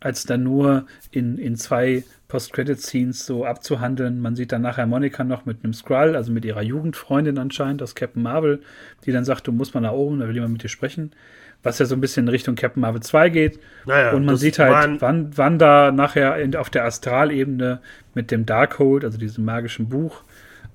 als 0.00 0.24
dann 0.24 0.42
nur 0.42 0.86
in, 1.10 1.38
in 1.38 1.56
zwei 1.56 2.04
Post-Credit-Scenes 2.28 3.26
so 3.26 3.44
abzuhandeln. 3.44 4.20
Man 4.20 4.36
sieht 4.36 4.52
dann 4.52 4.62
nachher 4.62 4.86
Monika 4.86 5.22
noch 5.22 5.44
mit 5.44 5.62
einem 5.62 5.74
Skrull, 5.74 6.16
also 6.16 6.32
mit 6.32 6.44
ihrer 6.44 6.62
Jugendfreundin 6.62 7.38
anscheinend 7.38 7.82
aus 7.82 7.94
Captain 7.94 8.22
Marvel, 8.22 8.62
die 9.04 9.12
dann 9.12 9.26
sagt, 9.26 9.46
du 9.46 9.52
musst 9.52 9.74
mal 9.74 9.80
nach 9.80 9.92
oben, 9.92 10.18
da 10.18 10.26
will 10.26 10.34
jemand 10.34 10.54
mit 10.54 10.62
dir 10.62 10.68
sprechen 10.68 11.12
was 11.62 11.78
ja 11.78 11.86
so 11.86 11.94
ein 11.94 12.00
bisschen 12.00 12.24
in 12.24 12.28
Richtung 12.28 12.56
Captain 12.56 12.80
Marvel 12.80 13.02
2 13.02 13.28
geht. 13.28 13.60
Naja, 13.86 14.12
und 14.12 14.24
man 14.24 14.36
sieht 14.36 14.58
halt, 14.58 15.00
wann, 15.00 15.36
wann 15.36 15.58
da 15.58 15.92
nachher 15.92 16.36
in, 16.38 16.56
auf 16.56 16.70
der 16.70 16.84
Astralebene 16.84 17.80
mit 18.14 18.30
dem 18.30 18.46
Darkhold, 18.46 19.04
also 19.04 19.18
diesem 19.18 19.44
magischen 19.44 19.88
Buch, 19.88 20.22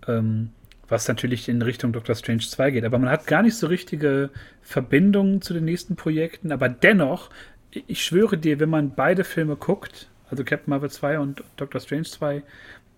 ähm, 0.08 0.50
was 0.88 1.08
natürlich 1.08 1.50
in 1.50 1.62
Richtung 1.62 1.92
Doctor 1.92 2.16
Strange 2.16 2.44
2 2.44 2.72
geht. 2.72 2.86
Aber 2.86 2.98
man 2.98 3.10
hat 3.10 3.28
gar 3.28 3.44
nicht 3.44 3.58
so 3.58 3.68
richtige 3.68 4.30
Verbindungen 4.62 5.42
zu 5.42 5.54
den 5.54 5.66
nächsten 5.66 5.98
Projekten. 5.98 6.54
Aber 6.54 6.70
dennoch, 6.70 7.30
ich 7.72 8.04
schwöre 8.04 8.38
dir, 8.38 8.60
wenn 8.62 8.70
man 8.70 8.96
beide 8.96 9.26
Filme 9.26 9.58
guckt, 9.58 10.08
also 10.30 10.46
Captain 10.46 10.70
Marvel 10.70 10.90
2 10.90 11.20
und 11.20 11.44
Doctor 11.58 11.82
Strange 11.82 12.04
2, 12.04 12.44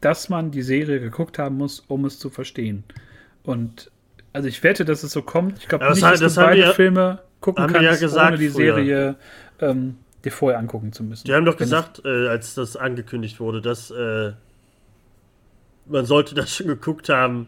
dass 0.01 0.29
man 0.29 0.51
die 0.51 0.61
Serie 0.61 0.99
geguckt 0.99 1.39
haben 1.39 1.57
muss, 1.57 1.83
um 1.87 2.05
es 2.05 2.19
zu 2.19 2.29
verstehen. 2.29 2.83
Und 3.43 3.91
also 4.31 4.47
ich 4.47 4.61
wette, 4.61 4.85
dass 4.85 5.01
es 5.01 5.11
so 5.11 5.23
kommt. 5.23 5.57
Ich 5.57 5.67
glaube 5.67 5.89
nicht, 5.89 6.03
dass 6.03 6.35
du 6.35 6.41
beide 6.41 6.61
wir, 6.61 6.73
Filme 6.73 7.19
gucken 7.41 7.67
kannst, 7.67 7.81
ja 7.81 7.95
gesagt, 7.95 8.29
ohne 8.29 8.37
die 8.37 8.49
Serie 8.49 9.15
ähm, 9.59 9.97
dir 10.23 10.31
vorher 10.31 10.59
angucken 10.59 10.91
zu 10.93 11.03
müssen. 11.03 11.25
Die 11.25 11.33
haben 11.33 11.45
doch 11.45 11.57
gesagt, 11.57 12.01
äh, 12.05 12.27
als 12.27 12.53
das 12.55 12.75
angekündigt 12.75 13.39
wurde, 13.39 13.61
dass 13.61 13.91
äh, 13.91 14.33
man 15.85 16.05
sollte 16.05 16.35
das 16.35 16.55
schon 16.55 16.67
geguckt 16.67 17.09
haben, 17.09 17.47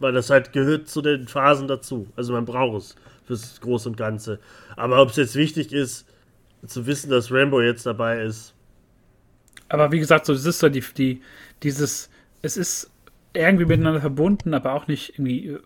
weil 0.00 0.12
das 0.12 0.30
halt 0.30 0.52
gehört 0.52 0.88
zu 0.88 1.02
den 1.02 1.28
Phasen 1.28 1.68
dazu. 1.68 2.08
Also 2.16 2.32
man 2.32 2.44
braucht 2.44 2.78
es 2.78 2.96
fürs 3.26 3.60
Große 3.60 3.88
und 3.88 3.96
Ganze. 3.96 4.38
Aber 4.76 5.02
ob 5.02 5.10
es 5.10 5.16
jetzt 5.16 5.34
wichtig 5.34 5.72
ist, 5.72 6.06
zu 6.66 6.86
wissen, 6.86 7.10
dass 7.10 7.30
Rambo 7.30 7.60
jetzt 7.60 7.86
dabei 7.86 8.22
ist. 8.22 8.54
Aber 9.68 9.92
wie 9.92 9.98
gesagt, 9.98 10.26
so 10.26 10.32
das 10.32 10.44
ist 10.44 10.58
so 10.58 10.68
die, 10.68 10.82
die 10.96 11.22
dieses, 11.62 12.08
es 12.42 12.56
ist 12.56 12.90
irgendwie 13.46 13.66
miteinander 13.66 14.00
verbunden, 14.00 14.54
aber 14.54 14.72
auch 14.72 14.88
nicht 14.88 15.14
irgendwie 15.14 15.48
äh, 15.48 15.60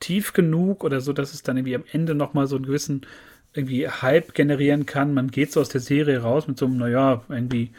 tief 0.00 0.32
genug 0.32 0.84
oder 0.84 1.00
so, 1.00 1.12
dass 1.12 1.34
es 1.34 1.42
dann 1.42 1.56
irgendwie 1.56 1.74
am 1.74 1.84
Ende 1.92 2.14
nochmal 2.14 2.46
so 2.46 2.56
einen 2.56 2.66
gewissen 2.66 3.06
irgendwie 3.52 3.88
Hype 3.88 4.34
generieren 4.34 4.86
kann. 4.86 5.14
Man 5.14 5.30
geht 5.30 5.52
so 5.52 5.60
aus 5.60 5.68
der 5.68 5.80
Serie 5.80 6.22
raus 6.22 6.46
mit 6.46 6.58
so 6.58 6.66
einem, 6.66 6.76
naja, 6.78 7.22
irgendwie 7.28 7.70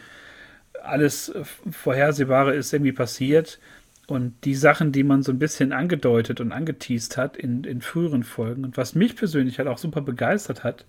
alles 0.83 1.33
Vorhersehbare 1.71 2.53
ist 2.55 2.73
irgendwie 2.73 2.91
passiert. 2.91 3.59
Und 4.07 4.33
die 4.43 4.55
Sachen, 4.55 4.91
die 4.91 5.03
man 5.03 5.23
so 5.23 5.31
ein 5.31 5.39
bisschen 5.39 5.71
angedeutet 5.71 6.41
und 6.41 6.51
angeteased 6.51 7.15
hat 7.17 7.37
in, 7.37 7.63
in 7.63 7.81
früheren 7.81 8.23
Folgen 8.23 8.65
und 8.65 8.75
was 8.75 8.95
mich 8.95 9.15
persönlich 9.15 9.57
halt 9.57 9.69
auch 9.69 9.77
super 9.77 10.01
begeistert 10.01 10.63
hat, 10.63 10.85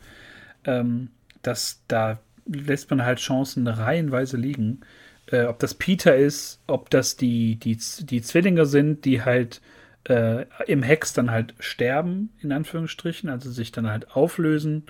ähm, 0.64 1.08
dass 1.42 1.82
da 1.86 2.18
lässt 2.46 2.90
man 2.90 3.04
halt 3.04 3.20
Chancen 3.20 3.68
reihenweise 3.68 4.36
liegen 4.36 4.80
äh, 5.26 5.44
ob 5.44 5.58
das 5.58 5.74
Peter 5.74 6.16
ist, 6.16 6.60
ob 6.66 6.90
das 6.90 7.16
die, 7.16 7.56
die, 7.56 7.78
die 8.00 8.22
Zwillinge 8.22 8.66
sind, 8.66 9.04
die 9.04 9.22
halt 9.22 9.60
äh, 10.04 10.46
im 10.66 10.82
Hex 10.82 11.12
dann 11.12 11.30
halt 11.30 11.54
sterben, 11.58 12.30
in 12.40 12.52
Anführungsstrichen, 12.52 13.30
also 13.30 13.50
sich 13.50 13.72
dann 13.72 13.88
halt 13.88 14.16
auflösen. 14.16 14.84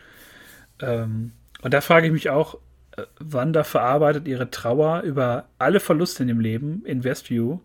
Ähm, 0.81 1.33
und 1.63 1.75
da 1.75 1.81
frage 1.81 2.07
ich 2.07 2.13
mich 2.13 2.31
auch, 2.31 2.59
Äh, 2.95 3.07
Wanda 3.19 3.65
verarbeitet 3.65 4.29
ihre 4.29 4.51
Trauer 4.51 5.01
über 5.01 5.47
alle 5.59 5.81
Verluste 5.81 6.25
in 6.25 6.29
dem 6.29 6.41
Leben 6.41 6.85
in 6.85 7.05
Westview 7.05 7.61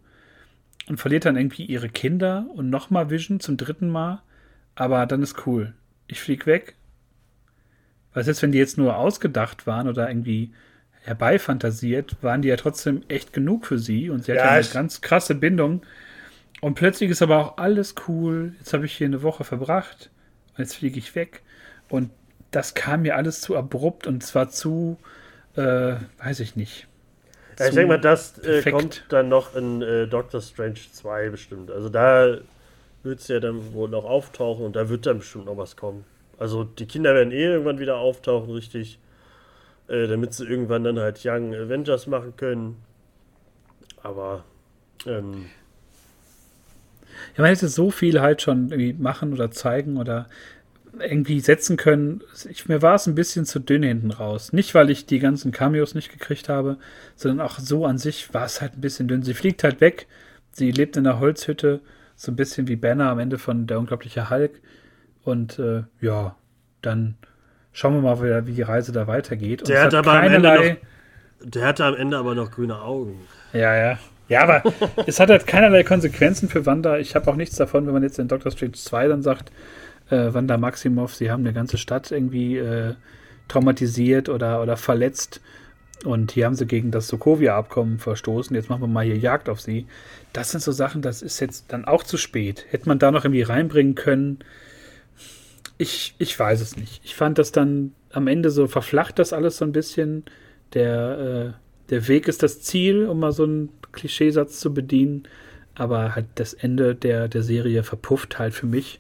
und 0.88 1.02
verliert 1.02 1.26
dann 1.26 1.36
irgendwie 1.36 1.66
ihre 1.66 1.90
Kinder 1.90 2.46
und 2.56 2.70
nochmal 2.70 3.10
Vision 3.10 3.42
zum 3.42 3.58
dritten 3.58 3.90
Mal. 3.90 4.22
Aber 4.76 5.06
dann 5.06 5.22
ist 5.22 5.46
cool. 5.46 5.74
Ich 6.08 6.22
flieg 6.22 6.46
weg. 6.46 6.76
Was 8.14 8.28
jetzt, 8.28 8.42
wenn 8.42 8.54
die 8.54 8.58
jetzt 8.58 8.78
nur 8.78 8.96
ausgedacht 8.96 9.68
waren 9.68 9.90
oder 9.90 10.08
irgendwie 10.08 10.54
herbeifantasiert, 11.08 12.18
waren 12.22 12.42
die 12.42 12.50
ja 12.50 12.58
trotzdem 12.58 13.02
echt 13.08 13.32
genug 13.32 13.66
für 13.66 13.80
sie 13.80 14.10
und 14.10 14.26
sie 14.26 14.34
hat 14.34 14.40
ja, 14.40 14.50
eine 14.50 14.66
ganz 14.66 15.00
krasse 15.00 15.36
Bindung. 15.36 15.82
Und 16.60 16.76
plötzlich 16.76 17.10
ist 17.10 17.22
aber 17.22 17.38
auch 17.40 17.58
alles 17.58 17.96
cool. 18.08 18.54
Jetzt 18.60 18.74
habe 18.74 18.86
ich 18.86 18.94
hier 18.94 19.08
eine 19.08 19.22
Woche 19.24 19.46
verbracht 19.46 20.10
und 20.52 20.60
jetzt 20.60 20.76
fliege 20.76 21.00
ich 21.00 21.16
weg. 21.16 21.44
Und 21.88 22.10
das 22.52 22.74
kam 22.74 23.04
mir 23.04 23.16
alles 23.16 23.40
zu 23.40 23.56
abrupt 23.56 24.06
und 24.06 24.22
zwar 24.22 24.50
zu, 24.50 24.98
äh, 25.56 25.96
weiß 26.18 26.42
ich 26.42 26.58
nicht. 26.58 26.88
Ja, 27.58 27.68
ich 27.68 27.74
denke 27.74 27.88
mal, 27.88 28.02
das 28.02 28.38
äh, 28.40 28.70
kommt 28.70 29.06
dann 29.08 29.30
noch 29.30 29.56
in 29.56 29.82
äh, 29.82 30.08
Doctor 30.08 30.42
Strange 30.42 30.80
2 30.92 31.30
bestimmt. 31.30 31.72
Also 31.72 31.88
da 31.88 32.38
wird 33.04 33.20
es 33.20 33.30
ja 33.30 33.40
dann 33.40 33.74
wohl 33.74 33.88
noch 33.88 34.04
auftauchen 34.04 34.66
und 34.66 34.76
da 34.76 34.90
wird 34.90 35.06
dann 35.06 35.20
bestimmt 35.20 35.46
noch 35.46 35.58
was 35.58 35.78
kommen. 35.78 36.04
Also 36.38 36.66
die 36.66 36.86
Kinder 36.86 37.16
werden 37.16 37.32
eh 37.32 37.46
irgendwann 37.46 37.80
wieder 37.80 37.96
auftauchen, 37.98 38.52
richtig. 38.52 39.00
Äh, 39.88 40.08
damit 40.08 40.34
sie 40.34 40.46
irgendwann 40.46 40.84
dann 40.84 41.00
halt 41.00 41.22
Young 41.24 41.56
Avengers 41.56 42.08
machen 42.08 42.36
können. 42.36 42.76
Aber 44.04 44.44
ähm, 45.06 45.46
ja, 47.36 47.42
man 47.42 47.50
hätte 47.50 47.70
so 47.70 47.90
viel 47.90 48.20
halt 48.20 48.42
schon 48.42 48.72
irgendwie 48.72 48.94
machen 48.94 49.34
oder 49.34 49.50
zeigen 49.52 49.98
oder 49.98 50.28
irgendwie 51.00 51.40
setzen 51.40 51.78
können. 51.78 52.22
Ich, 52.50 52.68
mir 52.68 52.82
war 52.82 52.96
es 52.96 53.08
ein 53.08 53.16
bisschen 53.16 53.46
zu 53.46 53.60
dünn 53.60 53.84
hinten 53.84 54.12
raus. 54.12 54.52
Nicht, 54.52 54.74
weil 54.76 54.90
ich 54.90 55.06
die 55.06 55.20
ganzen 55.20 55.52
Cameos 55.52 55.96
nicht 55.96 56.12
gekriegt 56.12 56.50
habe, 56.50 56.78
sondern 57.16 57.46
auch 57.46 57.60
so 57.60 57.86
an 57.86 57.98
sich 57.98 58.34
war 58.34 58.46
es 58.46 58.62
halt 58.62 58.74
ein 58.78 58.82
bisschen 58.82 59.08
dünn. 59.08 59.24
Sie 59.24 59.34
fliegt 59.34 59.64
halt 59.64 59.80
weg. 59.80 60.08
Sie 60.52 60.72
lebt 60.72 60.98
in 60.98 61.06
einer 61.06 61.20
Holzhütte, 61.20 61.82
so 62.16 62.32
ein 62.32 62.36
bisschen 62.36 62.68
wie 62.68 62.76
Banner 62.76 63.10
am 63.10 63.20
Ende 63.20 63.38
von 63.38 63.68
Der 63.68 63.80
unglaubliche 63.80 64.30
Hulk. 64.30 64.60
Und 65.24 65.60
äh, 65.60 65.84
ja, 66.02 66.36
dann 66.82 67.16
schauen 67.78 67.94
wir 67.94 68.02
mal, 68.02 68.20
wie, 68.24 68.48
wie 68.48 68.54
die 68.54 68.64
Reise 68.64 68.92
da 68.92 69.06
weitergeht. 69.06 69.62
Und 69.62 69.70
der 69.70 69.84
hat 69.84 69.94
aber 69.94 70.14
am 70.14 70.24
Ende 70.24 70.40
noch, 70.40 70.78
der 71.44 71.68
hatte 71.68 71.86
am 71.86 71.94
Ende 71.94 72.18
aber 72.18 72.34
noch 72.34 72.50
grüne 72.50 72.82
Augen. 72.82 73.20
Ja, 73.54 73.76
ja. 73.76 74.00
Ja, 74.30 74.42
aber 74.42 74.64
es 75.06 75.20
hat 75.20 75.30
halt 75.30 75.46
keinerlei 75.46 75.84
Konsequenzen 75.84 76.50
für 76.50 76.66
Wanda. 76.66 76.98
Ich 76.98 77.16
habe 77.16 77.30
auch 77.30 77.36
nichts 77.36 77.56
davon, 77.56 77.86
wenn 77.86 77.94
man 77.94 78.02
jetzt 78.02 78.18
in 78.18 78.28
Doctor 78.28 78.52
Strange 78.52 78.74
2 78.74 79.08
dann 79.10 79.22
sagt, 79.22 79.52
äh, 80.10 80.34
Wanda 80.34 80.58
Maximoff, 80.58 81.14
sie 81.14 81.30
haben 81.30 81.42
eine 81.42 81.54
ganze 81.54 81.78
Stadt 81.78 82.12
irgendwie 82.12 82.58
äh, 82.58 82.96
traumatisiert 83.48 84.28
oder, 84.28 84.64
oder 84.64 84.76
verletzt. 84.76 85.40
Und 86.04 86.32
hier 86.32 86.46
haben 86.46 86.56
sie 86.56 86.66
gegen 86.66 86.90
das 86.90 87.08
Sokovia-Abkommen 87.08 88.00
verstoßen. 88.00 88.56
Jetzt 88.56 88.70
machen 88.72 88.82
wir 88.82 88.88
mal 88.88 89.06
hier 89.06 89.18
Jagd 89.18 89.50
auf 89.50 89.62
sie. 89.62 89.86
Das 90.34 90.50
sind 90.50 90.62
so 90.62 90.72
Sachen, 90.72 91.04
das 91.04 91.22
ist 91.22 91.40
jetzt 91.40 91.72
dann 91.72 91.86
auch 91.86 92.02
zu 92.02 92.18
spät. 92.18 92.66
Hätte 92.70 92.90
man 92.90 92.98
da 92.98 93.12
noch 93.12 93.24
irgendwie 93.24 93.44
reinbringen 93.44 93.94
können. 93.94 94.40
Ich, 95.78 96.16
ich 96.18 96.38
weiß 96.38 96.62
es 96.62 96.76
nicht. 96.76 97.02
Ich 97.04 97.16
fand 97.16 97.38
das 97.38 97.52
dann 97.52 97.94
am 98.12 98.28
Ende 98.28 98.50
so 98.50 98.68
verflacht, 98.68 99.20
das 99.20 99.34
alles 99.34 99.58
so 99.58 99.66
ein 99.66 99.72
bisschen. 99.72 100.24
Der, 100.74 101.54
äh, 101.56 101.90
der 101.90 102.08
Weg 102.08 102.28
ist 102.28 102.44
das 102.44 102.62
Ziel, 102.62 103.06
um 103.06 103.20
mal 103.20 103.32
so 103.32 103.44
einen 103.44 103.70
Klischeesatz 103.92 104.60
zu 104.60 104.74
bedienen. 104.74 105.24
Aber 105.76 106.16
halt 106.16 106.26
das 106.36 106.54
Ende 106.54 106.96
der, 106.96 107.28
der 107.28 107.44
Serie 107.44 107.84
verpufft 107.84 108.40
halt 108.40 108.54
für 108.54 108.66
mich 108.66 109.00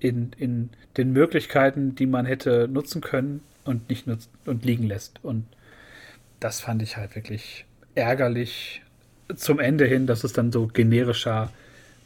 in, 0.00 0.32
in 0.36 0.70
den 0.96 1.12
Möglichkeiten, 1.12 1.94
die 1.94 2.06
man 2.06 2.26
hätte 2.26 2.68
nutzen 2.68 3.00
können 3.00 3.40
und 3.64 3.88
nicht 3.88 4.06
nutzt 4.06 4.30
und 4.44 4.64
liegen 4.64 4.84
lässt. 4.84 5.20
Und 5.22 5.44
das 6.40 6.60
fand 6.60 6.82
ich 6.82 6.96
halt 6.96 7.14
wirklich 7.14 7.64
ärgerlich 7.94 8.82
zum 9.36 9.60
Ende 9.60 9.84
hin, 9.84 10.06
dass 10.06 10.24
es 10.24 10.32
dann 10.32 10.52
so 10.52 10.66
generischer 10.66 11.52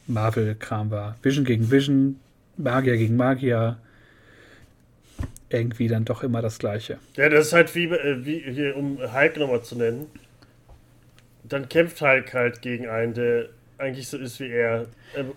Marvel-Kram 0.06 0.90
war. 0.90 1.16
Vision 1.22 1.44
gegen 1.44 1.70
Vision, 1.70 2.18
Magier 2.56 2.96
gegen 2.96 3.16
Magier. 3.16 3.78
Irgendwie 5.48 5.88
dann 5.88 6.04
doch 6.04 6.22
immer 6.22 6.40
das 6.42 6.58
Gleiche. 6.58 6.98
Ja, 7.16 7.28
das 7.28 7.48
ist 7.48 7.52
halt 7.52 7.74
wie, 7.74 7.84
äh, 7.84 8.24
wie 8.24 8.72
um 8.72 8.98
Hulk 8.98 9.36
nochmal 9.36 9.62
zu 9.62 9.76
nennen. 9.76 10.06
Dann 11.44 11.68
kämpft 11.68 12.00
Hulk 12.00 12.32
halt 12.32 12.62
gegen 12.62 12.88
einen, 12.88 13.14
der 13.14 13.48
eigentlich 13.82 14.08
so 14.08 14.16
ist 14.16 14.40
wie 14.40 14.48
er. 14.48 14.86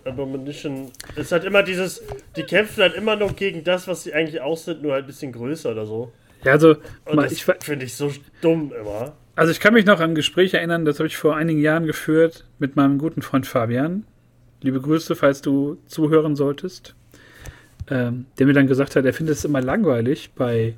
Abomination 0.04 0.90
ist 1.16 1.32
halt 1.32 1.44
immer 1.44 1.62
dieses, 1.62 2.02
die 2.36 2.44
kämpfen 2.44 2.82
halt 2.82 2.94
immer 2.94 3.16
noch 3.16 3.36
gegen 3.36 3.64
das, 3.64 3.88
was 3.88 4.04
sie 4.04 4.14
eigentlich 4.14 4.40
auch 4.40 4.56
sind, 4.56 4.82
nur 4.82 4.92
halt 4.92 5.04
ein 5.04 5.08
bisschen 5.08 5.32
größer 5.32 5.72
oder 5.72 5.84
so. 5.84 6.12
Ja, 6.44 6.52
also, 6.52 6.76
Und 7.04 7.16
das 7.16 7.40
finde 7.60 7.84
ich 7.84 7.94
so 7.94 8.12
dumm 8.40 8.72
immer. 8.78 9.14
Also 9.34 9.50
ich 9.52 9.60
kann 9.60 9.74
mich 9.74 9.84
noch 9.84 10.00
an 10.00 10.12
ein 10.12 10.14
Gespräch 10.14 10.54
erinnern, 10.54 10.84
das 10.84 10.98
habe 10.98 11.08
ich 11.08 11.16
vor 11.16 11.36
einigen 11.36 11.60
Jahren 11.60 11.86
geführt 11.86 12.46
mit 12.58 12.76
meinem 12.76 12.98
guten 12.98 13.20
Freund 13.20 13.46
Fabian. 13.46 14.06
Liebe 14.62 14.80
Grüße, 14.80 15.14
falls 15.14 15.42
du 15.42 15.76
zuhören 15.86 16.36
solltest. 16.36 16.94
Ähm, 17.88 18.26
der 18.38 18.46
mir 18.46 18.52
dann 18.52 18.66
gesagt 18.66 18.96
hat, 18.96 19.04
er 19.04 19.12
findet 19.12 19.36
es 19.36 19.44
immer 19.44 19.60
langweilig 19.60 20.30
bei, 20.34 20.74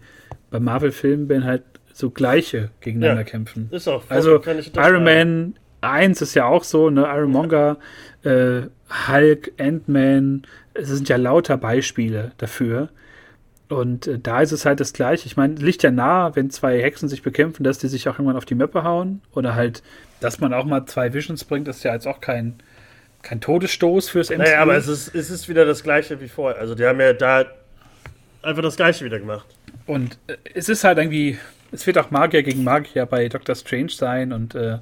bei 0.51 0.61
Marvel-Filmen, 0.61 1.29
wenn 1.29 1.45
halt 1.45 1.63
so 1.93 2.11
gleiche 2.11 2.71
gegeneinander 2.81 3.23
ja, 3.23 3.29
kämpfen. 3.29 3.69
Ist 3.71 3.89
auch. 3.89 4.05
Also 4.09 4.41
Iron 4.77 5.05
Man 5.05 5.55
1 5.81 6.23
ist 6.23 6.35
ja 6.35 6.45
auch 6.47 6.65
so, 6.65 6.91
ne? 6.91 7.03
Iron 7.03 7.31
Monger, 7.31 7.79
äh, 8.25 8.63
Hulk, 9.09 9.53
Ant-Man, 9.59 10.43
es 10.75 10.89
sind 10.89 11.09
ja 11.09 11.17
lauter 11.17 11.57
Beispiele 11.57 12.33
dafür. 12.39 12.89
Und 13.69 14.07
äh, 14.07 14.19
da 14.19 14.41
ist 14.41 14.53
es 14.53 14.65
halt 14.65 14.81
das 14.81 14.93
Gleiche. 14.93 15.27
Ich 15.27 15.37
meine, 15.37 15.55
liegt 15.55 15.83
ja 15.83 15.91
nah, 15.91 16.35
wenn 16.35 16.51
zwei 16.51 16.81
Hexen 16.81 17.09
sich 17.09 17.23
bekämpfen, 17.23 17.65
dass 17.65 17.79
die 17.79 17.89
sich 17.89 18.09
auch 18.09 18.15
irgendwann 18.15 18.37
auf 18.37 18.47
die 18.47 18.55
Möppe 18.55 18.83
hauen. 18.83 19.21
Oder 19.35 19.55
halt, 19.55 19.83
dass 20.21 20.41
man 20.41 20.55
auch 20.55 20.65
mal 20.65 20.87
zwei 20.87 21.13
Visions 21.13 21.45
bringt, 21.45 21.69
ist 21.69 21.85
ja 21.85 21.93
jetzt 21.93 22.07
auch 22.07 22.21
kein, 22.21 22.55
kein 23.29 23.41
Todesstoß 23.41 24.09
fürs 24.09 24.31
MCU. 24.31 24.39
Naja, 24.39 24.61
aber 24.63 24.77
es 24.77 24.89
ist, 24.89 25.15
es 25.15 25.31
ist 25.31 25.49
wieder 25.49 25.67
das 25.67 25.83
Gleiche 25.83 26.21
wie 26.21 26.29
vorher. 26.29 26.59
Also 26.59 26.75
die 26.75 26.87
haben 26.87 26.99
ja 26.99 27.13
da 27.13 27.45
einfach 28.41 28.63
das 28.63 28.77
Gleiche 28.77 29.05
wieder 29.05 29.19
gemacht. 29.19 29.47
Und 29.87 30.19
äh, 30.29 30.37
es 30.55 30.71
ist 30.71 30.85
halt 30.85 30.97
irgendwie, 30.97 31.39
es 31.71 31.87
wird 31.87 31.99
auch 31.99 32.11
Magier 32.11 32.43
gegen 32.43 32.65
Magier 32.65 33.05
bei 33.05 33.29
Doctor 33.29 33.55
Strange 33.55 33.91
sein 33.91 34.33
und 34.33 34.55
äh, 34.55 34.79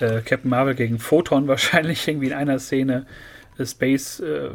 äh, 0.00 0.20
Captain 0.20 0.48
Marvel 0.48 0.76
gegen 0.76 1.00
Photon 1.00 1.48
wahrscheinlich 1.48 2.06
irgendwie 2.06 2.28
in 2.28 2.34
einer 2.34 2.60
Szene. 2.60 3.06
Äh, 3.58 3.66
Space 3.66 4.20
äh, 4.20 4.50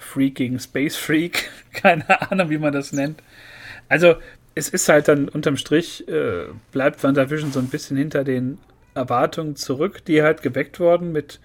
Freak 0.00 0.34
gegen 0.34 0.58
Space 0.58 0.96
Freak. 0.96 1.48
Keine 1.72 2.30
Ahnung, 2.30 2.50
wie 2.50 2.58
man 2.58 2.72
das 2.72 2.92
nennt. 2.92 3.22
Also, 3.88 4.16
es 4.56 4.68
ist 4.68 4.88
halt 4.88 5.08
dann 5.08 5.28
unterm 5.28 5.56
Strich, 5.56 6.08
äh, 6.08 6.46
bleibt 6.72 7.02
WandaVision 7.02 7.52
so 7.52 7.60
ein 7.60 7.68
bisschen 7.68 7.96
hinter 7.96 8.24
den 8.24 8.58
Erwartungen 8.94 9.56
zurück, 9.56 10.04
die 10.04 10.22
halt 10.22 10.42
geweckt 10.42 10.78
wurden 10.80 11.12
mit 11.12 11.40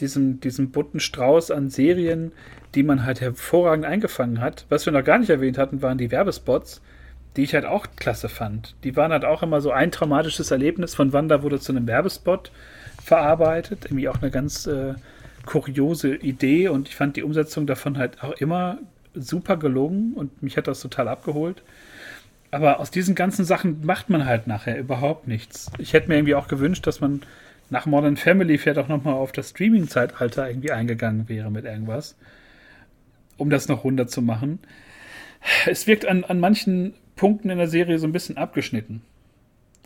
diesem, 0.00 0.40
diesem 0.40 0.70
bunten 0.70 1.00
Strauß 1.00 1.50
an 1.50 1.70
Serien, 1.70 2.32
die 2.74 2.82
man 2.82 3.04
halt 3.04 3.20
hervorragend 3.20 3.84
eingefangen 3.84 4.40
hat. 4.40 4.66
Was 4.68 4.86
wir 4.86 4.92
noch 4.92 5.04
gar 5.04 5.18
nicht 5.18 5.30
erwähnt 5.30 5.58
hatten, 5.58 5.82
waren 5.82 5.98
die 5.98 6.10
Werbespots, 6.10 6.80
die 7.36 7.42
ich 7.42 7.54
halt 7.54 7.64
auch 7.64 7.86
klasse 7.96 8.28
fand. 8.28 8.74
Die 8.84 8.96
waren 8.96 9.12
halt 9.12 9.24
auch 9.24 9.42
immer 9.42 9.60
so 9.60 9.70
ein 9.70 9.90
traumatisches 9.90 10.50
Erlebnis 10.50 10.94
von 10.94 11.12
Wanda 11.12 11.42
wurde 11.42 11.60
zu 11.60 11.72
einem 11.72 11.86
Werbespot 11.86 12.50
verarbeitet. 13.02 13.86
Irgendwie 13.86 14.08
auch 14.08 14.20
eine 14.20 14.30
ganz 14.30 14.66
äh, 14.66 14.94
kuriose 15.46 16.16
Idee 16.16 16.68
und 16.68 16.88
ich 16.88 16.96
fand 16.96 17.16
die 17.16 17.22
Umsetzung 17.22 17.66
davon 17.66 17.98
halt 17.98 18.22
auch 18.22 18.32
immer 18.32 18.78
super 19.14 19.56
gelungen 19.56 20.14
und 20.14 20.42
mich 20.42 20.56
hat 20.56 20.68
das 20.68 20.80
total 20.80 21.08
abgeholt. 21.08 21.62
Aber 22.52 22.80
aus 22.80 22.90
diesen 22.90 23.14
ganzen 23.14 23.44
Sachen 23.44 23.84
macht 23.84 24.10
man 24.10 24.26
halt 24.26 24.46
nachher 24.46 24.78
überhaupt 24.78 25.28
nichts. 25.28 25.70
Ich 25.78 25.92
hätte 25.92 26.08
mir 26.08 26.16
irgendwie 26.16 26.34
auch 26.34 26.48
gewünscht, 26.48 26.86
dass 26.86 27.00
man 27.00 27.22
nach 27.70 27.86
Modern 27.86 28.16
Family 28.16 28.58
vielleicht 28.58 28.78
auch 28.78 28.88
nochmal 28.88 29.14
auf 29.14 29.32
das 29.32 29.50
Streaming-Zeitalter 29.50 30.48
irgendwie 30.48 30.72
eingegangen 30.72 31.28
wäre 31.28 31.50
mit 31.50 31.64
irgendwas, 31.64 32.16
um 33.36 33.48
das 33.48 33.68
noch 33.68 33.84
runter 33.84 34.06
zu 34.06 34.22
machen. 34.22 34.58
Es 35.66 35.86
wirkt 35.86 36.04
an, 36.04 36.24
an 36.24 36.40
manchen 36.40 36.94
Punkten 37.16 37.50
in 37.50 37.58
der 37.58 37.68
Serie 37.68 37.98
so 37.98 38.06
ein 38.06 38.12
bisschen 38.12 38.36
abgeschnitten. 38.36 39.02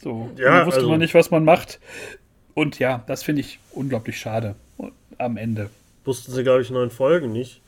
So, 0.01 0.31
ja, 0.36 0.61
da 0.61 0.66
wusste 0.66 0.81
also, 0.81 0.90
man 0.90 0.98
nicht, 0.98 1.15
was 1.15 1.31
man 1.31 1.44
macht. 1.44 1.78
Und 2.55 2.78
ja, 2.78 3.05
das 3.06 3.23
finde 3.23 3.40
ich 3.40 3.59
unglaublich 3.73 4.19
schade 4.19 4.55
am 5.19 5.36
Ende. 5.36 5.70
Wussten 6.05 6.32
sie, 6.32 6.43
glaube 6.43 6.62
ich, 6.62 6.70
neun 6.70 6.90
Folgen 6.90 7.32
nicht. 7.32 7.61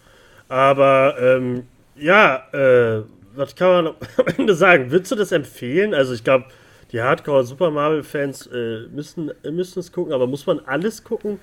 Aber 0.48 1.16
ähm, 1.20 1.64
ja, 1.96 2.46
äh, 2.52 3.02
was 3.34 3.54
kann 3.56 3.68
man 3.68 3.86
am 3.88 4.26
Ende 4.38 4.54
sagen? 4.54 4.90
Würdest 4.90 5.12
du 5.12 5.16
das 5.16 5.32
empfehlen? 5.32 5.94
Also 5.94 6.14
ich 6.14 6.24
glaube, 6.24 6.46
die 6.92 7.00
Hardcore-Super 7.00 7.70
Marvel-Fans 7.70 8.46
äh, 8.46 8.86
müssen, 8.92 9.32
müssen 9.42 9.80
es 9.80 9.92
gucken, 9.92 10.12
aber 10.12 10.26
muss 10.26 10.46
man 10.46 10.60
alles 10.60 11.02
gucken? 11.04 11.40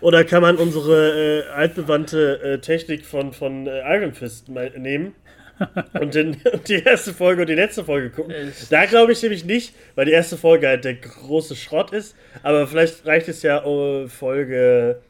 Oder 0.00 0.24
kann 0.24 0.42
man 0.42 0.56
unsere 0.56 1.44
äh, 1.46 1.48
altbewandte 1.50 2.40
äh, 2.42 2.58
Technik 2.58 3.06
von, 3.06 3.32
von 3.32 3.66
äh, 3.68 3.96
Iron 3.96 4.12
Fist 4.12 4.48
nehmen 4.48 5.14
und, 6.00 6.14
den, 6.14 6.36
die 6.66 6.82
erste 6.82 7.14
Folge 7.14 7.42
und 7.42 7.48
die 7.48 7.54
letzte 7.54 7.84
Folge 7.84 8.10
gucken. 8.10 8.34
Da 8.68 8.86
glaube 8.86 9.12
ich 9.12 9.22
nämlich 9.22 9.44
nicht, 9.44 9.74
weil 9.94 10.06
die 10.06 10.12
erste 10.12 10.36
Folge 10.36 10.66
halt 10.66 10.84
der 10.84 10.94
große 10.94 11.54
Schrott 11.54 11.92
ist. 11.92 12.16
Aber 12.42 12.66
vielleicht 12.66 13.06
reicht 13.06 13.28
es 13.28 13.42
ja, 13.42 13.58
um 13.58 14.08
Folge 14.08 15.00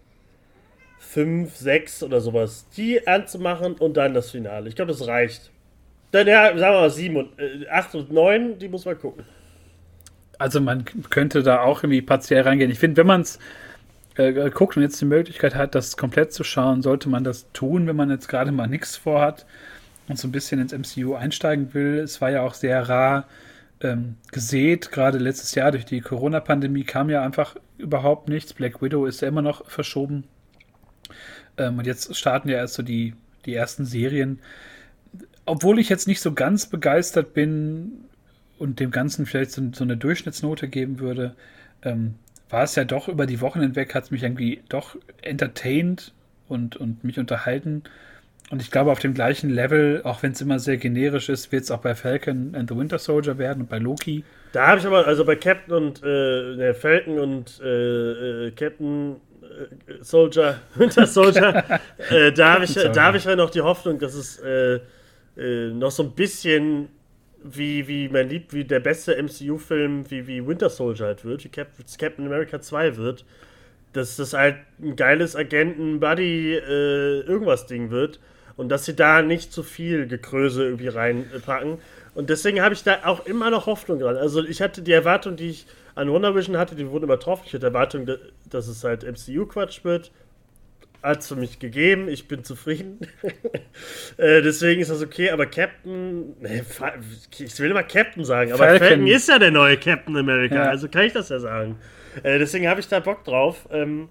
5, 0.99 1.57
6 1.57 2.03
oder 2.03 2.21
sowas, 2.21 2.67
die 2.77 3.07
anzumachen 3.07 3.75
und 3.75 3.97
dann 3.97 4.15
das 4.15 4.31
Finale. 4.31 4.69
Ich 4.69 4.77
glaube, 4.77 4.93
das 4.93 5.07
reicht. 5.07 5.51
Dann, 6.11 6.27
ja, 6.27 6.49
sagen 6.57 6.75
wir 6.75 6.81
mal 6.81 6.91
7 6.91 7.17
und 7.17 7.39
äh, 7.39 7.67
8 7.69 7.95
und 7.95 8.13
9, 8.13 8.59
die 8.59 8.69
muss 8.69 8.85
man 8.85 8.99
gucken. 8.99 9.25
Also 10.43 10.61
man 10.61 10.85
könnte 11.09 11.45
da 11.45 11.61
auch 11.61 11.85
irgendwie 11.85 12.03
partiell 12.03 12.43
reingehen. 12.43 12.69
Ich 12.73 12.81
finde, 12.81 12.97
wenn 12.97 13.07
man 13.07 13.21
es 13.21 13.39
äh, 14.17 14.51
guckt 14.51 14.77
und 14.77 14.83
jetzt 14.83 15.01
die 15.01 15.05
Möglichkeit 15.05 15.55
hat, 15.55 15.77
das 15.77 15.97
komplett 15.97 16.33
zu 16.33 16.43
schauen, 16.43 16.83
sollte 16.83 17.09
man 17.09 17.23
das 17.23 17.47
tun, 17.53 17.87
wenn 17.87 17.95
man 17.95 18.11
jetzt 18.11 18.27
gerade 18.27 18.51
mal 18.51 18.67
nichts 18.67 18.97
vorhat 18.97 19.47
und 20.09 20.19
so 20.19 20.27
ein 20.27 20.33
bisschen 20.33 20.61
ins 20.61 20.73
MCU 20.73 21.15
einsteigen 21.15 21.75
will. 21.75 22.01
Es 22.01 22.21
war 22.21 22.31
ja 22.31 22.43
auch 22.43 22.55
sehr 22.55 22.89
rar 22.89 23.29
ähm, 23.83 24.17
gesät, 24.33 24.91
gerade 24.91 25.19
letztes 25.19 25.55
Jahr 25.55 25.71
durch 25.71 25.85
die 25.85 26.01
Corona-Pandemie 26.01 26.83
kam 26.83 27.09
ja 27.09 27.23
einfach 27.23 27.55
überhaupt 27.79 28.29
nichts. 28.29 28.53
Black 28.53 28.83
Widow 28.83 29.07
ist 29.07 29.23
ja 29.23 29.29
immer 29.29 29.43
noch 29.43 29.71
verschoben. 29.71 30.25
Ähm, 31.57 31.79
und 31.79 31.87
jetzt 31.87 32.17
starten 32.17 32.49
ja 32.49 32.57
erst 32.57 32.75
so 32.75 32.83
die, 32.83 33.15
die 33.47 33.55
ersten 33.55 33.85
Serien. 33.85 34.41
Obwohl 35.47 35.79
ich 35.79 35.89
jetzt 35.89 36.09
nicht 36.09 36.21
so 36.21 36.33
ganz 36.33 36.67
begeistert 36.67 37.33
bin 37.33 38.09
und 38.63 38.79
dem 38.79 38.93
Ganzen 38.93 39.27
vielleicht 39.27 39.51
so, 39.51 39.61
so 39.73 39.83
eine 39.83 39.97
Durchschnittsnote 39.97 40.69
geben 40.69 41.01
würde, 41.01 41.35
ähm, 41.83 42.15
war 42.49 42.63
es 42.63 42.77
ja 42.77 42.85
doch 42.85 43.09
über 43.09 43.27
die 43.27 43.41
Wochen 43.41 43.61
hinweg, 43.61 43.93
hat 43.93 44.05
es 44.05 44.11
mich 44.13 44.23
irgendwie 44.23 44.63
doch 44.69 44.97
entertained 45.21 46.13
und, 46.49 46.77
und 46.77 47.03
mich 47.03 47.19
unterhalten. 47.19 47.83
Und 48.51 48.63
ich 48.63 48.71
glaube, 48.71 48.93
auf 48.93 49.01
dem 49.01 49.15
gleichen 49.15 49.51
Level, 49.51 50.03
auch 50.05 50.23
wenn 50.23 50.33
es 50.33 50.41
immer 50.41 50.61
sehr 50.61 50.77
generisch 50.77 51.29
ist, 51.29 51.51
wird 51.51 51.65
es 51.65 51.73
auch 51.73 51.81
bei 51.81 51.97
Falcon 51.97 52.55
and 52.55 52.69
the 52.71 52.77
Winter 52.77 52.99
Soldier 52.99 53.37
werden 53.37 53.63
und 53.63 53.69
bei 53.69 53.79
Loki. 53.79 54.23
Da 54.53 54.69
habe 54.69 54.79
ich 54.79 54.87
aber, 54.87 55.07
also 55.07 55.25
bei 55.25 55.35
Captain 55.35 55.75
und 55.75 56.03
äh, 56.05 56.57
der 56.57 56.75
Falcon 56.75 57.19
und 57.19 57.61
äh, 57.65 58.47
äh 58.47 58.51
Captain 58.53 59.17
äh, 59.43 60.03
Soldier, 60.03 60.61
Winter 60.77 61.07
Soldier, 61.07 61.65
äh, 62.11 62.31
da 62.31 62.55
habe 62.55 62.65
ich, 62.65 62.77
hab 62.77 63.15
ich 63.17 63.25
ja 63.25 63.35
noch 63.35 63.51
die 63.51 63.63
Hoffnung, 63.63 63.99
dass 63.99 64.15
es 64.15 64.39
äh, 64.39 64.79
noch 65.73 65.91
so 65.91 66.05
ein 66.05 66.13
bisschen 66.13 66.89
wie, 67.45 67.87
wie 67.89 68.09
mein 68.09 68.29
Lieb, 68.29 68.53
wie 68.53 68.65
der 68.65 68.81
beste 68.81 69.21
MCU-Film, 69.21 70.11
wie, 70.11 70.27
wie 70.27 70.47
Winter 70.47 70.71
Soldier 70.71 71.07
halt 71.07 71.25
wird, 71.25 71.45
wie 71.45 71.49
Cap 71.49 71.69
Captain 71.99 72.27
America 72.27 72.61
2 72.61 72.97
wird, 72.97 73.25
dass 73.93 74.17
das 74.17 74.33
halt 74.33 74.57
ein 74.81 74.97
geiles 74.97 75.37
Agenten-Buddy-Irgendwas-Ding 75.37 77.89
äh, 77.89 77.91
wird 77.91 78.21
und 78.57 78.69
dass 78.69 78.85
sie 78.85 78.95
da 78.95 79.23
nicht 79.23 79.53
zu 79.53 79.63
viel 79.63 80.07
Gekröse 80.07 80.65
irgendwie 80.65 80.89
reinpacken. 80.89 81.79
Und 82.15 82.31
deswegen 82.31 82.61
habe 82.61 82.75
ich 82.75 82.83
da 82.83 83.01
auch 83.05 83.27
immer 83.27 83.51
noch 83.51 83.67
Hoffnung 83.67 83.99
dran. 83.99 84.17
Also 84.17 84.45
ich 84.45 84.61
hatte 84.61 84.83
die 84.83 84.93
Erwartung, 84.93 85.37
die 85.37 85.51
ich 85.51 85.67
an 85.95 86.11
Wonder 86.11 86.35
Vision 86.35 86.57
hatte, 86.57 86.75
die 86.75 86.89
wurden 86.89 87.05
übertroffen. 87.05 87.45
Ich 87.47 87.55
hatte 87.55 87.67
Erwartung, 87.67 88.07
dass 88.51 88.69
es 88.69 88.85
halt 88.85 89.05
MCU-Quatsch 89.05 89.85
wird 89.85 90.11
hat 91.03 91.21
es 91.21 91.29
für 91.29 91.37
mich 91.37 91.59
gegeben, 91.59 92.09
ich 92.09 92.29
bin 92.29 92.45
zufrieden. 92.45 93.01
äh, 94.17 94.41
deswegen 94.43 94.81
ist 94.81 94.91
das 94.91 95.03
okay, 95.03 95.31
aber 95.31 95.47
Captain, 95.47 96.37
nee, 96.41 96.63
ich 97.39 97.59
will 97.59 97.71
immer 97.71 97.83
Captain 97.83 98.25
sagen, 98.25 98.53
aber 98.53 98.65
Falcon, 98.65 98.89
Falcon 98.89 99.07
ist 99.09 99.29
ja 99.29 99.39
der 99.39 99.51
neue 99.51 99.77
Captain 99.77 100.17
America, 100.17 100.55
ja. 100.55 100.69
also 100.69 100.89
kann 100.89 101.03
ich 101.03 101.13
das 101.13 101.29
ja 101.29 101.41
sagen. 101.41 101.79
Äh, 102.23 102.39
deswegen 102.39 102.69
habe 102.69 102.81
ich 102.81 102.89
da 102.89 103.01
Bock 103.01 103.25
drauf. 103.25 103.69
Ähm, 103.73 104.09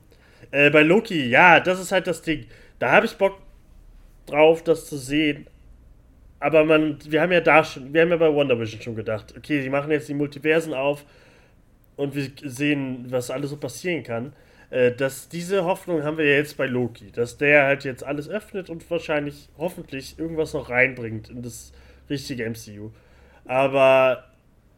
äh, 0.51 0.69
bei 0.69 0.81
Loki, 0.81 1.29
ja, 1.29 1.59
das 1.59 1.79
ist 1.79 1.91
halt 1.91 2.07
das 2.07 2.21
Ding. 2.21 2.45
Da 2.79 2.91
habe 2.91 3.05
ich 3.05 3.15
Bock 3.15 3.37
drauf, 4.25 4.63
das 4.63 4.87
zu 4.87 4.97
sehen. 4.97 5.47
Aber 6.39 6.63
man, 6.65 6.97
wir 7.07 7.21
haben 7.21 7.31
ja 7.31 7.41
da 7.41 7.63
schon, 7.63 7.93
wir 7.93 8.01
haben 8.01 8.09
ja 8.09 8.17
bei 8.17 8.33
Wonder 8.33 8.59
Vision 8.59 8.81
schon 8.81 8.95
gedacht, 8.95 9.33
okay, 9.37 9.61
die 9.61 9.69
machen 9.69 9.91
jetzt 9.91 10.09
die 10.09 10.15
Multiversen 10.15 10.73
auf 10.73 11.05
und 11.95 12.15
wir 12.15 12.31
sehen, 12.43 13.05
was 13.09 13.29
alles 13.29 13.51
so 13.51 13.57
passieren 13.57 14.03
kann. 14.03 14.33
Äh, 14.71 14.93
dass 14.93 15.27
diese 15.27 15.65
Hoffnung 15.65 16.03
haben 16.03 16.17
wir 16.17 16.25
ja 16.25 16.37
jetzt 16.37 16.55
bei 16.55 16.65
Loki, 16.65 17.11
dass 17.11 17.37
der 17.37 17.65
halt 17.65 17.83
jetzt 17.83 18.05
alles 18.05 18.29
öffnet 18.29 18.69
und 18.69 18.89
wahrscheinlich 18.89 19.49
hoffentlich 19.57 20.17
irgendwas 20.17 20.53
noch 20.53 20.69
reinbringt 20.69 21.29
in 21.29 21.41
das 21.41 21.73
richtige 22.09 22.49
MCU. 22.49 22.91
Aber 23.45 24.23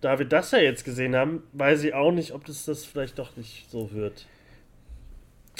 da 0.02 0.18
wir 0.18 0.26
das 0.26 0.50
ja 0.52 0.58
jetzt 0.58 0.84
gesehen 0.84 1.16
haben, 1.16 1.44
weiß 1.54 1.84
ich 1.84 1.94
auch 1.94 2.12
nicht, 2.12 2.34
ob 2.34 2.44
das 2.46 2.66
das 2.66 2.86
vielleicht 2.86 3.20
doch 3.20 3.38
nicht 3.38 3.70
so 3.70 3.92
wird. 3.94 4.26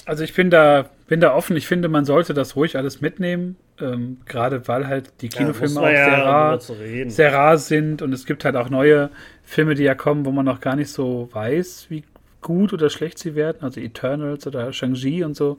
Also 0.06 0.24
ich 0.24 0.34
bin 0.34 0.50
da, 0.50 0.90
bin 1.08 1.22
da 1.22 1.36
offen. 1.36 1.56
Ich 1.56 1.68
finde, 1.68 1.88
man 1.88 2.04
sollte 2.04 2.34
das 2.34 2.56
ruhig 2.56 2.76
alles 2.76 3.02
mitnehmen. 3.02 3.56
Ähm, 3.80 4.18
gerade 4.26 4.68
weil 4.68 4.88
halt 4.88 5.14
die 5.22 5.30
Kinofilme 5.30 5.76
ja, 5.76 5.80
auch 5.82 5.92
ja, 5.92 6.06
sehr, 6.06 6.26
rar, 6.26 7.10
sehr 7.10 7.34
rar 7.34 7.58
sind 7.58 8.04
und 8.04 8.14
es 8.14 8.28
gibt 8.28 8.46
halt 8.46 8.56
auch 8.56 8.70
neue 8.70 9.10
Filme, 9.44 9.74
die 9.74 9.82
ja 9.84 9.96
kommen, 9.96 10.26
wo 10.26 10.32
man 10.32 10.46
noch 10.46 10.60
gar 10.60 10.76
nicht 10.76 10.92
so 10.92 11.28
weiß, 11.32 11.88
wie 11.90 12.04
gut 12.44 12.74
oder 12.74 12.90
schlecht 12.90 13.18
sie 13.18 13.36
werden. 13.36 13.60
Also 13.62 13.80
Eternals 13.80 14.46
oder 14.46 14.72
Shang-Chi 14.72 15.24
und 15.24 15.36
so 15.36 15.58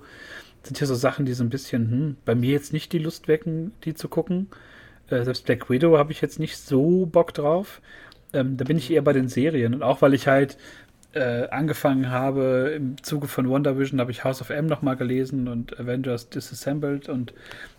sind 0.63 0.81
ja 0.81 0.87
so 0.87 0.95
Sachen, 0.95 1.27
die 1.27 1.35
so 1.35 1.45
ein 1.45 1.51
bisschen 1.51 1.91
hm, 1.91 2.17
bei 2.25 2.35
mir 2.35 2.53
jetzt 2.53 2.73
nicht 2.73 2.93
die 2.93 2.99
Lust 2.99 3.29
wecken, 3.29 3.73
die 3.85 3.95
zu 3.95 4.09
gucken. 4.09 4.49
Äh, 5.11 5.25
selbst 5.25 5.45
Black 5.45 5.69
Widow 5.69 5.99
habe 5.99 6.13
ich 6.13 6.21
jetzt 6.21 6.39
nicht 6.39 6.57
so 6.57 7.07
Bock 7.07 7.35
drauf. 7.35 7.81
Ähm, 8.33 8.57
da 8.57 8.65
bin 8.65 8.79
ich 8.79 8.91
eher 8.91 9.03
bei 9.03 9.13
den 9.13 9.29
Serien. 9.29 9.75
Und 9.75 9.83
auch 9.83 10.03
weil 10.03 10.15
ich 10.15 10.27
halt 10.27 10.57
äh, 11.15 11.49
angefangen 11.49 12.11
habe, 12.11 12.73
im 12.77 13.03
Zuge 13.03 13.29
von 13.29 13.49
Wonder 13.49 13.79
Vision 13.79 14.01
habe 14.01 14.11
ich 14.11 14.25
House 14.25 14.41
of 14.41 14.51
M 14.51 14.67
nochmal 14.67 14.97
gelesen 14.97 15.47
und 15.47 15.79
Avengers 15.79 16.29
Disassembled 16.29 17.09
und 17.09 17.33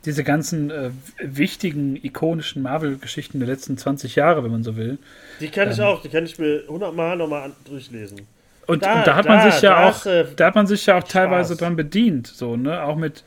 diese 0.05 0.23
ganzen 0.23 0.71
äh, 0.71 0.91
wichtigen, 1.19 1.97
ikonischen 1.97 2.61
Marvel-Geschichten 2.61 3.39
der 3.39 3.47
letzten 3.49 3.77
20 3.77 4.15
Jahre, 4.15 4.43
wenn 4.43 4.51
man 4.51 4.63
so 4.63 4.77
will. 4.77 4.97
Die 5.41 5.49
kann 5.49 5.67
ähm, 5.67 5.73
ich 5.73 5.81
auch, 5.81 6.01
die 6.01 6.09
kann 6.09 6.25
ich 6.25 6.39
mir 6.39 6.61
100 6.61 6.95
Mal 6.95 7.17
nochmal 7.17 7.51
durchlesen. 7.65 8.21
Und 8.67 8.83
da, 8.83 8.99
und 8.99 9.07
da 9.07 9.15
hat 9.15 9.25
da, 9.25 9.29
man 9.29 9.51
sich 9.51 9.61
ja 9.61 9.87
auch, 9.87 10.05
da 10.35 10.45
hat 10.45 10.55
man 10.55 10.67
sich 10.67 10.85
ja 10.85 10.97
auch 10.97 11.03
teilweise 11.03 11.53
Spaß. 11.53 11.59
dran 11.59 11.75
bedient, 11.75 12.27
so, 12.27 12.55
ne? 12.55 12.83
Auch 12.83 12.95
mit, 12.95 13.23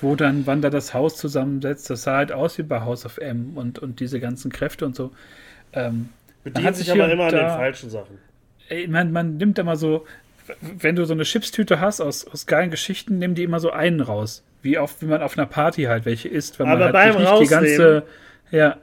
wo 0.00 0.16
dann, 0.16 0.46
wann 0.46 0.60
da 0.60 0.70
das 0.70 0.92
Haus 0.92 1.16
zusammensetzt, 1.16 1.88
das 1.88 2.02
sah 2.02 2.16
halt 2.16 2.32
aus 2.32 2.58
wie 2.58 2.62
bei 2.62 2.80
House 2.80 3.06
of 3.06 3.18
M 3.18 3.52
und, 3.54 3.78
und 3.78 4.00
diese 4.00 4.20
ganzen 4.20 4.52
Kräfte 4.52 4.84
und 4.84 4.94
so. 4.94 5.12
Ähm, 5.72 6.10
Bedient 6.44 6.76
sich 6.76 6.90
aber 6.90 7.10
immer 7.10 7.26
an 7.26 7.34
den 7.34 7.48
falschen 7.48 7.88
Sachen. 7.88 8.18
Ey, 8.68 8.88
man, 8.88 9.12
man 9.12 9.36
nimmt 9.36 9.58
immer 9.58 9.76
so, 9.76 10.06
wenn 10.60 10.96
du 10.96 11.04
so 11.04 11.14
eine 11.14 11.22
Chipstüte 11.22 11.80
hast 11.80 12.00
aus, 12.00 12.26
aus 12.26 12.46
geilen 12.46 12.70
Geschichten, 12.70 13.18
nimm 13.18 13.34
die 13.34 13.44
immer 13.44 13.60
so 13.60 13.70
einen 13.70 14.00
raus. 14.00 14.42
Wie, 14.60 14.78
auf, 14.78 15.00
wie 15.00 15.06
man 15.06 15.22
auf 15.22 15.38
einer 15.38 15.46
Party 15.46 15.84
halt 15.84 16.04
welche 16.04 16.28
isst, 16.28 16.58
wenn 16.58 16.66
aber 16.66 16.90
man 16.90 16.94
halt 16.94 17.14
beim 17.14 17.22
nicht 17.22 17.40
die 17.40 17.46
ganze. 17.46 18.02
Ja, 18.50 18.76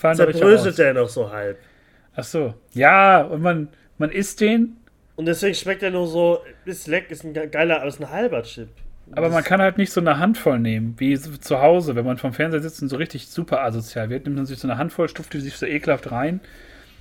zerbröselt 0.00 0.78
der 0.78 0.94
noch 0.94 1.08
so 1.08 1.30
halb. 1.30 1.58
Ach 2.14 2.24
so. 2.24 2.54
Ja, 2.72 3.22
und 3.22 3.42
man, 3.42 3.68
man 3.98 4.10
isst 4.10 4.40
den 4.40 4.76
und 5.18 5.26
deswegen 5.26 5.56
schmeckt 5.56 5.82
er 5.82 5.90
nur 5.90 6.06
so, 6.06 6.38
ist 6.64 6.86
leck, 6.86 7.10
ist 7.10 7.24
ein 7.24 7.34
geiler, 7.50 7.78
aber 7.78 7.88
ist 7.88 8.00
ein 8.00 8.08
halber 8.08 8.44
Chip. 8.44 8.68
Aber 9.10 9.30
man 9.30 9.42
kann 9.42 9.60
halt 9.60 9.76
nicht 9.76 9.90
so 9.90 10.00
eine 10.00 10.20
Handvoll 10.20 10.60
nehmen, 10.60 10.94
wie 10.98 11.18
zu 11.18 11.60
Hause, 11.60 11.96
wenn 11.96 12.04
man 12.04 12.18
vom 12.18 12.32
Fernseher 12.32 12.60
sitzt 12.60 12.82
und 12.82 12.88
so 12.88 12.94
richtig 12.94 13.26
super 13.26 13.64
asozial 13.64 14.10
wird, 14.10 14.26
nimmt 14.26 14.36
man 14.36 14.46
sich 14.46 14.60
so 14.60 14.68
eine 14.68 14.78
Handvoll, 14.78 15.08
stuft 15.08 15.34
die 15.34 15.40
sich 15.40 15.56
so 15.56 15.66
ekelhaft 15.66 16.12
rein. 16.12 16.38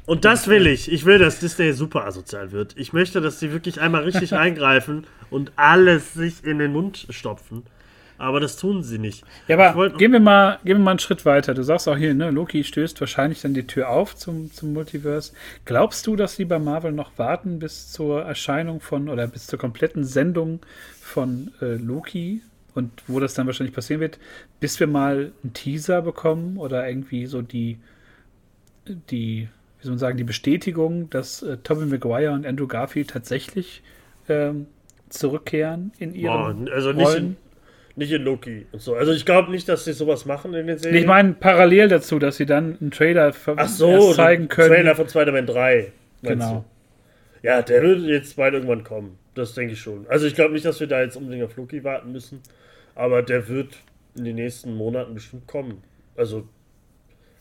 Und 0.08 0.26
das 0.26 0.48
will 0.48 0.66
ich. 0.66 0.92
Ich 0.92 1.06
will, 1.06 1.20
dass 1.20 1.40
Disney 1.40 1.74
super 1.74 2.06
asozial 2.06 2.52
wird. 2.52 2.74
Ich 2.76 2.92
möchte, 2.92 3.22
dass 3.22 3.40
sie 3.40 3.52
wirklich 3.52 3.80
einmal 3.80 4.02
richtig 4.02 4.34
eingreifen 4.34 5.06
und 5.30 5.52
alles 5.56 6.16
sich 6.16 6.44
in 6.44 6.58
den 6.58 6.72
Mund 6.72 7.06
stopfen. 7.12 7.66
Aber 8.18 8.40
das 8.40 8.58
tun 8.58 8.84
sie 8.84 8.98
nicht. 8.98 9.24
Ja, 9.48 9.58
aber 9.58 9.92
gehen 9.92 10.12
wir, 10.12 10.20
mal, 10.20 10.60
gehen 10.64 10.78
wir 10.78 10.84
mal 10.84 10.92
einen 10.92 11.00
Schritt 11.00 11.26
weiter. 11.26 11.54
Du 11.54 11.64
sagst 11.64 11.88
auch 11.88 11.98
hier, 11.98 12.14
ne, 12.14 12.32
Loki 12.32 12.64
stößt 12.64 13.00
wahrscheinlich 13.00 13.42
dann 13.42 13.54
die 13.54 13.68
Tür 13.68 13.90
auf 13.90 14.16
zum, 14.16 14.52
zum 14.52 14.74
Multiverse. 14.74 15.34
Glaubst 15.66 16.08
du, 16.08 16.16
dass 16.16 16.36
sie 16.36 16.46
bei 16.46 16.58
Marvel 16.58 16.92
noch 16.92 17.12
warten 17.18 17.60
bis 17.60 17.92
zur 17.92 18.24
Erscheinung 18.24 18.80
von 18.80 19.10
oder 19.10 19.28
bis 19.28 19.48
zur 19.48 19.60
kompletten 19.60 20.04
Sendung 20.04 20.60
von 21.00 21.52
äh, 21.62 21.76
Loki 21.76 22.42
und 22.74 22.92
wo 23.08 23.20
das 23.20 23.34
dann 23.34 23.48
wahrscheinlich 23.48 23.76
passieren 23.76 24.02
wird, 24.02 24.20
bis 24.60 24.80
wir 24.80 24.88
mal 24.88 25.32
einen 25.44 25.54
Teaser 25.54 26.02
bekommen 26.02 26.58
oder 26.58 26.88
irgendwie 26.88 27.26
so 27.28 27.42
die, 27.42 27.78
die, 28.88 29.48
wie 29.80 29.84
soll 29.84 29.92
man 29.92 30.00
sagen, 30.00 30.18
die 30.18 30.24
Bestätigung, 30.24 31.10
dass 31.10 31.44
äh, 31.44 31.58
Tobey 31.58 31.86
Maguire 31.86 32.34
und 32.34 32.46
Andrew 32.46 32.68
Garfield 32.68 33.10
tatsächlich 33.10 33.84
ähm, 34.28 34.68
zurückkehren 35.10 35.92
in 36.00 36.14
ihren 36.14 36.66
Boah, 36.66 36.74
also 36.74 36.94
nicht 36.94 37.08
Rollen. 37.08 37.38
Nicht 37.98 38.12
in 38.12 38.22
Loki 38.22 38.68
und 38.72 38.80
so. 38.80 38.94
Also 38.94 39.12
ich 39.12 39.26
glaube 39.26 39.50
nicht, 39.50 39.68
dass 39.68 39.86
sie 39.86 39.92
sowas 39.92 40.28
machen 40.28 40.54
in 40.54 40.68
den 40.68 40.78
Serien. 40.78 41.02
Ich 41.02 41.08
meine 41.08 41.34
parallel 41.34 41.88
dazu, 41.88 42.20
dass 42.20 42.38
sie 42.38 42.46
dann 42.46 42.78
einen 42.80 42.92
Trailer 42.92 43.34
Ach 43.56 43.68
so, 43.68 44.14
zeigen 44.14 44.48
können. 44.50 44.70
Trailer 44.70 44.96
von 44.96 45.10
Spider-Man 45.10 45.48
3. 45.48 45.92
Genau. 46.22 46.66
Du? 47.42 47.48
Ja, 47.48 47.64
der 47.64 47.82
wird 47.82 48.02
jetzt 48.02 48.36
bald 48.36 48.54
irgendwann 48.54 48.84
kommen. 48.84 49.18
Das 49.34 49.56
denke 49.56 49.74
ich 49.74 49.82
schon. 49.82 50.06
Also 50.10 50.28
ich 50.28 50.36
glaube 50.36 50.54
nicht, 50.54 50.64
dass 50.64 50.80
wir 50.80 50.86
da 50.86 51.02
jetzt 51.02 51.18
unbedingt 51.18 51.44
auf 51.44 51.56
Loki 51.58 51.84
warten 51.84 52.12
müssen. 52.12 52.42
Aber 52.94 53.24
der 53.24 53.48
wird 53.48 53.76
in 54.16 54.26
den 54.26 54.36
nächsten 54.36 54.76
Monaten 54.76 55.16
bestimmt 55.16 55.48
kommen. 55.48 55.84
Also 56.16 56.48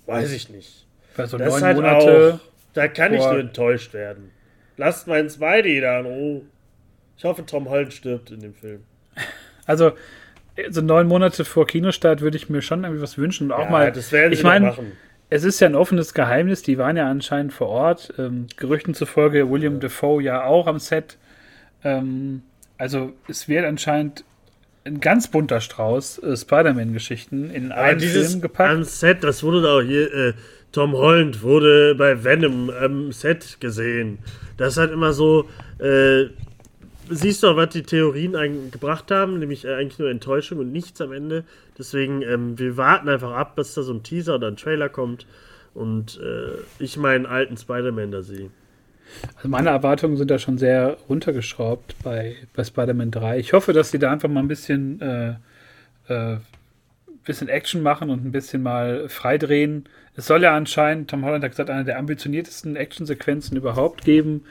weiß 0.06 0.32
ich 0.32 0.48
nicht. 0.48 0.86
Also 1.18 1.36
das 1.36 1.52
neun 1.52 1.62
halt 1.62 1.76
Monate. 1.76 2.34
Auch, 2.34 2.40
da 2.72 2.88
kann 2.88 3.12
ich 3.12 3.20
nur 3.20 3.40
enttäuscht 3.40 3.92
werden. 3.92 4.30
Lasst 4.78 5.06
meinen 5.06 5.28
Spidey 5.28 5.82
da 5.82 6.00
in 6.00 6.06
Ruhe. 6.06 6.42
Ich 7.18 7.24
hoffe, 7.24 7.44
Tom 7.44 7.68
Holland 7.68 7.92
stirbt 7.92 8.30
in 8.30 8.40
dem 8.40 8.54
Film. 8.54 8.84
Also, 9.66 9.92
so 10.70 10.80
neun 10.80 11.06
Monate 11.06 11.44
vor 11.44 11.66
Kinostart 11.66 12.20
würde 12.20 12.36
ich 12.36 12.48
mir 12.48 12.62
schon 12.62 12.84
irgendwie 12.84 13.02
was 13.02 13.18
wünschen. 13.18 13.48
Und 13.48 13.52
auch 13.52 13.64
ja, 13.64 13.70
mal, 13.70 13.92
das 13.92 14.12
werden 14.12 14.32
ich 14.32 14.42
meine, 14.42 14.74
es 15.28 15.44
ist 15.44 15.60
ja 15.60 15.68
ein 15.68 15.74
offenes 15.74 16.14
Geheimnis, 16.14 16.62
die 16.62 16.78
waren 16.78 16.96
ja 16.96 17.08
anscheinend 17.08 17.52
vor 17.52 17.68
Ort. 17.68 18.14
Ähm, 18.18 18.46
Gerüchten 18.56 18.94
zufolge 18.94 19.50
William 19.50 19.74
ja. 19.74 19.80
Defoe 19.80 20.22
ja 20.22 20.44
auch 20.44 20.66
am 20.66 20.78
Set. 20.78 21.18
Ähm, 21.84 22.42
also 22.78 23.12
es 23.28 23.48
wird 23.48 23.64
anscheinend 23.64 24.24
ein 24.84 25.00
ganz 25.00 25.28
bunter 25.28 25.60
Strauß 25.60 26.18
äh, 26.18 26.36
Spider-Man-Geschichten 26.36 27.50
in 27.50 27.72
einen 27.72 28.00
Film 28.00 28.40
gepackt. 28.40 28.70
Am 28.70 28.84
Set, 28.84 29.24
das 29.24 29.42
wurde 29.42 29.62
da 29.62 29.78
auch 29.78 29.82
hier, 29.82 30.12
äh, 30.14 30.32
Tom 30.72 30.92
Holland 30.92 31.42
wurde 31.42 31.94
bei 31.96 32.22
Venom 32.22 32.70
am 32.70 33.12
Set 33.12 33.58
gesehen. 33.60 34.18
Das 34.56 34.74
ist 34.74 34.78
halt 34.78 34.92
immer 34.92 35.12
so, 35.12 35.48
äh, 35.80 36.26
siehst 37.08 37.42
du 37.42 37.48
auch, 37.48 37.56
was 37.56 37.70
die 37.70 37.82
Theorien 37.82 38.70
gebracht 38.70 39.10
haben, 39.10 39.38
nämlich 39.38 39.64
äh, 39.64 39.74
eigentlich 39.74 39.98
nur 39.98 40.10
Enttäuschung 40.10 40.58
und 40.58 40.72
nichts 40.72 41.00
am 41.00 41.12
Ende. 41.12 41.44
Deswegen, 41.78 42.22
ähm, 42.22 42.58
wir 42.58 42.76
warten 42.76 43.08
einfach 43.08 43.32
ab, 43.32 43.56
bis 43.56 43.74
da 43.74 43.82
so 43.82 43.92
ein 43.92 44.02
Teaser 44.02 44.36
oder 44.36 44.48
ein 44.48 44.56
Trailer 44.56 44.88
kommt 44.88 45.26
und 45.74 46.18
äh, 46.22 46.82
ich 46.82 46.96
meinen 46.96 47.26
alten 47.26 47.56
Spider-Man 47.56 48.10
da 48.10 48.22
sehe. 48.22 48.50
Also 49.36 49.48
meine 49.48 49.70
Erwartungen 49.70 50.16
sind 50.16 50.30
da 50.30 50.38
schon 50.38 50.58
sehr 50.58 50.96
runtergeschraubt 51.08 51.96
bei, 52.02 52.36
bei 52.54 52.64
Spider-Man 52.64 53.10
3. 53.10 53.38
Ich 53.38 53.52
hoffe, 53.52 53.72
dass 53.72 53.90
sie 53.90 53.98
da 53.98 54.10
einfach 54.10 54.28
mal 54.28 54.40
ein 54.40 54.48
bisschen, 54.48 55.00
äh, 55.00 55.34
äh, 56.08 56.38
bisschen 57.24 57.48
Action 57.48 57.82
machen 57.82 58.10
und 58.10 58.24
ein 58.24 58.32
bisschen 58.32 58.62
mal 58.62 59.08
freidrehen. 59.08 59.88
Es 60.16 60.26
soll 60.26 60.42
ja 60.42 60.56
anscheinend, 60.56 61.10
Tom 61.10 61.24
Holland 61.24 61.44
hat 61.44 61.50
gesagt, 61.50 61.70
eine 61.70 61.84
der 61.84 61.98
ambitioniertesten 61.98 62.76
Actionsequenzen 62.76 63.56
überhaupt 63.56 64.04
geben. 64.04 64.44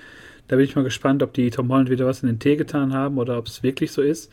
Da 0.48 0.56
bin 0.56 0.66
ich 0.66 0.76
mal 0.76 0.84
gespannt, 0.84 1.24
ob 1.24 1.34
die 1.34 1.50
Tom 1.50 1.72
Holland 1.72 1.90
wieder 1.90 2.06
was 2.06 2.22
in 2.22 2.28
den 2.28 2.40
Tee 2.40 2.56
getan 2.56 2.94
haben 2.94 3.18
oder 3.18 3.38
ob 3.38 3.48
es 3.48 3.64
wirklich 3.64 3.92
so 3.92 4.02
ist. 4.02 4.32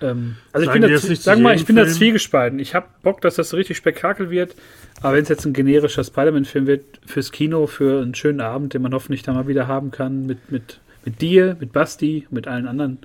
Ähm, 0.00 0.36
also 0.52 0.66
Sagen 0.66 0.82
ich 0.82 1.00
bin, 1.00 1.10
da, 1.10 1.16
sag 1.16 1.38
mal, 1.38 1.54
ich 1.54 1.64
bin 1.64 1.76
da 1.76 1.86
zwiegespalten. 1.86 2.58
Ich 2.58 2.74
habe 2.74 2.86
Bock, 3.02 3.20
dass 3.20 3.36
das 3.36 3.50
so 3.50 3.56
richtig 3.56 3.76
Spektakel 3.76 4.30
wird. 4.30 4.54
Aber 5.00 5.16
wenn 5.16 5.22
es 5.22 5.28
jetzt 5.28 5.44
ein 5.44 5.52
generischer 5.52 6.04
Spider-Man-Film 6.04 6.66
wird, 6.66 6.84
fürs 7.06 7.32
Kino, 7.32 7.66
für 7.66 8.02
einen 8.02 8.14
schönen 8.14 8.40
Abend, 8.40 8.74
den 8.74 8.82
man 8.82 8.92
hoffentlich 8.92 9.22
da 9.22 9.32
mal 9.32 9.48
wieder 9.48 9.66
haben 9.68 9.90
kann, 9.90 10.26
mit, 10.26 10.50
mit, 10.50 10.80
mit 11.04 11.20
dir, 11.20 11.56
mit 11.58 11.72
Basti, 11.72 12.26
mit 12.30 12.46
allen 12.46 12.66
anderen, 12.66 12.98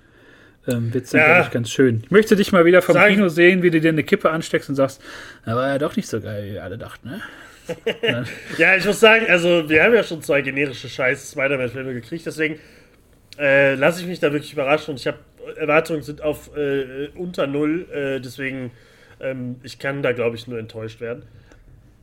ähm, 0.68 0.94
wird 0.94 1.06
es 1.06 1.12
dann, 1.12 1.22
ja. 1.22 1.28
glaube 1.28 1.44
ich, 1.44 1.52
ganz 1.52 1.70
schön. 1.70 2.02
Ich 2.04 2.12
möchte 2.12 2.36
dich 2.36 2.52
mal 2.52 2.66
wieder 2.66 2.82
vom 2.82 2.96
Kino 2.96 3.30
sehen, 3.30 3.64
wie 3.64 3.72
du 3.72 3.80
dir 3.80 3.90
eine 3.90 4.04
Kippe 4.04 4.32
ansteckst 4.32 4.70
und 4.70 4.76
sagst, 4.76 5.02
na, 5.46 5.56
war 5.56 5.68
ja 5.70 5.78
doch 5.78 5.96
nicht 5.96 6.08
so 6.08 6.20
geil, 6.20 6.52
wie 6.54 6.60
alle 6.60 6.78
dachten, 6.78 7.10
ne? 7.10 7.22
Ja, 8.58 8.76
ich 8.76 8.86
muss 8.86 9.00
sagen, 9.00 9.26
also 9.30 9.70
wir 9.70 9.84
haben 9.84 9.94
ja 9.94 10.04
schon 10.04 10.22
zwei 10.22 10.42
generische 10.42 10.90
Scheiß 10.90 11.32
Spider-Man-Filme 11.32 11.94
gekriegt, 11.94 12.26
deswegen 12.26 12.60
äh, 13.40 13.76
lasse 13.76 14.02
ich 14.02 14.08
mich 14.08 14.20
da 14.20 14.32
wirklich 14.32 14.54
überraschen 14.54 14.92
und 14.92 15.00
ich 15.00 15.08
habe 15.08 15.20
Erwartungen 15.56 16.02
sind 16.02 16.22
auf 16.22 16.56
äh, 16.56 17.08
unter 17.16 17.48
null, 17.48 17.88
äh, 17.92 18.20
deswegen 18.20 18.72
ähm, 19.20 19.58
ich 19.64 19.80
kann 19.80 20.02
da 20.02 20.12
glaube 20.12 20.36
ich 20.36 20.48
nur 20.48 20.60
enttäuscht 20.60 21.00
werden. 21.00 21.24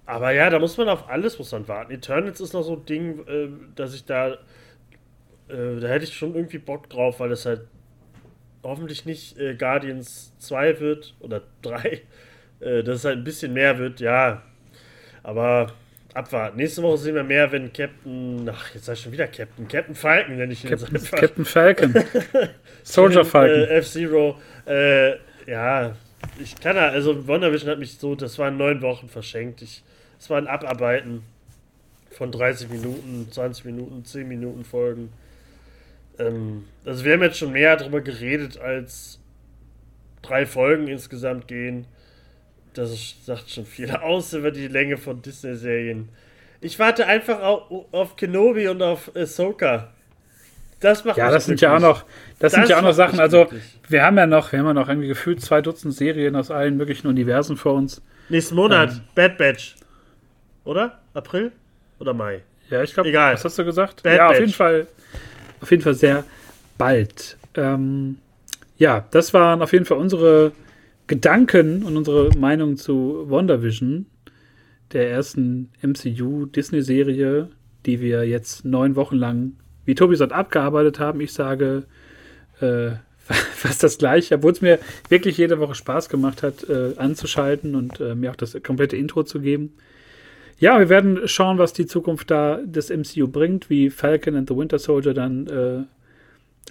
Aber 0.07 0.33
ja, 0.33 0.51
da 0.51 0.59
muss 0.59 0.77
man 0.77 0.89
auf 0.89 1.09
alles 1.09 1.39
muss 1.39 1.53
man 1.53 1.67
warten. 1.67 1.93
Eternals 1.93 2.41
ist 2.41 2.53
noch 2.53 2.63
so 2.63 2.77
ein 2.77 2.87
Ding, 2.87 3.27
äh, 3.27 3.49
dass 3.75 3.95
ich 3.95 4.05
da 4.05 4.33
äh, 5.49 5.81
da 5.81 5.89
hätte 5.89 6.05
ich 6.05 6.15
schon 6.15 6.35
irgendwie 6.35 6.59
Bock 6.59 6.89
drauf, 6.89 7.21
weil 7.21 7.29
das 7.29 7.47
halt 7.47 7.63
hoffentlich 8.63 9.05
nicht 9.05 9.39
äh, 9.39 9.55
Guardians 9.55 10.33
2 10.39 10.81
wird 10.81 11.15
oder 11.21 11.43
3, 11.63 12.03
dass 12.61 12.97
es 12.97 13.05
halt 13.05 13.19
ein 13.19 13.25
bisschen 13.25 13.53
mehr 13.53 13.79
wird, 13.79 14.01
ja, 14.01 14.43
aber 15.25 15.73
abwarten. 16.13 16.57
Nächste 16.57 16.83
Woche 16.83 16.99
sehen 16.99 17.17
wir 17.17 17.25
mehr, 17.25 17.51
wenn 17.51 17.73
Captain. 17.73 18.49
Ach, 18.49 18.73
jetzt 18.73 18.85
sag 18.85 18.95
ich 18.95 19.01
schon 19.01 19.13
wieder 19.13 19.27
Captain. 19.27 19.67
Captain 19.67 19.95
Falcon, 19.95 20.37
nenne 20.37 20.53
ich 20.53 20.63
ihn 20.63 20.71
Captain, 20.71 20.95
jetzt 20.95 21.11
Captain 21.11 21.45
Falcon. 21.45 21.95
Soldier 22.85 23.25
Falcon. 23.25 23.63
Äh, 23.63 23.79
F-Zero. 23.79 24.39
Äh, 24.67 25.15
ja, 25.47 25.97
ich 26.41 26.55
kann 26.61 26.77
da. 26.77 26.89
Also, 26.89 27.27
WandaVision 27.27 27.71
hat 27.71 27.79
mich 27.79 27.99
so. 27.99 28.15
Das 28.15 28.39
waren 28.39 28.57
neun 28.57 28.81
Wochen 28.83 29.09
verschenkt. 29.09 29.63
Ich, 29.63 29.83
es 30.19 30.31
war 30.31 30.39
ein 30.39 30.47
Abarbeiten 30.47 31.23
von 32.11 32.31
30 32.31 32.71
Minuten, 32.71 33.29
20 33.31 33.65
Minuten, 33.65 34.05
10 34.05 34.29
Minuten 34.29 34.65
Folgen. 34.65 35.13
Ähm, 36.19 36.65
also, 36.85 37.05
wir 37.05 37.15
haben 37.15 37.23
jetzt 37.23 37.39
schon 37.39 37.53
mehr 37.53 37.77
darüber 37.77 38.01
geredet, 38.01 38.59
als 38.59 39.19
drei 40.23 40.47
Folgen 40.47 40.87
insgesamt 40.87 41.49
gehen. 41.49 41.87
Das 42.75 43.15
sagt 43.25 43.51
schon 43.51 43.65
viel 43.65 43.91
aus 43.93 44.33
über 44.33 44.51
die 44.51 44.69
Länge 44.69 44.97
von 44.97 45.23
Disney-Serien. 45.23 46.09
Ich 46.61 46.79
warte 46.79 47.07
einfach 47.07 47.41
auf, 47.41 47.87
auf 47.93 48.17
Kenobi 48.17 48.69
und 48.69 48.83
auf 48.83 49.15
Ahsoka. 49.15 49.93
Das 50.81 51.05
macht 51.05 51.17
Ja, 51.17 51.31
das 51.31 51.47
sind 51.47 51.61
ja 51.61 51.77
auch 51.77 51.81
noch, 51.81 52.03
das, 52.39 52.53
das 52.53 52.53
sind 52.53 52.69
ja 52.69 52.79
auch 52.79 52.83
noch 52.83 52.93
Sachen. 52.93 53.21
Also, 53.21 53.49
wir 53.89 54.03
haben 54.05 54.19
ja 54.19 54.27
noch, 54.27 54.53
wir 54.53 54.59
haben 54.59 54.67
ja 54.67 54.75
noch 54.75 54.89
irgendwie 54.89 55.09
gefühlt 55.09 55.41
zwei 55.41 55.63
Dutzend 55.63 55.95
Serien 55.95 56.37
aus 56.37 56.51
allen 56.51 56.77
möglichen 56.77 57.07
Universen 57.07 57.57
vor 57.57 57.75
uns. 57.75 58.03
Nächsten 58.29 58.55
Monat, 58.57 58.91
ähm, 58.91 59.01
Bad 59.15 59.39
Batch. 59.39 59.77
Oder? 60.65 60.99
April? 61.15 61.53
Oder 62.01 62.13
Mai? 62.13 62.43
Ja, 62.71 62.83
ich 62.83 62.93
glaube, 62.93 63.09
Egal. 63.09 63.35
was 63.35 63.45
hast 63.45 63.59
du 63.59 63.65
gesagt? 63.65 64.03
Bad 64.03 64.17
ja, 64.17 64.27
Batch. 64.27 64.35
auf 64.35 64.41
jeden 64.41 64.53
Fall, 64.53 64.87
auf 65.61 65.71
jeden 65.71 65.83
Fall 65.83 65.95
sehr 65.95 66.25
bald. 66.77 67.37
Ähm, 67.55 68.19
ja, 68.79 69.07
das 69.11 69.33
waren 69.33 69.63
auf 69.63 69.73
jeden 69.73 69.85
Fall 69.85 69.99
unsere 69.99 70.53
Gedanken 71.07 71.83
und 71.83 71.97
unsere 71.97 72.31
Meinung 72.39 72.77
zu 72.77 73.27
WandaVision, 73.29 74.07
der 74.93 75.11
ersten 75.11 75.71
MCU-Disney-Serie, 75.83 77.49
die 77.85 78.01
wir 78.01 78.27
jetzt 78.27 78.65
neun 78.65 78.97
Wochen 78.97 79.17
lang, 79.17 79.53
wie 79.85 79.95
Tobi 79.95 80.17
sagt, 80.17 80.33
abgearbeitet 80.33 80.99
haben. 80.99 81.21
Ich 81.21 81.33
sage 81.33 81.85
äh, 82.61 82.93
fast 83.19 83.83
das 83.83 83.99
gleiche, 83.99 84.37
obwohl 84.37 84.53
es 84.53 84.63
mir 84.63 84.79
wirklich 85.09 85.37
jede 85.37 85.59
Woche 85.59 85.75
Spaß 85.75 86.09
gemacht 86.09 86.43
hat, 86.43 86.69
äh, 86.69 86.93
anzuschalten 86.97 87.75
und 87.75 88.01
äh, 88.01 88.15
mir 88.15 88.31
auch 88.31 88.37
das 88.37 88.57
komplette 88.63 88.97
Intro 88.97 89.25
zu 89.25 89.41
geben. 89.41 89.75
Ja, 90.59 90.79
wir 90.79 90.89
werden 90.89 91.27
schauen, 91.27 91.59
was 91.59 91.73
die 91.73 91.87
Zukunft 91.87 92.31
da 92.31 92.61
des 92.65 92.91
MCU 92.91 93.29
bringt, 93.29 93.69
wie 93.69 93.91
Falcon 93.91 94.37
and 94.37 94.49
the 94.49 94.57
Winter 94.57 94.79
Soldier 94.79 95.13
dann 95.13 95.47
äh, 95.49 95.83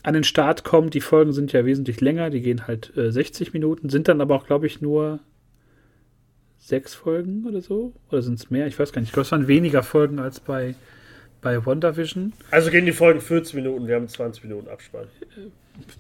an 0.02 0.14
den 0.14 0.24
Start 0.24 0.64
kommt. 0.64 0.94
Die 0.94 1.02
Folgen 1.02 1.34
sind 1.34 1.54
ja 1.54 1.66
wesentlich 1.66 2.02
länger, 2.02 2.30
die 2.30 2.42
gehen 2.42 2.68
halt 2.68 2.96
äh, 2.98 3.12
60 3.12 3.54
Minuten, 3.54 3.90
sind 3.90 4.08
dann 4.08 4.22
aber 4.22 4.36
auch, 4.36 4.46
glaube 4.48 4.66
ich, 4.68 4.82
nur 4.82 5.20
sechs 6.58 6.94
Folgen 6.94 7.46
oder 7.46 7.62
so. 7.62 7.94
Oder 8.10 8.22
sind 8.22 8.40
es 8.40 8.50
mehr? 8.50 8.68
Ich 8.68 8.80
weiß 8.80 8.92
gar 8.92 9.02
nicht. 9.02 9.10
Ich 9.10 9.14
glaube, 9.14 9.26
es 9.26 9.32
waren 9.32 9.48
weniger 9.48 9.84
Folgen 9.84 10.20
als 10.20 10.40
bei, 10.40 10.76
bei 11.42 11.66
WandaVision. 11.66 12.34
Also 12.52 12.72
gehen 12.72 12.86
die 12.86 12.94
Folgen 12.94 13.22
40 13.22 13.56
Minuten, 13.56 13.88
wir 13.88 13.96
haben 13.96 14.08
20 14.08 14.44
Minuten 14.44 14.70
Abspann. 14.70 15.08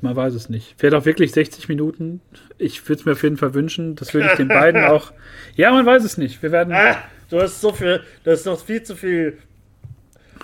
Man 0.01 0.15
weiß 0.15 0.33
es 0.35 0.49
nicht. 0.49 0.75
Vielleicht 0.77 0.95
auch 0.95 1.05
wirklich 1.05 1.31
60 1.31 1.67
Minuten. 1.67 2.21
Ich 2.57 2.87
würde 2.87 2.99
es 2.99 3.05
mir 3.05 3.13
auf 3.13 3.23
jeden 3.23 3.37
Fall 3.37 3.53
wünschen. 3.53 3.95
Das 3.95 4.13
würde 4.13 4.27
ich 4.27 4.37
den 4.37 4.47
beiden 4.47 4.83
auch. 4.85 5.11
Ja, 5.55 5.71
man 5.71 5.85
weiß 5.85 6.03
es 6.03 6.17
nicht. 6.17 6.41
Wir 6.43 6.51
werden. 6.51 6.73
Ah, 6.73 6.97
du 7.29 7.41
hast 7.41 7.59
so 7.59 7.73
viel, 7.73 8.01
du 8.23 8.31
hast 8.31 8.45
noch 8.45 8.63
viel 8.63 8.83
zu 8.83 8.95
viel 8.95 9.37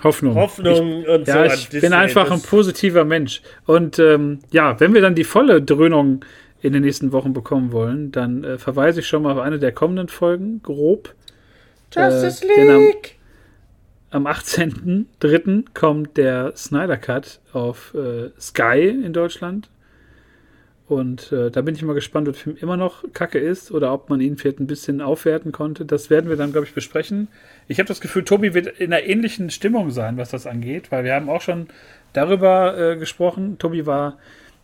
Hoffnung. 0.02 0.34
Hoffnung 0.34 1.02
ich, 1.02 1.08
und 1.08 1.28
ja, 1.28 1.48
so. 1.48 1.54
Ich 1.54 1.80
bin 1.80 1.92
einfach 1.92 2.30
ein 2.30 2.42
positiver 2.42 3.04
Mensch. 3.04 3.42
Und 3.66 3.98
ähm, 3.98 4.40
ja, 4.50 4.78
wenn 4.80 4.94
wir 4.94 5.00
dann 5.00 5.14
die 5.14 5.24
volle 5.24 5.62
Dröhnung 5.62 6.24
in 6.62 6.72
den 6.72 6.82
nächsten 6.82 7.12
Wochen 7.12 7.32
bekommen 7.32 7.72
wollen, 7.72 8.12
dann 8.12 8.44
äh, 8.44 8.58
verweise 8.58 9.00
ich 9.00 9.08
schon 9.08 9.22
mal 9.22 9.32
auf 9.32 9.38
eine 9.38 9.58
der 9.58 9.72
kommenden 9.72 10.08
Folgen, 10.08 10.62
grob. 10.62 11.14
Justice 11.94 12.44
äh, 12.44 12.64
League! 12.64 13.16
Am, 14.10 14.26
am 14.26 14.32
18.03. 14.32 15.64
kommt 15.74 16.16
der 16.16 16.52
Snyder 16.56 16.96
Cut 16.96 17.40
auf 17.52 17.94
äh, 17.94 18.30
Sky 18.40 18.88
in 18.88 19.12
Deutschland. 19.12 19.68
Und 20.90 21.30
äh, 21.30 21.52
da 21.52 21.60
bin 21.60 21.76
ich 21.76 21.82
mal 21.82 21.94
gespannt, 21.94 22.26
ob 22.26 22.34
der 22.34 22.42
Film 22.42 22.56
immer 22.60 22.76
noch 22.76 23.04
kacke 23.12 23.38
ist 23.38 23.70
oder 23.70 23.92
ob 23.92 24.10
man 24.10 24.20
ihn 24.20 24.36
vielleicht 24.36 24.58
ein 24.58 24.66
bisschen 24.66 25.00
aufwerten 25.00 25.52
konnte. 25.52 25.84
Das 25.84 26.10
werden 26.10 26.28
wir 26.28 26.36
dann, 26.36 26.50
glaube 26.50 26.66
ich, 26.66 26.74
besprechen. 26.74 27.28
Ich 27.68 27.78
habe 27.78 27.86
das 27.86 28.00
Gefühl, 28.00 28.24
Tobi 28.24 28.54
wird 28.54 28.66
in 28.66 28.92
einer 28.92 29.04
ähnlichen 29.04 29.50
Stimmung 29.50 29.92
sein, 29.92 30.16
was 30.16 30.30
das 30.30 30.48
angeht, 30.48 30.90
weil 30.90 31.04
wir 31.04 31.14
haben 31.14 31.30
auch 31.30 31.42
schon 31.42 31.68
darüber 32.12 32.76
äh, 32.76 32.96
gesprochen. 32.96 33.56
Tobi 33.58 33.86
war 33.86 34.18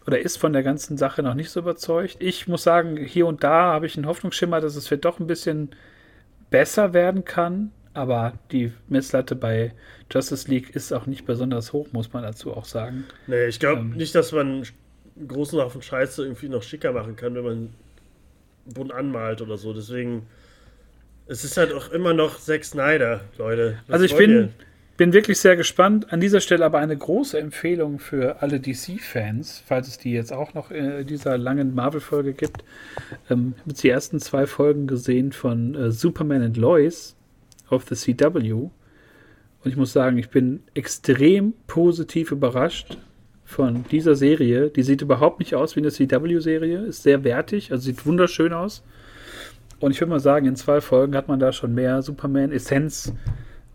oder 0.04 0.18
ist 0.18 0.36
von 0.36 0.52
der 0.52 0.64
ganzen 0.64 0.96
Sache 0.96 1.22
noch 1.22 1.34
nicht 1.34 1.50
so 1.50 1.60
überzeugt. 1.60 2.16
Ich 2.18 2.48
muss 2.48 2.64
sagen, 2.64 2.96
hier 2.96 3.28
und 3.28 3.44
da 3.44 3.72
habe 3.72 3.86
ich 3.86 3.96
einen 3.96 4.06
Hoffnungsschimmer, 4.06 4.60
dass 4.60 4.74
es 4.74 4.88
vielleicht 4.88 5.04
doch 5.04 5.20
ein 5.20 5.28
bisschen 5.28 5.70
besser 6.50 6.92
werden 6.92 7.24
kann. 7.24 7.70
Aber 7.94 8.32
die 8.50 8.72
Messlatte 8.88 9.36
bei 9.36 9.74
Justice 10.10 10.50
League 10.50 10.74
ist 10.74 10.92
auch 10.92 11.06
nicht 11.06 11.24
besonders 11.24 11.72
hoch, 11.72 11.86
muss 11.92 12.12
man 12.12 12.24
dazu 12.24 12.52
auch 12.52 12.64
sagen. 12.64 13.04
Nee, 13.28 13.46
ich 13.46 13.60
glaube 13.60 13.82
ähm, 13.82 13.90
nicht, 13.90 14.16
dass 14.16 14.32
man 14.32 14.64
großen 15.26 15.58
Haufen 15.60 15.82
Scheiße 15.82 16.24
irgendwie 16.24 16.48
noch 16.48 16.62
schicker 16.62 16.92
machen 16.92 17.16
kann, 17.16 17.34
wenn 17.34 17.44
man 17.44 17.70
bunt 18.66 18.92
anmalt 18.92 19.40
oder 19.40 19.56
so. 19.56 19.72
Deswegen, 19.72 20.26
es 21.26 21.44
ist 21.44 21.56
halt 21.56 21.72
auch 21.72 21.90
immer 21.90 22.12
noch 22.12 22.38
Zack 22.38 22.64
Snyder, 22.64 23.22
Leute. 23.38 23.78
Was 23.86 23.94
also 23.94 24.04
ich 24.04 24.16
bin, 24.16 24.50
bin 24.96 25.12
wirklich 25.12 25.38
sehr 25.38 25.56
gespannt. 25.56 26.12
An 26.12 26.20
dieser 26.20 26.40
Stelle 26.40 26.64
aber 26.64 26.78
eine 26.78 26.96
große 26.96 27.38
Empfehlung 27.38 27.98
für 27.98 28.42
alle 28.42 28.60
DC-Fans, 28.60 29.62
falls 29.66 29.88
es 29.88 29.98
die 29.98 30.12
jetzt 30.12 30.32
auch 30.32 30.54
noch 30.54 30.70
in 30.70 31.06
dieser 31.06 31.38
langen 31.38 31.74
Marvel-Folge 31.74 32.32
gibt. 32.32 32.64
Ähm, 33.30 33.54
ich 33.56 33.60
habe 33.60 33.70
jetzt 33.70 33.82
die 33.82 33.90
ersten 33.90 34.20
zwei 34.20 34.46
Folgen 34.46 34.86
gesehen 34.86 35.32
von 35.32 35.74
äh, 35.74 35.90
Superman 35.90 36.42
and 36.42 36.56
Lois 36.56 37.16
auf 37.68 37.84
The 37.88 37.94
CW. 37.94 38.52
Und 38.52 38.72
ich 39.64 39.76
muss 39.76 39.92
sagen, 39.92 40.18
ich 40.18 40.30
bin 40.30 40.62
extrem 40.74 41.54
positiv 41.66 42.30
überrascht 42.30 42.98
von 43.46 43.84
dieser 43.90 44.16
Serie. 44.16 44.68
Die 44.68 44.82
sieht 44.82 45.00
überhaupt 45.00 45.38
nicht 45.38 45.54
aus 45.54 45.76
wie 45.76 45.80
eine 45.80 45.90
CW-Serie, 45.90 46.80
ist 46.80 47.04
sehr 47.04 47.24
wertig, 47.24 47.72
also 47.72 47.84
sieht 47.84 48.04
wunderschön 48.04 48.52
aus. 48.52 48.82
Und 49.78 49.92
ich 49.92 50.00
würde 50.00 50.10
mal 50.10 50.20
sagen, 50.20 50.46
in 50.46 50.56
zwei 50.56 50.80
Folgen 50.80 51.16
hat 51.16 51.28
man 51.28 51.38
da 51.38 51.52
schon 51.52 51.74
mehr 51.74 52.02
Superman-Essenz 52.02 53.14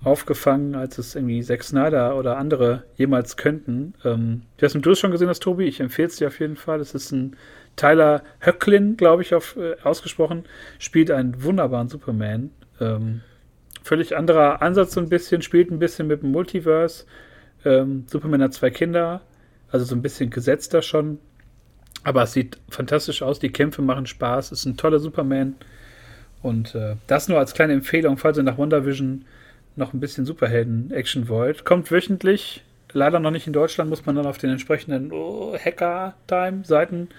aufgefangen, 0.03 0.75
als 0.75 0.97
es 0.97 1.15
irgendwie 1.15 1.41
Zack 1.41 1.63
Snyder 1.63 2.17
oder 2.17 2.37
andere 2.37 2.83
jemals 2.95 3.37
könnten. 3.37 3.93
Ähm, 4.03 4.41
ich 4.57 4.63
weiß 4.63 4.73
nicht, 4.73 4.85
du 4.85 4.91
es 4.91 4.99
schon 4.99 5.11
gesehen 5.11 5.29
hast, 5.29 5.43
Tobi. 5.43 5.65
Ich 5.65 5.79
empfehle 5.79 6.07
es 6.07 6.15
dir 6.15 6.27
auf 6.27 6.39
jeden 6.39 6.55
Fall. 6.55 6.79
Es 6.79 6.95
ist 6.95 7.11
ein 7.11 7.35
Tyler 7.75 8.23
Höcklin, 8.39 8.97
glaube 8.97 9.21
ich, 9.21 9.35
auf, 9.35 9.55
äh, 9.57 9.75
ausgesprochen, 9.83 10.43
spielt 10.79 11.11
einen 11.11 11.43
wunderbaren 11.43 11.87
Superman. 11.87 12.49
Ähm, 12.79 13.21
völlig 13.83 14.17
anderer 14.17 14.61
Ansatz 14.61 14.93
so 14.93 14.99
ein 14.99 15.09
bisschen, 15.09 15.43
spielt 15.43 15.71
ein 15.71 15.79
bisschen 15.79 16.07
mit 16.07 16.23
dem 16.23 16.31
Multiverse. 16.31 17.05
Ähm, 17.63 18.05
Superman 18.07 18.41
hat 18.41 18.53
zwei 18.53 18.71
Kinder, 18.71 19.21
also 19.71 19.85
so 19.85 19.95
ein 19.95 20.01
bisschen 20.01 20.29
gesetzter 20.29 20.81
schon. 20.81 21.19
Aber 22.03 22.23
es 22.23 22.33
sieht 22.33 22.59
fantastisch 22.69 23.21
aus, 23.21 23.39
die 23.39 23.51
Kämpfe 23.51 23.81
machen 23.81 24.07
Spaß, 24.07 24.51
ist 24.51 24.65
ein 24.65 24.77
toller 24.77 24.99
Superman. 24.99 25.55
Und 26.41 26.73
äh, 26.73 26.95
das 27.07 27.27
nur 27.27 27.37
als 27.37 27.53
kleine 27.53 27.73
Empfehlung, 27.73 28.17
falls 28.17 28.37
ihr 28.37 28.43
nach 28.43 28.57
Wonder 28.57 28.85
Vision 28.85 29.25
noch 29.75 29.93
ein 29.93 29.99
bisschen 29.99 30.25
Superhelden-Action 30.25 31.29
wollt. 31.29 31.63
Kommt 31.63 31.91
wöchentlich, 31.91 32.63
leider 32.91 33.19
noch 33.19 33.31
nicht 33.31 33.47
in 33.47 33.53
Deutschland, 33.53 33.89
muss 33.89 34.05
man 34.05 34.15
dann 34.15 34.25
auf 34.25 34.37
den 34.37 34.49
entsprechenden 34.49 35.11
oh, 35.11 35.55
Hacker-Time-Seiten 35.57 37.09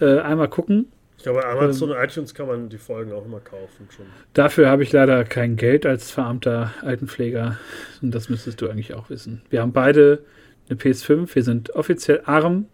äh, 0.00 0.20
einmal 0.20 0.48
gucken. 0.48 0.86
Ich 1.16 1.24
glaube, 1.24 1.44
Amazon 1.44 1.90
ähm, 1.90 1.96
und 1.96 2.02
iTunes 2.02 2.32
kann 2.32 2.46
man 2.46 2.68
die 2.70 2.78
Folgen 2.78 3.12
auch 3.12 3.26
immer 3.26 3.40
kaufen 3.40 3.88
schon. 3.94 4.06
Dafür 4.32 4.70
habe 4.70 4.82
ich 4.82 4.92
leider 4.92 5.24
kein 5.24 5.56
Geld 5.56 5.84
als 5.84 6.10
verarmter 6.10 6.72
Altenpfleger. 6.80 7.58
Und 8.00 8.14
das 8.14 8.30
müsstest 8.30 8.62
du 8.62 8.70
eigentlich 8.70 8.94
auch 8.94 9.10
wissen. 9.10 9.42
Wir 9.50 9.60
haben 9.60 9.72
beide 9.72 10.24
eine 10.70 10.78
PS5, 10.78 11.34
wir 11.34 11.42
sind 11.42 11.74
offiziell 11.74 12.22
arm. 12.24 12.66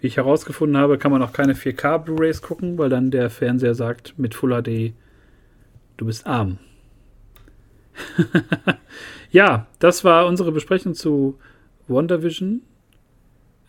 Wie 0.00 0.06
ich 0.08 0.16
herausgefunden 0.16 0.76
habe, 0.78 0.98
kann 0.98 1.12
man 1.12 1.22
auch 1.22 1.32
keine 1.32 1.54
4K 1.54 1.98
Blu-rays 1.98 2.42
gucken, 2.42 2.76
weil 2.78 2.88
dann 2.88 3.10
der 3.10 3.30
Fernseher 3.30 3.74
sagt 3.74 4.18
mit 4.18 4.34
Full 4.34 4.50
HD, 4.62 4.94
du 5.96 6.06
bist 6.06 6.26
arm. 6.26 6.58
ja, 9.30 9.66
das 9.78 10.02
war 10.02 10.26
unsere 10.26 10.50
Besprechung 10.50 10.94
zu 10.94 11.38
WandaVision. 11.86 12.62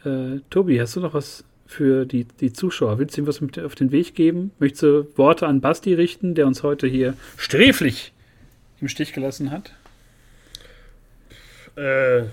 Äh, 0.05 0.39
Tobi, 0.49 0.79
hast 0.79 0.95
du 0.95 1.01
noch 1.01 1.13
was 1.13 1.43
für 1.67 2.05
die, 2.05 2.25
die 2.25 2.53
Zuschauer? 2.53 2.97
Willst 2.97 3.17
du 3.17 3.21
ihm 3.21 3.27
was 3.27 3.41
mit 3.41 3.59
auf 3.59 3.75
den 3.75 3.91
Weg 3.91 4.15
geben? 4.15 4.51
Möchtest 4.57 4.83
du 4.83 5.07
Worte 5.17 5.45
an 5.45 5.61
Basti 5.61 5.93
richten, 5.93 6.33
der 6.33 6.47
uns 6.47 6.63
heute 6.63 6.87
hier 6.87 7.15
sträflich 7.37 8.13
im 8.79 8.87
Stich 8.87 9.13
gelassen 9.13 9.51
hat? 9.51 9.73
Äh, 11.75 12.23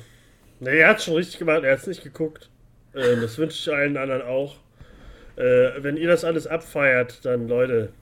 ne, 0.60 0.70
er 0.70 0.88
hat 0.88 1.02
schon 1.02 1.14
richtig 1.14 1.38
gemacht, 1.38 1.64
er 1.64 1.72
hat 1.72 1.80
es 1.80 1.86
nicht 1.86 2.02
geguckt. 2.02 2.50
Äh, 2.94 3.16
das 3.20 3.38
wünsche 3.38 3.58
ich 3.58 3.74
allen 3.74 3.96
anderen 3.96 4.22
auch. 4.22 4.56
Äh, 5.36 5.82
wenn 5.82 5.96
ihr 5.96 6.08
das 6.08 6.24
alles 6.24 6.46
abfeiert, 6.46 7.24
dann 7.24 7.48
Leute. 7.48 7.92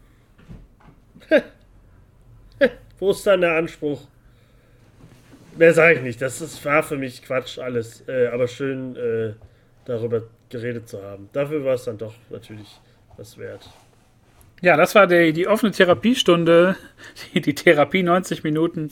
Wo 2.98 3.10
ist 3.10 3.26
dann 3.26 3.40
der 3.40 3.52
Anspruch? 3.52 4.06
Mehr 5.56 5.74
sage 5.74 5.96
ich 5.96 6.02
nicht. 6.02 6.22
Das 6.22 6.40
ist, 6.40 6.64
war 6.64 6.82
für 6.82 6.96
mich 6.96 7.22
Quatsch 7.22 7.58
alles. 7.58 8.02
Äh, 8.08 8.28
aber 8.28 8.48
schön 8.48 8.96
äh, 8.96 9.34
darüber 9.84 10.22
geredet 10.48 10.88
zu 10.88 11.02
haben. 11.02 11.28
Dafür 11.32 11.64
war 11.64 11.74
es 11.74 11.84
dann 11.84 11.98
doch 11.98 12.14
natürlich 12.30 12.80
was 13.16 13.36
wert. 13.38 13.68
Ja, 14.60 14.76
das 14.76 14.94
war 14.94 15.06
die, 15.06 15.32
die 15.32 15.46
offene 15.46 15.72
Therapiestunde, 15.72 16.76
die, 17.34 17.40
die 17.40 17.54
Therapie 17.54 18.02
90 18.02 18.42
Minuten 18.42 18.90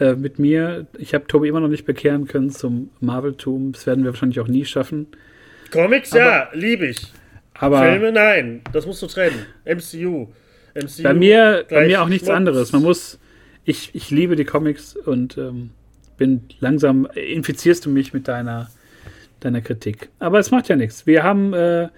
äh, 0.00 0.14
mit 0.14 0.38
mir. 0.38 0.86
Ich 0.98 1.14
habe 1.14 1.26
Tobi 1.26 1.48
immer 1.48 1.60
noch 1.60 1.68
nicht 1.68 1.84
bekehren 1.84 2.26
können 2.26 2.50
zum 2.50 2.90
Marvel-Tum. 3.00 3.72
Das 3.72 3.86
werden 3.86 4.04
wir 4.04 4.12
wahrscheinlich 4.12 4.40
auch 4.40 4.48
nie 4.48 4.64
schaffen. 4.64 5.06
Comics, 5.70 6.12
aber, 6.12 6.20
ja, 6.20 6.48
liebe 6.52 6.86
ich. 6.86 7.12
Aber 7.54 7.82
Filme, 7.82 8.12
nein. 8.12 8.62
Das 8.72 8.86
musst 8.86 9.02
du 9.02 9.06
trennen. 9.06 9.46
MCU. 9.64 10.28
MCU 10.74 11.02
bei 11.02 11.14
mir, 11.14 11.64
bei 11.68 11.86
mir 11.86 12.02
auch 12.02 12.08
nichts 12.08 12.26
Schmutz. 12.26 12.36
anderes. 12.36 12.72
Man 12.72 12.82
muss, 12.82 13.18
ich, 13.64 13.94
ich 13.94 14.10
liebe 14.10 14.36
die 14.36 14.44
Comics 14.44 14.94
und 14.96 15.36
ähm, 15.38 15.70
bin 16.16 16.42
langsam, 16.60 17.06
infizierst 17.14 17.86
du 17.86 17.90
mich 17.90 18.12
mit 18.12 18.28
deiner, 18.28 18.70
deiner 19.40 19.60
Kritik. 19.60 20.10
Aber 20.18 20.38
es 20.38 20.50
macht 20.50 20.68
ja 20.68 20.76
nichts. 20.76 21.06
Wir 21.06 21.22
haben 21.22 21.54
äh, 21.54 21.88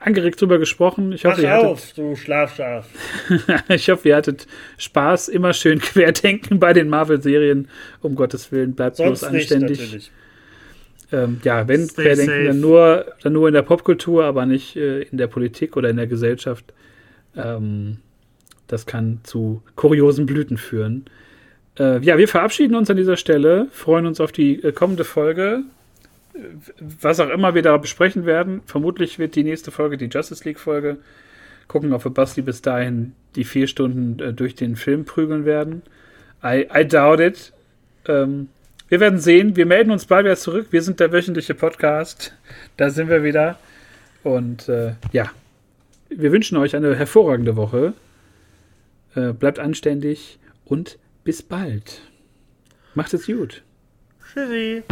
angeregt 0.00 0.40
drüber 0.40 0.58
gesprochen. 0.58 1.12
Ich 1.12 1.24
hoffe, 1.24 1.42
Mach 1.42 1.58
auf, 1.58 1.82
hattet, 1.82 1.98
du 1.98 2.16
Schlafschaf. 2.16 2.86
ich 3.68 3.88
hoffe, 3.90 4.08
ihr 4.08 4.16
hattet 4.16 4.46
Spaß. 4.78 5.28
Immer 5.28 5.52
schön 5.52 5.78
querdenken 5.80 6.58
bei 6.58 6.72
den 6.72 6.88
Marvel-Serien. 6.88 7.68
Um 8.00 8.14
Gottes 8.14 8.50
Willen, 8.50 8.74
bleibt 8.74 8.96
Sonst 8.96 9.20
bloß 9.20 9.30
anständig. 9.30 9.92
Nicht, 9.92 10.12
ähm, 11.12 11.40
ja, 11.44 11.66
wenn 11.68 11.86
Stay 11.86 12.02
querdenken, 12.02 12.34
safe. 12.34 12.46
dann 12.46 12.60
nur, 12.60 13.06
dann 13.22 13.32
nur 13.32 13.48
in 13.48 13.54
der 13.54 13.62
Popkultur, 13.62 14.24
aber 14.24 14.46
nicht 14.46 14.76
äh, 14.76 15.02
in 15.02 15.18
der 15.18 15.26
Politik 15.26 15.76
oder 15.76 15.90
in 15.90 15.96
der 15.96 16.06
Gesellschaft. 16.06 16.72
Ähm, 17.36 17.98
das 18.66 18.86
kann 18.86 19.20
zu 19.24 19.62
kuriosen 19.74 20.26
Blüten 20.26 20.56
führen. 20.56 21.06
Äh, 21.78 22.00
ja, 22.04 22.18
wir 22.18 22.28
verabschieden 22.28 22.74
uns 22.74 22.90
an 22.90 22.96
dieser 22.96 23.16
Stelle, 23.16 23.66
freuen 23.72 24.06
uns 24.06 24.20
auf 24.20 24.32
die 24.32 24.62
äh, 24.62 24.72
kommende 24.72 25.04
Folge. 25.04 25.64
Was 26.78 27.20
auch 27.20 27.30
immer 27.30 27.54
wir 27.54 27.62
da 27.62 27.76
besprechen 27.76 28.26
werden. 28.26 28.62
Vermutlich 28.66 29.18
wird 29.18 29.34
die 29.34 29.44
nächste 29.44 29.70
Folge 29.70 29.96
die 29.96 30.06
Justice 30.06 30.44
League-Folge. 30.44 30.98
Gucken, 31.68 31.92
ob 31.92 32.04
wir 32.04 32.10
Basti 32.10 32.42
bis 32.42 32.62
dahin 32.62 33.14
die 33.36 33.44
vier 33.44 33.66
Stunden 33.66 34.18
äh, 34.20 34.32
durch 34.32 34.54
den 34.54 34.76
Film 34.76 35.04
prügeln 35.04 35.44
werden. 35.44 35.82
I, 36.42 36.66
I 36.74 36.86
doubt 36.86 37.20
it. 37.20 37.52
Ähm, 38.06 38.48
wir 38.88 38.98
werden 38.98 39.20
sehen. 39.20 39.56
Wir 39.56 39.66
melden 39.66 39.90
uns 39.90 40.06
bald 40.06 40.24
wieder 40.24 40.36
zurück. 40.36 40.68
Wir 40.70 40.82
sind 40.82 40.98
der 40.98 41.12
wöchentliche 41.12 41.54
Podcast. 41.54 42.34
Da 42.76 42.90
sind 42.90 43.08
wir 43.08 43.22
wieder. 43.22 43.58
Und 44.24 44.68
äh, 44.68 44.94
ja, 45.12 45.30
wir 46.08 46.32
wünschen 46.32 46.56
euch 46.58 46.74
eine 46.74 46.96
hervorragende 46.96 47.56
Woche. 47.56 47.94
Äh, 49.14 49.32
bleibt 49.32 49.58
anständig 49.58 50.38
und 50.64 50.98
bis 51.24 51.42
bald. 51.42 52.00
Macht 52.94 53.14
es 53.14 53.26
gut. 53.26 53.62
Tschüssi. 54.32 54.82